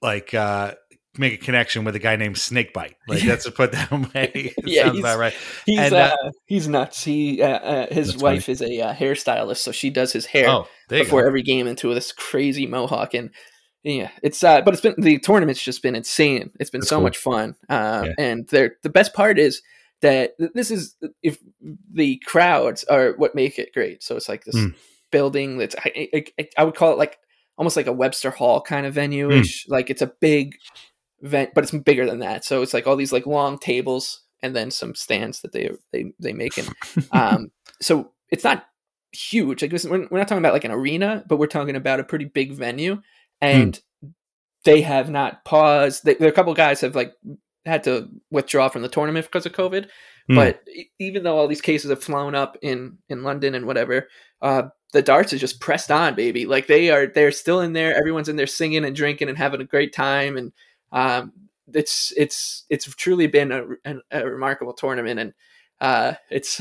like 0.02 0.34
uh, 0.34 0.74
make 1.18 1.34
a 1.34 1.38
connection 1.38 1.84
with 1.84 1.94
a 1.94 1.98
guy 1.98 2.16
named 2.16 2.36
Snakebite. 2.36 2.94
Like 3.08 3.22
that's 3.26 3.44
to 3.44 3.50
put 3.50 3.72
that 3.72 3.90
way. 4.14 4.54
yeah, 4.64 4.84
sounds 4.84 4.98
about 4.98 5.18
right. 5.18 5.34
He's 5.64 5.78
and, 5.78 5.94
uh, 5.94 6.16
uh, 6.20 6.30
he's 6.46 6.68
nuts. 6.68 7.04
He 7.04 7.42
uh, 7.42 7.58
uh 7.58 7.94
his 7.94 8.16
wife 8.16 8.46
funny. 8.46 8.52
is 8.52 8.62
a 8.62 8.80
uh, 8.80 8.94
hairstylist, 8.94 9.58
so 9.58 9.72
she 9.72 9.90
does 9.90 10.12
his 10.12 10.26
hair 10.26 10.48
oh, 10.48 10.68
before 10.88 11.22
go. 11.22 11.28
every 11.28 11.42
game 11.42 11.66
into 11.66 11.92
this 11.94 12.12
crazy 12.12 12.66
mohawk 12.66 13.14
and. 13.14 13.30
Yeah, 13.84 14.10
it's 14.20 14.42
uh, 14.42 14.62
but 14.62 14.74
it's 14.74 14.80
been 14.80 14.96
the 14.98 15.20
tournament's 15.20 15.62
just 15.62 15.80
been 15.80 15.94
insane. 15.94 16.50
It's 16.58 16.70
been 16.70 16.80
that's 16.80 16.88
so 16.88 16.96
cool. 16.96 17.04
much 17.04 17.18
fun, 17.18 17.54
uh, 17.68 18.06
yeah. 18.06 18.12
and 18.18 18.48
they're 18.48 18.74
the 18.82 18.88
best 18.88 19.14
part 19.14 19.38
is 19.38 19.62
that 20.02 20.34
this 20.38 20.70
is 20.70 20.96
if 21.22 21.38
the 21.92 22.20
crowds 22.26 22.84
are 22.84 23.12
what 23.16 23.34
make 23.34 23.58
it 23.58 23.72
great. 23.72 24.02
So 24.02 24.16
it's 24.16 24.28
like 24.28 24.44
this 24.44 24.56
mm. 24.56 24.74
building 25.10 25.58
that's 25.58 25.76
I, 25.78 26.24
I, 26.38 26.48
I, 26.58 26.64
would 26.64 26.74
call 26.74 26.92
it 26.92 26.98
like 26.98 27.18
almost 27.56 27.76
like 27.76 27.86
a 27.86 27.92
Webster 27.92 28.30
Hall 28.30 28.60
kind 28.60 28.86
of 28.86 28.94
venue 28.94 29.30
ish. 29.30 29.66
Mm. 29.66 29.70
Like 29.70 29.90
it's 29.90 30.02
a 30.02 30.12
big 30.20 30.56
event, 31.20 31.50
but 31.54 31.64
it's 31.64 31.72
bigger 31.72 32.06
than 32.06 32.20
that. 32.20 32.44
So 32.44 32.62
it's 32.62 32.74
like 32.74 32.86
all 32.86 32.96
these 32.96 33.12
like 33.12 33.26
long 33.26 33.58
tables 33.58 34.22
and 34.42 34.54
then 34.54 34.70
some 34.70 34.94
stands 34.94 35.40
that 35.40 35.52
they 35.52 35.70
they 35.92 36.12
they 36.18 36.32
make. 36.32 36.58
And 36.58 36.68
um, 37.12 37.50
so 37.80 38.12
it's 38.30 38.44
not 38.44 38.66
huge. 39.12 39.62
Like 39.62 39.72
we're, 39.72 40.06
we're 40.10 40.18
not 40.18 40.28
talking 40.28 40.38
about 40.38 40.52
like 40.52 40.64
an 40.64 40.72
arena, 40.72 41.24
but 41.26 41.38
we're 41.38 41.46
talking 41.46 41.76
about 41.76 42.00
a 42.00 42.04
pretty 42.04 42.26
big 42.26 42.52
venue, 42.52 43.00
and 43.40 43.80
mm. 44.04 44.12
they 44.64 44.82
have 44.82 45.10
not 45.10 45.44
paused. 45.44 46.04
They, 46.04 46.14
there 46.14 46.28
are 46.28 46.32
a 46.32 46.34
couple 46.34 46.54
guys 46.54 46.82
have 46.82 46.94
like 46.94 47.12
had 47.66 47.84
to 47.84 48.08
withdraw 48.30 48.68
from 48.68 48.82
the 48.82 48.88
tournament 48.88 49.26
because 49.26 49.44
of 49.46 49.52
COVID. 49.52 49.88
Hmm. 50.28 50.34
But 50.34 50.64
even 50.98 51.22
though 51.22 51.36
all 51.36 51.48
these 51.48 51.60
cases 51.60 51.90
have 51.90 52.02
flown 52.02 52.34
up 52.34 52.56
in 52.62 52.98
in 53.08 53.22
London 53.22 53.54
and 53.54 53.66
whatever, 53.66 54.08
uh, 54.42 54.64
the 54.92 55.02
darts 55.02 55.32
is 55.32 55.40
just 55.40 55.60
pressed 55.60 55.90
on, 55.90 56.14
baby. 56.14 56.46
Like 56.46 56.66
they 56.66 56.90
are, 56.90 57.06
they're 57.06 57.32
still 57.32 57.60
in 57.60 57.72
there. 57.72 57.94
Everyone's 57.94 58.28
in 58.28 58.36
there 58.36 58.46
singing 58.46 58.84
and 58.84 58.96
drinking 58.96 59.28
and 59.28 59.38
having 59.38 59.60
a 59.60 59.64
great 59.64 59.92
time, 59.92 60.36
and 60.36 60.52
um, 60.92 61.32
it's 61.72 62.12
it's 62.16 62.64
it's 62.70 62.86
truly 62.94 63.26
been 63.26 63.52
a, 63.52 63.64
a, 63.84 63.96
a 64.10 64.26
remarkable 64.26 64.72
tournament, 64.72 65.20
and 65.20 65.34
uh, 65.80 66.14
it's. 66.30 66.60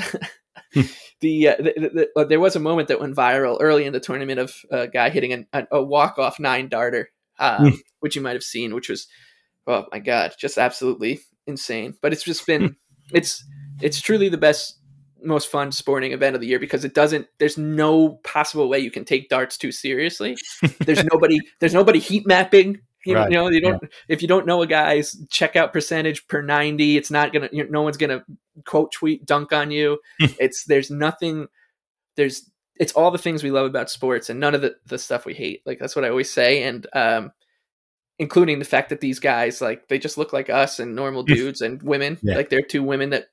the, 1.22 1.50
uh, 1.50 1.56
the, 1.58 1.74
the, 1.78 2.10
the 2.16 2.26
there 2.26 2.40
was 2.40 2.56
a 2.56 2.60
moment 2.60 2.88
that 2.88 3.00
went 3.00 3.16
viral 3.16 3.58
early 3.62 3.86
in 3.86 3.94
the 3.94 4.00
tournament 4.00 4.40
of 4.40 4.54
a 4.72 4.88
guy 4.88 5.10
hitting 5.10 5.34
an, 5.34 5.48
a, 5.54 5.66
a 5.72 5.84
walk 5.84 6.18
off 6.18 6.40
nine 6.40 6.68
darter, 6.68 7.10
um, 7.40 7.70
Hmm. 7.70 7.76
which 8.00 8.16
you 8.16 8.22
might 8.22 8.34
have 8.34 8.44
seen, 8.44 8.74
which 8.74 8.90
was 8.90 9.08
oh 9.68 9.86
my 9.92 10.00
god, 10.00 10.34
just 10.38 10.58
absolutely 10.58 11.22
insane. 11.48 11.96
But 12.02 12.14
it's 12.14 12.24
just 12.24 12.46
been 12.48 12.76
it's 13.14 13.44
it's 13.82 14.02
truly 14.02 14.30
the 14.30 14.38
best 14.38 14.80
most 15.24 15.50
fun 15.50 15.72
sporting 15.72 16.12
event 16.12 16.36
of 16.36 16.42
the 16.42 16.48
year 16.48 16.60
because 16.60 16.86
it 16.86 16.94
doesn't 16.94 17.28
there's 17.40 17.58
no 17.58 18.20
possible 18.24 18.70
way 18.70 18.78
you 18.80 18.92
can 18.92 19.04
take 19.06 19.28
darts 19.30 19.58
too 19.58 19.72
seriously. 19.72 20.38
There's 20.80 21.04
nobody 21.12 21.40
there's 21.60 21.74
nobody 21.74 22.00
heat 22.00 22.28
mapping. 22.28 22.80
You, 23.06 23.14
know- 23.14 23.20
Right, 23.22 23.32
you 23.32 23.38
know, 23.38 23.50
you 23.50 23.62
don't 23.62 23.84
if 24.08 24.22
you 24.22 24.28
don't 24.28 24.46
know 24.48 24.62
a 24.62 24.68
guy's 24.68 25.16
checkout 25.32 25.74
percentage 25.74 26.28
per 26.28 26.42
90, 26.42 26.98
it's 26.98 27.12
not 27.12 27.34
gonna 27.34 27.50
you 27.52 27.68
no 27.70 27.82
one's 27.82 27.98
gonna 27.98 28.24
quote 28.66 28.92
tweet 28.92 29.26
dunk 29.26 29.52
on 29.54 29.72
you. 29.72 30.00
it's 30.20 30.64
there's 30.66 30.90
nothing 30.92 31.48
there's 32.16 32.50
it's 32.78 32.94
all 32.94 33.10
the 33.12 33.18
things 33.18 33.44
we 33.44 33.52
love 33.52 33.66
about 33.66 33.90
sports 33.90 34.30
and 34.30 34.40
none 34.40 34.54
of 34.54 34.62
the, 34.62 34.76
the 34.88 34.98
stuff 34.98 35.26
we 35.26 35.34
hate. 35.34 35.62
Like 35.66 35.80
that's 35.80 35.96
what 35.96 36.04
I 36.06 36.10
always 36.10 36.32
say. 36.32 36.64
And 36.64 36.86
um 36.94 37.32
including 38.18 38.60
the 38.60 38.66
fact 38.66 38.90
that 38.90 39.02
these 39.02 39.20
guys 39.20 39.62
like 39.62 39.88
they 39.88 40.00
just 40.00 40.18
look 40.18 40.32
like 40.32 40.50
us 40.50 40.80
and 40.80 40.96
normal 40.96 41.24
dudes 41.24 41.62
and 41.62 41.82
women. 41.84 42.18
Yeah. 42.22 42.36
Like 42.36 42.50
they're 42.50 42.62
two 42.62 42.84
women 42.84 43.10
that 43.10 43.28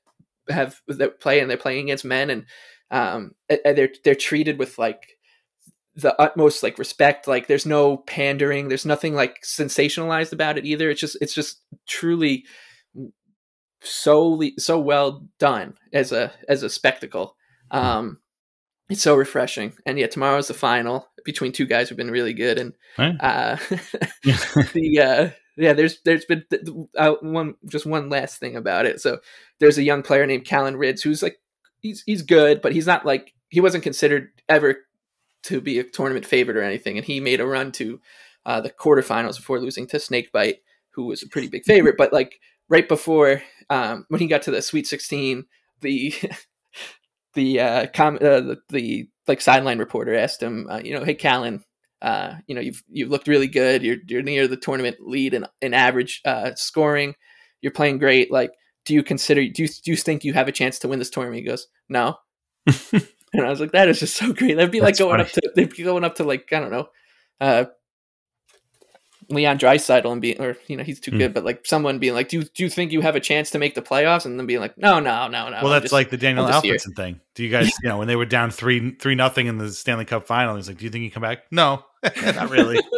have 0.49 0.81
that 0.87 1.19
play 1.19 1.39
and 1.39 1.49
they're 1.49 1.57
playing 1.57 1.85
against 1.85 2.05
men 2.05 2.29
and 2.29 2.45
um 2.91 3.33
and 3.49 3.77
they're 3.77 3.93
they're 4.03 4.15
treated 4.15 4.59
with 4.59 4.77
like 4.77 5.17
the 5.95 6.19
utmost 6.19 6.63
like 6.63 6.77
respect. 6.77 7.27
Like 7.27 7.47
there's 7.47 7.65
no 7.65 7.97
pandering. 7.97 8.67
There's 8.67 8.85
nothing 8.85 9.13
like 9.13 9.41
sensationalized 9.43 10.33
about 10.33 10.57
it 10.57 10.65
either. 10.65 10.89
It's 10.89 11.01
just 11.01 11.17
it's 11.21 11.33
just 11.33 11.61
truly 11.87 12.45
so 13.81 14.41
so 14.57 14.79
well 14.79 15.27
done 15.39 15.75
as 15.93 16.11
a 16.11 16.33
as 16.49 16.63
a 16.63 16.69
spectacle. 16.69 17.37
Um 17.71 18.19
it's 18.89 19.01
so 19.01 19.15
refreshing. 19.15 19.73
And 19.85 19.97
yeah 19.97 20.07
tomorrow's 20.07 20.49
the 20.49 20.53
final 20.53 21.07
between 21.25 21.51
two 21.51 21.65
guys 21.65 21.89
who've 21.89 21.97
been 21.97 22.11
really 22.11 22.33
good 22.33 22.57
and 22.59 22.73
Right. 22.97 23.15
uh 23.19 23.57
the 24.73 24.99
uh 24.99 25.29
yeah 25.57 25.73
there's 25.73 26.01
there's 26.03 26.25
been 26.25 26.43
th- 26.49 26.63
uh, 26.97 27.13
one 27.21 27.55
just 27.67 27.85
one 27.85 28.09
last 28.09 28.39
thing 28.39 28.55
about 28.55 28.85
it. 28.85 29.01
So 29.01 29.19
there's 29.59 29.77
a 29.77 29.83
young 29.83 30.01
player 30.03 30.25
named 30.25 30.45
Callan 30.45 30.75
Rydz 30.75 31.01
who's 31.03 31.21
like 31.23 31.37
he's 31.79 32.03
he's 32.05 32.21
good 32.21 32.61
but 32.61 32.73
he's 32.73 32.87
not 32.87 33.05
like 33.05 33.33
he 33.49 33.61
wasn't 33.61 33.83
considered 33.83 34.29
ever 34.49 34.77
to 35.43 35.61
be 35.61 35.77
a 35.79 35.83
tournament 35.83 36.25
favorite 36.25 36.57
or 36.57 36.63
anything 36.63 36.97
and 36.97 37.05
he 37.05 37.19
made 37.19 37.39
a 37.41 37.45
run 37.45 37.71
to 37.73 37.99
uh 38.45 38.61
the 38.61 38.69
quarterfinals 38.69 39.37
before 39.37 39.59
losing 39.59 39.85
to 39.87 39.99
Snakebite 39.99 40.57
who 40.91 41.05
was 41.05 41.21
a 41.23 41.27
pretty 41.27 41.47
big 41.49 41.63
favorite. 41.65 41.97
But 41.97 42.13
like 42.13 42.39
right 42.69 42.87
before 42.87 43.41
um 43.69 44.05
when 44.09 44.21
he 44.21 44.27
got 44.27 44.41
to 44.43 44.51
the 44.51 44.61
sweet 44.61 44.87
16 44.87 45.45
the 45.81 46.13
the 47.35 47.59
uh, 47.59 47.87
com- 47.93 48.15
uh 48.17 48.39
the, 48.41 48.57
the 48.69 49.07
like 49.27 49.41
sideline 49.41 49.79
reporter 49.79 50.15
asked 50.15 50.41
him, 50.41 50.67
uh, 50.69 50.81
you 50.83 50.93
know, 50.93 51.03
hey 51.03 51.15
Callan, 51.15 51.63
uh, 52.01 52.35
you 52.47 52.55
know, 52.55 52.61
you've 52.61 52.83
you've 52.89 53.09
looked 53.09 53.27
really 53.27 53.47
good. 53.47 53.81
You're 53.81 53.97
you're 54.07 54.21
near 54.21 54.47
the 54.47 54.57
tournament 54.57 54.97
lead 54.99 55.33
in, 55.33 55.45
in 55.61 55.73
average 55.73 56.21
uh, 56.25 56.51
scoring. 56.55 57.15
You're 57.61 57.71
playing 57.71 57.99
great. 57.99 58.31
Like, 58.31 58.51
do 58.85 58.93
you 58.93 59.03
consider 59.03 59.41
do 59.47 59.63
you 59.63 59.69
do 59.69 59.91
you 59.91 59.95
think 59.95 60.23
you 60.23 60.33
have 60.33 60.47
a 60.47 60.51
chance 60.51 60.79
to 60.79 60.87
win 60.87 60.99
this 60.99 61.09
tournament? 61.09 61.41
He 61.41 61.47
goes, 61.49 61.67
no. 61.87 62.17
and 62.91 63.41
I 63.45 63.49
was 63.49 63.61
like, 63.61 63.71
that 63.71 63.87
is 63.87 63.99
just 63.99 64.17
so 64.17 64.33
great. 64.33 64.55
That'd 64.55 64.71
be 64.71 64.81
like 64.81 64.97
going 64.97 65.11
funny. 65.11 65.23
up 65.23 65.31
to 65.31 65.51
they'd 65.55 65.75
be 65.75 65.83
going 65.83 66.03
up 66.03 66.15
to 66.15 66.25
like 66.25 66.51
I 66.51 66.59
don't 66.59 66.71
know, 66.71 66.87
uh, 67.39 67.65
Leon 69.29 69.57
Draisaitl 69.57 70.11
and 70.11 70.21
being, 70.21 70.41
or 70.41 70.55
you 70.67 70.75
know, 70.77 70.83
he's 70.83 70.99
too 70.99 71.11
Hmm. 71.11 71.17
good, 71.17 71.33
but 71.33 71.43
like 71.45 71.65
someone 71.65 71.99
being 71.99 72.13
like, 72.13 72.29
do 72.29 72.37
you, 72.39 72.43
do 72.43 72.63
you 72.63 72.69
think 72.69 72.91
you 72.91 73.01
have 73.01 73.15
a 73.15 73.19
chance 73.19 73.49
to 73.51 73.59
make 73.59 73.75
the 73.75 73.81
playoffs? 73.81 74.25
And 74.25 74.39
then 74.39 74.45
being 74.45 74.59
like, 74.59 74.77
no, 74.77 74.99
no, 74.99 75.27
no, 75.27 75.49
no. 75.49 75.51
well, 75.57 75.65
I'm 75.67 75.71
that's 75.71 75.83
just- 75.83 75.93
like 75.93 76.09
the 76.09 76.17
Daniel 76.17 76.45
I'm 76.45 76.61
here." 76.63 76.75
Alfredsson 76.75 76.95
thing. 76.95 77.19
Do 77.35 77.43
you 77.43 77.49
guys, 77.49 77.71
you 77.81 77.89
know, 77.89 77.97
when 77.97 78.07
they 78.07 78.15
were 78.15 78.25
down 78.25 78.51
three 78.51 78.91
three 78.95 79.15
nothing 79.15 79.47
in 79.47 79.57
the 79.57 79.71
Stanley 79.71 80.05
Cup 80.05 80.27
final, 80.27 80.55
he's 80.55 80.67
like, 80.67 80.77
"Do 80.77 80.85
you 80.85 80.91
think 80.91 81.03
you 81.03 81.11
come 81.11 81.23
back?" 81.23 81.43
No, 81.51 81.83
not 82.25 82.49
really. 82.49 82.79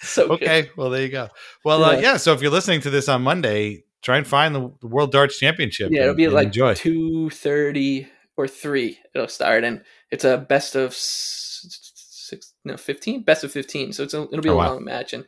So 0.00 0.28
good. 0.28 0.42
okay, 0.42 0.70
well 0.76 0.90
there 0.90 1.00
you 1.02 1.08
go. 1.08 1.28
Well, 1.64 1.82
uh, 1.82 1.92
Yeah. 1.92 2.00
yeah. 2.00 2.16
So 2.18 2.34
if 2.34 2.42
you're 2.42 2.50
listening 2.50 2.82
to 2.82 2.90
this 2.90 3.08
on 3.08 3.22
Monday, 3.22 3.84
try 4.02 4.18
and 4.18 4.26
find 4.26 4.54
the, 4.54 4.70
the 4.82 4.86
World 4.86 5.12
Darts 5.12 5.38
Championship. 5.38 5.90
Yeah, 5.90 6.00
it'll 6.02 6.08
and- 6.10 6.16
be 6.18 6.24
and 6.26 6.34
like 6.34 6.46
enjoy. 6.48 6.74
two 6.74 7.30
thirty 7.30 8.08
or 8.36 8.46
three. 8.46 8.98
It'll 9.14 9.28
start, 9.28 9.64
and 9.64 9.82
it's 10.10 10.24
a 10.24 10.36
best 10.36 10.74
of 10.76 10.90
s- 10.90 11.90
six, 11.94 12.52
no, 12.66 12.76
fifteen, 12.76 13.22
best 13.22 13.44
of 13.44 13.52
fifteen. 13.52 13.94
So 13.94 14.02
it's 14.02 14.12
a, 14.12 14.24
it'll 14.24 14.42
be 14.42 14.50
Oh, 14.50 14.54
a 14.54 14.56
wow. 14.56 14.72
long 14.74 14.84
match, 14.84 15.14
and 15.14 15.24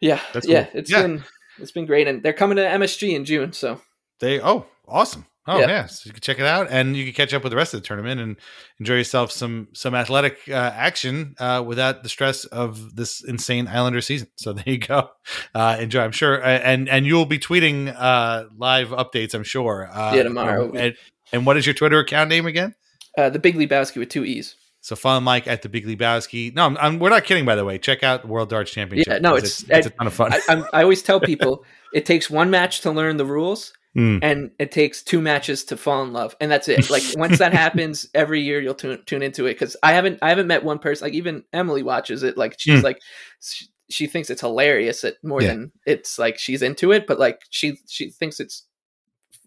yeah, 0.00 0.20
That's 0.32 0.46
yeah, 0.46 0.64
cool. 0.64 0.80
it's 0.80 0.90
Yeah. 0.90 1.02
been 1.02 1.24
it's 1.58 1.72
been 1.72 1.86
great, 1.86 2.06
and 2.08 2.22
they're 2.22 2.32
coming 2.32 2.56
to 2.56 2.62
MSG 2.62 3.14
in 3.14 3.24
June. 3.24 3.52
So 3.52 3.80
They 4.20 4.40
oh 4.40 4.66
awesome. 4.86 5.26
Oh 5.50 5.58
Yeah. 5.60 5.68
yeah, 5.68 5.86
so 5.86 6.02
you 6.06 6.12
can 6.12 6.20
check 6.20 6.38
it 6.38 6.44
out, 6.44 6.66
and 6.70 6.94
you 6.94 7.04
can 7.06 7.14
catch 7.14 7.32
up 7.32 7.42
with 7.42 7.50
the 7.52 7.56
rest 7.56 7.72
of 7.72 7.80
the 7.80 7.86
tournament 7.86 8.20
and 8.20 8.36
enjoy 8.78 8.96
yourself 8.96 9.32
some 9.32 9.68
some 9.72 9.94
athletic 9.94 10.40
uh, 10.48 10.52
action 10.74 11.34
uh, 11.38 11.64
without 11.66 12.02
the 12.02 12.10
stress 12.10 12.44
of 12.44 12.94
this 12.96 13.24
insane 13.24 13.66
Islander 13.66 14.02
season. 14.02 14.28
So 14.36 14.52
there 14.54 14.64
you 14.66 14.76
go. 14.78 15.08
Uh, 15.54 15.78
enjoy. 15.80 16.02
I'm 16.02 16.12
sure, 16.12 16.42
and 16.44 16.86
and 16.88 17.06
you'll 17.06 17.24
be 17.26 17.38
tweeting 17.38 17.94
uh, 17.98 18.44
live 18.58 18.88
updates. 18.90 19.32
I'm 19.34 19.42
sure. 19.44 19.88
Uh, 19.90 20.14
Yeah, 20.14 20.24
tomorrow. 20.24 20.70
And, 20.72 20.94
and 21.32 21.46
what 21.46 21.56
is 21.56 21.64
your 21.66 21.74
Twitter 21.74 21.98
account 21.98 22.28
name 22.28 22.46
again? 22.46 22.74
uh, 23.16 23.30
the 23.30 23.38
Big 23.38 23.54
Lebowski 23.56 23.96
with 23.96 24.10
two 24.10 24.24
e's. 24.26 24.54
So 24.88 24.96
follow 24.96 25.20
Mike 25.20 25.46
at 25.46 25.60
the 25.60 25.68
Big 25.68 25.84
Lebowski. 25.86 26.54
No, 26.54 26.64
I'm, 26.64 26.78
I'm, 26.78 26.98
we're 26.98 27.10
not 27.10 27.24
kidding. 27.24 27.44
By 27.44 27.56
the 27.56 27.64
way, 27.66 27.76
check 27.76 28.02
out 28.02 28.22
the 28.22 28.28
World 28.28 28.48
Darts 28.48 28.70
Championship. 28.70 29.06
Yeah, 29.12 29.18
no, 29.18 29.34
because 29.34 29.62
it's- 29.64 29.86
it's, 29.86 29.86
a 29.88 29.90
ton 29.90 30.06
of 30.06 30.14
fun. 30.14 30.32
I, 30.32 30.64
I 30.72 30.82
always 30.82 31.02
tell 31.02 31.20
people 31.20 31.62
it 31.92 32.06
takes 32.06 32.30
one 32.30 32.48
match 32.50 32.80
to 32.80 32.90
learn 32.90 33.18
the 33.18 33.26
rules. 33.26 33.74
Mm. 33.94 34.20
And 34.22 34.50
it 34.58 34.72
takes 34.72 35.02
two 35.02 35.20
matches 35.20 35.64
to 35.64 35.76
fall 35.76 36.02
in 36.04 36.12
love, 36.14 36.36
and 36.40 36.50
that's 36.50 36.68
it. 36.68 36.88
Like 36.88 37.02
once 37.16 37.38
that 37.38 37.52
happens, 37.52 38.08
every 38.14 38.40
year 38.40 38.60
you'll 38.60 38.74
tune 38.74 39.02
tune 39.06 39.22
into 39.22 39.44
it. 39.46 39.54
Because 39.54 39.76
I 39.82 39.92
haven't 39.92 40.20
I 40.22 40.28
haven't 40.30 40.46
met 40.46 40.62
one 40.64 40.78
person 40.78 41.06
like 41.06 41.14
even 41.14 41.42
Emily 41.52 41.82
watches 41.82 42.22
it. 42.22 42.36
Like 42.38 42.54
she's 42.58 42.80
Mm. 42.80 42.84
like 42.84 43.00
she, 43.42 43.66
she 43.90 44.06
thinks 44.06 44.30
it's 44.30 44.40
hilarious. 44.42 45.04
It 45.04 45.16
more 45.22 45.42
Yeah. 45.42 45.48
than 45.48 45.72
it's 45.86 46.18
like 46.18 46.38
she's 46.38 46.62
into 46.62 46.92
it, 46.92 47.06
but 47.06 47.18
like 47.18 47.40
she 47.50 47.78
she 47.88 48.10
thinks 48.10 48.40
it's 48.40 48.66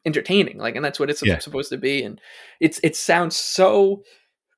entertaining. 0.05 0.57
Like, 0.57 0.75
and 0.75 0.83
that's 0.83 0.99
what 0.99 1.09
it's 1.09 1.23
Yeah. 1.25 1.39
supposed 1.39 1.69
to 1.69 1.77
be. 1.77 2.03
And 2.03 2.19
it's 2.59 2.79
it 2.83 2.95
sounds 2.95 3.35
so 3.37 4.03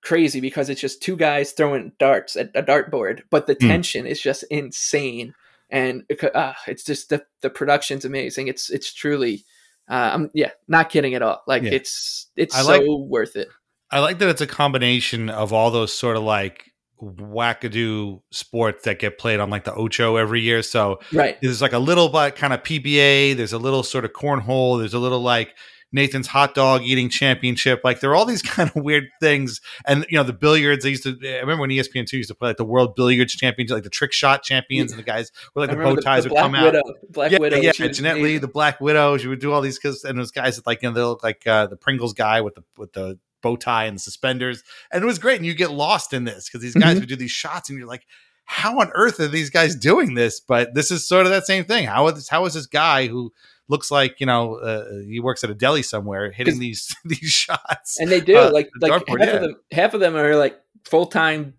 crazy 0.04 0.40
because 0.42 0.70
it's 0.70 0.82
just 0.82 1.02
two 1.02 1.16
guys 1.16 1.52
throwing 1.54 1.92
darts 2.00 2.36
at 2.36 2.52
a 2.56 2.62
dartboard, 2.64 3.22
but 3.30 3.48
the 3.48 3.56
Mm. 3.56 3.68
tension 3.68 4.06
is 4.06 4.20
just 4.22 4.44
insane. 4.52 5.34
And 5.70 6.04
uh, 6.36 6.54
it's 6.68 6.84
just 6.84 7.10
the 7.10 7.26
the 7.42 7.50
production's 7.50 8.06
amazing. 8.06 8.48
It's 8.48 8.70
it's 8.70 8.94
truly, 8.94 9.44
uh, 9.90 10.12
I'm 10.14 10.30
yeah, 10.34 10.52
not 10.68 10.90
kidding 10.90 11.16
at 11.16 11.22
all. 11.24 11.42
Like 11.48 11.64
Yeah. 11.64 11.72
it's 11.72 12.28
it's 12.36 12.56
I 12.56 12.62
so 12.62 12.68
like- 12.68 12.84
worth 12.88 13.36
it. 13.36 13.48
I 13.92 14.00
like 14.00 14.20
that 14.20 14.30
it's 14.30 14.42
a 14.42 14.48
combination 14.48 15.30
of 15.30 15.54
all 15.54 15.72
those 15.72 15.94
sort 15.94 16.18
of 16.18 16.24
like 16.24 16.72
wackadoo 17.02 18.22
sports 18.32 18.84
that 18.86 19.00
get 19.00 19.18
played 19.18 19.40
on 19.40 19.50
like 19.50 19.64
the 19.64 19.74
Ocho 19.74 20.16
every 20.16 20.42
year. 20.42 20.62
So 20.62 21.00
Right. 21.12 21.38
there's 21.42 21.62
like 21.62 21.74
a 21.74 21.80
little 21.80 22.10
but 22.10 22.36
kind 22.36 22.54
of 22.54 22.64
PBA, 22.64 23.34
there's 23.36 23.54
a 23.54 23.58
little 23.58 23.84
sort 23.84 24.06
of 24.06 24.12
cornhole, 24.14 24.80
there's 24.80 24.94
a 24.94 25.00
little 25.00 25.22
like 25.22 25.56
Nathan's 25.94 26.28
hot 26.28 26.54
dog 26.56 26.82
eating 26.84 27.08
championship. 27.08 27.82
Like 27.84 28.00
there 28.02 28.10
are 28.12 28.16
all 28.16 28.26
these 28.26 28.42
kind 28.42 28.70
of 28.70 28.84
weird 28.84 29.06
things. 29.22 29.62
And 29.86 30.06
you 30.10 30.18
know, 30.18 30.24
the 30.24 30.34
billiards, 30.34 30.84
they 30.84 30.90
used 30.90 31.04
to 31.04 31.18
I 31.24 31.40
remember 31.40 31.62
when 31.62 31.70
ESPN 31.70 32.06
two 32.08 32.18
used 32.18 32.30
to 32.30 32.36
play 32.36 32.50
like 32.50 32.58
the 32.58 32.66
world 32.66 32.96
billiards 32.96 33.34
championship, 33.36 33.74
like 33.76 33.84
the 33.84 33.90
trick 33.90 34.12
shot 34.12 34.44
champions, 34.44 34.92
and 34.92 35.00
the 35.00 35.04
guys 35.04 35.32
with 35.56 35.62
like 35.70 35.70
I 35.70 35.76
the 35.80 35.84
bow 35.84 35.96
ties 35.96 36.24
would 36.24 36.32
Black 36.32 36.44
come 36.44 36.56
out. 36.56 36.76
Black 37.10 37.32
yeah, 37.32 37.38
Widow. 37.40 37.58
yeah, 37.58 37.72
Jeanette 37.72 38.18
Lee, 38.18 38.38
the 38.40 38.48
Black 38.48 38.82
Widow. 38.82 39.18
She 39.18 39.28
would 39.28 39.40
do 39.40 39.54
all 39.54 39.62
these 39.62 39.78
because 39.80 40.04
and 40.04 40.18
those 40.20 40.32
guys 40.32 40.58
that 40.58 40.66
like 40.68 40.82
you 40.82 40.90
know 40.90 40.94
they 40.96 41.02
look 41.04 41.24
like 41.24 41.46
uh, 41.48 41.68
the 41.68 41.78
Pringles 41.78 42.14
guy 42.14 42.42
with 42.42 42.56
the 42.56 42.64
with 42.78 42.94
the 42.94 43.20
bow 43.42 43.56
tie 43.56 43.86
and 43.86 43.98
the 43.98 44.02
suspenders, 44.02 44.64
and 44.92 45.04
it 45.04 45.06
was 45.06 45.20
great. 45.20 45.38
And 45.38 45.46
you 45.46 45.54
get 45.54 45.72
lost 45.72 46.14
in 46.14 46.24
this 46.24 46.50
because 46.50 46.62
these 46.62 46.74
guys 46.76 46.96
Mhm. 46.98 47.02
would 47.02 47.10
do 47.10 47.16
these 47.16 47.32
shots, 47.32 47.70
and 47.70 47.78
you're 47.78 47.88
like, 47.88 48.06
how 48.46 48.80
on 48.80 48.90
earth 48.94 49.20
are 49.20 49.28
these 49.28 49.50
guys 49.50 49.76
doing 49.76 50.16
this? 50.16 50.40
But 50.40 50.74
this 50.74 50.92
is 50.92 51.08
sort 51.08 51.26
of 51.26 51.32
that 51.32 51.46
same 51.46 51.64
thing. 51.66 51.86
How 51.86 52.08
is 52.08 52.28
how 52.30 52.46
is 52.46 52.54
this 52.56 52.66
guy 52.66 53.08
who 53.08 53.32
looks 53.70 53.90
like 53.92 54.20
you 54.20 54.26
know 54.26 54.56
uh, 54.56 54.86
he 55.08 55.20
works 55.20 55.44
at 55.44 55.50
a 55.50 55.56
deli 55.56 55.84
somewhere 55.84 56.32
hitting 56.32 56.60
these 56.60 56.96
these 57.06 57.30
shots? 57.30 58.00
and 58.00 58.12
they 58.12 58.22
do 58.22 58.38
uh, 58.38 58.52
like 58.52 58.70
the 58.80 58.88
like 58.88 59.08
half 59.08 59.20
yeah. 59.20 59.36
of 59.36 59.42
them 59.42 59.56
half 59.72 59.94
of 59.94 60.00
them 60.00 60.16
are 60.16 60.36
like 60.36 60.60
full 60.86 61.06
time 61.06 61.54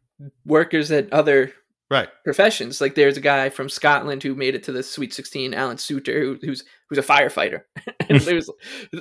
workers 0.44 0.90
at 0.90 1.12
other 1.12 1.52
right. 1.90 2.08
professions. 2.24 2.80
Like 2.80 2.94
there's 2.94 3.16
a 3.16 3.22
guy 3.22 3.48
from 3.48 3.68
Scotland 3.68 4.22
who 4.22 4.34
made 4.34 4.54
it 4.54 4.64
to 4.64 4.72
the 4.72 4.82
Sweet 4.82 5.12
16, 5.12 5.54
Alan 5.54 5.76
Soutar, 5.76 6.20
who, 6.20 6.38
who's 6.40 6.64
who's 6.88 6.98
a 6.98 7.02
firefighter. 7.02 7.62
and 8.08 8.20
there's 8.20 8.50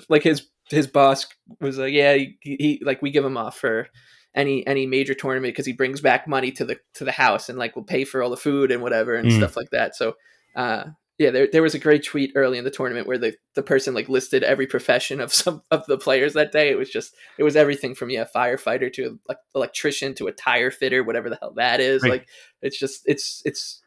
like 0.09 0.23
his 0.23 0.47
his 0.69 0.87
boss 0.87 1.27
was 1.59 1.77
like, 1.77 1.93
yeah, 1.93 2.15
he, 2.15 2.37
he 2.41 2.81
like 2.83 3.01
we 3.01 3.11
give 3.11 3.25
him 3.25 3.37
off 3.37 3.57
for 3.57 3.87
any 4.35 4.65
any 4.65 4.85
major 4.85 5.13
tournament 5.13 5.53
because 5.53 5.65
he 5.65 5.73
brings 5.73 6.01
back 6.01 6.27
money 6.27 6.51
to 6.51 6.65
the 6.65 6.79
to 6.95 7.03
the 7.03 7.11
house 7.11 7.49
and 7.49 7.59
like 7.59 7.75
will 7.75 7.83
pay 7.83 8.03
for 8.03 8.23
all 8.23 8.29
the 8.29 8.37
food 8.37 8.71
and 8.71 8.81
whatever 8.81 9.15
and 9.15 9.29
Mm. 9.29 9.37
stuff 9.37 9.55
like 9.55 9.69
that. 9.71 9.95
So 9.95 10.13
uh 10.55 10.85
Yeah, 11.19 11.29
there 11.29 11.47
there 11.51 11.61
was 11.61 11.75
a 11.75 11.79
great 11.79 12.03
tweet 12.03 12.31
early 12.35 12.57
in 12.57 12.63
the 12.63 12.71
tournament 12.71 13.07
where 13.07 13.19
the, 13.19 13.35
the 13.53 13.61
person 13.61 13.93
like 13.93 14.09
listed 14.09 14.43
every 14.43 14.65
profession 14.65 15.21
of 15.21 15.31
some 15.33 15.61
of 15.69 15.85
the 15.85 15.97
players 15.97 16.33
that 16.33 16.51
day. 16.51 16.69
It 16.69 16.77
was 16.77 16.89
just 16.89 17.15
it 17.37 17.43
was 17.43 17.55
everything 17.55 17.93
from 17.95 18.09
yeah, 18.09 18.25
firefighter 18.35 18.91
to 18.93 19.19
like 19.27 19.37
electrician 19.53 20.15
to 20.15 20.27
a 20.27 20.31
tire 20.31 20.71
fitter, 20.71 21.03
whatever 21.03 21.29
the 21.29 21.37
hell 21.39 21.53
that 21.57 21.79
is. 21.79 22.01
Right. 22.03 22.13
Like 22.13 22.29
it's 22.61 22.79
just 22.79 23.03
it's 23.05 23.41
it's 23.45 23.81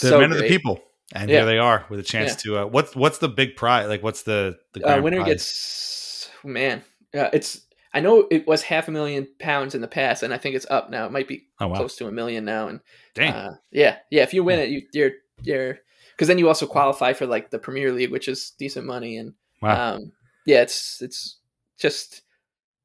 the 0.00 0.08
so 0.08 0.20
men 0.20 0.30
great. 0.30 0.38
of 0.38 0.42
the 0.42 0.48
people. 0.48 0.80
And 1.14 1.28
yeah. 1.28 1.38
here 1.38 1.46
they 1.46 1.58
are 1.58 1.84
with 1.90 2.00
a 2.00 2.02
chance 2.02 2.30
yeah. 2.30 2.36
to 2.36 2.58
uh, 2.58 2.66
what's 2.66 2.96
what's 2.96 3.18
the 3.18 3.28
big 3.28 3.56
prize? 3.56 3.88
Like 3.88 4.02
what's 4.02 4.22
the 4.22 4.58
the 4.72 4.84
uh, 4.84 5.00
winner 5.02 5.18
prize? 5.18 5.28
gets 5.28 6.30
man. 6.42 6.82
Yeah, 7.14 7.30
it's 7.32 7.60
I 7.94 8.00
know 8.00 8.26
it 8.30 8.46
was 8.46 8.62
half 8.62 8.88
a 8.88 8.90
million 8.90 9.28
pounds 9.38 9.74
in 9.74 9.82
the 9.82 9.88
past, 9.88 10.22
and 10.22 10.32
I 10.32 10.38
think 10.38 10.56
it's 10.56 10.66
up 10.70 10.90
now. 10.90 11.04
It 11.04 11.12
might 11.12 11.28
be 11.28 11.44
oh, 11.60 11.68
wow. 11.68 11.76
close 11.76 11.96
to 11.96 12.06
a 12.06 12.12
million 12.12 12.44
now. 12.44 12.68
And 12.68 12.80
Dang. 13.14 13.32
Uh, 13.32 13.54
yeah, 13.70 13.98
yeah. 14.10 14.22
If 14.22 14.32
you 14.32 14.42
win 14.42 14.60
it, 14.60 14.70
you, 14.70 14.82
you're 14.92 15.10
you're 15.42 15.78
because 16.22 16.28
then 16.28 16.38
you 16.38 16.46
also 16.46 16.68
qualify 16.68 17.12
for 17.14 17.26
like 17.26 17.50
the 17.50 17.58
Premier 17.58 17.90
League, 17.90 18.12
which 18.12 18.28
is 18.28 18.52
decent 18.56 18.86
money. 18.86 19.16
And 19.16 19.34
wow. 19.60 19.94
um, 19.94 20.12
yeah, 20.46 20.62
it's 20.62 21.02
it's 21.02 21.40
just 21.80 22.22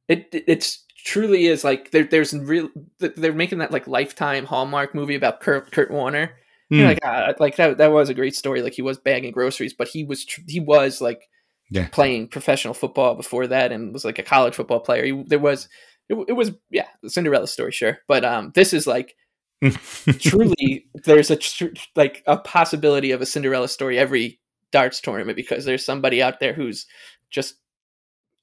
it 0.08 0.28
it's 0.32 0.84
truly 1.06 1.46
is 1.46 1.64
like 1.64 1.92
there, 1.92 2.04
there's 2.04 2.34
real 2.34 2.70
they're 2.98 3.34
making 3.34 3.60
that 3.60 3.70
like 3.70 3.88
lifetime 3.88 4.44
hallmark 4.44 4.96
movie 4.96 5.14
about 5.14 5.40
Kurt, 5.40 5.72
Kurt 5.72 5.92
Warner. 5.92 6.32
Mm. 6.74 6.84
Like 6.84 7.06
uh, 7.06 7.34
like 7.40 7.58
that 7.58 7.78
that 7.78 7.92
was 7.92 8.10
a 8.10 8.16
great 8.16 8.36
story. 8.36 8.64
Like 8.64 8.74
he 8.74 8.82
was 8.82 8.98
bagging 8.98 9.34
groceries, 9.34 9.76
but 9.76 9.88
he 9.88 10.04
was 10.04 10.26
he 10.48 10.60
was 10.60 11.00
like 11.00 11.30
yeah. 11.70 11.90
playing 11.90 12.30
professional 12.30 12.74
football 12.74 13.14
before 13.14 13.46
that 13.46 13.72
and 13.72 13.94
was 13.94 14.04
like 14.04 14.18
a 14.18 14.24
college 14.24 14.56
football 14.56 14.80
player. 14.80 15.06
He, 15.06 15.24
there 15.28 15.38
was 15.38 15.70
it, 16.10 16.18
it 16.28 16.34
was 16.34 16.54
yeah, 16.72 16.88
Cinderella 17.06 17.46
story, 17.46 17.72
sure, 17.72 18.00
but 18.08 18.26
um, 18.26 18.52
this 18.56 18.74
is 18.74 18.88
like 18.88 19.16
truly 20.20 20.88
there's 21.06 21.32
a 21.32 21.36
tr- 21.36 21.66
like 21.96 22.24
a 22.28 22.38
possibility 22.38 23.12
of 23.12 23.22
a 23.22 23.26
Cinderella 23.26 23.68
story 23.68 23.98
every 23.98 24.40
darts 24.72 25.02
tournament 25.02 25.36
because 25.36 25.66
there's 25.66 25.84
somebody 25.84 26.22
out 26.22 26.40
there 26.40 26.54
who's 26.54 26.86
just 27.32 27.56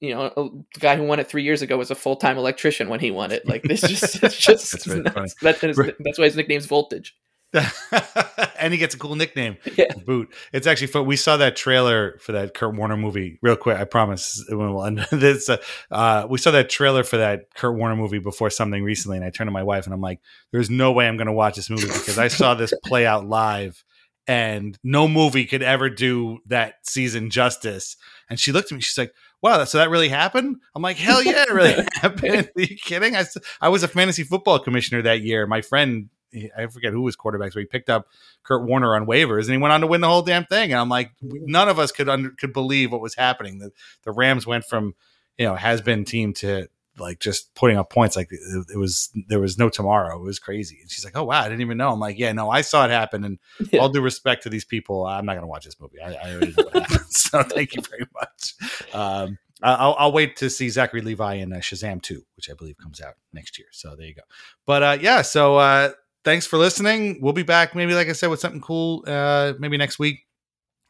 you 0.00 0.14
know 0.14 0.64
the 0.74 0.80
guy 0.80 0.96
who 0.96 1.04
won 1.04 1.20
it 1.20 1.28
three 1.28 1.42
years 1.42 1.62
ago 1.62 1.78
was 1.78 1.90
a 1.90 1.94
full 1.94 2.16
time 2.16 2.36
electrician 2.36 2.88
when 2.88 3.00
he 3.00 3.10
won 3.10 3.32
it. 3.32 3.46
Like 3.46 3.62
this 3.62 3.80
just 3.88 4.22
it's 4.22 4.38
just 4.38 4.84
that's, 5.04 5.34
that's, 5.40 5.78
that's 6.00 6.18
why 6.18 6.24
his 6.24 6.36
nickname's 6.36 6.66
Voltage. 6.66 7.16
and 8.58 8.72
he 8.72 8.78
gets 8.78 8.94
a 8.94 8.98
cool 8.98 9.14
nickname, 9.14 9.56
yeah. 9.76 9.92
Boot. 10.04 10.32
It's 10.52 10.66
actually 10.66 10.88
fun. 10.88 11.06
We 11.06 11.16
saw 11.16 11.36
that 11.36 11.56
trailer 11.56 12.18
for 12.18 12.32
that 12.32 12.54
Kurt 12.54 12.74
Warner 12.74 12.96
movie 12.96 13.38
real 13.42 13.56
quick. 13.56 13.78
I 13.78 13.84
promise 13.84 14.44
we'll 14.48 14.84
end 14.84 14.98
this. 15.12 15.48
Uh, 15.48 15.58
uh, 15.90 16.26
we 16.28 16.38
saw 16.38 16.50
that 16.52 16.70
trailer 16.70 17.04
for 17.04 17.18
that 17.18 17.54
Kurt 17.54 17.76
Warner 17.76 17.96
movie 17.96 18.18
before 18.18 18.50
something 18.50 18.82
recently, 18.82 19.16
and 19.16 19.26
I 19.26 19.30
turned 19.30 19.48
to 19.48 19.52
my 19.52 19.62
wife 19.62 19.84
and 19.84 19.94
I'm 19.94 20.00
like, 20.00 20.20
"There's 20.52 20.70
no 20.70 20.92
way 20.92 21.06
I'm 21.06 21.16
going 21.16 21.26
to 21.26 21.32
watch 21.32 21.56
this 21.56 21.70
movie 21.70 21.86
because 21.86 22.18
I 22.18 22.28
saw 22.28 22.54
this 22.54 22.74
play 22.84 23.06
out 23.06 23.26
live, 23.26 23.84
and 24.26 24.78
no 24.82 25.06
movie 25.06 25.44
could 25.44 25.62
ever 25.62 25.88
do 25.90 26.38
that 26.46 26.74
season 26.82 27.30
justice." 27.30 27.96
And 28.30 28.40
she 28.40 28.52
looked 28.52 28.72
at 28.72 28.76
me. 28.76 28.80
She's 28.80 28.98
like, 28.98 29.12
wow, 29.44 29.62
so 29.64 29.76
that 29.76 29.90
really 29.90 30.08
happened? 30.08 30.56
I'm 30.74 30.80
like, 30.80 30.96
hell 30.96 31.22
yeah, 31.22 31.42
it 31.42 31.52
really 31.52 31.86
happened. 31.92 32.48
Are 32.56 32.62
you 32.62 32.76
kidding? 32.82 33.14
I, 33.14 33.26
I 33.60 33.68
was 33.68 33.82
a 33.82 33.88
fantasy 33.88 34.22
football 34.22 34.58
commissioner 34.58 35.02
that 35.02 35.20
year. 35.20 35.46
My 35.46 35.60
friend 35.60 36.08
I 36.56 36.66
forget 36.66 36.92
who 36.92 37.02
was 37.02 37.16
quarterback, 37.16 37.52
so 37.52 37.60
he 37.60 37.66
picked 37.66 37.90
up 37.90 38.08
Kurt 38.42 38.66
Warner 38.66 38.94
on 38.96 39.06
waivers 39.06 39.44
and 39.44 39.52
he 39.52 39.58
went 39.58 39.72
on 39.72 39.80
to 39.80 39.86
win 39.86 40.00
the 40.00 40.08
whole 40.08 40.22
damn 40.22 40.44
thing. 40.44 40.72
And 40.72 40.80
I'm 40.80 40.88
like, 40.88 41.12
none 41.22 41.68
of 41.68 41.78
us 41.78 41.92
could 41.92 42.08
under, 42.08 42.30
could 42.30 42.52
believe 42.52 42.92
what 42.92 43.00
was 43.00 43.14
happening. 43.14 43.58
The 43.58 43.70
the 44.02 44.12
Rams 44.12 44.46
went 44.46 44.64
from 44.64 44.94
you 45.38 45.46
know 45.46 45.54
has 45.54 45.80
been 45.80 46.04
team 46.04 46.32
to 46.34 46.68
like 46.98 47.18
just 47.18 47.54
putting 47.54 47.76
up 47.76 47.90
points 47.90 48.16
like 48.16 48.28
it, 48.30 48.66
it, 48.72 48.76
was 48.76 49.10
there 49.28 49.40
was 49.40 49.58
no 49.58 49.68
tomorrow. 49.68 50.16
It 50.16 50.24
was 50.24 50.38
crazy. 50.38 50.78
And 50.80 50.90
she's 50.90 51.04
like, 51.04 51.16
"Oh 51.16 51.24
wow, 51.24 51.40
I 51.40 51.48
didn't 51.48 51.60
even 51.60 51.76
know." 51.76 51.90
I'm 51.90 52.00
like, 52.00 52.18
"Yeah, 52.18 52.32
no, 52.32 52.50
I 52.50 52.60
saw 52.60 52.84
it 52.84 52.90
happen." 52.90 53.24
And 53.24 53.38
yeah. 53.72 53.80
all 53.80 53.88
due 53.88 54.00
respect 54.00 54.44
to 54.44 54.48
these 54.48 54.64
people, 54.64 55.06
I'm 55.06 55.26
not 55.26 55.32
going 55.32 55.42
to 55.42 55.48
watch 55.48 55.64
this 55.64 55.80
movie. 55.80 56.00
I, 56.00 56.14
I 56.14 56.32
already 56.32 56.54
know 56.56 56.64
what 56.64 56.74
happened. 56.74 57.00
So 57.14 57.42
thank 57.42 57.74
you 57.74 57.82
very 57.82 58.06
much. 58.14 58.54
Um, 58.92 59.38
I'll, 59.62 59.96
I'll, 59.98 60.12
wait 60.12 60.36
to 60.36 60.50
see 60.50 60.68
Zachary 60.68 61.00
Levi 61.00 61.34
in 61.34 61.52
uh, 61.52 61.56
Shazam 61.56 62.02
2, 62.02 62.22
which 62.36 62.50
I 62.50 62.54
believe 62.54 62.76
comes 62.76 63.00
out 63.00 63.14
next 63.32 63.58
year. 63.58 63.68
So 63.72 63.96
there 63.96 64.06
you 64.06 64.14
go. 64.14 64.22
But 64.66 64.82
uh, 64.82 64.98
yeah, 65.00 65.22
so 65.22 65.56
uh, 65.56 65.90
thanks 66.24 66.46
for 66.46 66.58
listening. 66.58 67.18
We'll 67.20 67.32
be 67.32 67.42
back, 67.42 67.74
maybe 67.74 67.94
like 67.94 68.08
I 68.08 68.12
said, 68.12 68.28
with 68.28 68.40
something 68.40 68.60
cool, 68.60 69.04
uh, 69.06 69.54
maybe 69.58 69.76
next 69.76 69.98
week. 69.98 70.20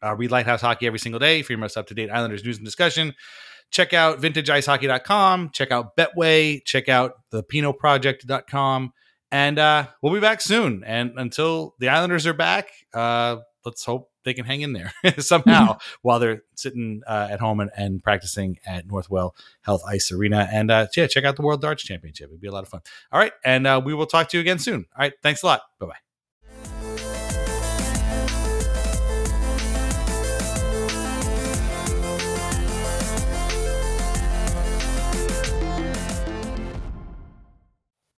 Uh, 0.03 0.15
read 0.15 0.31
Lighthouse 0.31 0.61
Hockey 0.61 0.87
every 0.87 0.99
single 0.99 1.19
day 1.19 1.43
for 1.43 1.53
your 1.53 1.59
most 1.59 1.77
up 1.77 1.87
to 1.87 1.95
date 1.95 2.11
Islanders 2.11 2.45
news 2.45 2.57
and 2.59 2.65
discussion. 2.65 3.15
Check 3.71 3.93
out 3.93 4.21
vintageicehockey.com. 4.21 5.51
Check 5.53 5.73
out 5.73 5.97
Betway. 5.97 6.63
Check 6.65 6.89
out 6.89 7.13
the 7.31 7.43
Project.com. 7.43 8.93
And 9.33 9.59
uh, 9.59 9.87
we'll 10.01 10.13
be 10.13 10.21
back 10.21 10.41
soon. 10.41 10.85
And 10.85 11.13
until 11.17 11.75
the 11.79 11.89
Islanders 11.89 12.27
are 12.27 12.35
back, 12.35 12.69
uh, 12.93 13.39
let's 13.65 13.85
hope 13.85 14.11
they 14.25 14.35
can 14.35 14.45
hang 14.45 14.61
in 14.61 14.73
there 14.73 14.93
somehow 15.19 15.79
while 16.03 16.19
they're 16.19 16.43
sitting 16.55 17.03
uh, 17.07 17.29
at 17.31 17.41
home 17.41 17.61
and, 17.61 17.71
and, 17.77 18.03
practicing 18.03 18.59
at 18.67 18.89
Northwell 18.89 19.33
Health 19.63 19.83
Ice 19.87 20.13
Arena. 20.13 20.49
And 20.51 20.71
uh, 20.71 20.87
yeah, 20.97 21.07
check 21.07 21.25
out 21.25 21.37
the 21.37 21.43
World 21.43 21.61
Darts 21.61 21.83
Championship. 21.83 22.29
It'd 22.29 22.41
be 22.41 22.49
a 22.49 22.53
lot 22.53 22.63
of 22.63 22.69
fun. 22.69 22.81
All 23.13 23.19
right. 23.19 23.33
And 23.45 23.67
uh, 23.67 23.81
we 23.85 23.95
will 23.95 24.07
talk 24.07 24.29
to 24.31 24.37
you 24.37 24.41
again 24.41 24.59
soon. 24.59 24.87
All 24.97 25.01
right. 25.01 25.13
Thanks 25.23 25.43
a 25.43 25.47
lot. 25.47 25.63
Bye 25.79 25.87
bye. 25.87 26.04